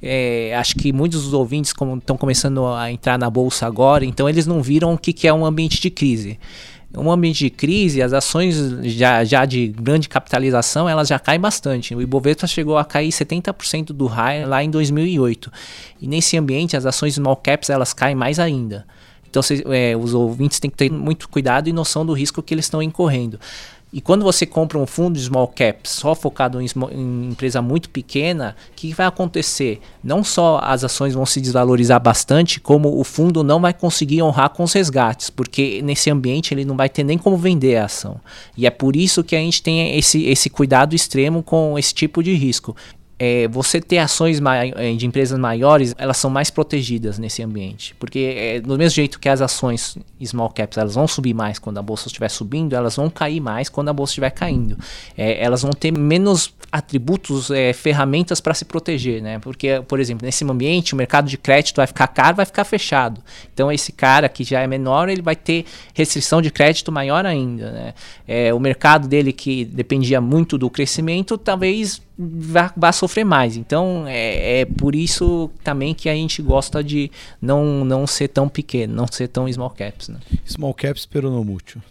é, 0.00 0.54
acho 0.56 0.76
que 0.76 0.92
muitos 0.92 1.24
dos 1.24 1.32
ouvintes 1.32 1.72
estão 1.72 2.16
começando 2.16 2.64
a 2.66 2.92
entrar 2.92 3.18
na 3.18 3.28
bolsa 3.28 3.66
agora, 3.66 4.04
então 4.04 4.28
eles 4.28 4.46
não 4.46 4.62
viram 4.62 4.94
o 4.94 4.98
que, 4.98 5.12
que 5.12 5.26
é 5.26 5.32
um 5.32 5.44
ambiente 5.44 5.80
de 5.80 5.90
crise 5.90 6.38
um 6.96 7.10
ambiente 7.10 7.38
de 7.38 7.50
crise, 7.50 8.02
as 8.02 8.12
ações 8.12 8.56
já, 8.82 9.24
já 9.24 9.44
de 9.44 9.68
grande 9.68 10.08
capitalização, 10.08 10.88
elas 10.88 11.08
já 11.08 11.18
caem 11.18 11.40
bastante. 11.40 11.94
O 11.94 12.02
Ibovespa 12.02 12.46
chegou 12.46 12.76
a 12.76 12.84
cair 12.84 13.08
70% 13.08 13.86
do 13.86 14.06
high 14.06 14.44
lá 14.44 14.62
em 14.62 14.70
2008. 14.70 15.50
E 16.00 16.06
nesse 16.06 16.36
ambiente, 16.36 16.76
as 16.76 16.84
ações 16.84 17.14
small 17.14 17.36
caps, 17.36 17.70
elas 17.70 17.92
caem 17.92 18.14
mais 18.14 18.38
ainda. 18.38 18.86
Então, 19.28 19.42
cês, 19.42 19.62
é, 19.66 19.96
os 19.96 20.12
ouvintes 20.12 20.60
têm 20.60 20.70
que 20.70 20.76
ter 20.76 20.90
muito 20.90 21.28
cuidado 21.28 21.66
e 21.66 21.72
noção 21.72 22.04
do 22.04 22.12
risco 22.12 22.42
que 22.42 22.52
eles 22.52 22.66
estão 22.66 22.82
incorrendo. 22.82 23.40
E 23.92 24.00
quando 24.00 24.22
você 24.22 24.46
compra 24.46 24.78
um 24.78 24.86
fundo 24.86 25.18
de 25.18 25.24
small 25.24 25.48
cap 25.48 25.86
só 25.86 26.14
focado 26.14 26.62
em, 26.62 26.66
em 26.92 27.28
empresa 27.30 27.60
muito 27.60 27.90
pequena, 27.90 28.56
o 28.70 28.74
que 28.74 28.94
vai 28.94 29.04
acontecer? 29.04 29.80
Não 30.02 30.24
só 30.24 30.60
as 30.62 30.82
ações 30.82 31.12
vão 31.12 31.26
se 31.26 31.42
desvalorizar 31.42 32.00
bastante, 32.00 32.58
como 32.58 32.98
o 32.98 33.04
fundo 33.04 33.44
não 33.44 33.60
vai 33.60 33.74
conseguir 33.74 34.22
honrar 34.22 34.48
com 34.50 34.62
os 34.62 34.72
resgates, 34.72 35.28
porque 35.28 35.82
nesse 35.82 36.08
ambiente 36.10 36.54
ele 36.54 36.64
não 36.64 36.74
vai 36.74 36.88
ter 36.88 37.04
nem 37.04 37.18
como 37.18 37.36
vender 37.36 37.76
a 37.76 37.84
ação. 37.84 38.18
E 38.56 38.66
é 38.66 38.70
por 38.70 38.96
isso 38.96 39.22
que 39.22 39.36
a 39.36 39.40
gente 39.40 39.62
tem 39.62 39.98
esse, 39.98 40.24
esse 40.24 40.48
cuidado 40.48 40.94
extremo 40.94 41.42
com 41.42 41.78
esse 41.78 41.92
tipo 41.92 42.22
de 42.22 42.32
risco 42.32 42.74
é, 43.24 43.46
você 43.46 43.80
ter 43.80 43.98
ações 43.98 44.40
é, 44.74 44.92
de 44.94 45.06
empresas 45.06 45.38
maiores, 45.38 45.94
elas 45.96 46.16
são 46.16 46.28
mais 46.28 46.50
protegidas 46.50 47.20
nesse 47.20 47.40
ambiente. 47.40 47.94
Porque 48.00 48.34
é, 48.36 48.60
do 48.60 48.76
mesmo 48.76 48.96
jeito 48.96 49.20
que 49.20 49.28
as 49.28 49.40
ações 49.40 49.96
small 50.24 50.50
caps 50.50 50.76
elas 50.76 50.96
vão 50.96 51.06
subir 51.06 51.32
mais 51.32 51.56
quando 51.56 51.78
a 51.78 51.82
bolsa 51.82 52.08
estiver 52.08 52.28
subindo, 52.28 52.74
elas 52.74 52.96
vão 52.96 53.08
cair 53.08 53.38
mais 53.38 53.68
quando 53.68 53.90
a 53.90 53.92
bolsa 53.92 54.10
estiver 54.10 54.30
caindo. 54.30 54.76
É, 55.16 55.40
elas 55.40 55.62
vão 55.62 55.70
ter 55.70 55.92
menos 55.92 56.52
atributos, 56.72 57.50
é, 57.50 57.74
ferramentas 57.74 58.40
para 58.40 58.54
se 58.54 58.64
proteger, 58.64 59.22
né? 59.22 59.38
Porque, 59.38 59.82
por 59.86 60.00
exemplo, 60.00 60.24
nesse 60.24 60.42
ambiente 60.42 60.94
o 60.94 60.96
mercado 60.96 61.28
de 61.28 61.36
crédito 61.36 61.76
vai 61.76 61.86
ficar 61.86 62.06
caro, 62.08 62.36
vai 62.36 62.46
ficar 62.46 62.64
fechado. 62.64 63.22
Então 63.52 63.70
esse 63.70 63.92
cara 63.92 64.26
que 64.26 64.42
já 64.42 64.60
é 64.60 64.66
menor, 64.66 65.10
ele 65.10 65.20
vai 65.20 65.36
ter 65.36 65.66
restrição 65.92 66.40
de 66.40 66.50
crédito 66.50 66.90
maior 66.90 67.26
ainda, 67.26 67.70
né? 67.70 67.94
É, 68.26 68.54
o 68.54 68.58
mercado 68.58 69.06
dele 69.06 69.34
que 69.34 69.66
dependia 69.66 70.18
muito 70.18 70.56
do 70.56 70.70
crescimento, 70.70 71.36
talvez 71.36 72.00
vai, 72.16 72.92
sofrer 72.94 73.24
mais. 73.24 73.58
Então 73.58 74.04
é, 74.06 74.60
é, 74.60 74.64
por 74.64 74.94
isso 74.94 75.50
também 75.62 75.92
que 75.94 76.08
a 76.08 76.14
gente 76.14 76.40
gosta 76.40 76.82
de 76.82 77.10
não, 77.40 77.84
não 77.84 78.06
ser 78.06 78.28
tão 78.28 78.48
pequeno, 78.48 78.94
não 78.94 79.06
ser 79.06 79.28
tão 79.28 79.52
small 79.52 79.70
caps. 79.70 80.08
Né? 80.08 80.18
Small 80.46 80.72
caps 80.72 81.04
peronomútil. 81.04 81.82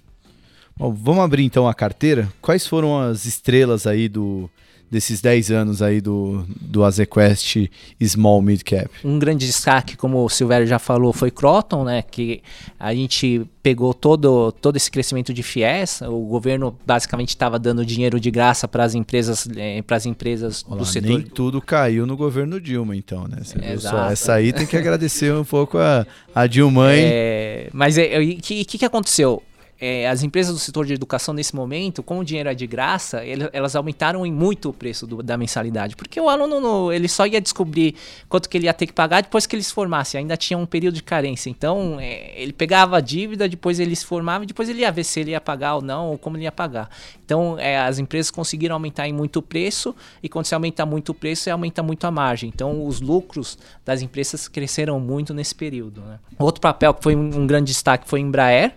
Bom, 0.76 0.92
vamos 0.92 1.24
abrir 1.24 1.44
então 1.44 1.68
a 1.68 1.74
carteira. 1.76 2.28
Quais 2.42 2.66
foram 2.66 3.00
as 3.00 3.26
estrelas 3.26 3.86
aí 3.86 4.10
do, 4.10 4.50
desses 4.92 5.22
10 5.22 5.52
anos 5.52 5.82
aí 5.82 6.02
do, 6.02 6.46
do 6.60 6.84
Azequest 6.84 7.70
Small 8.04 8.42
Mid 8.42 8.62
Cap? 8.64 8.90
Um 9.06 9.18
grande 9.18 9.48
destaque, 9.48 9.96
como 9.96 10.24
o 10.26 10.30
Silvério 10.30 10.68
já 10.68 10.78
falou, 10.78 11.14
foi 11.14 11.32
Croton, 11.32 11.86
né? 11.86 12.02
Que 12.02 12.44
a 12.78 12.94
gente 12.94 13.48
pegou 13.64 13.94
todo, 13.94 14.52
todo 14.52 14.76
esse 14.76 14.92
crescimento 14.92 15.34
de 15.34 15.42
FIES. 15.42 16.02
O 16.02 16.26
governo 16.26 16.78
basicamente 16.86 17.30
estava 17.30 17.58
dando 17.58 17.86
dinheiro 17.86 18.20
de 18.20 18.30
graça 18.30 18.68
para 18.68 18.84
as 18.84 18.94
empresas, 18.94 19.48
eh, 19.56 19.82
para 19.82 19.96
as 19.96 20.06
empresas 20.06 20.66
Olá, 20.68 20.80
do 20.80 20.86
setor. 20.86 21.08
Nem 21.08 21.22
tudo 21.22 21.62
caiu 21.62 22.06
no 22.06 22.18
governo 22.18 22.60
Dilma, 22.60 22.96
então, 22.96 23.28
né? 23.28 23.38
Só, 23.78 24.10
essa 24.10 24.34
aí 24.34 24.52
tem 24.52 24.68
que 24.68 24.76
agradecer 24.76 25.34
um 25.34 25.46
pouco 25.46 25.78
a, 25.78 26.06
a 26.36 26.48
Dilma. 26.48 26.92
É, 26.92 27.70
mas 27.72 27.96
o 27.96 28.02
é, 28.02 28.26
que, 28.42 28.66
que, 28.66 28.78
que 28.78 28.86
aconteceu? 28.86 29.42
É, 29.84 30.08
as 30.08 30.22
empresas 30.22 30.54
do 30.54 30.60
setor 30.60 30.86
de 30.86 30.94
educação 30.94 31.34
nesse 31.34 31.56
momento, 31.56 32.04
como 32.04 32.22
o 32.22 32.24
dinheiro 32.24 32.48
é 32.48 32.54
de 32.54 32.68
graça, 32.68 33.26
ele, 33.26 33.50
elas 33.52 33.76
aumentaram 33.76 34.24
em 34.24 34.32
muito 34.32 34.70
o 34.70 34.74
preço 34.74 35.08
do, 35.08 35.24
da 35.24 35.36
mensalidade. 35.36 35.96
Porque 35.96 36.22
o 36.22 36.30
aluno 36.30 36.62
no, 36.62 36.94
ele 36.94 37.08
só 37.08 37.26
ia 37.26 37.42
descobrir 37.42 37.96
quanto 38.30 38.48
que 38.48 38.60
ele 38.60 38.68
ia 38.68 38.74
ter 38.76 38.86
que 38.86 38.94
pagar 38.94 39.24
depois 39.24 39.48
que 39.48 39.56
ele 39.56 39.64
se 39.64 39.74
formasse. 39.74 40.18
Ainda 40.18 40.38
tinha 40.38 40.56
um 40.56 40.68
período 40.68 40.94
de 40.94 41.02
carência. 41.02 41.50
Então, 41.50 41.98
é, 42.00 42.40
ele 42.40 42.54
pegava 42.54 42.98
a 42.98 43.00
dívida, 43.02 43.50
depois 43.50 43.80
ele 43.80 43.96
se 43.96 44.06
formava 44.06 44.44
e 44.44 44.48
depois 44.48 44.70
ele 44.70 44.82
ia 44.82 44.92
ver 44.92 45.04
se 45.04 45.20
ele 45.20 45.32
ia 45.32 45.42
pagar 45.42 45.78
ou 45.78 45.82
não, 45.82 46.12
ou 46.12 46.18
como 46.18 46.38
ele 46.38 46.44
ia 46.44 46.52
pagar. 46.52 46.88
Então, 47.26 47.58
é, 47.58 47.80
as 47.80 47.98
empresas 47.98 48.30
conseguiram 48.30 48.76
aumentar 48.76 49.08
em 49.08 49.14
muito 49.14 49.38
o 49.38 49.42
preço, 49.42 49.96
e 50.22 50.30
quando 50.30 50.46
se 50.46 50.54
aumenta 50.54 50.86
muito 50.86 51.10
o 51.10 51.16
preço, 51.16 51.50
aumenta 51.50 51.82
muito 51.82 52.06
a 52.06 52.12
margem. 52.12 52.52
Então, 52.54 52.86
os 52.86 53.02
lucros 53.02 53.58
das 53.84 54.04
empresas 54.04 54.48
cresceram 54.48 55.00
muito 55.00 55.34
nesse 55.34 55.56
período. 55.56 56.02
Né? 56.02 56.20
Outro 56.38 56.62
papel 56.62 56.94
que 56.94 57.02
foi 57.02 57.16
um, 57.16 57.42
um 57.42 57.48
grande 57.48 57.72
destaque 57.72 58.08
foi 58.08 58.20
Embraer, 58.20 58.76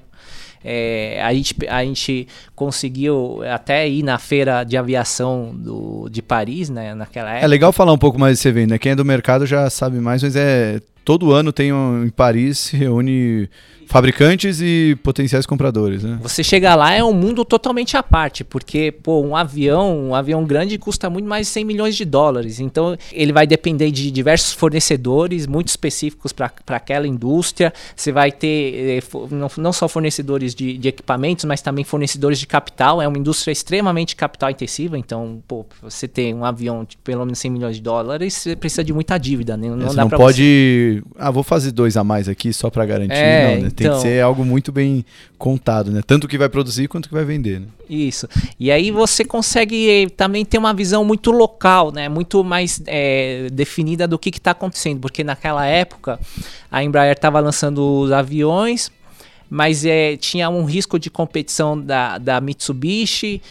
é, 0.65 1.21
a, 1.23 1.33
gente, 1.35 1.55
a 1.69 1.85
gente 1.85 2.27
conseguiu 2.57 3.41
até 3.53 3.87
ir 3.87 4.03
na 4.03 4.19
feira 4.19 4.65
de 4.65 4.77
aviação 4.77 5.55
do, 5.55 6.09
de 6.09 6.23
Paris, 6.23 6.71
né, 6.71 6.95
naquela 6.95 7.31
época. 7.31 7.45
É 7.45 7.49
legal 7.49 7.73
falar 7.73 7.93
um 7.93 7.99
pouco 7.99 8.19
mais 8.19 8.39
desse 8.39 8.49
evento, 8.49 8.71
né? 8.71 8.79
Quem 8.79 8.93
é 8.93 8.97
do 8.97 9.05
mercado 9.05 9.47
já 9.47 9.69
sabe 9.69 9.99
mais, 9.99 10.23
mas 10.23 10.35
é 10.35 10.81
todo 11.05 11.33
ano 11.33 11.53
tem 11.53 11.73
um, 11.73 12.05
em 12.05 12.11
Paris 12.11 12.59
se 12.59 12.77
reúne 12.77 13.49
fabricantes 13.87 14.61
e 14.63 14.97
potenciais 15.03 15.47
compradores, 15.47 16.03
né? 16.03 16.19
Você 16.23 16.43
chega 16.43 16.75
lá 16.75 16.93
é 16.93 17.05
um 17.05 17.13
mundo 17.13 17.45
totalmente 17.45 17.97
à 17.97 18.03
parte, 18.03 18.43
porque 18.43 18.91
pô, 18.91 19.21
um 19.21 19.37
avião, 19.37 20.09
um 20.09 20.15
avião 20.15 20.45
grande 20.45 20.79
custa 20.79 21.11
muito 21.11 21.29
mais 21.29 21.47
de 21.47 21.53
100 21.53 21.65
milhões 21.65 21.97
de 21.97 22.05
dólares. 22.05 22.61
Então, 22.61 22.97
ele 23.13 23.33
vai 23.33 23.47
depender 23.47 23.91
de 23.91 24.11
diversos 24.11 24.53
fornecedores 24.53 25.47
muito 25.47 25.69
específicos 25.69 26.33
para 26.33 26.51
aquela 26.69 27.07
indústria. 27.07 27.73
Você 27.95 28.11
vai 28.11 28.33
ter 28.33 28.99
eh, 28.99 29.03
não, 29.31 29.51
não 29.59 29.73
só 29.73 29.87
fornecedores 29.87 30.55
de, 30.55 30.79
de, 30.79 30.89
equipamentos, 30.89 31.45
mas 31.45 31.61
também 31.61 31.85
fornecedores 31.85 32.39
de 32.39 32.47
capital. 32.47 33.03
É 33.03 33.07
uma 33.07 33.19
indústria 33.19 33.53
extremamente 33.53 34.17
capital 34.17 34.51
intensiva, 34.51 34.99
então, 34.99 35.43
pô, 35.47 35.67
você 35.83 36.09
tem 36.09 36.35
um 36.35 36.45
avião 36.45 36.85
de 36.85 36.97
pelo 36.97 37.25
menos 37.25 37.39
100 37.39 37.51
milhões 37.51 37.77
de 37.77 37.83
dólares, 37.83 38.35
você 38.35 38.57
precisa 38.57 38.83
de 38.83 38.93
muita 38.93 39.19
dívida, 39.19 39.57
né? 39.57 39.69
Não, 39.69 39.95
dá 39.95 40.03
não 40.03 40.11
pode 40.11 40.94
você 40.94 40.94
foi, 41.03 41.03
ah, 41.19 41.31
vou 41.31 41.43
fazer 41.43 41.73
dois 41.73 41.97
a 41.97 42.05
mais 42.05 42.29
aqui 42.29 42.53
só 42.53 42.71
para 42.71 42.85
garantir. 42.87 43.15
É, 43.15 43.57
não, 43.57 43.63
né? 43.63 43.71
Tem 43.75 43.87
então- 43.87 43.97
que 43.97 44.03
ser 44.03 44.23
algo 44.23 44.45
muito 44.45 44.71
bem 44.71 45.05
contado, 45.39 45.91
né? 45.91 46.01
Tanto 46.07 46.29
que 46.29 46.39
vai 46.39 46.49
produzir 46.49 46.89
quanto 46.89 47.09
que 47.09 47.15
vai 47.15 47.25
vender, 47.25 47.61
né? 47.61 47.67
Isso. 47.89 48.29
E 48.59 48.71
aí 48.71 48.91
você 48.91 49.25
consegue 49.25 49.91
eh, 49.91 50.09
também 50.09 50.45
ter 50.45 50.59
uma 50.59 50.73
visão 50.73 51.05
muito 51.05 51.31
local, 51.31 51.93
né? 51.93 52.09
Muito 52.09 52.43
mais 52.43 52.83
eh, 52.87 53.49
definida 53.53 54.07
do 54.07 54.19
que 54.19 54.31
está 54.31 54.53
acontecendo. 54.53 55.01
Porque 55.01 55.23
naquela 55.25 55.67
época 55.67 56.19
a 56.71 56.83
Embraer 56.83 57.13
estava 57.13 57.41
lançando 57.41 58.01
os 58.01 58.13
aviões, 58.13 58.91
mas 59.51 59.85
eh, 59.85 60.17
tinha 60.17 60.49
um 60.49 60.65
risco 60.65 60.99
de 60.99 61.11
competição 61.11 61.81
da, 61.81 62.19
da 62.19 62.41
Mitsubishi. 62.41 63.43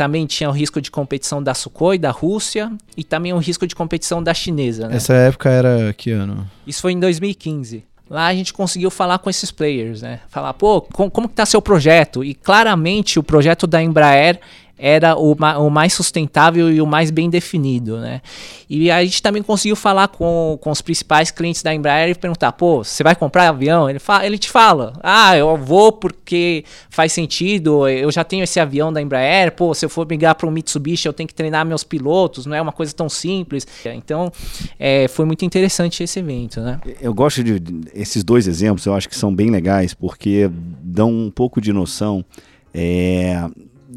Também 0.00 0.24
tinha 0.24 0.48
o 0.48 0.52
risco 0.52 0.80
de 0.80 0.90
competição 0.90 1.42
da 1.42 1.52
Sukhoi, 1.52 1.98
da 1.98 2.10
Rússia, 2.10 2.72
e 2.96 3.04
também 3.04 3.34
um 3.34 3.38
risco 3.38 3.66
de 3.66 3.74
competição 3.74 4.22
da 4.22 4.32
chinesa. 4.32 4.88
Né? 4.88 4.96
Essa 4.96 5.12
época 5.12 5.50
era 5.50 5.92
que 5.92 6.10
ano? 6.10 6.48
Isso 6.66 6.80
foi 6.80 6.92
em 6.92 6.98
2015. 6.98 7.84
Lá 8.08 8.24
a 8.28 8.32
gente 8.34 8.54
conseguiu 8.54 8.90
falar 8.90 9.18
com 9.18 9.28
esses 9.28 9.50
players, 9.50 10.00
né? 10.00 10.20
Falar, 10.30 10.54
pô, 10.54 10.80
com- 10.80 11.10
como 11.10 11.28
que 11.28 11.34
tá 11.34 11.44
seu 11.44 11.60
projeto? 11.60 12.24
E 12.24 12.32
claramente 12.32 13.18
o 13.18 13.22
projeto 13.22 13.66
da 13.66 13.82
Embraer 13.82 14.40
era 14.80 15.14
o, 15.16 15.36
ma- 15.38 15.58
o 15.58 15.68
mais 15.68 15.92
sustentável 15.92 16.72
e 16.72 16.80
o 16.80 16.86
mais 16.86 17.10
bem 17.10 17.28
definido, 17.28 17.98
né? 17.98 18.22
E 18.68 18.90
a 18.90 19.04
gente 19.04 19.20
também 19.22 19.42
conseguiu 19.42 19.76
falar 19.76 20.08
com, 20.08 20.56
com 20.60 20.70
os 20.70 20.80
principais 20.80 21.30
clientes 21.30 21.62
da 21.62 21.74
Embraer 21.74 22.08
e 22.10 22.14
perguntar, 22.14 22.52
pô, 22.52 22.82
você 22.82 23.02
vai 23.02 23.14
comprar 23.14 23.48
avião? 23.48 23.90
Ele, 23.90 23.98
fa 23.98 24.24
ele 24.24 24.38
te 24.38 24.48
fala, 24.48 24.92
ah, 25.02 25.36
eu 25.36 25.56
vou 25.56 25.92
porque 25.92 26.64
faz 26.88 27.12
sentido, 27.12 27.86
eu 27.88 28.10
já 28.10 28.24
tenho 28.24 28.42
esse 28.44 28.58
avião 28.58 28.92
da 28.92 29.02
Embraer, 29.02 29.52
pô, 29.52 29.74
se 29.74 29.84
eu 29.84 29.90
for 29.90 30.06
migrar 30.08 30.34
para 30.34 30.46
um 30.46 30.50
Mitsubishi 30.50 31.06
eu 31.06 31.12
tenho 31.12 31.26
que 31.26 31.34
treinar 31.34 31.66
meus 31.66 31.84
pilotos, 31.84 32.46
não 32.46 32.56
é 32.56 32.62
uma 32.62 32.72
coisa 32.72 32.92
tão 32.94 33.08
simples. 33.08 33.66
Então, 33.84 34.32
é, 34.78 35.06
foi 35.08 35.24
muito 35.26 35.44
interessante 35.44 36.02
esse 36.02 36.18
evento, 36.18 36.60
né? 36.60 36.80
Eu 37.00 37.12
gosto 37.12 37.44
de- 37.44 37.60
esses 37.94 38.24
dois 38.24 38.46
exemplos, 38.46 38.86
eu 38.86 38.94
acho 38.94 39.08
que 39.08 39.16
são 39.16 39.34
bem 39.34 39.50
legais 39.50 39.92
porque 39.92 40.48
dão 40.82 41.10
um 41.10 41.30
pouco 41.30 41.60
de 41.60 41.72
noção 41.72 42.24
é, 42.72 43.48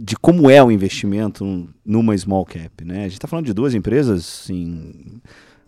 de 0.06 0.18
como 0.18 0.50
é 0.50 0.62
o 0.62 0.70
investimento 0.70 1.66
numa 1.86 2.18
small 2.18 2.44
cap. 2.46 2.84
Né? 2.84 3.00
A 3.00 3.04
gente 3.04 3.14
está 3.14 3.28
falando 3.28 3.46
de 3.46 3.54
duas 3.54 3.74
empresas 3.74 4.20
assim, 4.44 5.22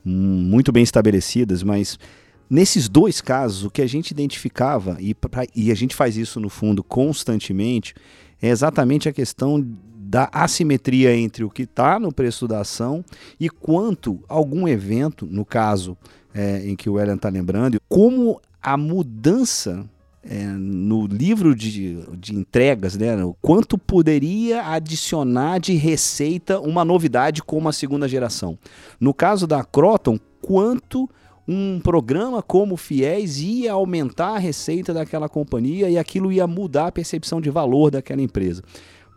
muito 0.03 0.73
bem 0.73 0.83
estabelecidas, 0.83 1.63
mas 1.63 1.97
nesses 2.49 2.89
dois 2.89 3.21
casos, 3.21 3.63
o 3.63 3.69
que 3.71 3.81
a 3.81 3.87
gente 3.87 4.11
identificava, 4.11 4.97
e, 4.99 5.15
pra- 5.15 5.45
e 5.55 5.71
a 5.71 5.75
gente 5.75 5.95
faz 5.95 6.17
isso 6.17 6.37
no 6.41 6.49
fundo 6.49 6.83
constantemente, 6.83 7.95
é 8.41 8.49
exatamente 8.49 9.07
a 9.07 9.13
questão 9.13 9.65
da 9.97 10.29
assimetria 10.33 11.15
entre 11.15 11.45
o 11.45 11.49
que 11.49 11.63
está 11.63 11.97
no 11.97 12.11
preço 12.13 12.45
da 12.45 12.59
ação 12.59 13.05
e 13.39 13.49
quanto 13.49 14.19
algum 14.27 14.67
evento, 14.67 15.25
no 15.25 15.45
caso 15.45 15.97
é, 16.33 16.67
em 16.67 16.75
que 16.75 16.89
o 16.89 16.99
Ellen 16.99 17.15
está 17.15 17.29
lembrando, 17.29 17.79
como 17.87 18.41
a 18.61 18.75
mudança 18.75 19.89
é, 20.27 20.43
no 20.45 21.05
livro 21.05 21.55
de, 21.55 21.99
de 22.17 22.35
entregas, 22.35 22.97
né, 22.97 23.23
o 23.23 23.35
quanto 23.41 23.77
poderia 23.77 24.71
adicionar 24.71 25.59
de 25.59 25.75
receita 25.75 26.59
uma 26.59 26.83
novidade 26.83 27.43
como 27.43 27.69
a 27.69 27.73
segunda 27.73 28.07
geração. 28.07 28.57
No 28.99 29.13
caso 29.13 29.45
da 29.45 29.63
Croton, 29.63 30.19
quanto 30.41 31.09
um 31.47 31.79
programa 31.79 32.41
como 32.41 32.75
FIES 32.75 33.37
ia 33.39 33.73
aumentar 33.73 34.35
a 34.35 34.39
receita 34.39 34.93
daquela 34.93 35.29
companhia 35.29 35.89
e 35.89 35.97
aquilo 35.97 36.31
ia 36.31 36.47
mudar 36.47 36.87
a 36.87 36.91
percepção 36.91 37.39
de 37.39 37.51
valor 37.51 37.91
daquela 37.91 38.21
empresa. 38.21 38.63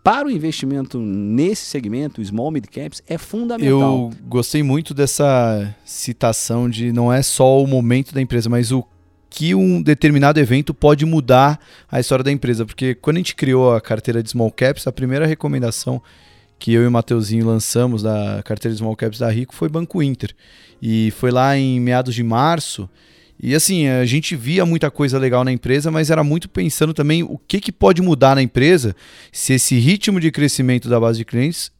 Para 0.05 0.29
o 0.29 0.31
investimento 0.31 0.99
nesse 0.99 1.67
segmento, 1.67 2.25
small 2.25 2.51
mid 2.51 2.67
caps, 2.67 3.03
é 3.07 3.19
fundamental. 3.19 4.11
Eu 4.11 4.11
gostei 4.27 4.63
muito 4.63 4.95
dessa 4.95 5.75
citação 5.85 6.69
de 6.69 6.93
não 6.93 7.13
é 7.13 7.23
só 7.23 7.63
o 7.63 7.67
momento 7.67 8.15
da 8.15 8.21
empresa, 8.21 8.49
mas 8.49 8.73
o 8.73 8.85
que 9.31 9.55
um 9.55 9.83
determinado 9.83 10.41
evento 10.41 10.73
pode 10.73 11.05
mudar 11.05 11.61
a 11.91 12.01
história 12.01 12.25
da 12.25 12.33
empresa. 12.33 12.65
Porque 12.65 12.95
quando 12.95 13.17
a 13.17 13.21
gente 13.21 13.35
criou 13.35 13.75
a 13.75 13.81
carteira 13.81 14.23
de 14.23 14.31
small 14.31 14.51
caps, 14.51 14.87
a 14.87 14.93
primeira 14.93 15.27
recomendação 15.27 16.03
que 16.59 16.73
eu 16.73 16.83
e 16.83 16.87
o 16.87 16.91
Mateuzinho 16.91 17.47
lançamos 17.47 18.03
da 18.03 18.43
carteira 18.45 18.75
de 18.75 18.79
small 18.79 18.97
caps 18.97 19.19
da 19.19 19.31
Rico 19.31 19.55
foi 19.55 19.69
Banco 19.69 20.03
Inter. 20.03 20.35
E 20.83 21.13
foi 21.13 21.31
lá 21.31 21.57
em 21.57 21.81
meados 21.81 22.15
de 22.15 22.23
março. 22.23 22.89
E 23.41 23.55
assim, 23.55 23.87
a 23.87 24.05
gente 24.05 24.35
via 24.35 24.67
muita 24.67 24.91
coisa 24.91 25.19
legal 25.19 25.45
na 25.45 25.53
empresa, 25.53 25.91
mas 25.91 26.11
era 26.11 26.25
muito 26.25 26.49
pensando 26.49 26.93
também 26.93 27.23
o 27.23 27.39
que, 27.39 27.61
que 27.61 27.71
pode 27.71 28.03
mudar 28.03 28.35
na 28.35 28.43
empresa 28.43 28.97
se 29.31 29.53
esse 29.53 29.79
ritmo 29.79 30.19
de 30.19 30.33
crescimento 30.33 30.89
da 30.89 30.99
base 30.99 31.19
de 31.19 31.25
clientes 31.25 31.71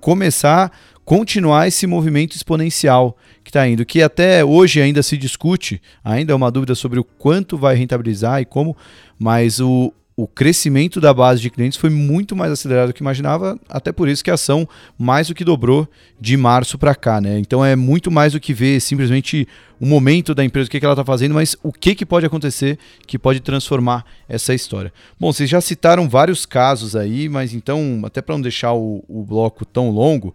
começar, 0.00 0.70
continuar 1.04 1.68
esse 1.68 1.86
movimento 1.86 2.34
exponencial 2.36 3.16
está 3.54 3.68
indo, 3.68 3.86
que 3.86 4.02
até 4.02 4.44
hoje 4.44 4.82
ainda 4.82 5.02
se 5.02 5.16
discute, 5.16 5.80
ainda 6.02 6.32
é 6.32 6.36
uma 6.36 6.50
dúvida 6.50 6.74
sobre 6.74 6.98
o 6.98 7.04
quanto 7.04 7.56
vai 7.56 7.76
rentabilizar 7.76 8.40
e 8.40 8.44
como, 8.44 8.76
mas 9.16 9.60
o, 9.60 9.92
o 10.16 10.26
crescimento 10.26 11.00
da 11.00 11.14
base 11.14 11.40
de 11.40 11.50
clientes 11.50 11.78
foi 11.78 11.88
muito 11.88 12.34
mais 12.34 12.50
acelerado 12.50 12.88
do 12.88 12.92
que 12.92 13.02
imaginava, 13.02 13.58
até 13.68 13.92
por 13.92 14.08
isso 14.08 14.24
que 14.24 14.30
a 14.30 14.34
ação 14.34 14.68
mais 14.98 15.28
do 15.28 15.34
que 15.34 15.44
dobrou 15.44 15.88
de 16.20 16.36
março 16.36 16.76
para 16.76 16.96
cá, 16.96 17.20
né? 17.20 17.38
Então 17.38 17.64
é 17.64 17.76
muito 17.76 18.10
mais 18.10 18.32
do 18.32 18.40
que 18.40 18.52
ver 18.52 18.80
simplesmente 18.80 19.46
o 19.80 19.86
momento 19.86 20.34
da 20.34 20.44
empresa, 20.44 20.66
o 20.66 20.70
que, 20.70 20.80
que 20.80 20.84
ela 20.84 20.94
está 20.94 21.04
fazendo, 21.04 21.34
mas 21.34 21.56
o 21.62 21.72
que, 21.72 21.94
que 21.94 22.04
pode 22.04 22.26
acontecer 22.26 22.78
que 23.06 23.18
pode 23.18 23.40
transformar 23.40 24.04
essa 24.28 24.52
história. 24.52 24.92
Bom, 25.18 25.32
vocês 25.32 25.48
já 25.48 25.60
citaram 25.60 26.08
vários 26.08 26.44
casos 26.44 26.96
aí, 26.96 27.28
mas 27.28 27.54
então, 27.54 28.02
até 28.04 28.20
para 28.20 28.34
não 28.34 28.42
deixar 28.42 28.72
o, 28.72 29.04
o 29.08 29.22
bloco 29.24 29.64
tão 29.64 29.90
longo, 29.90 30.34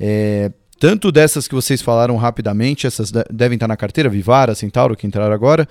é, 0.00 0.50
tanto 0.78 1.10
dessas 1.12 1.48
que 1.48 1.54
vocês 1.54 1.80
falaram 1.82 2.16
rapidamente, 2.16 2.86
essas 2.86 3.10
de- 3.10 3.24
devem 3.30 3.56
estar 3.56 3.68
na 3.68 3.76
carteira, 3.76 4.08
Vivara, 4.08 4.54
Centauro, 4.54 4.96
que 4.96 5.06
entraram 5.06 5.32
agora, 5.34 5.68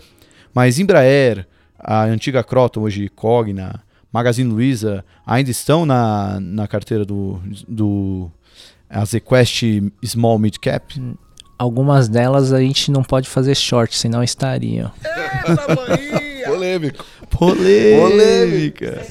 mas 0.53 0.79
Embraer, 0.79 1.47
a 1.79 2.03
antiga 2.03 2.43
Croton, 2.43 2.81
hoje 2.81 3.09
Cogna, 3.09 3.81
Magazine 4.11 4.49
Luiza, 4.51 5.03
ainda 5.25 5.51
estão 5.51 5.85
na, 5.85 6.39
na 6.39 6.67
carteira 6.67 7.05
do, 7.05 7.39
do 7.67 8.31
a 8.89 9.03
ZQuest 9.05 9.63
Small 10.03 10.39
Mid 10.39 10.57
Cap? 10.59 10.99
Algumas 11.59 12.07
delas 12.07 12.53
a 12.53 12.59
gente 12.61 12.91
não 12.91 13.03
pode 13.03 13.27
fazer 13.27 13.55
short, 13.55 13.97
senão 13.97 14.23
estariam. 14.23 14.91
Polêmico. 16.45 17.05
Polêmica! 17.29 19.05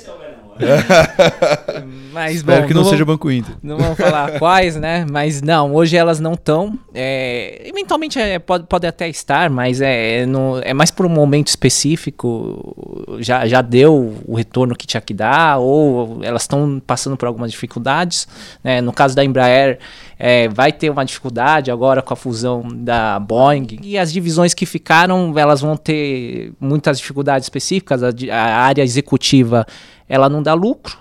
Mas 2.13 2.37
Espero 2.37 2.63
bom, 2.63 2.69
que 2.69 2.73
não, 2.75 2.81
vamos- 2.83 2.91
seja 2.91 3.05
Banco 3.05 3.31
Inter. 3.31 3.55
Não 3.63 3.77
vamos 3.77 3.97
falar 3.99 4.37
quais, 4.41 4.75
né? 4.77 5.05
Mas 5.11 5.43
não, 5.43 5.75
hoje 5.75 5.97
elas 5.97 6.19
não 6.19 6.33
estão. 6.33 6.79
eventualmente 6.95 8.19
é, 8.19 8.39
pode, 8.39 8.67
pode 8.67 8.87
até 8.87 9.09
estar, 9.09 9.51
mas 9.51 9.81
é, 9.81 10.21
é, 10.23 10.27
no- 10.27 10.59
é 10.63 10.73
mais 10.73 10.91
por 10.91 11.05
um 11.05 11.11
momento 11.11 11.49
específico. 11.49 13.17
Já, 13.21 13.47
já 13.47 13.61
deu 13.61 14.15
o 14.27 14.35
retorno 14.35 14.75
que 14.75 14.87
tinha 14.87 15.01
que 15.01 15.13
dar, 15.13 15.59
ou 15.59 16.21
elas 16.23 16.43
estão 16.43 16.81
passando 16.87 17.17
por 17.17 17.27
algumas 17.27 17.51
dificuldades. 17.51 18.27
né? 18.65 18.81
No 18.81 18.93
caso 18.93 19.15
da 19.15 19.25
Embraer, 19.25 19.79
é, 20.19 20.49
vai 20.49 20.73
ter 20.73 20.89
uma 20.91 21.05
dificuldade 21.05 21.71
agora 21.71 22.01
com 22.03 22.13
a 22.13 22.17
fusão 22.17 22.63
da 22.75 23.19
Boeing. 23.21 23.79
E 23.83 23.99
as 23.99 24.13
divisões 24.13 24.55
que 24.55 24.65
ficaram, 24.65 25.37
elas 25.39 25.61
vão 25.61 25.77
ter 25.77 26.53
muitas 26.61 26.99
dificuldades 26.99 27.47
específicas. 27.47 28.03
A, 28.03 28.09
a 28.33 28.57
área 28.63 28.83
executiva 28.83 29.67
ela 30.09 30.29
não 30.29 30.43
dá 30.43 30.55
lucro 30.55 30.99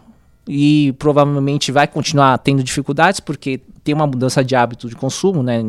e 0.48 0.94
provavelmente 1.00 1.72
vai 1.72 1.88
continuar 1.88 2.38
tendo 2.40 2.62
dificuldades 2.64 3.20
porque 3.20 3.60
tem 3.84 3.94
uma 3.96 4.06
mudança 4.06 4.44
de 4.44 4.56
hábito 4.56 4.90
de 4.90 4.96
consumo, 4.96 5.42
né? 5.44 5.64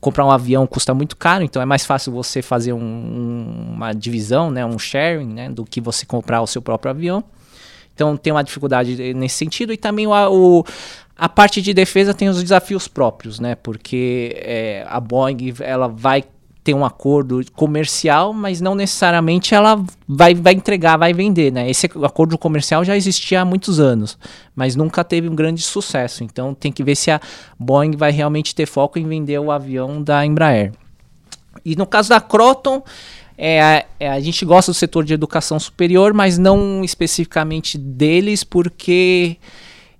Comprar 0.00 0.24
um 0.26 0.30
avião 0.30 0.66
custa 0.66 0.92
muito 0.94 1.16
caro, 1.16 1.44
então 1.44 1.60
é 1.60 1.64
mais 1.66 1.84
fácil 1.84 2.10
você 2.12 2.40
fazer 2.42 2.72
um- 2.72 2.78
um- 2.80 3.72
uma 3.74 3.92
divisão, 3.92 4.50
né? 4.50 4.64
Um 4.64 4.78
sharing, 4.78 5.26
né? 5.28 5.48
Do 5.50 5.64
que 5.64 5.80
você 5.80 6.04
comprar 6.06 6.40
o 6.42 6.46
seu 6.46 6.60
próprio 6.62 6.90
avião. 6.90 7.22
Então 7.94 8.16
tem 8.16 8.32
uma 8.32 8.42
dificuldade 8.42 9.12
nesse 9.14 9.36
sentido 9.36 9.72
e 9.74 9.76
também 9.76 10.06
o, 10.06 10.10
o- 10.12 10.64
a 11.20 11.28
parte 11.28 11.60
de 11.60 11.74
defesa 11.74 12.14
tem 12.14 12.30
os 12.30 12.42
desafios 12.42 12.88
próprios, 12.88 13.38
né? 13.38 13.54
Porque 13.54 14.34
é, 14.36 14.86
a 14.88 14.98
Boeing 14.98 15.52
ela 15.60 15.86
vai 15.86 16.24
ter 16.64 16.72
um 16.72 16.82
acordo 16.82 17.44
comercial, 17.52 18.32
mas 18.32 18.58
não 18.62 18.74
necessariamente 18.74 19.54
ela 19.54 19.84
vai, 20.08 20.34
vai 20.34 20.54
entregar, 20.54 20.96
vai 20.96 21.12
vender, 21.12 21.52
né? 21.52 21.68
Esse 21.68 21.84
acordo 22.02 22.38
comercial 22.38 22.82
já 22.86 22.96
existia 22.96 23.42
há 23.42 23.44
muitos 23.44 23.78
anos, 23.78 24.16
mas 24.56 24.74
nunca 24.74 25.04
teve 25.04 25.28
um 25.28 25.34
grande 25.34 25.60
sucesso. 25.60 26.24
Então 26.24 26.54
tem 26.54 26.72
que 26.72 26.82
ver 26.82 26.96
se 26.96 27.10
a 27.10 27.20
Boeing 27.58 27.98
vai 27.98 28.12
realmente 28.12 28.54
ter 28.54 28.64
foco 28.64 28.98
em 28.98 29.06
vender 29.06 29.38
o 29.38 29.50
avião 29.50 30.02
da 30.02 30.24
Embraer. 30.24 30.72
E 31.62 31.76
no 31.76 31.84
caso 31.84 32.08
da 32.08 32.20
Croton, 32.22 32.82
é, 33.36 33.84
é, 33.98 34.08
a 34.08 34.20
gente 34.20 34.42
gosta 34.46 34.72
do 34.72 34.74
setor 34.74 35.04
de 35.04 35.12
educação 35.12 35.60
superior, 35.60 36.14
mas 36.14 36.38
não 36.38 36.82
especificamente 36.82 37.76
deles, 37.76 38.42
porque 38.42 39.36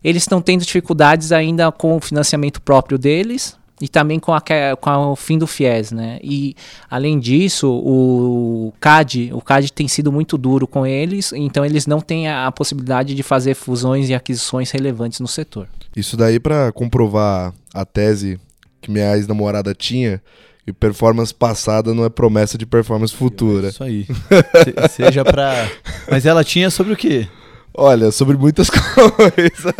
eles 0.02 0.22
estão 0.22 0.40
tendo 0.40 0.64
dificuldades 0.64 1.32
ainda 1.32 1.70
com 1.72 1.96
o 1.96 2.00
financiamento 2.00 2.60
próprio 2.60 2.98
deles 2.98 3.56
e 3.80 3.88
também 3.88 4.18
com, 4.18 4.32
a, 4.34 4.40
com 4.80 4.90
a- 4.90 5.10
o 5.12 5.16
fim 5.16 5.38
do 5.38 5.46
FIES, 5.46 5.90
né? 5.92 6.18
E 6.22 6.54
além 6.90 7.18
disso, 7.18 7.70
o 7.70 8.72
CAD, 8.78 9.30
o 9.32 9.40
CAD 9.40 9.72
tem 9.72 9.88
sido 9.88 10.12
muito 10.12 10.36
duro 10.36 10.66
com 10.66 10.86
eles, 10.86 11.32
então 11.32 11.64
eles 11.64 11.86
não 11.86 12.00
têm 12.00 12.28
a, 12.28 12.46
a 12.46 12.52
possibilidade 12.52 13.14
de 13.14 13.22
fazer 13.22 13.54
fusões 13.54 14.08
e 14.10 14.14
aquisições 14.14 14.70
relevantes 14.70 15.20
no 15.20 15.26
setor. 15.28 15.66
Isso 15.96 16.16
daí 16.16 16.38
pra 16.38 16.70
comprovar 16.72 17.52
a 17.72 17.84
tese 17.84 18.38
que 18.82 18.90
minha 18.90 19.14
ex-namorada 19.16 19.74
tinha, 19.74 20.22
E 20.66 20.72
performance 20.74 21.34
passada 21.34 21.94
não 21.94 22.04
é 22.04 22.08
promessa 22.10 22.56
de 22.58 22.66
performance 22.66 23.14
futura. 23.14 23.68
Isso 23.70 23.82
aí. 23.82 24.04
Se- 24.06 24.88
seja 24.94 25.24
pra. 25.24 25.68
Mas 26.08 26.26
ela 26.26 26.44
tinha 26.44 26.68
sobre 26.70 26.92
o 26.92 26.96
quê? 26.96 27.26
Olha, 27.74 28.10
sobre 28.10 28.36
muitas 28.36 28.68
coisas. 28.70 29.74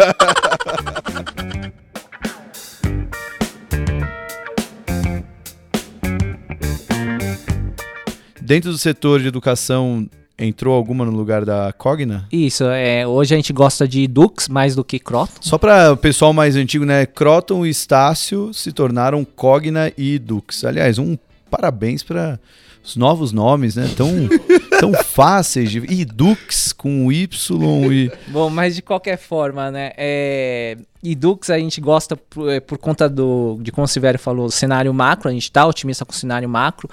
Dentro 8.40 8.70
do 8.70 8.78
setor 8.78 9.20
de 9.20 9.28
educação, 9.28 10.08
entrou 10.38 10.74
alguma 10.74 11.04
no 11.04 11.12
lugar 11.12 11.44
da 11.44 11.72
Cogna? 11.72 12.26
Isso, 12.32 12.64
é, 12.64 13.06
hoje 13.06 13.34
a 13.34 13.36
gente 13.36 13.52
gosta 13.52 13.86
de 13.86 14.06
Dux 14.06 14.48
mais 14.48 14.74
do 14.74 14.82
que 14.82 14.98
Croton. 14.98 15.34
Só 15.40 15.58
para 15.58 15.92
o 15.92 15.96
pessoal 15.96 16.32
mais 16.32 16.56
antigo, 16.56 16.84
né? 16.84 17.06
Croton 17.06 17.66
e 17.66 17.70
Estácio 17.70 18.52
se 18.54 18.72
tornaram 18.72 19.24
Cogna 19.24 19.92
e 19.96 20.18
Dux. 20.18 20.64
Aliás, 20.64 20.98
um 20.98 21.16
parabéns 21.50 22.02
para 22.02 22.38
os 22.82 22.96
novos 22.96 23.32
nomes, 23.32 23.76
né? 23.76 23.90
Tão, 23.96 24.08
tão 24.80 24.92
fáceis 24.92 25.70
de. 25.70 25.78
E 25.88 26.04
Dux 26.04 26.72
com 26.72 27.10
Y 27.12 27.92
e. 27.92 28.12
Bom, 28.28 28.48
mas 28.48 28.74
de 28.76 28.82
qualquer 28.82 29.18
forma, 29.18 29.70
né? 29.70 29.92
É... 29.96 30.76
E 31.02 31.14
Dux 31.14 31.50
a 31.50 31.58
gente 31.58 31.80
gosta 31.80 32.16
por, 32.16 32.50
é, 32.50 32.60
por 32.60 32.78
conta 32.78 33.08
do, 33.08 33.58
de 33.62 33.72
como 33.72 33.86
o 33.86 33.88
Silvério 33.88 34.20
falou, 34.20 34.50
cenário 34.50 34.92
macro, 34.92 35.28
a 35.28 35.32
gente 35.32 35.50
tá 35.50 35.66
otimista 35.66 36.04
com 36.04 36.12
o 36.12 36.14
cenário 36.14 36.48
macro. 36.48 36.88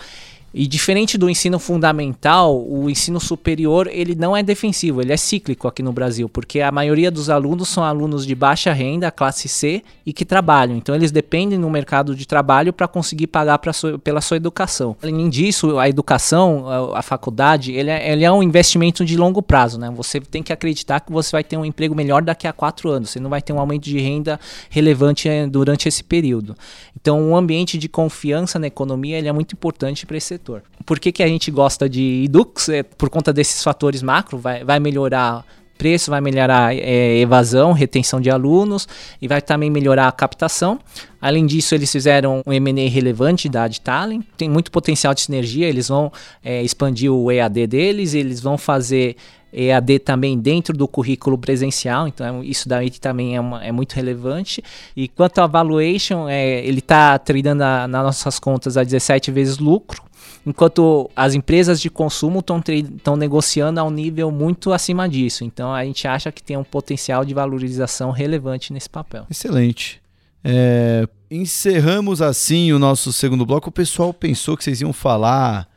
E 0.60 0.66
diferente 0.66 1.20
do 1.20 1.30
ensino 1.30 1.60
fundamental, 1.60 2.60
o 2.68 2.90
ensino 2.90 3.20
superior 3.20 3.88
ele 3.92 4.16
não 4.16 4.36
é 4.36 4.42
defensivo, 4.42 5.00
ele 5.04 5.14
é 5.14 5.18
cíclico 5.18 5.68
aqui 5.68 5.84
no 5.84 5.92
Brasil, 5.92 6.28
porque 6.28 6.62
a 6.62 6.72
maioria 6.72 7.12
dos 7.12 7.30
alunos 7.30 7.70
são 7.70 7.84
alunos 7.84 8.26
de 8.26 8.34
baixa 8.34 8.74
renda, 8.74 9.12
classe 9.12 9.48
C, 9.48 9.84
e 10.04 10.12
que 10.12 10.26
trabalham. 10.26 10.76
Então 10.76 10.96
eles 10.96 11.12
dependem 11.12 11.60
no 11.60 11.70
mercado 11.70 12.16
de 12.16 12.26
trabalho 12.26 12.74
para 12.74 12.88
conseguir 12.88 13.28
pagar 13.28 13.60
sua- 13.72 14.00
pela 14.00 14.20
sua 14.20 14.36
educação. 14.38 14.96
Além 15.04 15.30
disso, 15.30 15.78
a 15.78 15.88
educação, 15.88 16.68
a, 16.68 17.00
a 17.00 17.02
faculdade, 17.04 17.74
ele 17.74 17.92
é, 17.92 18.12
ele 18.12 18.24
é 18.24 18.32
um 18.32 18.42
investimento 18.42 19.06
de 19.06 19.16
longo 19.16 19.44
prazo, 19.44 19.78
né? 19.78 19.92
Você 19.96 20.20
tem 20.20 20.42
que 20.42 20.52
acreditar 20.52 21.02
que 21.02 21.12
você 21.12 21.32
vai 21.34 21.44
ter 21.44 21.56
um 21.56 21.66
emprego 21.66 21.94
melhor 21.94 22.24
daqui 22.24 22.48
a 22.48 22.52
quatro 22.52 22.90
anos. 22.90 23.12
Você 23.12 23.20
não 23.20 23.30
vai 23.30 23.44
ter 23.44 23.54
um 23.54 23.60
aumento 23.60 23.84
de 23.84 24.00
renda 24.00 24.40
relevante 24.72 25.30
eh, 25.30 25.46
durante 25.46 25.88
esse 25.88 26.04
período. 26.04 26.56
Então, 27.00 27.22
um 27.22 27.36
ambiente 27.38 27.78
de 27.78 27.88
confiança 27.88 28.58
na 28.58 28.66
economia 28.66 29.20
ele 29.20 29.28
é 29.28 29.32
muito 29.32 29.54
importante 29.54 30.04
para 30.04 30.18
esse 30.18 30.26
setor. 30.28 30.47
Por 30.86 31.00
que, 31.00 31.12
que 31.12 31.22
a 31.24 31.28
gente 31.28 31.52
gosta 31.52 31.90
de 31.90 32.24
Edux? 32.26 32.70
É 32.70 32.84
por 32.84 33.10
conta 33.10 33.34
desses 33.34 33.64
fatores 33.64 34.02
macro, 34.02 34.38
vai, 34.38 34.64
vai 34.64 34.80
melhorar 34.80 35.44
preço, 35.78 36.10
vai 36.10 36.20
melhorar 36.20 36.76
eh, 36.76 37.20
evasão, 37.20 37.72
retenção 37.72 38.20
de 38.20 38.32
alunos 38.32 38.88
e 39.22 39.28
vai 39.28 39.40
também 39.42 39.70
melhorar 39.70 40.08
a 40.08 40.12
captação. 40.12 40.80
Além 41.22 41.46
disso, 41.46 41.76
eles 41.76 41.92
fizeram 41.92 42.42
um 42.48 42.52
M&A 42.52 42.90
relevante 42.90 43.48
da 43.48 43.66
Adtalent, 43.66 44.24
tem 44.36 44.50
muito 44.50 44.72
potencial 44.72 45.14
de 45.14 45.22
sinergia, 45.22 45.68
eles 45.68 45.88
vão 45.90 46.12
eh, 46.44 46.64
expandir 46.64 47.12
o 47.14 47.32
EAD 47.32 47.68
deles, 47.68 48.16
eles 48.16 48.40
vão 48.42 48.58
fazer 48.58 49.16
EAD 49.54 50.00
também 50.00 50.38
dentro 50.38 50.76
do 50.76 50.88
currículo 50.88 51.38
presencial, 51.38 52.08
então 52.08 52.44
isso 52.44 52.68
daí 52.68 52.90
também 52.90 53.36
é, 53.36 53.40
uma- 53.40 53.64
é 53.64 53.72
muito 53.72 53.94
relevante. 53.94 54.64
E 54.96 55.08
quanto 55.08 55.40
à 55.40 55.48
valuation, 55.48 56.28
é, 56.28 56.66
ele 56.66 56.80
está 56.80 57.18
tradando 57.20 57.64
a- 57.64 57.88
nas 57.88 58.04
nossas 58.04 58.40
contas 58.40 58.78
a 58.78 58.84
17 58.84 59.30
vezes 59.32 59.58
lucro, 59.60 60.02
enquanto 60.48 61.12
as 61.14 61.36
empresas 61.36 61.82
de 61.82 61.90
consumo 61.90 62.40
estão 62.40 63.18
negociando 63.18 63.80
a 63.80 63.84
um 63.84 63.92
nível 63.92 64.32
muito 64.32 64.72
acima 64.72 65.08
disso. 65.08 65.44
Então 65.44 65.74
a 65.74 65.84
gente 65.84 66.08
acha 66.08 66.32
que 66.32 66.42
tem 66.42 66.56
um 66.56 66.64
potencial 66.64 67.26
de 67.26 67.34
valorização 67.34 68.12
relevante 68.12 68.72
nesse 68.72 68.90
papel. 68.90 69.26
Excelente. 69.30 70.02
É, 70.44 71.06
encerramos 71.30 72.22
assim 72.22 72.72
o 72.72 72.80
nosso 72.80 73.12
segundo 73.12 73.46
bloco. 73.46 73.68
O 73.68 73.74
pessoal 73.74 74.14
pensou 74.14 74.56
que 74.56 74.64
vocês 74.64 74.80
iam 74.80 74.94
falar 74.94 75.68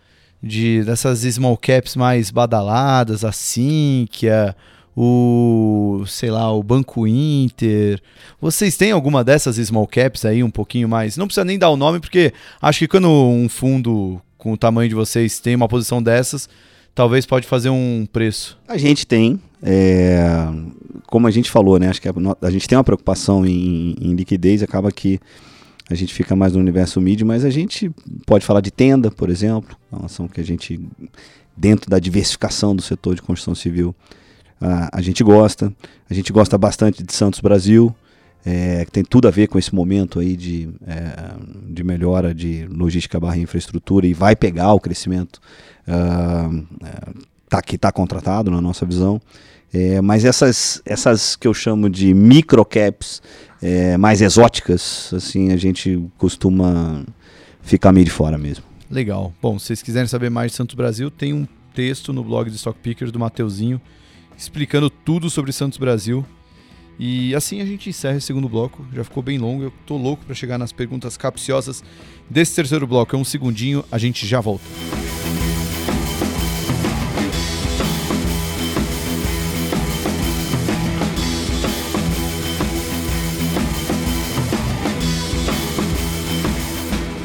de 0.41 0.85
dessas 0.85 1.21
small 1.21 1.57
caps 1.57 1.97
mais 1.97 2.31
badaladas, 2.31 3.25
a 3.25 3.33
Sinqia, 3.33 4.55
o, 4.97 6.05
sei 6.07 6.31
lá, 6.31 6.53
o 6.53 6.63
Banco 6.63 7.07
Inter. 7.09 8.01
Vocês 8.41 8.77
têm 8.77 8.93
alguma 8.93 9.25
dessas 9.25 9.57
small 9.57 9.87
caps 9.89 10.25
aí 10.25 10.45
um 10.45 10.51
pouquinho 10.51 10.89
mais? 10.89 11.17
Não 11.17 11.27
precisa 11.27 11.45
nem 11.45 11.59
dar 11.59 11.71
o 11.71 11.77
nome, 11.77 11.99
porque 11.99 12.33
acho 12.63 12.79
que 12.79 12.89
quando 12.89 13.09
um 13.11 13.49
fundo 13.49 14.23
com 14.41 14.53
o 14.53 14.57
tamanho 14.57 14.89
de 14.89 14.95
vocês 14.95 15.39
tem 15.39 15.55
uma 15.55 15.69
posição 15.69 16.03
dessas, 16.03 16.49
talvez 16.95 17.27
pode 17.27 17.47
fazer 17.47 17.69
um 17.69 18.09
preço. 18.11 18.59
A 18.67 18.79
gente 18.79 19.07
tem, 19.07 19.39
é, 19.63 20.49
como 21.07 21.27
a 21.27 21.31
gente 21.31 21.51
falou, 21.51 21.79
né? 21.79 21.89
Acho 21.89 22.01
que 22.01 22.09
a, 22.09 22.15
a 22.43 22.51
gente 22.51 22.67
tem 22.67 22.77
uma 22.77 22.83
preocupação 22.83 23.47
em, 23.47 23.95
em 24.01 24.15
liquidez, 24.15 24.63
acaba 24.63 24.91
que 24.91 25.21
a 25.89 25.95
gente 25.95 26.15
fica 26.15 26.35
mais 26.35 26.55
no 26.55 26.59
universo 26.59 27.01
mid, 27.01 27.21
mas 27.23 27.45
a 27.45 27.51
gente 27.51 27.91
pode 28.25 28.45
falar 28.45 28.61
de 28.61 28.71
tenda, 28.71 29.11
por 29.11 29.29
exemplo, 29.29 29.77
é 29.93 29.97
uma 29.97 30.07
ação 30.07 30.27
que 30.27 30.41
a 30.41 30.45
gente, 30.45 30.81
dentro 31.57 31.91
da 31.91 31.99
diversificação 31.99 32.75
do 32.75 32.81
setor 32.81 33.15
de 33.15 33.23
construção 33.23 33.55
civil, 33.55 33.95
a, 34.61 34.99
a 34.99 35.03
gente 35.03 35.23
gosta. 35.23 35.73
A 36.09 36.15
gente 36.15 36.33
gosta 36.33 36.57
bastante 36.57 37.03
de 37.03 37.13
Santos 37.13 37.41
Brasil, 37.41 37.95
é, 38.45 38.85
que 38.85 38.91
tem 38.91 39.05
tudo 39.05 39.29
a 39.29 39.31
ver 39.31 39.49
com 39.49 39.59
esse 39.59 39.75
momento 39.75 40.21
aí 40.21 40.37
de, 40.37 40.69
é, 40.87 41.33
de 41.69 41.85
melhora 41.85 42.35
de 42.35 42.67
logística 42.67 43.21
barra 43.21 43.37
infraestrutura 43.37 44.07
e 44.07 44.15
vai 44.15 44.35
pegar 44.35 44.73
o 44.73 44.81
crescimento 44.81 45.41
é, 45.87 47.13
tá, 47.49 47.61
que 47.61 47.77
está 47.77 47.93
contratado 47.93 48.51
na 48.51 48.61
nossa 48.61 48.87
visão. 48.87 49.21
É, 49.73 50.01
mas 50.01 50.25
essas, 50.25 50.83
essas 50.85 51.37
que 51.37 51.47
eu 51.47 51.55
chamo 51.55 51.89
de 51.89 52.13
microcaps 52.13 53.23
é, 53.63 53.97
mais 53.97 54.21
exóticas, 54.21 55.13
assim, 55.15 55.53
a 55.53 55.57
gente 55.57 56.09
costuma 56.19 57.05
ficar 57.63 57.93
meio 57.93 58.05
de 58.05 58.11
fora 58.11 58.37
mesmo. 58.37 58.65
Legal. 58.91 59.33
Bom, 59.41 59.59
se 59.59 59.67
vocês 59.67 59.83
quiserem 59.83 60.09
saber 60.09 60.31
mais 60.31 60.51
de 60.51 60.57
Santos 60.57 60.75
Brasil, 60.75 61.11
tem 61.11 61.33
um 61.33 61.47
texto 61.73 62.13
no 62.13 62.25
blog 62.25 62.51
do 62.51 62.57
Stock 62.57 62.77
Pickers 62.81 63.13
do 63.13 63.19
Mateuzinho 63.19 63.81
explicando 64.37 64.89
tudo 64.89 65.29
sobre 65.29 65.53
Santos 65.53 65.79
Brasil. 65.79 66.25
E 67.03 67.35
assim 67.35 67.63
a 67.63 67.65
gente 67.65 67.89
encerra 67.89 68.19
esse 68.19 68.27
segundo 68.27 68.47
bloco. 68.47 68.85
Já 68.93 69.03
ficou 69.03 69.23
bem 69.23 69.39
longo. 69.39 69.63
Eu 69.63 69.73
tô 69.87 69.97
louco 69.97 70.23
para 70.27 70.35
chegar 70.35 70.59
nas 70.59 70.71
perguntas 70.71 71.17
capciosas 71.17 71.83
desse 72.29 72.55
terceiro 72.55 72.87
bloco. 72.87 73.17
É 73.17 73.19
um 73.19 73.25
segundinho, 73.25 73.83
a 73.91 73.97
gente 73.97 74.27
já 74.27 74.39
volta. 74.39 74.63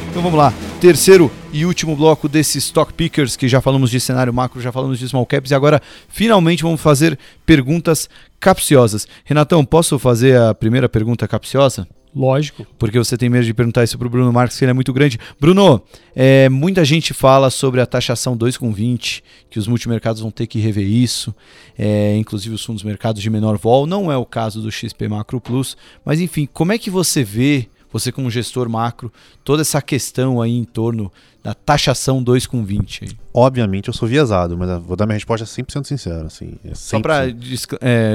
Então 0.10 0.24
vamos 0.24 0.40
lá. 0.40 0.54
Terceiro 0.86 1.32
e 1.52 1.66
último 1.66 1.96
bloco 1.96 2.30
desse 2.30 2.60
Stock 2.60 2.94
Pickers, 2.94 3.36
que 3.36 3.48
já 3.48 3.60
falamos 3.60 3.90
de 3.90 4.00
cenário 4.00 4.32
macro, 4.32 4.62
já 4.62 4.72
falamos 4.72 5.00
de 5.00 5.10
small 5.10 5.26
caps, 5.26 5.50
e 5.50 5.56
agora 5.56 5.82
finalmente 6.08 6.62
vamos 6.62 6.80
fazer 6.80 7.18
perguntas 7.44 8.08
capciosas. 8.40 9.08
Renatão, 9.24 9.66
posso 9.66 9.98
fazer 9.98 10.40
a 10.40 10.54
primeira 10.54 10.88
pergunta 10.88 11.28
capciosa? 11.28 11.88
Lógico. 12.16 12.68
Porque 12.78 13.00
você 13.00 13.18
tem 13.18 13.30
medo 13.30 13.44
de 13.44 13.52
perguntar 13.52 13.84
isso 13.84 13.98
pro 13.98 14.12
Bruno 14.12 14.32
Marques, 14.32 14.60
que 14.60 14.64
ele 14.64 14.70
é 14.70 14.74
muito 14.76 14.94
grande. 14.94 15.20
Bruno, 15.40 15.82
é, 16.16 16.50
muita 16.50 16.86
gente 16.86 17.16
fala 17.16 17.50
sobre 17.50 17.82
a 17.82 17.88
taxação 17.88 18.38
2,20, 18.38 19.24
que 19.50 19.58
os 19.58 19.68
multimercados 19.68 20.22
vão 20.22 20.30
ter 20.30 20.46
que 20.46 20.60
rever 20.60 20.86
isso, 20.86 21.34
é, 21.76 22.16
inclusive 22.16 22.54
os 22.54 22.64
fundos 22.64 22.84
mercados 22.84 23.24
de 23.24 23.30
menor 23.32 23.58
vol. 23.58 23.88
Não 23.88 24.12
é 24.12 24.18
o 24.18 24.26
caso 24.26 24.62
do 24.62 24.72
XP 24.72 25.08
Macro 25.08 25.42
Plus, 25.42 25.76
mas 26.06 26.22
enfim, 26.22 26.48
como 26.54 26.72
é 26.72 26.78
que 26.78 26.92
você 26.92 27.24
vê, 27.24 27.70
você 28.00 28.12
como 28.12 28.30
gestor 28.30 28.68
macro, 28.70 29.12
toda 29.44 29.62
essa 29.62 29.82
questão 29.82 30.42
aí 30.42 30.52
em 30.52 30.64
torno 30.66 31.12
da 31.44 31.54
taxação 31.54 32.24
2,20? 32.24 33.04
aí? 33.04 33.10
Obviamente 33.34 33.88
eu 33.88 33.94
sou 33.94 34.08
viesado, 34.08 34.58
mas 34.58 34.82
vou 34.84 34.96
dar 34.98 35.06
minha 35.06 35.14
resposta 35.16 35.46
100% 35.46 35.86
sincera. 35.86 36.26
Assim, 36.26 36.56
é 36.66 36.74
Só 36.76 36.98
100%. 36.98 37.02
para 37.02 37.28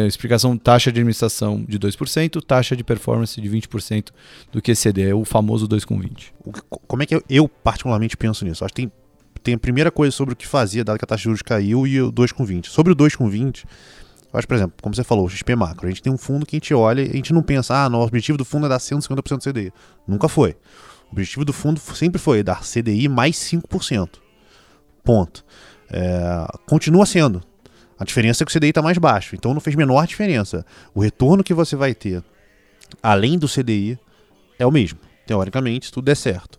explicação, 0.06 0.56
taxa 0.56 0.90
de 0.92 0.98
administração 0.98 1.64
de 1.66 1.78
2%, 1.78 2.42
taxa 2.42 2.76
de 2.76 2.84
performance 2.84 3.40
de 3.40 3.48
20% 3.48 4.08
do 4.52 4.60
QCD, 4.60 5.10
é 5.10 5.14
o 5.14 5.24
famoso 5.24 5.66
2,20. 5.68 6.32
O 6.44 6.52
que- 6.52 6.60
Como 6.86 7.02
é 7.02 7.06
que 7.06 7.14
eu, 7.14 7.22
eu 7.28 7.48
particularmente 7.48 8.16
penso 8.16 8.44
nisso? 8.44 8.64
Acho 8.64 8.74
que 8.74 8.82
tem, 8.82 8.92
tem 9.42 9.54
a 9.54 9.58
primeira 9.58 9.90
coisa 9.90 10.14
sobre 10.14 10.34
o 10.34 10.36
que 10.36 10.46
fazia, 10.46 10.84
dado 10.84 10.98
que 10.98 11.04
a 11.04 11.06
taxa 11.08 11.20
de 11.20 11.24
juros 11.24 11.42
caiu, 11.42 11.86
e 11.86 12.00
o 12.02 12.10
2,20. 12.12 12.66
Sobre 12.68 12.92
o 12.92 12.96
2,20, 12.96 13.64
eu 14.32 14.38
acho, 14.38 14.46
por 14.46 14.54
exemplo, 14.54 14.74
como 14.80 14.94
você 14.94 15.02
falou, 15.02 15.26
o 15.26 15.28
XP 15.28 15.56
Macro, 15.56 15.86
a 15.86 15.90
gente 15.90 16.02
tem 16.02 16.12
um 16.12 16.18
fundo 16.18 16.46
que 16.46 16.56
a 16.56 16.58
gente 16.58 16.72
olha 16.72 17.02
e 17.02 17.10
a 17.10 17.16
gente 17.16 17.32
não 17.32 17.42
pensa, 17.42 17.84
ah, 17.84 17.88
no 17.88 18.00
objetivo 18.00 18.38
do 18.38 18.44
fundo 18.44 18.66
é 18.66 18.68
dar 18.68 18.78
150% 18.78 19.38
do 19.38 19.52
CDI. 19.52 19.72
Nunca 20.06 20.28
foi. 20.28 20.56
O 21.08 21.12
objetivo 21.12 21.44
do 21.44 21.52
fundo 21.52 21.80
sempre 21.80 22.20
foi 22.20 22.42
dar 22.42 22.62
CDI 22.62 23.08
mais 23.08 23.36
5%. 23.36 24.08
Ponto. 25.02 25.44
É, 25.90 26.46
continua 26.66 27.04
sendo. 27.04 27.42
A 27.98 28.04
diferença 28.04 28.42
é 28.42 28.46
que 28.46 28.56
o 28.56 28.58
CDI 28.58 28.68
está 28.68 28.80
mais 28.80 28.96
baixo, 28.98 29.34
então 29.34 29.52
não 29.52 29.60
fez 29.60 29.74
menor 29.74 30.06
diferença. 30.06 30.64
O 30.94 31.00
retorno 31.00 31.42
que 31.42 31.52
você 31.52 31.74
vai 31.74 31.92
ter, 31.92 32.22
além 33.02 33.36
do 33.36 33.48
CDI, 33.48 33.98
é 34.58 34.64
o 34.64 34.70
mesmo. 34.70 35.00
Teoricamente, 35.26 35.86
se 35.86 35.92
tudo 35.92 36.04
der 36.04 36.16
certo. 36.16 36.58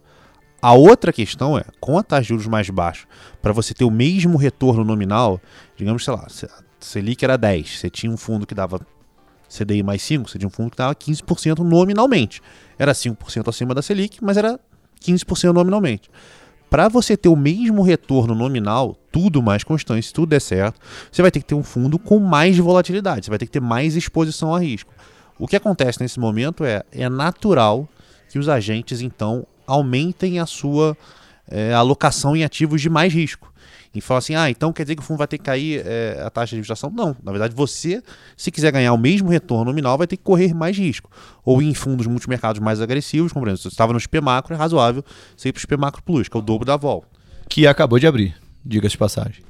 A 0.62 0.74
outra 0.74 1.12
questão 1.12 1.58
é, 1.58 1.64
com 1.80 1.98
a 1.98 2.04
taxa 2.04 2.22
de 2.22 2.28
juros 2.28 2.46
mais 2.46 2.70
baixa, 2.70 3.08
para 3.42 3.54
você 3.54 3.74
ter 3.74 3.84
o 3.84 3.90
mesmo 3.90 4.38
retorno 4.38 4.84
nominal, 4.84 5.42
digamos, 5.76 6.06
sei 6.06 6.14
lá, 6.14 6.28
Selic 6.86 7.24
era 7.24 7.38
10, 7.38 7.80
você 7.80 7.90
tinha 7.90 8.12
um 8.12 8.18
fundo 8.18 8.46
que 8.46 8.56
dava 8.56 8.80
CDI 9.48 9.84
mais 9.84 10.02
5, 10.02 10.30
você 10.30 10.38
tinha 10.38 10.48
um 10.48 10.52
fundo 10.52 10.72
que 10.72 10.78
dava 10.78 10.96
15% 10.96 11.60
nominalmente. 11.60 12.42
Era 12.80 12.94
5% 12.94 13.48
acima 13.48 13.76
da 13.76 13.82
Selic, 13.82 14.24
mas 14.24 14.38
era 14.38 14.60
15% 15.04 15.52
nominalmente. 15.52 16.10
Para 16.70 16.88
você 16.88 17.18
ter 17.18 17.28
o 17.28 17.36
mesmo 17.36 17.82
retorno 17.82 18.34
nominal, 18.34 18.96
tudo 19.12 19.42
mais 19.42 19.62
constante, 19.62 20.08
se 20.08 20.14
tudo 20.14 20.30
der 20.30 20.40
certo, 20.40 20.80
você 21.12 21.22
vai 21.22 21.30
ter 21.30 21.40
que 21.40 21.46
ter 21.46 21.56
um 21.56 21.64
fundo 21.64 22.00
com 22.00 22.18
mais 22.18 22.58
volatilidade, 22.58 23.26
você 23.26 23.30
vai 23.30 23.38
ter 23.38 23.46
que 23.46 23.52
ter 23.52 23.60
mais 23.60 23.98
exposição 23.98 24.56
a 24.56 24.60
risco. 24.60 24.94
O 25.38 25.48
que 25.48 25.58
acontece 25.58 26.00
nesse 26.00 26.18
momento 26.18 26.64
é, 26.64 26.84
é 26.92 27.10
natural 27.10 27.90
que 28.30 28.40
os 28.40 28.48
agentes, 28.48 29.02
então, 29.02 29.46
aumentem 29.68 30.40
a 30.40 30.46
sua 30.46 30.96
é, 31.50 31.74
alocação 31.74 32.38
em 32.38 32.46
ativos 32.46 32.80
de 32.82 32.90
mais 32.90 33.14
risco. 33.14 33.51
E 33.94 34.00
falar 34.00 34.20
assim, 34.20 34.36
ah, 34.36 34.50
então 34.50 34.72
quer 34.72 34.84
dizer 34.84 34.96
que 34.96 35.02
o 35.02 35.06
fundo 35.06 35.18
vai 35.18 35.28
ter 35.28 35.38
que 35.38 35.44
cair 35.44 35.86
é, 35.86 36.22
a 36.26 36.30
taxa 36.30 36.52
de 36.52 36.56
administração? 36.56 36.90
Não, 36.90 37.16
na 37.22 37.32
verdade 37.32 37.54
você, 37.54 38.02
se 38.38 38.50
quiser 38.50 38.72
ganhar 38.72 38.94
o 38.94 38.98
mesmo 38.98 39.30
retorno 39.30 39.66
nominal, 39.66 39.98
vai 39.98 40.08
ter 40.08 40.16
que 40.16 40.24
correr 40.24 40.54
mais 40.54 40.78
risco. 40.78 41.12
Ou 41.44 41.62
em 41.62 41.74
fundos 41.74 42.08
multimercados 42.08 42.62
mais 42.62 42.80
agressivos, 42.80 43.34
como 43.34 43.44
por 43.44 43.50
exemplo, 43.50 43.58
se 43.58 43.64
você 43.64 43.74
estava 43.74 43.92
no 43.92 44.00
XP 44.00 44.22
Macro, 44.22 44.54
é 44.54 44.58
razoável 44.58 45.04
você 45.36 45.50
ir 45.50 45.52
para 45.52 45.60
o 45.60 45.62
XP 45.62 45.76
Macro 45.76 46.02
Plus, 46.04 46.30
que 46.30 46.38
é 46.38 46.40
o 46.40 46.42
dobro 46.42 46.66
da 46.66 46.78
vol. 46.78 47.04
Que 47.50 47.68
acabou 47.68 48.00
de 48.00 48.08
abrir, 48.08 48.34
diga-se 48.64 48.94
de 48.94 48.98
passagem. 48.98 49.44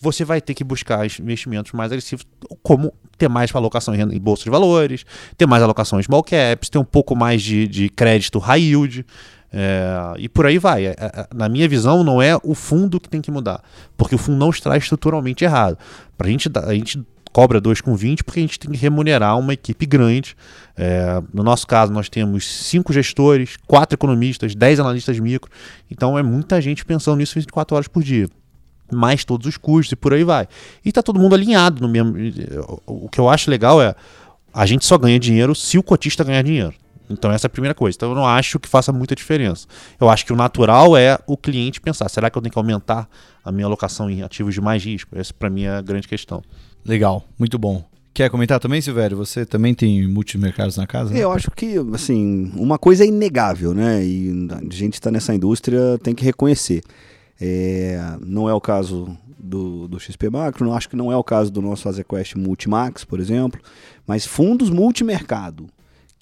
Você 0.00 0.24
vai 0.24 0.40
ter 0.40 0.54
que 0.54 0.64
buscar 0.64 1.04
investimentos 1.04 1.72
mais 1.72 1.92
agressivos, 1.92 2.26
como 2.62 2.92
ter 3.18 3.28
mais 3.28 3.54
alocação 3.54 3.94
em 3.94 4.18
bolsa 4.18 4.44
de 4.44 4.50
valores, 4.50 5.04
ter 5.36 5.46
mais 5.46 5.62
alocação 5.62 6.00
em 6.00 6.02
small 6.02 6.24
caps, 6.24 6.68
ter 6.70 6.78
um 6.78 6.84
pouco 6.84 7.14
mais 7.14 7.40
de, 7.40 7.68
de 7.68 7.88
crédito 7.88 8.38
high 8.40 8.60
yield, 8.60 9.06
é, 9.52 10.14
e 10.16 10.28
por 10.28 10.46
aí 10.46 10.58
vai. 10.58 10.86
É, 10.86 10.96
é, 10.98 11.26
na 11.34 11.48
minha 11.48 11.68
visão, 11.68 12.02
não 12.02 12.22
é 12.22 12.36
o 12.42 12.54
fundo 12.54 12.98
que 12.98 13.08
tem 13.08 13.20
que 13.20 13.30
mudar, 13.30 13.62
porque 13.96 14.14
o 14.14 14.18
fundo 14.18 14.38
não 14.38 14.50
está 14.50 14.76
estruturalmente 14.76 15.44
errado. 15.44 15.76
Pra 16.16 16.28
gente, 16.28 16.50
a 16.54 16.72
gente 16.72 17.04
cobra 17.32 17.60
2,20 17.60 18.22
porque 18.22 18.40
a 18.40 18.42
gente 18.42 18.58
tem 18.58 18.70
que 18.70 18.76
remunerar 18.76 19.38
uma 19.38 19.52
equipe 19.52 19.84
grande. 19.84 20.34
É, 20.76 21.22
no 21.32 21.42
nosso 21.42 21.66
caso, 21.66 21.92
nós 21.92 22.08
temos 22.08 22.46
cinco 22.46 22.92
gestores, 22.92 23.56
quatro 23.66 23.94
economistas, 23.94 24.54
10 24.54 24.80
analistas 24.80 25.18
micro. 25.18 25.50
Então 25.90 26.18
é 26.18 26.22
muita 26.22 26.60
gente 26.60 26.84
pensando 26.84 27.18
nisso 27.18 27.34
24 27.34 27.76
horas 27.76 27.88
por 27.88 28.02
dia. 28.02 28.28
Mais 28.90 29.24
todos 29.24 29.46
os 29.46 29.56
custos 29.56 29.92
e 29.92 29.96
por 29.96 30.12
aí 30.12 30.24
vai. 30.24 30.46
E 30.84 30.90
está 30.90 31.02
todo 31.02 31.18
mundo 31.18 31.34
alinhado 31.34 31.80
no 31.80 31.88
mesmo. 31.88 32.14
O 32.86 33.08
que 33.08 33.18
eu 33.18 33.28
acho 33.28 33.50
legal 33.50 33.80
é 33.80 33.94
a 34.52 34.66
gente 34.66 34.84
só 34.84 34.98
ganha 34.98 35.18
dinheiro 35.18 35.54
se 35.54 35.78
o 35.78 35.82
cotista 35.82 36.22
ganhar 36.22 36.42
dinheiro. 36.42 36.74
Então 37.12 37.30
essa 37.30 37.46
é 37.46 37.48
a 37.48 37.50
primeira 37.50 37.74
coisa. 37.74 37.96
Então 37.96 38.10
eu 38.10 38.14
não 38.14 38.26
acho 38.26 38.58
que 38.58 38.68
faça 38.68 38.92
muita 38.92 39.14
diferença. 39.14 39.66
Eu 40.00 40.08
acho 40.08 40.24
que 40.24 40.32
o 40.32 40.36
natural 40.36 40.96
é 40.96 41.18
o 41.26 41.36
cliente 41.36 41.80
pensar, 41.80 42.08
será 42.08 42.30
que 42.30 42.36
eu 42.36 42.42
tenho 42.42 42.52
que 42.52 42.58
aumentar 42.58 43.08
a 43.44 43.52
minha 43.52 43.66
alocação 43.66 44.10
em 44.10 44.22
ativos 44.22 44.54
de 44.54 44.60
mais 44.60 44.84
risco? 44.84 45.16
Essa 45.16 45.32
para 45.32 45.50
mim 45.50 45.64
é 45.64 45.70
a 45.70 45.82
grande 45.82 46.08
questão. 46.08 46.42
Legal, 46.84 47.24
muito 47.38 47.58
bom. 47.58 47.84
Quer 48.14 48.28
comentar 48.28 48.60
também, 48.60 48.80
Silvério? 48.80 49.16
Você 49.16 49.46
também 49.46 49.74
tem 49.74 50.06
multimercados 50.06 50.76
na 50.76 50.86
casa? 50.86 51.14
Né? 51.14 51.20
Eu 51.20 51.32
acho 51.32 51.50
que, 51.50 51.76
assim, 51.94 52.52
uma 52.56 52.78
coisa 52.78 53.04
é 53.04 53.06
inegável, 53.06 53.72
né? 53.72 54.04
E 54.04 54.48
a 54.50 54.74
gente 54.74 54.94
está 54.94 55.10
nessa 55.10 55.34
indústria, 55.34 55.98
tem 56.02 56.14
que 56.14 56.22
reconhecer. 56.22 56.82
É, 57.40 57.98
não 58.20 58.50
é 58.50 58.52
o 58.52 58.60
caso 58.60 59.16
do, 59.42 59.88
do 59.88 59.98
XP 59.98 60.30
Macro, 60.30 60.64
não 60.64 60.74
acho 60.74 60.88
que 60.88 60.94
não 60.94 61.10
é 61.10 61.16
o 61.16 61.24
caso 61.24 61.50
do 61.50 61.60
nosso 61.60 61.88
Azequest 61.88 62.36
Multimax, 62.36 63.04
por 63.04 63.18
exemplo, 63.18 63.60
mas 64.06 64.24
fundos 64.24 64.70
multimercado, 64.70 65.66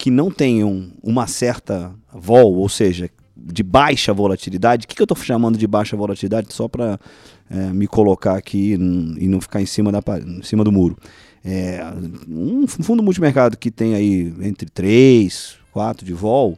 que 0.01 0.09
não 0.09 0.31
tenham 0.31 0.87
uma 1.03 1.27
certa 1.27 1.93
vol, 2.11 2.55
ou 2.55 2.67
seja, 2.67 3.07
de 3.37 3.61
baixa 3.61 4.11
volatilidade. 4.11 4.85
O 4.85 4.87
que, 4.87 4.95
que 4.95 5.01
eu 5.01 5.05
estou 5.05 5.15
chamando 5.15 5.59
de 5.59 5.67
baixa 5.67 5.95
volatilidade? 5.95 6.51
Só 6.51 6.67
para 6.67 6.99
é, 7.47 7.71
me 7.71 7.85
colocar 7.85 8.35
aqui 8.35 8.71
e 8.71 9.27
não 9.27 9.39
ficar 9.39 9.61
em 9.61 9.67
cima, 9.67 9.91
da, 9.91 10.01
em 10.25 10.41
cima 10.41 10.63
do 10.63 10.71
muro. 10.71 10.97
É, 11.45 11.83
um 12.27 12.65
fundo 12.65 13.03
multimercado 13.03 13.55
que 13.55 13.69
tem 13.69 13.93
aí 13.93 14.33
entre 14.41 14.67
3, 14.71 15.57
4 15.71 16.03
de 16.03 16.13
vol, 16.13 16.57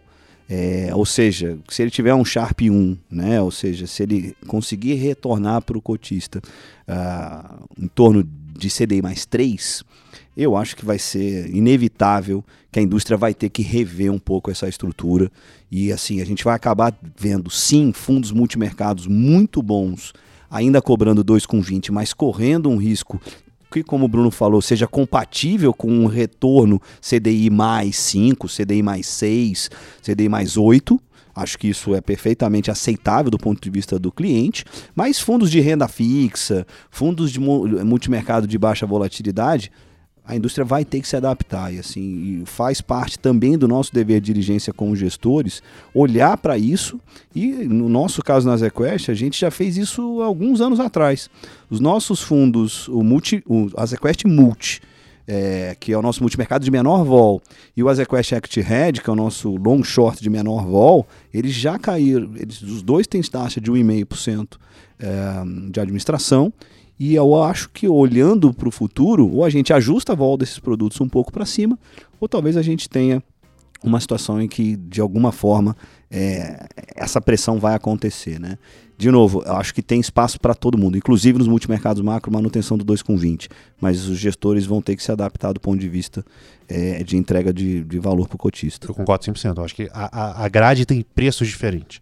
é, 0.50 0.92
ou 0.94 1.06
seja, 1.06 1.60
se 1.68 1.82
ele 1.82 1.92
tiver 1.92 2.16
um 2.16 2.24
Sharp 2.24 2.62
1, 2.62 2.98
né, 3.12 3.42
ou 3.42 3.52
seja, 3.52 3.86
se 3.88 4.04
ele 4.04 4.38
conseguir 4.48 4.94
retornar 4.94 5.62
para 5.64 5.78
o 5.78 5.82
cotista 5.82 6.40
uh, 6.88 7.68
em 7.78 7.90
torno 7.90 8.24
de 8.58 8.70
CDI 8.70 9.02
mais 9.02 9.26
3, 9.26 9.84
eu 10.36 10.56
acho 10.56 10.76
que 10.76 10.86
vai 10.86 10.98
ser 10.98 11.54
inevitável 11.54 12.44
que 12.72 12.80
a 12.80 12.82
indústria 12.82 13.18
vai 13.18 13.34
ter 13.34 13.50
que 13.50 13.62
rever 13.62 14.12
um 14.12 14.20
pouco 14.20 14.50
essa 14.50 14.68
estrutura. 14.68 15.32
E 15.72 15.92
assim, 15.92 16.22
a 16.22 16.26
gente 16.26 16.44
vai 16.44 16.56
acabar 16.56 16.98
vendo, 17.16 17.50
sim, 17.50 17.92
fundos 17.94 18.32
multimercados 18.32 19.06
muito 19.08 19.62
bons, 19.62 20.14
ainda 20.50 20.82
cobrando 20.82 21.24
2,20, 21.24 21.92
mas 21.92 22.14
correndo 22.14 22.70
um 22.70 22.78
risco 22.78 23.22
que, 23.72 23.84
como 23.84 24.06
o 24.06 24.08
Bruno 24.08 24.30
falou, 24.30 24.62
seja 24.62 24.88
compatível 24.88 25.74
com 25.74 25.92
um 25.92 26.06
retorno 26.06 26.80
CDI 27.02 27.50
mais 27.50 27.96
5, 27.98 28.48
CDI 28.48 28.84
mais 28.84 29.08
6, 29.08 29.72
CDI 30.02 30.30
mais 30.30 30.58
8. 30.58 31.00
Acho 31.36 31.58
que 31.58 31.68
isso 31.68 31.96
é 31.96 32.02
perfeitamente 32.02 32.70
aceitável 32.70 33.32
do 33.32 33.40
ponto 33.40 33.60
de 33.60 33.70
vista 33.72 33.98
do 33.98 34.12
cliente, 34.12 34.64
mas 34.96 35.20
fundos 35.20 35.50
de 35.50 35.60
renda 35.60 35.88
fixa, 35.88 36.68
fundos 36.92 37.32
de 37.32 37.40
multimercado 37.40 38.46
de 38.46 38.56
baixa 38.60 38.86
volatilidade, 38.86 39.72
a 40.26 40.36
indústria 40.36 40.64
vai 40.64 40.86
ter 40.86 41.02
que 41.02 41.08
se 41.08 41.16
adaptar 41.16 41.74
e 41.74 41.80
assim 41.80 42.44
faz 42.46 42.80
parte 42.80 43.20
também 43.20 43.58
do 43.58 43.68
nosso 43.68 43.94
dever 43.94 44.22
de 44.22 44.28
diligência 44.28 44.72
como 44.74 44.96
gestores 44.96 45.62
olhar 45.94 46.38
para 46.38 46.58
isso. 46.58 47.00
E 47.36 47.52
no 47.52 47.90
nosso 47.90 48.22
caso 48.24 48.48
na 48.48 48.56
ZQuest 48.56 49.10
a 49.10 49.14
gente 49.14 49.40
já 49.40 49.52
fez 49.52 49.78
isso 49.78 50.22
alguns 50.22 50.62
anos 50.62 50.80
atrás. 50.80 51.30
Os 51.70 51.80
nossos 51.80 52.22
fundos 52.22 52.88
o 52.88 53.04
multi 53.04 53.44
o 53.48 53.70
a 53.76 53.86
ZQuest 53.86 54.26
Multi 54.26 54.82
é, 55.28 55.76
que 55.80 55.92
é 55.94 55.98
o 55.98 56.02
nosso 56.02 56.22
multimercado 56.22 56.64
de 56.66 56.72
menor 56.72 57.04
vol, 57.04 57.42
e 57.76 57.84
o 57.84 57.90
Azequest 57.90 58.34
Act 58.34 58.60
Red, 58.62 58.94
que 58.94 59.10
é 59.10 59.14
o 59.14 59.16
nosso 59.16 59.56
long 59.56 59.84
short 59.84 60.22
de 60.22 60.30
menor 60.30 60.66
vol, 60.66 61.08
eles 61.34 61.54
já 61.54 61.80
caíram, 61.80 62.32
eles, 62.36 62.62
os 62.62 62.82
dois 62.82 63.08
têm 63.08 63.22
taxa 63.22 63.62
de 63.62 63.72
1,5% 63.72 64.58
é, 65.00 65.70
de 65.72 65.80
administração, 65.80 66.52
e 67.00 67.16
eu 67.16 67.42
acho 67.42 67.70
que 67.70 67.88
olhando 67.88 68.54
para 68.54 68.68
o 68.68 68.72
futuro, 68.72 69.30
ou 69.30 69.44
a 69.44 69.50
gente 69.50 69.74
ajusta 69.74 70.14
a 70.14 70.16
volta 70.16 70.44
desses 70.44 70.60
produtos 70.60 71.00
um 71.02 71.10
pouco 71.10 71.32
para 71.32 71.46
cima, 71.46 71.78
ou 72.20 72.28
talvez 72.28 72.56
a 72.56 72.62
gente 72.62 72.88
tenha 72.88 73.22
uma 73.84 74.00
situação 74.00 74.42
em 74.42 74.48
que, 74.48 74.78
de 74.78 75.02
alguma 75.02 75.32
forma, 75.32 75.76
é, 76.10 76.68
essa 76.96 77.20
pressão 77.20 77.60
vai 77.60 77.76
acontecer. 77.76 78.40
Né? 78.40 78.58
De 78.98 79.12
novo, 79.12 79.44
eu 79.46 79.54
acho 79.58 79.74
que 79.74 79.82
tem 79.82 80.00
espaço 80.00 80.40
para 80.40 80.56
todo 80.56 80.78
mundo, 80.78 80.98
inclusive 80.98 81.38
nos 81.38 81.48
multimercados 81.48 82.02
macro, 82.02 82.32
manutenção 82.32 82.78
do 82.78 82.86
2,20. 82.86 83.50
Mas 83.82 84.08
os 84.08 84.18
gestores 84.18 84.66
vão 84.66 84.82
ter 84.82 84.96
que 84.96 85.04
se 85.04 85.12
adaptar 85.12 85.52
do 85.52 85.60
ponto 85.60 85.80
de 85.80 85.90
vista 85.90 86.24
é, 86.70 87.04
de 87.04 87.18
entrega 87.18 87.52
de, 87.52 87.84
de 87.84 88.00
valor 88.00 88.28
para 88.28 88.36
o 88.36 88.40
cotista. 88.40 88.88
Eu 88.88 88.96
concordo 88.96 89.26
100%. 89.26 89.58
Eu 89.58 89.66
acho 89.66 89.76
que 89.76 89.90
a, 89.92 90.46
a 90.46 90.48
grade 90.48 90.86
tem 90.86 91.06
preços 91.14 91.48
diferentes. 91.48 92.00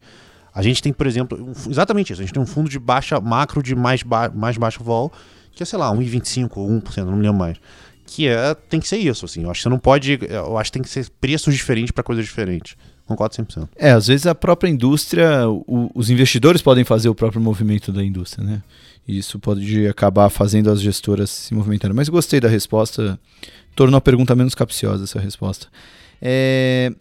A 0.54 0.62
gente 0.62 0.82
tem, 0.82 0.92
por 0.92 1.08
exemplo, 1.08 1.52
exatamente 1.70 2.12
isso. 2.12 2.22
A 2.22 2.26
gente 2.26 2.34
tem 2.34 2.42
um 2.42 2.46
fundo 2.46 2.70
de 2.70 2.78
baixa 2.78 3.20
macro 3.20 3.64
de 3.64 3.76
mais, 3.76 4.04
ba 4.04 4.30
mais 4.30 4.58
baixo 4.58 4.84
vol, 4.84 5.12
que 5.54 5.64
é, 5.64 5.66
sei 5.66 5.80
lá, 5.80 5.92
1,25 5.94 6.58
ou 6.58 6.70
1%, 6.70 7.06
não 7.06 7.16
me 7.16 7.24
lembro 7.24 7.40
mais. 7.40 7.58
Que 8.06 8.28
é, 8.28 8.54
tem 8.54 8.80
que 8.80 8.88
ser 8.88 8.98
isso, 8.98 9.26
assim. 9.26 9.44
Eu 9.44 9.52
acho 9.52 9.60
que 9.60 9.64
você 9.64 9.70
não 9.70 9.80
pode. 9.80 10.20
Eu 10.30 10.58
acho 10.58 10.72
que 10.72 10.74
tem 10.74 10.84
que 10.84 10.90
ser 10.90 11.10
preços 11.22 11.54
diferentes 11.54 11.92
para 11.92 12.04
coisas 12.04 12.26
diferentes. 12.26 12.76
Concordo 13.06 13.36
100%. 13.36 13.70
É, 13.76 13.92
às 13.92 14.08
vezes 14.08 14.26
a 14.26 14.36
própria 14.36 14.70
indústria, 14.70 15.48
o, 15.50 15.90
os 15.94 16.10
investidores 16.10 16.62
podem 16.62 16.84
fazer 16.84 17.10
o 17.10 17.16
próprio 17.16 17.42
movimento 17.42 17.92
da 17.92 18.04
indústria, 18.04 18.46
né? 18.46 18.62
E 19.08 19.18
isso 19.18 19.40
pode 19.40 19.88
acabar 19.88 20.30
fazendo 20.30 20.70
as 20.70 20.82
gestoras 20.82 21.30
se 21.30 21.54
movimentarem. 21.54 21.96
Mas 21.96 22.10
gostei 22.10 22.40
da 22.40 22.48
resposta. 22.48 23.20
Tornou 23.76 23.98
a 23.98 24.02
pergunta 24.02 24.36
menos 24.36 24.54
capciosa 24.54 25.06
essa 25.06 25.20
resposta. 25.20 25.68
É, 26.22 26.94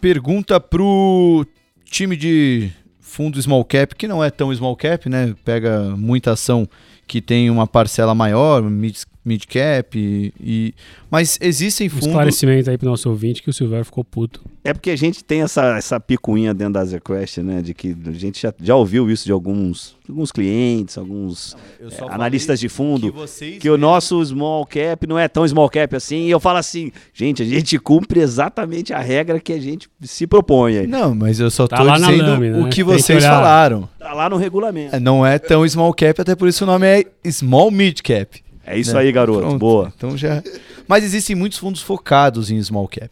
pergunta 0.00 0.60
pro 0.60 1.46
time 1.92 2.16
de 2.16 2.70
fundo 2.98 3.40
small 3.40 3.64
cap, 3.64 3.94
que 3.94 4.08
não 4.08 4.24
é 4.24 4.30
tão 4.30 4.52
small 4.54 4.74
cap, 4.74 5.08
né? 5.08 5.34
Pega 5.44 5.94
muita 5.96 6.32
ação 6.32 6.66
que 7.06 7.20
tem 7.20 7.50
uma 7.50 7.66
parcela 7.66 8.14
maior, 8.14 8.62
mid, 8.62 8.96
mid 9.24 9.44
cap, 9.46 9.98
e, 9.98 10.32
e, 10.40 10.74
mas 11.10 11.38
existem 11.40 11.88
fundos... 11.88 12.06
Um 12.06 12.10
esclarecimento 12.10 12.70
aí 12.70 12.76
pro 12.76 12.88
nosso 12.88 13.08
ouvinte 13.08 13.42
que 13.42 13.50
o 13.50 13.52
Silvério 13.52 13.84
ficou 13.84 14.02
puto. 14.02 14.42
É 14.64 14.72
porque 14.72 14.90
a 14.90 14.96
gente 14.96 15.24
tem 15.24 15.42
essa, 15.42 15.76
essa 15.76 15.98
picuinha 15.98 16.54
dentro 16.54 16.74
da 16.74 16.84
ZQuest, 16.84 17.38
né? 17.38 17.62
De 17.62 17.74
que 17.74 17.96
a 18.06 18.12
gente 18.12 18.40
já, 18.40 18.54
já 18.62 18.76
ouviu 18.76 19.10
isso 19.10 19.24
de 19.24 19.32
alguns, 19.32 19.96
alguns 20.08 20.30
clientes, 20.30 20.96
alguns 20.96 21.56
não, 21.80 22.08
é, 22.08 22.12
analistas 22.12 22.60
de 22.60 22.68
fundo, 22.68 23.12
que, 23.12 23.58
que 23.58 23.68
o 23.68 23.76
nosso 23.76 24.24
small 24.24 24.64
cap 24.64 25.04
não 25.06 25.18
é 25.18 25.26
tão 25.26 25.46
small 25.48 25.68
cap 25.68 25.96
assim. 25.96 26.26
E 26.26 26.30
eu 26.30 26.38
falo 26.38 26.58
assim, 26.58 26.92
gente, 27.12 27.42
a 27.42 27.44
gente 27.44 27.76
cumpre 27.76 28.20
exatamente 28.20 28.92
a 28.92 29.00
regra 29.00 29.40
que 29.40 29.52
a 29.52 29.60
gente 29.60 29.88
se 30.02 30.28
propõe. 30.28 30.86
Não, 30.86 31.12
mas 31.12 31.40
eu 31.40 31.50
só 31.50 31.66
tá 31.66 31.78
tô 31.78 31.90
dizendo 31.90 32.22
lâmina, 32.22 32.58
o 32.58 32.64
né? 32.64 32.70
que 32.70 32.84
vocês 32.84 33.18
que 33.18 33.28
falaram. 33.28 33.88
Tá 33.98 34.12
lá 34.12 34.30
no 34.30 34.36
regulamento. 34.36 34.94
É, 34.94 35.00
não 35.00 35.26
é 35.26 35.40
tão 35.40 35.68
small 35.68 35.92
cap, 35.92 36.20
até 36.20 36.36
por 36.36 36.46
isso 36.46 36.62
o 36.62 36.66
nome 36.68 36.86
é 36.86 37.04
small 37.32 37.72
mid 37.72 38.00
cap. 38.00 38.40
É 38.64 38.78
isso 38.78 38.94
né? 38.94 39.00
aí, 39.00 39.12
garoto. 39.12 39.40
Pronto. 39.40 39.58
Boa. 39.58 39.92
Então 39.96 40.16
já. 40.16 40.42
Mas 40.86 41.04
existem 41.04 41.34
muitos 41.34 41.58
fundos 41.58 41.82
focados 41.82 42.50
em 42.50 42.62
small 42.62 42.88
cap. 42.88 43.10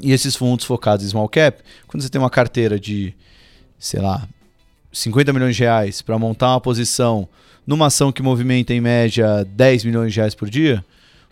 E 0.00 0.12
esses 0.12 0.34
fundos 0.36 0.64
focados 0.64 1.04
em 1.04 1.08
small 1.08 1.28
cap, 1.28 1.62
quando 1.86 2.02
você 2.02 2.08
tem 2.08 2.20
uma 2.20 2.30
carteira 2.30 2.78
de, 2.78 3.14
sei 3.78 4.00
lá, 4.00 4.26
50 4.92 5.32
milhões 5.32 5.56
de 5.56 5.62
reais 5.62 6.02
para 6.02 6.18
montar 6.18 6.52
uma 6.52 6.60
posição 6.60 7.28
numa 7.66 7.86
ação 7.86 8.10
que 8.10 8.22
movimenta 8.22 8.72
em 8.72 8.80
média 8.80 9.44
10 9.44 9.84
milhões 9.84 10.12
de 10.12 10.18
reais 10.20 10.34
por 10.34 10.48
dia, 10.48 10.84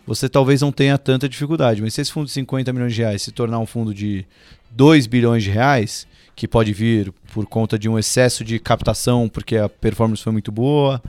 você 0.05 0.29
talvez 0.29 0.61
não 0.61 0.71
tenha 0.71 0.97
tanta 0.97 1.27
dificuldade. 1.27 1.81
Mas 1.81 1.93
se 1.93 2.01
esse 2.01 2.11
fundo 2.11 2.27
de 2.27 2.31
50 2.31 2.71
milhões 2.73 2.93
de 2.93 3.01
reais 3.01 3.21
se 3.21 3.31
tornar 3.31 3.59
um 3.59 3.65
fundo 3.65 3.93
de 3.93 4.25
2 4.71 5.07
bilhões 5.07 5.43
de 5.43 5.49
reais, 5.49 6.07
que 6.35 6.47
pode 6.47 6.71
vir 6.71 7.13
por 7.33 7.45
conta 7.45 7.77
de 7.77 7.89
um 7.89 7.99
excesso 7.99 8.43
de 8.43 8.59
captação, 8.59 9.27
porque 9.27 9.57
a 9.57 9.67
performance 9.67 10.23
foi 10.23 10.31
muito 10.31 10.51
boa, 10.51 11.01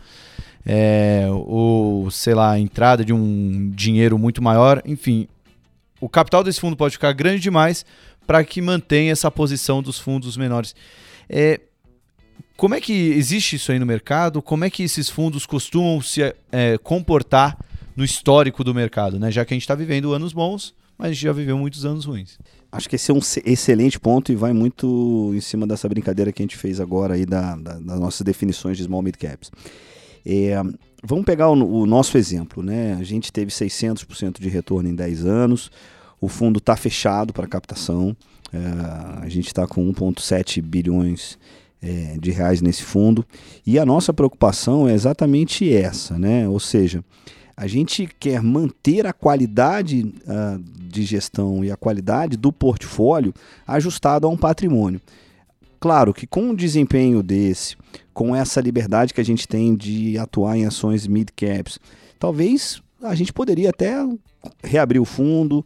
é, 0.65 1.27
ou 1.31 2.11
sei 2.11 2.35
lá, 2.35 2.53
a 2.53 2.59
entrada 2.59 3.05
de 3.05 3.13
um 3.13 3.71
dinheiro 3.75 4.19
muito 4.19 4.43
maior, 4.43 4.83
enfim, 4.85 5.27
o 6.01 6.09
capital 6.09 6.43
desse 6.43 6.61
fundo 6.61 6.77
pode 6.77 6.95
ficar 6.95 7.13
grande 7.13 7.41
demais 7.41 7.85
para 8.27 8.43
que 8.45 8.63
mantenha 8.63 9.13
essa 9.13 9.31
posição 9.31 9.83
dos 9.83 9.99
fundos 9.99 10.37
menores. 10.37 10.75
É, 11.29 11.61
como 12.57 12.75
é 12.75 12.81
que 12.81 12.93
existe 12.93 13.57
isso 13.57 13.73
aí 13.73 13.79
no 13.79 13.87
mercado? 13.87 14.43
Como 14.43 14.65
é 14.65 14.71
que 14.71 14.83
esses 14.83 15.09
fundos 15.09 15.47
costumam 15.47 16.01
se 16.01 16.23
é, 16.53 16.79
comportar 16.79 17.59
no 17.97 18.05
histórico 18.05 18.63
do 18.63 18.75
mercado, 18.75 19.19
né? 19.19 19.31
Já 19.31 19.45
que 19.45 19.53
a 19.53 19.57
gente 19.57 19.63
está 19.63 19.75
vivendo 19.75 20.13
anos 20.13 20.33
bons, 20.33 20.75
mas 20.97 21.09
a 21.09 21.13
gente 21.13 21.23
já 21.23 21.33
viveu 21.33 21.57
muitos 21.59 21.85
anos 21.85 22.05
ruins. 22.05 22.39
Acho 22.71 22.89
que 22.89 22.97
esse 22.97 23.11
é 23.11 23.15
um 23.15 23.21
excelente 23.45 23.99
ponto 23.99 24.31
e 24.31 24.37
vai 24.37 24.53
muito 24.53 25.33
em 25.35 25.41
cima 25.41 25.67
dessa 25.67 25.89
brincadeira 25.89 26.31
que 26.31 26.43
a 26.43 26.45
gente 26.45 26.57
fez 26.57 26.79
agora 26.79 27.15
aí 27.15 27.27
da, 27.27 27.57
da, 27.57 27.73
das 27.79 27.99
nossas 27.99 28.21
definições 28.21 28.77
de 28.77 28.85
small 28.85 29.03
mid 29.03 29.17
caps. 29.17 29.51
É, 30.25 30.55
vamos 31.03 31.25
pegar 31.25 31.49
o, 31.49 31.81
o, 31.81 31.87
nosso 31.87 32.19
exemplo, 32.19 32.63
né? 32.63 32.97
A 33.01 33.05
gente 33.05 33.33
teve 33.33 33.51
600% 33.51 34.41
de 34.41 34.49
retorno 34.49 34.89
em 34.89 34.95
10 34.95 35.25
anos, 35.27 35.71
o 36.21 36.29
fundo 36.29 36.59
está 36.59 36.77
fechado 36.77 37.33
para 37.33 37.47
captação, 37.47 38.17
é, 38.53 38.59
a 39.23 39.29
gente 39.29 39.47
está 39.47 39.67
com 39.67 39.91
1,7 39.93 40.61
bilhões 40.61 41.39
é, 41.83 42.17
de 42.21 42.31
reais 42.31 42.61
nesse 42.61 42.83
fundo 42.83 43.25
e 43.67 43.79
a 43.79 43.87
nossa 43.87 44.13
preocupação 44.13 44.89
é 44.89 44.93
exatamente 44.93 45.73
essa, 45.73 46.19
né? 46.19 46.49
Ou 46.49 46.61
seja, 46.61 47.03
a 47.57 47.67
gente 47.67 48.09
quer 48.19 48.43
manter 48.43 49.07
a 49.07 49.13
qualidade 49.13 50.15
uh, 50.25 50.59
de 50.81 51.03
gestão 51.03 51.63
e 51.63 51.71
a 51.71 51.77
qualidade 51.77 52.39
do 52.39 52.51
portfólio 52.51 53.35
ajustado 53.67 54.27
a 54.27 54.31
um 54.31 54.37
patrimônio. 54.37 54.99
Claro 55.81 56.13
que 56.13 56.27
com 56.27 56.51
um 56.51 56.55
desempenho 56.55 57.23
desse, 57.23 57.75
com 58.13 58.37
essa 58.37 58.61
liberdade 58.61 59.15
que 59.15 59.21
a 59.21 59.25
gente 59.25 59.49
tem 59.49 59.75
de 59.75 60.19
atuar 60.19 60.57
em 60.59 60.67
ações 60.67 61.07
mid-caps, 61.07 61.81
talvez 62.19 62.83
a 63.03 63.15
gente 63.15 63.33
poderia 63.33 63.71
até 63.71 63.95
reabrir 64.63 65.01
o 65.01 65.07
fundo, 65.07 65.65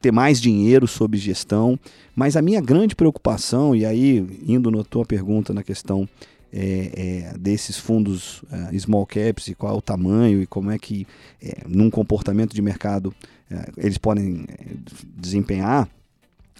ter 0.00 0.12
mais 0.12 0.40
dinheiro 0.40 0.86
sob 0.86 1.18
gestão, 1.18 1.76
mas 2.14 2.36
a 2.36 2.42
minha 2.42 2.60
grande 2.60 2.94
preocupação, 2.94 3.74
e 3.74 3.84
aí 3.84 4.24
indo 4.46 4.70
na 4.70 4.84
tua 4.84 5.04
pergunta 5.04 5.52
na 5.52 5.64
questão 5.64 6.08
é, 6.52 7.32
é, 7.34 7.38
desses 7.38 7.76
fundos 7.76 8.44
é, 8.72 8.78
small 8.78 9.04
caps 9.04 9.48
e 9.48 9.54
qual 9.56 9.74
é 9.74 9.76
o 9.76 9.82
tamanho 9.82 10.40
e 10.40 10.46
como 10.46 10.70
é 10.70 10.78
que 10.78 11.08
é, 11.42 11.62
num 11.66 11.90
comportamento 11.90 12.54
de 12.54 12.62
mercado 12.62 13.12
é, 13.50 13.68
eles 13.76 13.98
podem 13.98 14.44
é, 14.48 14.76
desempenhar, 15.16 15.88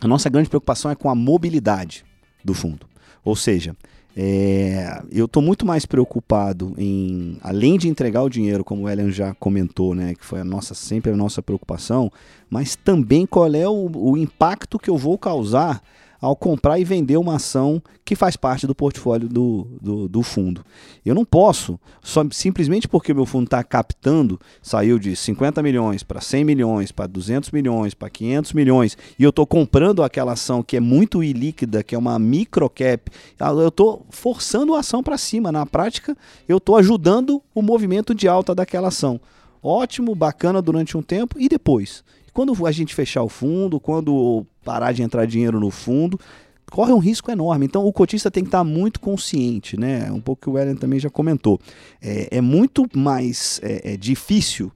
a 0.01 0.09
nossa 0.09 0.28
grande 0.28 0.49
preocupação 0.49 0.91
é 0.91 0.97
com 0.97 1.09
a 1.09 1.15
mobilidade 1.15 2.05
do 2.45 2.53
fundo. 2.53 2.87
Ou 3.27 3.35
seja, 3.35 3.74
eu 5.11 5.24
estou 5.27 5.43
muito 5.43 5.66
mais 5.66 5.85
preocupado 5.85 6.74
em, 6.78 7.39
além 7.43 7.77
de 7.77 7.89
entregar 7.89 8.23
o 8.23 8.31
dinheiro, 8.31 8.65
como 8.65 8.85
o 8.85 8.89
Ellen 8.89 9.11
já 9.11 9.35
comentou, 9.35 9.97
né, 9.97 10.15
que 10.15 10.24
foi 10.24 10.40
a 10.40 10.44
nossa 10.44 10.74
sempre 10.74 11.11
a 11.11 11.16
nossa 11.16 11.43
preocupação, 11.43 12.11
mas 12.48 12.77
também 12.77 13.27
qual 13.27 13.53
é 13.53 13.69
o, 13.69 13.90
o 13.93 14.16
impacto 14.16 14.78
que 14.78 14.89
eu 14.89 14.97
vou 14.97 15.19
causar 15.19 15.82
ao 16.27 16.35
comprar 16.35 16.78
e 16.78 16.85
vender 16.85 17.16
uma 17.16 17.36
ação 17.36 17.81
que 18.05 18.16
faz 18.16 18.36
parte 18.36 18.66
do 18.66 18.74
portfólio 18.74 19.28
do, 19.28 19.66
do, 19.81 20.09
do 20.09 20.23
fundo. 20.23 20.65
Eu 21.05 21.15
não 21.15 21.24
posso, 21.24 21.78
só, 22.03 22.24
simplesmente 22.31 22.89
porque 22.89 23.15
meu 23.15 23.24
fundo 23.24 23.44
está 23.44 23.62
captando, 23.62 24.40
saiu 24.61 24.98
de 24.98 25.15
50 25.15 25.62
milhões 25.62 26.03
para 26.03 26.20
100 26.20 26.44
milhões, 26.44 26.93
para 26.93 27.07
200 27.07 27.51
milhões, 27.53 27.94
para 27.94 28.11
500 28.11 28.53
milhões, 28.55 28.98
e 29.19 29.23
eu 29.23 29.31
estou 29.31 29.47
comprando 29.47 30.03
aquela 30.03 30.32
ação 30.32 30.62
que 30.62 30.77
é 30.77 30.81
muito 30.81 31.23
ilíquida, 31.23 31.82
que 31.82 31.94
é 31.94 31.98
uma 31.98 32.19
microcap, 32.19 33.11
ah, 33.39 33.51
eu 33.51 33.69
estou 33.69 34.05
forçando 34.11 34.74
a 34.74 34.81
ação 34.81 35.03
para 35.03 35.16
cima. 35.16 35.53
Na 35.53 35.65
prática, 35.65 36.16
eu 36.48 36.57
estou 36.57 36.77
ajudando 36.77 37.40
o 37.55 37.62
movimento 37.62 38.15
de 38.15 38.27
alta 38.27 38.55
daquela 38.55 38.89
ação. 38.89 39.20
Ótimo, 39.62 40.15
bacana 40.15 40.61
durante 40.61 40.97
um 40.97 41.03
tempo 41.03 41.36
e 41.39 41.48
depois. 41.48 42.05
Quando 42.36 42.66
a 42.66 42.70
gente 42.70 42.94
fechar 42.94 43.22
o 43.22 43.30
fundo, 43.30 43.80
quando 43.80 44.44
parar 44.62 44.92
de 44.92 45.02
entrar 45.02 45.24
dinheiro 45.24 45.58
no 45.58 45.70
fundo, 45.70 46.20
corre 46.70 46.92
um 46.92 46.98
risco 46.98 47.30
enorme. 47.30 47.64
Então 47.64 47.86
o 47.86 47.90
cotista 47.90 48.30
tem 48.30 48.42
que 48.42 48.48
estar 48.48 48.62
muito 48.62 49.00
consciente, 49.00 49.74
né? 49.80 50.12
Um 50.12 50.20
pouco 50.20 50.42
que 50.42 50.50
o 50.50 50.58
Ellen 50.58 50.76
também 50.76 51.00
já 51.00 51.08
comentou. 51.08 51.58
É, 51.98 52.36
é 52.36 52.40
muito 52.42 52.86
mais 52.94 53.58
é, 53.62 53.94
é 53.94 53.96
difícil 53.96 54.70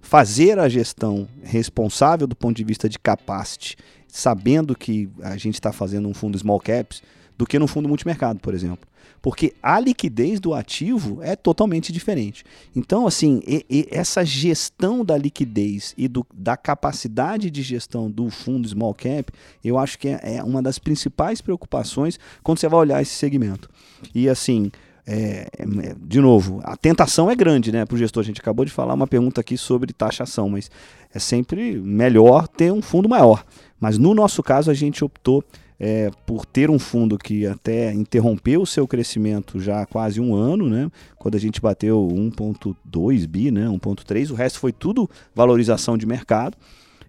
fazer 0.00 0.58
a 0.58 0.70
gestão 0.70 1.28
responsável 1.42 2.26
do 2.26 2.34
ponto 2.34 2.56
de 2.56 2.64
vista 2.64 2.88
de 2.88 2.98
capacity, 2.98 3.76
sabendo 4.08 4.74
que 4.74 5.10
a 5.22 5.36
gente 5.36 5.56
está 5.56 5.70
fazendo 5.70 6.08
um 6.08 6.14
fundo 6.14 6.38
small 6.38 6.60
caps, 6.60 7.02
do 7.36 7.44
que 7.44 7.58
no 7.58 7.66
fundo 7.66 7.90
multimercado, 7.90 8.40
por 8.40 8.54
exemplo 8.54 8.88
porque 9.22 9.54
a 9.62 9.78
liquidez 9.78 10.40
do 10.40 10.52
ativo 10.52 11.22
é 11.22 11.36
totalmente 11.36 11.92
diferente. 11.92 12.44
Então, 12.74 13.06
assim, 13.06 13.40
e, 13.46 13.64
e 13.70 13.88
essa 13.90 14.24
gestão 14.24 15.04
da 15.04 15.16
liquidez 15.16 15.94
e 15.96 16.08
do, 16.08 16.26
da 16.34 16.56
capacidade 16.56 17.48
de 17.48 17.62
gestão 17.62 18.10
do 18.10 18.28
fundo 18.28 18.68
small 18.68 18.92
cap, 18.92 19.32
eu 19.64 19.78
acho 19.78 19.96
que 19.96 20.08
é, 20.08 20.20
é 20.38 20.42
uma 20.42 20.60
das 20.60 20.78
principais 20.78 21.40
preocupações 21.40 22.18
quando 22.42 22.58
você 22.58 22.68
vai 22.68 22.80
olhar 22.80 23.00
esse 23.00 23.14
segmento. 23.14 23.70
E 24.12 24.28
assim, 24.28 24.72
é, 25.06 25.46
é, 25.56 25.96
de 26.00 26.20
novo, 26.20 26.60
a 26.64 26.76
tentação 26.76 27.30
é 27.30 27.36
grande 27.36 27.70
né, 27.70 27.84
para 27.84 27.94
o 27.94 27.98
gestor. 27.98 28.22
A 28.22 28.26
gente 28.26 28.40
acabou 28.40 28.64
de 28.64 28.72
falar 28.72 28.94
uma 28.94 29.06
pergunta 29.06 29.40
aqui 29.40 29.56
sobre 29.56 29.92
taxação, 29.92 30.48
mas 30.48 30.68
é 31.14 31.20
sempre 31.20 31.78
melhor 31.80 32.48
ter 32.48 32.72
um 32.72 32.82
fundo 32.82 33.08
maior. 33.08 33.44
Mas 33.80 33.98
no 33.98 34.14
nosso 34.14 34.42
caso, 34.42 34.70
a 34.70 34.74
gente 34.74 35.04
optou 35.04 35.44
é, 35.84 36.12
por 36.24 36.46
ter 36.46 36.70
um 36.70 36.78
fundo 36.78 37.18
que 37.18 37.44
até 37.44 37.92
interrompeu 37.92 38.62
o 38.62 38.66
seu 38.66 38.86
crescimento 38.86 39.58
já 39.58 39.82
há 39.82 39.86
quase 39.86 40.20
um 40.20 40.32
ano, 40.32 40.70
né? 40.70 40.88
Quando 41.18 41.34
a 41.34 41.40
gente 41.40 41.60
bateu 41.60 42.08
1.2 42.08 43.26
bi, 43.26 43.50
né? 43.50 43.66
1.3, 43.66 44.30
o 44.30 44.34
resto 44.34 44.60
foi 44.60 44.70
tudo 44.70 45.10
valorização 45.34 45.98
de 45.98 46.06
mercado, 46.06 46.56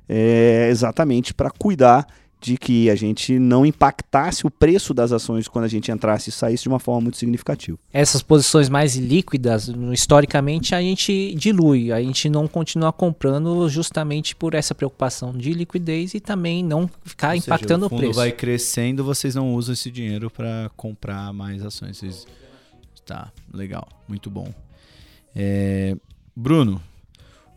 é, 0.09 0.69
exatamente 0.71 1.35
para 1.35 1.51
cuidar 1.51 2.07
de 2.43 2.57
que 2.57 2.89
a 2.89 2.95
gente 2.95 3.39
não 3.39 3.65
impactasse 3.65 4.45
o 4.45 4.51
preço 4.51 4.93
das 4.93 5.13
ações 5.13 5.47
quando 5.47 5.63
a 5.63 5.67
gente 5.69 5.89
entrasse 5.89 6.29
e 6.29 6.33
saísse 6.33 6.63
de 6.63 6.69
uma 6.69 6.77
forma 6.77 6.99
muito 6.99 7.17
significativa. 7.17 7.79
Essas 7.93 8.21
posições 8.21 8.67
mais 8.67 8.97
líquidas, 8.97 9.71
historicamente, 9.93 10.75
a 10.75 10.81
gente 10.81 11.33
dilui, 11.35 11.93
a 11.93 12.01
gente 12.01 12.27
não 12.29 12.45
continua 12.45 12.91
comprando 12.91 13.69
justamente 13.69 14.35
por 14.35 14.55
essa 14.55 14.75
preocupação 14.75 15.31
de 15.31 15.53
liquidez 15.53 16.13
e 16.15 16.19
também 16.19 16.61
não 16.61 16.89
ficar 17.05 17.29
Ou 17.29 17.35
impactando 17.35 17.85
seja, 17.85 17.95
o, 17.95 17.97
o 17.97 17.99
preço. 18.01 18.19
vai 18.19 18.31
crescendo, 18.33 19.05
vocês 19.05 19.33
não 19.35 19.55
usam 19.55 19.71
esse 19.71 19.89
dinheiro 19.89 20.29
para 20.29 20.69
comprar 20.75 21.31
mais 21.31 21.63
ações. 21.63 21.97
Vocês... 21.97 22.27
Tá, 23.05 23.31
legal, 23.53 23.87
muito 24.05 24.29
bom. 24.29 24.53
É... 25.33 25.95
Bruno, 26.35 26.81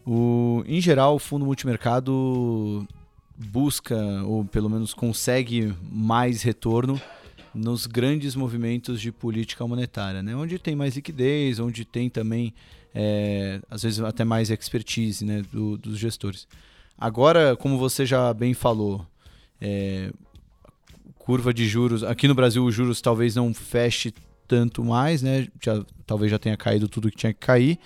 o, 0.07 0.63
em 0.65 0.81
geral, 0.81 1.17
o 1.17 1.19
fundo 1.19 1.45
multimercado 1.45 2.87
busca, 3.39 3.97
ou 4.25 4.45
pelo 4.45 4.69
menos 4.69 4.95
consegue 4.95 5.75
mais 5.91 6.43
retorno 6.43 7.01
nos 7.55 7.87
grandes 7.87 8.35
movimentos 8.35 9.01
de 9.01 9.11
política 9.11 9.67
monetária, 9.67 10.23
né? 10.23 10.37
onde 10.37 10.59
tem 10.59 10.77
mais 10.77 10.95
liquidez, 10.95 11.59
onde 11.59 11.85
tem 11.85 12.11
também, 12.11 12.53
é, 12.95 13.61
às 13.71 13.83
vezes, 13.83 14.01
até 14.01 14.25
mais 14.25 14.51
expertise 14.51 15.25
né, 15.25 15.43
do, 15.53 15.77
dos 15.79 15.99
gestores. 15.99 16.47
Agora, 16.99 17.57
como 17.57 17.79
você 17.79 18.05
já 18.05 18.33
bem 18.33 18.55
falou, 18.55 19.07
é, 19.61 20.11
curva 21.19 21.53
de 21.53 21.67
juros, 21.67 22.05
aqui 22.05 22.29
no 22.29 22.35
Brasil 22.35 22.65
os 22.65 22.75
juros 22.75 23.01
talvez 23.01 23.35
não 23.35 23.53
feche 23.53 24.15
tanto 24.47 24.85
mais, 24.85 25.23
né? 25.23 25.49
Já, 25.63 25.85
talvez 26.07 26.31
já 26.31 26.39
tenha 26.39 26.57
caído 26.57 26.89
tudo 26.89 27.11
que 27.11 27.17
tinha 27.17 27.35
que 27.35 27.41
cair. 27.41 27.79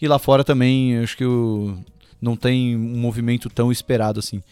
E 0.00 0.08
lá 0.08 0.18
fora 0.18 0.42
também, 0.42 0.98
acho 0.98 1.16
que 1.16 1.24
o, 1.24 1.78
não 2.20 2.36
tem 2.36 2.76
um 2.76 2.98
movimento 2.98 3.48
tão 3.48 3.70
esperado 3.70 4.18
assim. 4.18 4.42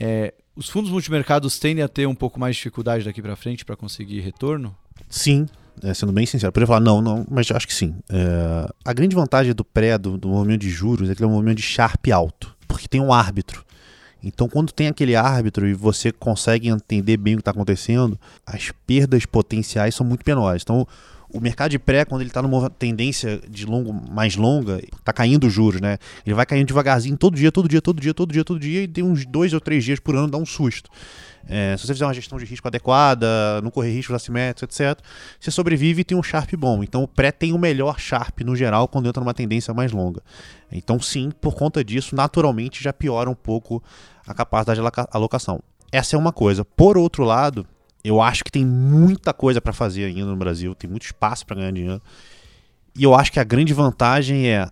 É, 0.00 0.32
os 0.56 0.68
fundos 0.68 0.90
multimercados 0.90 1.58
tendem 1.58 1.84
a 1.84 1.88
ter 1.88 2.06
um 2.06 2.14
pouco 2.14 2.40
mais 2.40 2.56
de 2.56 2.60
dificuldade 2.60 3.04
daqui 3.04 3.20
para 3.20 3.36
frente 3.36 3.64
para 3.64 3.76
conseguir 3.76 4.20
retorno? 4.20 4.74
Sim, 5.08 5.46
é, 5.82 5.92
sendo 5.94 6.12
bem 6.12 6.26
sincero. 6.26 6.50
Poderia 6.50 6.66
falar 6.66 6.80
não, 6.80 7.00
não, 7.00 7.26
mas 7.30 7.50
acho 7.50 7.66
que 7.66 7.74
sim. 7.74 7.94
É, 8.08 8.66
a 8.84 8.92
grande 8.92 9.14
vantagem 9.14 9.54
do 9.54 9.64
pré, 9.64 9.98
do, 9.98 10.16
do 10.16 10.28
movimento 10.28 10.62
de 10.62 10.70
juros, 10.70 11.10
é 11.10 11.14
que 11.14 11.20
ele 11.20 11.26
é 11.26 11.28
um 11.28 11.34
movimento 11.34 11.58
de 11.58 11.62
sharp 11.62 12.08
alto, 12.12 12.56
porque 12.66 12.88
tem 12.88 13.00
um 13.00 13.12
árbitro. 13.12 13.64
Então, 14.22 14.48
quando 14.48 14.70
tem 14.70 14.88
aquele 14.88 15.16
árbitro 15.16 15.66
e 15.66 15.72
você 15.72 16.12
consegue 16.12 16.68
entender 16.68 17.16
bem 17.16 17.34
o 17.34 17.36
que 17.38 17.40
está 17.40 17.52
acontecendo, 17.52 18.18
as 18.46 18.70
perdas 18.86 19.24
potenciais 19.24 19.94
são 19.94 20.06
muito 20.06 20.22
menores. 20.26 20.62
Então, 20.62 20.86
o 21.32 21.40
mercado 21.40 21.70
de 21.70 21.78
pré, 21.78 22.04
quando 22.04 22.22
ele 22.22 22.30
está 22.30 22.42
numa 22.42 22.68
tendência 22.70 23.40
de 23.48 23.66
longo, 23.66 23.92
mais 23.92 24.36
longa, 24.36 24.80
está 24.96 25.12
caindo 25.12 25.46
os 25.46 25.52
juros, 25.52 25.80
né? 25.80 25.98
Ele 26.24 26.34
vai 26.34 26.46
caindo 26.46 26.66
devagarzinho 26.66 27.16
todo 27.16 27.36
dia, 27.36 27.52
todo 27.52 27.68
dia, 27.68 27.80
todo 27.80 28.00
dia, 28.00 28.14
todo 28.14 28.32
dia, 28.32 28.44
todo 28.44 28.60
dia, 28.60 28.82
e 28.82 28.88
tem 28.88 29.04
uns 29.04 29.24
dois 29.26 29.52
ou 29.52 29.60
três 29.60 29.84
dias 29.84 30.00
por 30.00 30.14
ano 30.14 30.28
dá 30.28 30.38
um 30.38 30.46
susto. 30.46 30.90
É, 31.48 31.76
se 31.76 31.86
você 31.86 31.94
fizer 31.94 32.06
uma 32.06 32.14
gestão 32.14 32.38
de 32.38 32.44
risco 32.44 32.68
adequada, 32.68 33.60
não 33.62 33.70
correr 33.70 33.92
riscos 33.92 34.14
assimétricos, 34.14 34.62
etc., 34.62 35.02
você 35.38 35.50
sobrevive 35.50 36.02
e 36.02 36.04
tem 36.04 36.16
um 36.16 36.22
Sharp 36.22 36.52
bom. 36.54 36.82
Então 36.82 37.02
o 37.02 37.08
pré 37.08 37.32
tem 37.32 37.52
o 37.52 37.58
melhor 37.58 37.98
Sharp 37.98 38.40
no 38.40 38.54
geral 38.54 38.86
quando 38.86 39.08
entra 39.08 39.20
numa 39.20 39.34
tendência 39.34 39.72
mais 39.72 39.92
longa. 39.92 40.22
Então, 40.70 41.00
sim, 41.00 41.30
por 41.40 41.54
conta 41.54 41.82
disso, 41.82 42.14
naturalmente 42.14 42.82
já 42.82 42.92
piora 42.92 43.28
um 43.28 43.34
pouco 43.34 43.82
a 44.26 44.34
capacidade 44.34 44.80
de 44.80 44.86
alocação. 45.10 45.60
Essa 45.90 46.14
é 46.14 46.18
uma 46.18 46.32
coisa. 46.32 46.64
Por 46.64 46.96
outro 46.96 47.24
lado, 47.24 47.66
eu 48.02 48.20
acho 48.20 48.44
que 48.44 48.50
tem 48.50 48.64
muita 48.64 49.32
coisa 49.32 49.60
para 49.60 49.72
fazer 49.72 50.04
ainda 50.04 50.26
no 50.26 50.36
Brasil, 50.36 50.74
tem 50.74 50.88
muito 50.88 51.04
espaço 51.04 51.44
para 51.46 51.56
ganhar 51.56 51.72
dinheiro. 51.72 52.02
E 52.96 53.04
eu 53.04 53.14
acho 53.14 53.30
que 53.30 53.38
a 53.38 53.44
grande 53.44 53.72
vantagem 53.72 54.48
é 54.48 54.68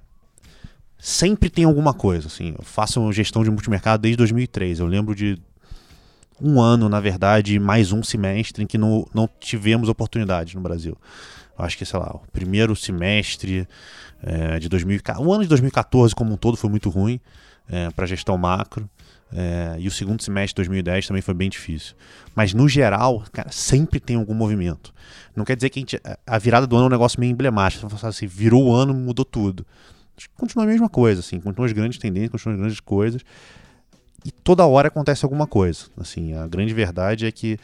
sempre 0.99 1.49
tem 1.49 1.65
alguma 1.65 1.95
coisa. 1.95 2.27
Assim, 2.27 2.55
eu 2.59 2.65
faço 2.65 3.13
gestão 3.13 3.45
de 3.45 3.51
multimercado 3.51 4.03
desde 4.03 4.17
2003. 4.17 4.81
Eu 4.81 4.87
lembro 4.87 5.15
de 5.15 5.39
um 6.41 6.61
ano, 6.61 6.89
na 6.89 7.01
verdade, 7.01 7.59
mais 7.59 7.93
um 7.93 8.03
semestre 8.03 8.65
em 8.65 8.67
que 8.67 8.79
não, 8.79 9.07
não 9.15 9.29
tivemos 9.41 9.89
oportunidade 9.89 10.55
no 10.55 10.61
Brasil. 10.61 10.97
Eu 11.59 11.65
acho 11.65 11.77
que, 11.77 11.85
sei 11.85 11.99
lá, 11.99 12.15
o 12.15 12.23
primeiro 12.33 12.75
semestre 12.77 13.67
é, 14.23 14.59
de 14.59 14.69
2014, 14.69 15.27
o 15.27 15.33
ano 15.33 15.43
de 15.43 15.49
2014 15.49 16.15
como 16.15 16.33
um 16.33 16.37
todo 16.37 16.57
foi 16.57 16.71
muito 16.71 16.89
ruim 16.89 17.21
é, 17.69 17.91
para 17.91 18.07
gestão 18.07 18.39
macro. 18.39 18.89
É, 19.33 19.77
e 19.79 19.87
o 19.87 19.91
segundo 19.91 20.23
semestre 20.23 20.63
de 20.63 20.69
2010 20.69 21.07
também 21.09 21.23
foi 21.23 21.35
bem 21.35 21.51
difícil. 21.51 21.95
Mas 22.35 22.55
no 22.55 22.69
geral, 22.69 23.23
cara, 23.33 23.51
sempre 23.51 24.01
tem 24.01 24.17
algum 24.17 24.35
movimento. 24.35 24.95
Não 25.37 25.45
quer 25.45 25.57
dizer 25.57 25.71
que 25.71 25.79
a, 25.79 25.83
gente, 25.83 26.01
a 26.27 26.39
virada 26.39 26.67
do 26.67 26.77
ano 26.77 26.87
é 26.87 26.89
um 26.89 26.91
negócio 26.91 27.21
meio 27.21 27.31
emblemático. 27.31 27.89
Você 27.89 28.07
assim, 28.07 28.27
virou 28.27 28.67
o 28.67 28.75
ano, 28.75 28.95
mudou 28.95 29.25
tudo. 29.25 29.67
Continua 30.35 30.65
a 30.65 30.69
mesma 30.69 30.89
coisa, 30.89 31.21
assim, 31.21 31.39
continuam 31.39 31.67
as 31.67 31.73
grandes 31.73 31.99
tendências, 31.99 32.33
continuam 32.33 32.55
as 32.57 32.61
grandes 32.61 32.81
coisas. 32.81 33.23
E 34.25 34.33
toda 34.33 34.67
hora 34.67 34.89
acontece 34.89 35.25
alguma 35.25 35.47
coisa. 35.47 35.85
Assim, 35.97 36.35
a 36.35 36.47
grande 36.47 36.75
verdade 36.75 37.25
é 37.25 37.31
que 37.31 37.59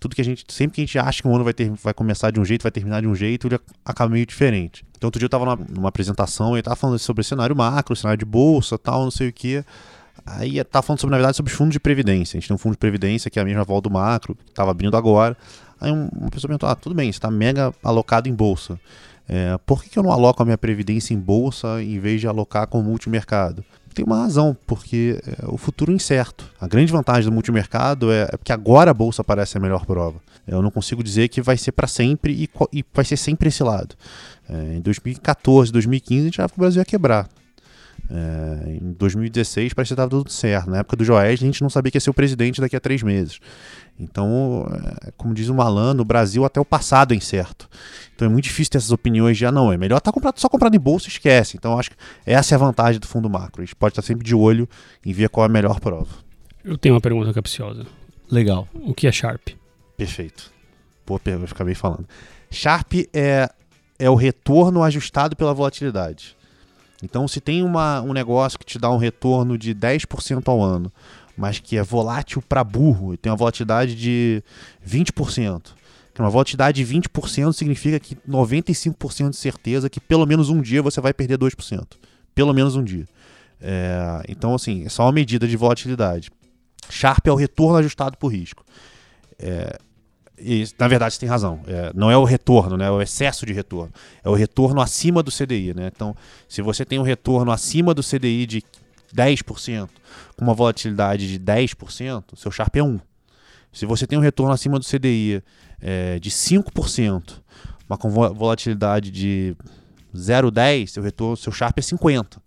tudo 0.00 0.16
que 0.16 0.20
a 0.22 0.24
gente. 0.24 0.44
Sempre 0.48 0.76
que 0.76 0.80
a 0.80 0.84
gente 0.84 0.98
acha 0.98 1.22
que 1.22 1.28
um 1.28 1.34
ano 1.34 1.44
vai, 1.44 1.52
ter, 1.52 1.70
vai 1.70 1.94
começar 1.94 2.30
de 2.30 2.40
um 2.40 2.44
jeito, 2.44 2.62
vai 2.62 2.72
terminar 2.72 3.02
de 3.02 3.06
um 3.06 3.14
jeito, 3.14 3.46
ele 3.46 3.60
acaba 3.84 4.10
meio 4.10 4.26
diferente. 4.26 4.84
Então 4.96 5.06
outro 5.06 5.18
dia 5.18 5.26
eu 5.26 5.28
estava 5.28 5.44
numa, 5.44 5.56
numa, 5.68 5.88
apresentação 5.88 6.56
e 6.56 6.60
estava 6.60 6.74
falando 6.74 6.98
sobre 6.98 7.22
cenário 7.22 7.54
macro, 7.54 7.94
cenário 7.94 8.18
de 8.18 8.24
bolsa 8.24 8.78
tal, 8.78 9.04
não 9.04 9.10
sei 9.10 9.28
o 9.28 9.32
que. 9.32 9.62
Aí 10.24 10.58
estava 10.58 10.82
falando 10.82 11.00
sobre, 11.00 11.12
na 11.12 11.16
verdade, 11.18 11.36
sobre 11.36 11.50
os 11.50 11.56
fundos 11.56 11.72
de 11.72 11.80
previdência. 11.80 12.36
A 12.36 12.40
gente 12.40 12.48
tem 12.48 12.54
um 12.54 12.58
fundo 12.58 12.72
de 12.72 12.78
previdência 12.78 13.30
que 13.30 13.38
é 13.38 13.42
a 13.42 13.44
mesma 13.44 13.64
volta 13.64 13.88
do 13.88 13.92
macro, 13.92 14.34
que 14.34 14.50
estava 14.50 14.70
abrindo 14.70 14.96
agora. 14.96 15.36
Aí 15.80 15.90
uma 15.90 16.30
pessoa 16.30 16.48
perguntou: 16.48 16.68
ah, 16.68 16.74
tudo 16.74 16.94
bem, 16.94 17.10
você 17.10 17.18
está 17.18 17.30
mega 17.30 17.72
alocado 17.82 18.28
em 18.28 18.34
bolsa. 18.34 18.78
É, 19.28 19.56
por 19.64 19.82
que, 19.82 19.90
que 19.90 19.98
eu 19.98 20.02
não 20.02 20.10
aloco 20.10 20.42
a 20.42 20.44
minha 20.44 20.58
previdência 20.58 21.14
em 21.14 21.18
bolsa 21.18 21.80
em 21.80 22.00
vez 22.00 22.20
de 22.20 22.26
alocar 22.26 22.66
com 22.66 22.82
multimercado? 22.82 23.64
Tem 23.94 24.04
uma 24.04 24.22
razão, 24.22 24.56
porque 24.66 25.20
é 25.24 25.46
o 25.46 25.56
futuro 25.56 25.92
é 25.92 25.94
incerto. 25.94 26.44
A 26.60 26.66
grande 26.66 26.92
vantagem 26.92 27.24
do 27.24 27.32
multimercado 27.32 28.12
é, 28.12 28.22
é 28.22 28.38
que 28.42 28.52
agora 28.52 28.90
a 28.90 28.94
bolsa 28.94 29.22
parece 29.22 29.56
a 29.56 29.60
melhor 29.60 29.86
prova. 29.86 30.20
Eu 30.46 30.62
não 30.62 30.70
consigo 30.70 31.02
dizer 31.02 31.28
que 31.28 31.40
vai 31.40 31.56
ser 31.56 31.72
para 31.72 31.86
sempre 31.86 32.32
e, 32.32 32.50
e, 32.72 32.84
vai 32.92 33.04
ser 33.04 33.16
sempre 33.16 33.48
esse 33.48 33.62
lado. 33.62 33.94
É, 34.48 34.76
em 34.76 34.80
2014, 34.80 35.72
2015, 35.72 36.20
a 36.20 36.24
gente 36.24 36.34
achava 36.40 36.52
que 36.52 36.58
o 36.58 36.60
Brasil 36.60 36.80
ia 36.80 36.84
quebrar. 36.84 37.28
É, 38.12 38.78
em 38.82 38.92
2016 38.92 39.72
parecia 39.72 39.94
que 39.94 40.00
estava 40.00 40.10
tudo 40.10 40.30
certo. 40.30 40.68
Na 40.68 40.78
época 40.78 40.96
do 40.96 41.04
Joés, 41.04 41.40
a 41.40 41.46
gente 41.46 41.62
não 41.62 41.70
sabia 41.70 41.92
que 41.92 41.96
ia 41.96 42.00
ser 42.00 42.10
o 42.10 42.14
presidente 42.14 42.60
daqui 42.60 42.74
a 42.74 42.80
três 42.80 43.02
meses. 43.02 43.38
Então, 43.98 44.66
é, 44.72 45.12
como 45.16 45.32
diz 45.32 45.48
o 45.48 45.54
Malan, 45.54 45.94
o 46.00 46.04
Brasil 46.04 46.44
até 46.44 46.60
o 46.60 46.64
passado 46.64 47.14
é 47.14 47.16
incerto. 47.16 47.68
Então 48.14 48.26
é 48.26 48.30
muito 48.30 48.44
difícil 48.44 48.72
ter 48.72 48.78
essas 48.78 48.90
opiniões 48.90 49.38
de, 49.38 49.46
ah, 49.46 49.52
não, 49.52 49.72
é 49.72 49.76
melhor 49.76 49.98
estar 49.98 50.10
tá 50.10 50.14
comprado, 50.14 50.40
só 50.40 50.48
comprado 50.48 50.74
em 50.74 50.80
bolsa 50.80 51.06
e 51.06 51.10
esquece. 51.10 51.56
Então 51.56 51.78
acho 51.78 51.90
que 51.90 51.96
essa 52.26 52.54
é 52.54 52.56
a 52.56 52.58
vantagem 52.58 53.00
do 53.00 53.06
fundo 53.06 53.30
macro. 53.30 53.62
A 53.62 53.64
gente 53.64 53.76
pode 53.76 53.92
estar 53.92 54.02
sempre 54.02 54.24
de 54.24 54.34
olho 54.34 54.68
em 55.06 55.12
ver 55.12 55.28
qual 55.28 55.44
é 55.44 55.48
a 55.48 55.52
melhor 55.52 55.78
prova. 55.78 56.08
Eu 56.64 56.76
tenho 56.76 56.94
uma 56.94 57.00
pergunta 57.00 57.32
capciosa. 57.32 57.86
Legal. 58.30 58.68
O 58.74 58.92
que 58.92 59.06
é 59.06 59.12
Sharp? 59.12 59.48
Perfeito. 59.96 60.52
Boa 61.06 61.20
pergunta, 61.20 61.52
acabei 61.52 61.74
falando. 61.74 62.06
Sharp 62.50 62.92
é, 63.12 63.48
é 63.98 64.10
o 64.10 64.14
retorno 64.14 64.82
ajustado 64.82 65.36
pela 65.36 65.54
volatilidade. 65.54 66.36
Então, 67.02 67.26
se 67.26 67.40
tem 67.40 67.62
uma, 67.62 68.00
um 68.02 68.12
negócio 68.12 68.58
que 68.58 68.64
te 68.64 68.78
dá 68.78 68.90
um 68.90 68.96
retorno 68.96 69.56
de 69.56 69.74
10% 69.74 70.42
ao 70.46 70.62
ano, 70.62 70.92
mas 71.36 71.58
que 71.58 71.76
é 71.76 71.82
volátil 71.82 72.42
para 72.42 72.62
burro 72.62 73.14
e 73.14 73.16
tem 73.16 73.30
uma 73.30 73.36
volatilidade 73.36 73.94
de 73.94 74.42
20%, 74.86 75.72
que 76.12 76.20
uma 76.20 76.28
volatilidade 76.28 76.84
de 76.84 76.94
20% 76.94 77.52
significa 77.52 77.98
que 77.98 78.14
95% 78.28 79.30
de 79.30 79.36
certeza 79.36 79.88
que 79.88 80.00
pelo 80.00 80.26
menos 80.26 80.50
um 80.50 80.60
dia 80.60 80.82
você 80.82 81.00
vai 81.00 81.14
perder 81.14 81.38
2%. 81.38 81.86
Pelo 82.34 82.52
menos 82.52 82.76
um 82.76 82.84
dia. 82.84 83.06
É, 83.60 84.22
então, 84.28 84.54
assim, 84.54 84.84
é 84.84 84.88
só 84.88 85.04
uma 85.04 85.12
medida 85.12 85.46
de 85.46 85.56
volatilidade. 85.56 86.30
Sharp 86.88 87.26
é 87.26 87.32
o 87.32 87.36
retorno 87.36 87.78
ajustado 87.78 88.16
por 88.16 88.28
risco. 88.28 88.64
É, 89.38 89.78
e, 90.40 90.68
na 90.78 90.88
verdade, 90.88 91.14
você 91.14 91.20
tem 91.20 91.28
razão. 91.28 91.60
É, 91.66 91.92
não 91.94 92.10
é 92.10 92.16
o 92.16 92.24
retorno, 92.24 92.76
né? 92.76 92.86
é 92.86 92.90
o 92.90 93.00
excesso 93.02 93.44
de 93.44 93.52
retorno. 93.52 93.92
É 94.24 94.28
o 94.28 94.34
retorno 94.34 94.80
acima 94.80 95.22
do 95.22 95.30
CDI. 95.30 95.74
Né? 95.74 95.90
Então, 95.94 96.16
se 96.48 96.62
você 96.62 96.84
tem 96.84 96.98
um 96.98 97.02
retorno 97.02 97.52
acima 97.52 97.94
do 97.94 98.02
CDI 98.02 98.46
de 98.46 98.64
10%, 99.14 99.88
com 100.36 100.44
uma 100.44 100.54
volatilidade 100.54 101.28
de 101.28 101.38
10%, 101.38 102.24
seu 102.36 102.50
Sharp 102.50 102.76
é 102.76 102.82
1. 102.82 103.00
Se 103.72 103.86
você 103.86 104.06
tem 104.06 104.18
um 104.18 104.22
retorno 104.22 104.52
acima 104.52 104.78
do 104.78 104.84
CDI 104.84 105.42
é, 105.80 106.18
de 106.18 106.30
5%, 106.30 107.34
mas 107.88 107.98
com 107.98 108.10
volatilidade 108.10 109.10
de 109.10 109.56
0,10, 110.14 110.88
seu 110.88 111.02
retorno, 111.02 111.36
seu 111.36 111.52
Sharp 111.52 111.78
é 111.78 111.82
50%. 111.82 112.38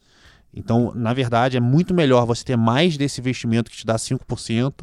Então, 0.56 0.92
na 0.94 1.14
verdade, 1.14 1.58
é 1.58 1.60
muito 1.60 1.94
melhor 1.94 2.26
você 2.26 2.44
ter 2.44 2.56
mais 2.56 2.96
desse 2.96 3.20
investimento 3.20 3.72
que 3.72 3.78
te 3.78 3.86
dá 3.86 3.96
5% 3.96 4.74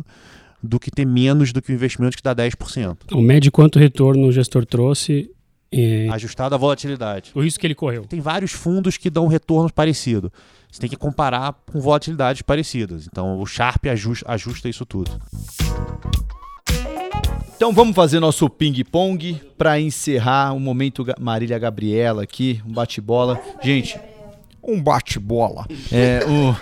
do 0.63 0.79
que 0.79 0.91
ter 0.91 1.07
menos 1.07 1.53
do 1.53 1.63
que 1.63 1.73
o 1.73 1.75
investimento 1.75 2.17
que 2.17 2.23
dá 2.23 2.35
10%. 2.35 2.97
Então, 3.05 3.21
mede 3.21 3.51
quanto 3.51 3.79
retorno 3.79 4.27
o 4.27 4.33
gestor 4.33 4.65
trouxe. 4.67 5.31
E... 5.73 6.09
Ajustado 6.11 6.55
à 6.55 6.59
volatilidade. 6.59 7.31
O 7.35 7.41
risco 7.41 7.61
que 7.61 7.67
ele 7.67 7.75
correu. 7.75 8.05
Tem 8.05 8.21
vários 8.21 8.53
fundos 8.53 8.97
que 8.97 9.09
dão 9.09 9.27
retornos 9.29 9.73
parecidos. 9.73 10.31
Você 10.71 10.81
tem 10.81 10.91
que 10.91 10.97
comparar 10.97 11.55
com 11.71 11.81
volatilidades 11.81 12.43
parecidas. 12.43 13.07
Então, 13.07 13.41
o 13.41 13.47
Sharp 13.47 13.87
ajusta, 13.87 14.31
ajusta 14.31 14.69
isso 14.69 14.85
tudo. 14.85 15.11
Então 17.61 17.75
vamos 17.75 17.95
fazer 17.95 18.21
nosso 18.21 18.49
ping-pong 18.49 19.39
para 19.59 19.79
encerrar 19.79 20.55
o 20.55 20.57
um 20.57 20.61
momento 20.61 21.05
Marília 21.21 21.59
Gabriela 21.59 22.23
aqui, 22.23 22.59
um 22.67 22.73
bate-bola. 22.73 23.39
Gente, 23.63 24.01
um 24.63 24.83
bate-bola. 24.83 25.67
É, 25.93 26.25
um... 26.27 26.55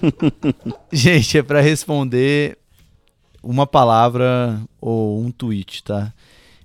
Gente, 0.92 1.38
é 1.38 1.42
para 1.42 1.60
responder 1.60 2.58
uma 3.42 3.66
palavra 3.66 4.60
ou 4.80 5.20
um 5.20 5.30
tweet, 5.30 5.82
tá? 5.82 6.12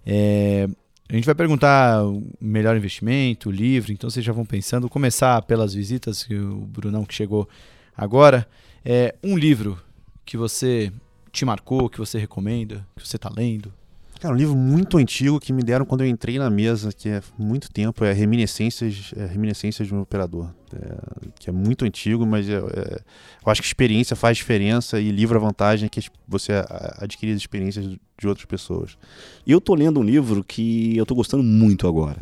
É, 0.05 0.67
a 1.09 1.13
gente 1.13 1.25
vai 1.25 1.35
perguntar 1.35 2.01
melhor 2.39 2.75
investimento, 2.75 3.49
livro, 3.49 3.91
então 3.91 4.09
vocês 4.09 4.25
já 4.25 4.33
vão 4.33 4.45
pensando. 4.45 4.89
Começar 4.89 5.41
pelas 5.43 5.73
visitas, 5.73 6.23
que 6.23 6.35
o 6.35 6.59
Brunão 6.59 7.05
que 7.05 7.13
chegou 7.13 7.47
agora. 7.95 8.47
É, 8.83 9.15
um 9.23 9.37
livro 9.37 9.79
que 10.25 10.37
você 10.37 10.91
te 11.31 11.45
marcou, 11.45 11.89
que 11.89 11.97
você 11.97 12.19
recomenda, 12.19 12.85
que 12.95 13.07
você 13.07 13.15
está 13.15 13.29
lendo? 13.29 13.73
Cara, 14.19 14.33
um 14.33 14.37
livro 14.37 14.55
muito 14.55 14.97
antigo 14.97 15.39
que 15.39 15.53
me 15.53 15.61
deram 15.61 15.85
quando 15.85 16.01
eu 16.01 16.07
entrei 16.07 16.39
na 16.39 16.49
mesa, 16.49 16.91
que 16.91 17.07
é 17.07 17.21
muito 17.37 17.71
tempo, 17.71 18.03
é 18.03 18.11
Reminiscências, 18.11 19.13
é 19.15 19.27
Reminiscências 19.27 19.87
de 19.87 19.93
um 19.93 20.01
Operador, 20.01 20.49
é, 20.73 21.29
que 21.39 21.49
é 21.49 21.53
muito 21.53 21.85
antigo, 21.85 22.25
mas 22.25 22.49
é, 22.49 22.55
é, 22.55 22.99
eu 23.45 23.51
acho 23.51 23.61
que 23.61 23.67
experiência 23.67 24.15
faz 24.15 24.35
diferença 24.35 24.99
e 24.99 25.11
livro 25.11 25.37
a 25.37 25.41
vantagem 25.41 25.85
é 25.85 25.89
que 25.89 26.01
você 26.27 26.51
adquire 26.97 27.31
as 27.31 27.37
experiências 27.37 27.85
de 27.85 28.27
outras 28.27 28.45
pessoas. 28.45 28.97
Eu 29.45 29.61
tô 29.61 29.75
lendo 29.75 29.99
um 29.99 30.03
livro 30.03 30.43
que 30.43 30.97
eu 30.97 31.05
tô 31.05 31.13
gostando 31.13 31.43
muito 31.43 31.87
agora. 31.87 32.17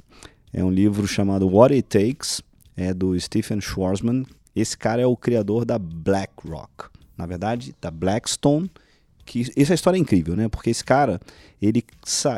É 0.51 0.61
um 0.63 0.71
livro 0.71 1.07
chamado 1.07 1.47
What 1.47 1.73
It 1.73 1.87
Takes, 1.87 2.41
é 2.75 2.93
do 2.93 3.17
Stephen 3.17 3.61
Schwarzman. 3.61 4.25
Esse 4.53 4.77
cara 4.77 5.01
é 5.01 5.05
o 5.05 5.15
criador 5.15 5.63
da 5.63 5.79
BlackRock, 5.79 6.89
na 7.17 7.25
verdade, 7.25 7.73
da 7.79 7.89
Blackstone, 7.89 8.69
que 9.25 9.51
essa 9.57 9.73
história 9.73 9.97
é 9.97 9.99
incrível, 9.99 10.35
né? 10.35 10.47
Porque 10.47 10.69
esse 10.69 10.83
cara, 10.83 11.19
ele, 11.61 11.83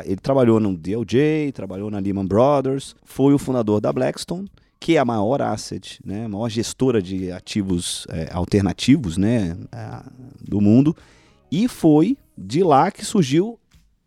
ele 0.04 0.16
trabalhou 0.16 0.58
no 0.58 0.76
DLJ, 0.76 1.52
trabalhou 1.52 1.90
na 1.90 1.98
Lehman 1.98 2.26
Brothers, 2.26 2.96
foi 3.04 3.34
o 3.34 3.38
fundador 3.38 3.80
da 3.80 3.92
Blackstone, 3.92 4.50
que 4.80 4.96
é 4.96 4.98
a 4.98 5.04
maior 5.04 5.42
asset, 5.42 6.00
né? 6.04 6.24
A 6.24 6.28
maior 6.28 6.48
gestora 6.48 7.02
de 7.02 7.30
ativos 7.30 8.06
é, 8.10 8.30
alternativos, 8.32 9.16
né? 9.16 9.56
do 10.40 10.60
mundo. 10.60 10.96
E 11.50 11.68
foi 11.68 12.16
de 12.36 12.62
lá 12.62 12.90
que 12.90 13.04
surgiu 13.04 13.58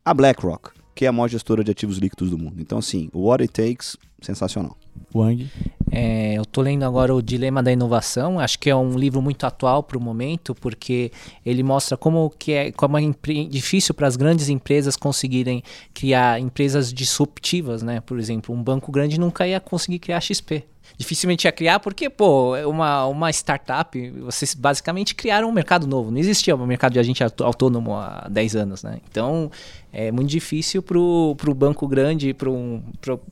a 0.03 0.13
BlackRock, 0.13 0.71
que 0.95 1.05
é 1.05 1.07
a 1.07 1.11
maior 1.11 1.27
gestora 1.27 1.63
de 1.63 1.71
ativos 1.71 1.97
líquidos 1.97 2.29
do 2.29 2.37
mundo. 2.37 2.55
Então, 2.59 2.79
assim, 2.79 3.09
o 3.13 3.27
What 3.27 3.43
It 3.43 3.53
Takes, 3.53 3.97
sensacional. 4.21 4.77
Wang? 5.13 5.49
É, 5.91 6.35
eu 6.37 6.43
estou 6.43 6.63
lendo 6.63 6.83
agora 6.83 7.13
o 7.13 7.21
Dilema 7.21 7.61
da 7.61 7.71
Inovação. 7.71 8.39
Acho 8.39 8.57
que 8.57 8.69
é 8.69 8.75
um 8.75 8.97
livro 8.97 9.21
muito 9.21 9.45
atual 9.45 9.83
para 9.83 9.97
o 9.97 10.01
momento, 10.01 10.55
porque 10.55 11.11
ele 11.45 11.63
mostra 11.63 11.97
como 11.97 12.29
que 12.29 12.53
é 12.53 12.71
como 12.71 12.97
é 12.97 13.01
difícil 13.49 13.93
para 13.93 14.07
as 14.07 14.15
grandes 14.15 14.47
empresas 14.47 14.95
conseguirem 14.95 15.61
criar 15.93 16.39
empresas 16.39 16.93
disruptivas, 16.93 17.83
né? 17.83 17.99
Por 17.99 18.17
exemplo, 18.17 18.55
um 18.55 18.63
banco 18.63 18.91
grande 18.91 19.19
nunca 19.19 19.45
ia 19.45 19.59
conseguir 19.59 19.99
criar 19.99 20.21
XP. 20.21 20.63
dificilmente 20.97 21.45
ia 21.45 21.51
criar, 21.51 21.79
porque, 21.79 22.09
pô, 22.09 22.55
uma, 22.67 23.05
uma 23.05 23.29
startup, 23.31 24.09
vocês 24.21 24.53
basicamente 24.53 25.15
criaram 25.15 25.49
um 25.49 25.51
mercado 25.51 25.87
novo. 25.87 26.11
Não 26.11 26.19
existia 26.19 26.55
um 26.55 26.65
mercado 26.65 26.93
de 26.93 26.99
agente 26.99 27.23
autônomo 27.23 27.95
há 27.95 28.27
10 28.29 28.55
anos, 28.55 28.83
né? 28.83 28.99
Então, 29.09 29.51
é 29.93 30.11
muito 30.11 30.29
difícil 30.29 30.81
para 30.81 30.97
o 30.97 31.53
banco 31.55 31.87
grande, 31.87 32.33
para 32.33 32.49
um, 32.49 32.81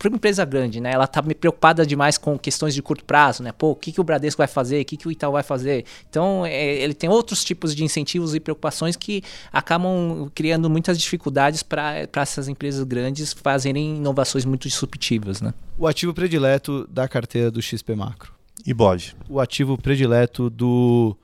uma 0.06 0.15
empresa 0.15 0.44
grande, 0.44 0.81
né? 0.81 0.91
Ela 0.91 1.06
está 1.06 1.23
preocupada 1.23 1.86
demais 1.86 2.18
com 2.18 2.38
questões 2.38 2.73
de 2.73 2.81
curto 2.81 3.06
prazo, 3.06 3.41
né? 3.44 3.52
Pô, 3.52 3.72
o 3.72 3.76
que, 3.76 3.91
que 3.91 4.02
o 4.02 4.03
Bradesco 4.03 4.40
vai 4.40 4.48
fazer? 4.48 4.81
O 4.81 4.86
que, 4.86 4.98
que 4.98 5.07
o 5.07 5.11
Itaú 5.11 5.31
vai 5.31 5.44
fazer? 5.44 5.86
Então, 6.10 6.45
é, 6.45 6.76
ele 6.76 6.94
tem 6.94 7.10
outros 7.10 7.44
tipos 7.44 7.73
de 7.73 7.84
incentivos 7.84 8.36
e 8.36 8.40
preocupações 8.40 8.95
que 8.95 9.23
acabam 9.53 10.30
criando 10.36 10.69
muitas 10.69 10.99
dificuldades 10.99 11.64
para 11.64 12.07
essas 12.15 12.48
empresas 12.49 12.84
grandes 12.84 13.31
fazerem 13.31 13.98
inovações 13.98 14.44
muito 14.44 14.68
disruptivas, 14.68 15.41
né? 15.41 15.53
O 15.77 15.88
ativo 15.88 16.14
predileto 16.14 16.86
da 16.91 17.07
carteira 17.07 17.49
do 17.49 17.61
XP 17.61 17.95
Macro. 17.95 18.34
IBOV. 18.65 19.14
O 19.30 19.40
ativo 19.40 19.77
predileto 19.77 20.49
do 20.49 21.15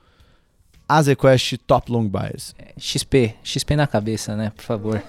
Azequest 0.88 1.58
Top 1.66 1.92
Long 1.92 2.08
Bias. 2.08 2.56
É, 2.58 2.74
XP, 2.78 3.36
XP 3.44 3.76
na 3.76 3.88
cabeça, 3.88 4.36
né? 4.36 4.52
Por 4.56 4.64
favor. 4.64 5.02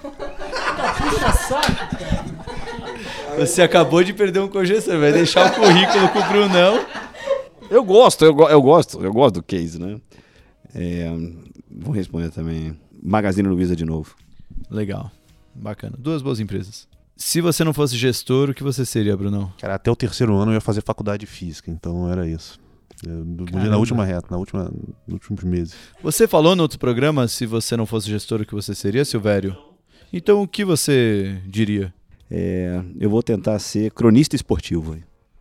Você 3.39 3.63
acabou 3.63 4.03
de 4.03 4.13
perder 4.15 4.41
um 4.41 4.49
congestor, 4.49 4.99
vai 4.99 5.13
deixar 5.13 5.53
o 5.53 5.55
currículo 5.55 6.09
com 6.09 6.19
o 6.19 6.29
Brunão. 6.29 6.87
Eu 7.71 7.85
gosto, 7.85 8.25
eu, 8.25 8.37
eu 8.49 8.63
gosto, 8.63 9.03
eu 9.05 9.13
gosto 9.13 9.35
do 9.37 9.43
case, 9.43 9.79
né? 9.79 10.01
É, 10.75 11.11
vou 11.71 11.93
responder 11.93 12.31
também. 12.31 12.79
Magazine 13.03 13.49
Luiza 13.49 13.77
de 13.77 13.85
novo. 13.85 14.15
Legal, 14.71 15.11
bacana. 15.55 15.95
Duas 15.99 16.23
boas 16.23 16.41
empresas. 16.41 16.89
Se 17.17 17.41
você 17.41 17.65
não 17.65 17.73
fosse 17.73 17.97
gestor, 17.97 18.51
o 18.51 18.55
que 18.55 18.63
você 18.63 18.85
seria, 18.85 19.17
Brunão? 19.17 19.53
Cara, 19.59 19.75
até 19.75 19.91
o 19.91 19.97
terceiro 19.97 20.37
ano 20.37 20.53
eu 20.53 20.57
ia 20.57 20.61
fazer 20.61 20.83
faculdade 20.83 21.21
de 21.21 21.27
física, 21.27 21.71
então 21.71 22.11
era 22.11 22.27
isso. 22.29 22.59
Na 23.53 23.77
última 23.77 24.05
reta, 24.05 24.29
na 24.31 24.39
última, 24.39 24.65
nos 25.07 25.15
últimos 25.15 25.45
meses. 25.45 25.75
Você 26.03 26.27
falou 26.27 26.57
no 26.57 26.63
outro 26.63 26.79
programa, 26.79 27.29
se 27.29 27.45
você 27.45 27.77
não 27.77 27.85
fosse 27.85 28.09
gestor, 28.09 28.41
o 28.41 28.47
que 28.47 28.55
você 28.55 28.75
seria, 28.75 29.05
Silvério? 29.05 29.57
Então, 30.13 30.43
o 30.43 30.49
que 30.49 30.65
você 30.65 31.41
diria? 31.47 31.93
É, 32.31 32.81
eu 32.99 33.11
vou 33.11 33.23
tentar 33.23 33.59
ser 33.59 33.91
cronista 33.91 34.35
esportivo. 34.35 34.97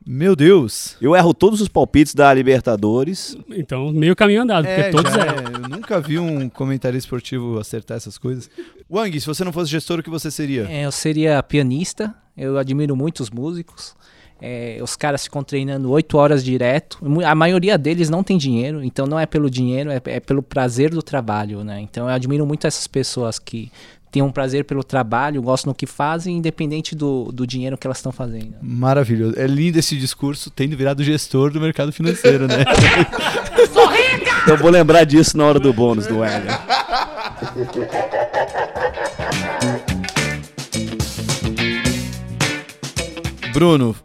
Meu 0.07 0.35
Deus! 0.35 0.95
Eu 1.01 1.15
erro 1.15 1.33
todos 1.33 1.61
os 1.61 1.67
palpites 1.67 2.13
da 2.13 2.31
Libertadores. 2.31 3.35
Então, 3.49 3.91
meio 3.91 4.15
caminho 4.15 4.43
andado, 4.43 4.65
é, 4.67 4.75
porque 4.75 4.91
todos 4.91 5.11
já, 5.11 5.25
é. 5.25 5.63
Eu 5.63 5.69
nunca 5.69 5.99
vi 5.99 6.19
um 6.19 6.47
comentário 6.47 6.95
esportivo 6.95 7.57
acertar 7.57 7.97
essas 7.97 8.15
coisas. 8.17 8.47
Wang, 8.91 9.19
se 9.19 9.25
você 9.25 9.43
não 9.43 9.51
fosse 9.51 9.71
gestor, 9.71 9.99
o 9.99 10.03
que 10.03 10.09
você 10.09 10.29
seria? 10.29 10.69
É, 10.69 10.85
eu 10.85 10.91
seria 10.91 11.41
pianista. 11.41 12.13
Eu 12.37 12.57
admiro 12.57 12.95
muito 12.95 13.21
os 13.21 13.31
músicos. 13.31 13.95
É, 14.47 14.77
os 14.79 14.95
caras 14.95 15.23
ficam 15.23 15.43
treinando 15.43 15.89
oito 15.89 16.19
horas 16.19 16.43
direto. 16.43 16.99
A 17.25 17.33
maioria 17.33 17.79
deles 17.79 18.11
não 18.11 18.21
tem 18.21 18.37
dinheiro, 18.37 18.83
então 18.83 19.07
não 19.07 19.19
é 19.19 19.25
pelo 19.25 19.49
dinheiro, 19.49 19.89
é, 19.89 19.99
é 20.05 20.19
pelo 20.19 20.43
prazer 20.43 20.91
do 20.91 21.01
trabalho, 21.01 21.63
né? 21.63 21.81
Então 21.81 22.07
eu 22.07 22.13
admiro 22.13 22.45
muito 22.45 22.67
essas 22.67 22.85
pessoas 22.85 23.39
que 23.39 23.71
têm 24.11 24.21
um 24.21 24.31
prazer 24.31 24.63
pelo 24.63 24.83
trabalho, 24.83 25.41
gostam 25.41 25.73
do 25.73 25.75
que 25.75 25.87
fazem, 25.87 26.37
independente 26.37 26.95
do, 26.95 27.31
do 27.31 27.47
dinheiro 27.47 27.75
que 27.75 27.87
elas 27.87 27.97
estão 27.97 28.11
fazendo. 28.11 28.53
Maravilhoso. 28.61 29.33
É 29.35 29.47
lindo 29.47 29.79
esse 29.79 29.97
discurso, 29.97 30.51
tendo 30.51 30.77
virado 30.77 31.03
gestor 31.03 31.49
do 31.49 31.59
mercado 31.59 31.91
financeiro, 31.91 32.47
né? 32.47 32.65
Sou 33.73 33.87
rica! 33.87 34.31
Eu 34.47 34.57
vou 34.57 34.69
lembrar 34.69 35.05
disso 35.05 35.35
na 35.35 35.43
hora 35.43 35.59
do 35.59 35.73
bônus 35.73 36.05
do 36.05 36.23
Eder. 36.23 36.51
Bruno, 43.51 43.95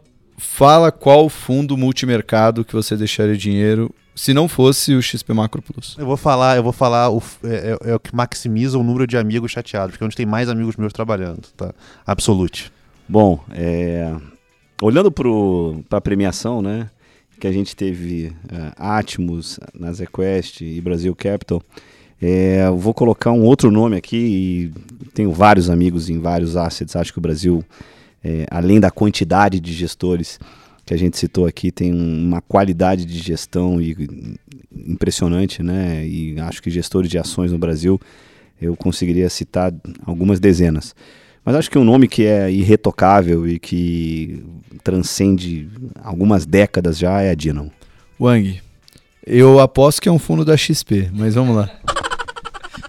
fala 0.61 0.93
qual 0.93 1.31
fundo 1.31 1.74
multimercado 1.74 2.66
que 2.66 2.74
você 2.74 2.95
deixaria 2.95 3.35
dinheiro 3.35 3.91
se 4.15 4.35
não 4.35 4.47
fosse 4.47 4.93
o 4.93 5.01
XP 5.01 5.32
Macro 5.32 5.62
Plus. 5.62 5.97
Eu 5.99 6.05
vou 6.05 6.19
falar, 6.19 6.59
eu 6.59 6.62
vou 6.62 6.73
falar 6.73 7.09
o, 7.09 7.23
é, 7.43 7.78
é, 7.82 7.91
é, 7.93 7.95
o 7.95 7.99
que 7.99 8.15
maximiza 8.15 8.78
o 8.78 8.82
número 8.82 9.07
de 9.07 9.16
amigos 9.16 9.53
chateados, 9.53 9.93
porque 9.93 10.05
é 10.05 10.07
onde 10.07 10.15
tem 10.15 10.27
mais 10.27 10.51
amigos 10.51 10.77
meus 10.77 10.93
trabalhando, 10.93 11.49
tá? 11.57 11.73
Absolute. 12.07 12.70
Bom, 13.09 13.43
é, 13.53 14.15
olhando 14.82 15.11
para 15.11 15.97
a 15.97 16.01
premiação, 16.03 16.61
né, 16.61 16.91
que 17.41 17.47
a 17.47 17.53
gente 17.53 17.74
teve 17.74 18.27
uh, 18.27 18.74
Atmos, 18.77 19.59
Nasequest 19.73 20.61
e 20.61 20.78
Brasil 20.82 21.16
Capital, 21.16 21.62
é, 22.20 22.66
eu 22.66 22.77
vou 22.77 22.93
colocar 22.93 23.32
um 23.32 23.45
outro 23.45 23.70
nome 23.70 23.97
aqui 23.97 24.19
e 24.19 25.09
tenho 25.15 25.32
vários 25.32 25.70
amigos 25.70 26.11
em 26.11 26.19
vários 26.19 26.55
assets, 26.55 26.95
acho 26.97 27.15
que 27.15 27.19
o 27.19 27.23
Brasil, 27.23 27.65
é, 28.23 28.47
além 28.51 28.79
da 28.79 28.91
quantidade 28.91 29.61
de 29.61 29.73
gestores 29.73 30.39
que 30.85 30.95
a 30.95 30.97
gente 30.97 31.17
citou 31.17 31.47
aqui 31.47 31.71
tem 31.71 31.93
uma 31.93 32.41
qualidade 32.41 33.05
de 33.05 33.19
gestão 33.19 33.81
e, 33.81 33.97
impressionante, 34.75 35.63
né? 35.63 36.05
E 36.05 36.39
acho 36.41 36.63
que 36.63 36.71
gestores 36.71 37.09
de 37.09 37.19
ações 37.19 37.53
no 37.53 37.59
Brasil 37.59 38.01
eu 38.61 38.77
conseguiria 38.77 39.29
citar 39.31 39.73
algumas 40.05 40.41
dezenas. 40.41 40.95
Mas 41.45 41.55
acho 41.55 41.71
que 41.71 41.79
um 41.79 41.85
nome 41.85 42.09
que 42.09 42.25
é 42.27 42.51
irretocável 42.51 43.49
e 43.49 43.59
que 43.59 44.45
transcende 44.85 45.69
algumas 46.03 46.45
décadas 46.45 46.99
já 46.99 47.23
é 47.23 47.31
a 47.31 47.35
Dynamo. 47.35 47.71
Wang, 48.21 48.61
eu 49.27 49.61
aposto 49.61 50.03
que 50.03 50.09
é 50.09 50.13
um 50.13 50.19
fundo 50.19 50.45
da 50.45 50.57
XP, 50.57 51.09
mas 51.15 51.35
vamos 51.35 51.57
lá 51.57 51.71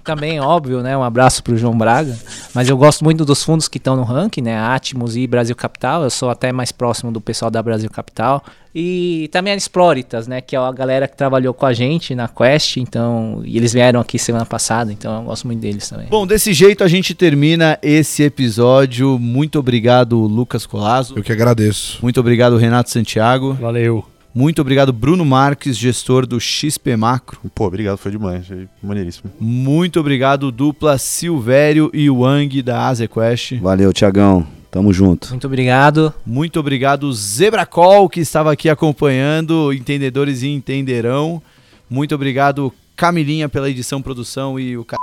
também, 0.04 0.40
óbvio, 0.40 0.82
né? 0.82 0.98
Um 0.98 1.04
abraço 1.04 1.44
pro 1.44 1.58
João 1.58 1.78
Braga. 1.78 2.18
Mas 2.54 2.70
eu 2.70 2.78
gosto 2.78 3.04
muito 3.04 3.24
dos 3.26 3.44
fundos 3.44 3.68
que 3.68 3.78
estão 3.78 3.96
no 3.96 4.04
ranking, 4.04 4.42
né? 4.42 4.58
Atmos 4.58 5.16
e 5.16 5.26
Brasil 5.28 5.56
Capital. 5.56 6.04
Eu 6.04 6.10
sou 6.10 6.30
até 6.30 6.52
mais 6.52 6.72
próximo 6.72 7.12
do 7.12 7.22
pessoal 7.22 7.50
da 7.50 7.62
Brasil 7.62 7.90
Capital. 7.90 8.44
E 8.74 9.30
também 9.32 9.54
a 9.54 9.56
Exploritas, 9.56 10.28
né? 10.28 10.42
Que 10.42 10.56
é 10.56 10.60
a 10.60 10.72
galera 10.72 11.08
que 11.08 11.16
trabalhou 11.16 11.54
com 11.54 11.66
a 11.66 11.74
gente 11.74 12.16
na 12.16 12.28
Quest. 12.28 12.78
Então, 12.78 13.42
e 13.44 13.58
eles 13.58 13.74
vieram 13.74 14.00
aqui 14.00 14.18
semana 14.18 14.46
passada, 14.46 14.92
então 14.92 15.20
eu 15.20 15.24
gosto 15.24 15.46
muito 15.46 15.60
deles 15.60 15.88
também. 15.90 16.08
Bom, 16.10 16.26
desse 16.26 16.54
jeito 16.54 16.84
a 16.84 16.88
gente 16.88 17.14
termina 17.14 17.78
esse 17.82 18.24
episódio. 18.24 19.20
Muito 19.20 19.60
obrigado, 19.60 20.18
Lucas 20.20 20.66
Colasso. 20.66 21.14
Eu 21.18 21.24
que 21.24 21.32
agradeço. 21.32 22.00
Muito 22.02 22.20
obrigado, 22.20 22.58
Renato 22.58 22.90
Santiago. 22.90 23.54
Valeu. 23.54 24.11
Muito 24.34 24.62
obrigado, 24.62 24.94
Bruno 24.94 25.26
Marques, 25.26 25.78
gestor 25.78 26.26
do 26.26 26.40
XP 26.40 26.96
Macro. 26.96 27.40
Pô, 27.54 27.66
obrigado, 27.66 27.98
foi 27.98 28.12
demais, 28.12 28.48
foi 28.48 28.68
maneiríssimo. 28.82 29.30
Muito 29.40 30.00
obrigado, 30.00 30.52
dupla 30.52 30.98
Silvério 30.98 31.92
e 31.94 32.10
Wang 32.10 32.62
da 32.62 32.88
Azequest. 32.88 33.60
Valeu, 33.60 33.92
Tiagão. 33.92 34.48
Tamo 34.72 34.94
junto. 34.94 35.30
Muito 35.30 35.46
obrigado. 35.46 36.14
Muito 36.26 36.58
obrigado, 36.58 37.12
Zebracol, 37.12 38.08
que 38.08 38.22
estava 38.22 38.54
aqui 38.54 38.70
acompanhando, 38.70 39.74
entendedores 39.74 40.44
e 40.44 40.48
entenderão. 40.48 41.42
Muito 41.90 42.16
obrigado, 42.16 42.74
Camilinha, 42.96 43.50
pela 43.50 43.70
edição, 43.70 44.02
produção 44.02 44.58
e 44.58 44.78
o 44.78 44.84
c... 44.84 44.96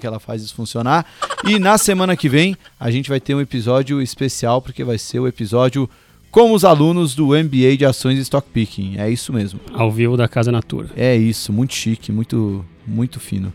que 0.00 0.06
ela 0.06 0.18
faz 0.18 0.42
isso 0.42 0.52
funcionar. 0.56 1.06
E 1.46 1.60
na 1.60 1.78
semana 1.78 2.16
que 2.16 2.28
vem, 2.28 2.56
a 2.78 2.90
gente 2.90 3.08
vai 3.08 3.20
ter 3.20 3.36
um 3.36 3.40
episódio 3.40 4.02
especial, 4.02 4.60
porque 4.60 4.82
vai 4.82 4.98
ser 4.98 5.20
o 5.20 5.28
episódio 5.28 5.88
com 6.34 6.52
os 6.52 6.64
alunos 6.64 7.14
do 7.14 7.28
MBA 7.28 7.76
de 7.78 7.84
Ações 7.84 8.18
e 8.18 8.22
Stock 8.22 8.48
Picking. 8.52 8.96
É 8.98 9.08
isso 9.08 9.32
mesmo. 9.32 9.60
Ao 9.72 9.88
vivo 9.88 10.16
da 10.16 10.26
Casa 10.26 10.50
Natura. 10.50 10.88
É 10.96 11.14
isso, 11.14 11.52
muito 11.52 11.72
chique, 11.72 12.10
muito, 12.10 12.64
muito 12.84 13.20
fino. 13.20 13.52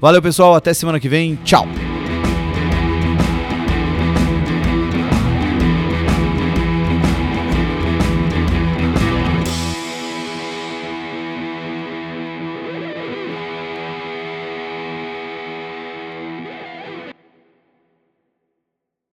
Valeu, 0.00 0.20
pessoal. 0.20 0.56
Até 0.56 0.74
semana 0.74 0.98
que 0.98 1.08
vem. 1.08 1.38
Tchau. 1.44 1.68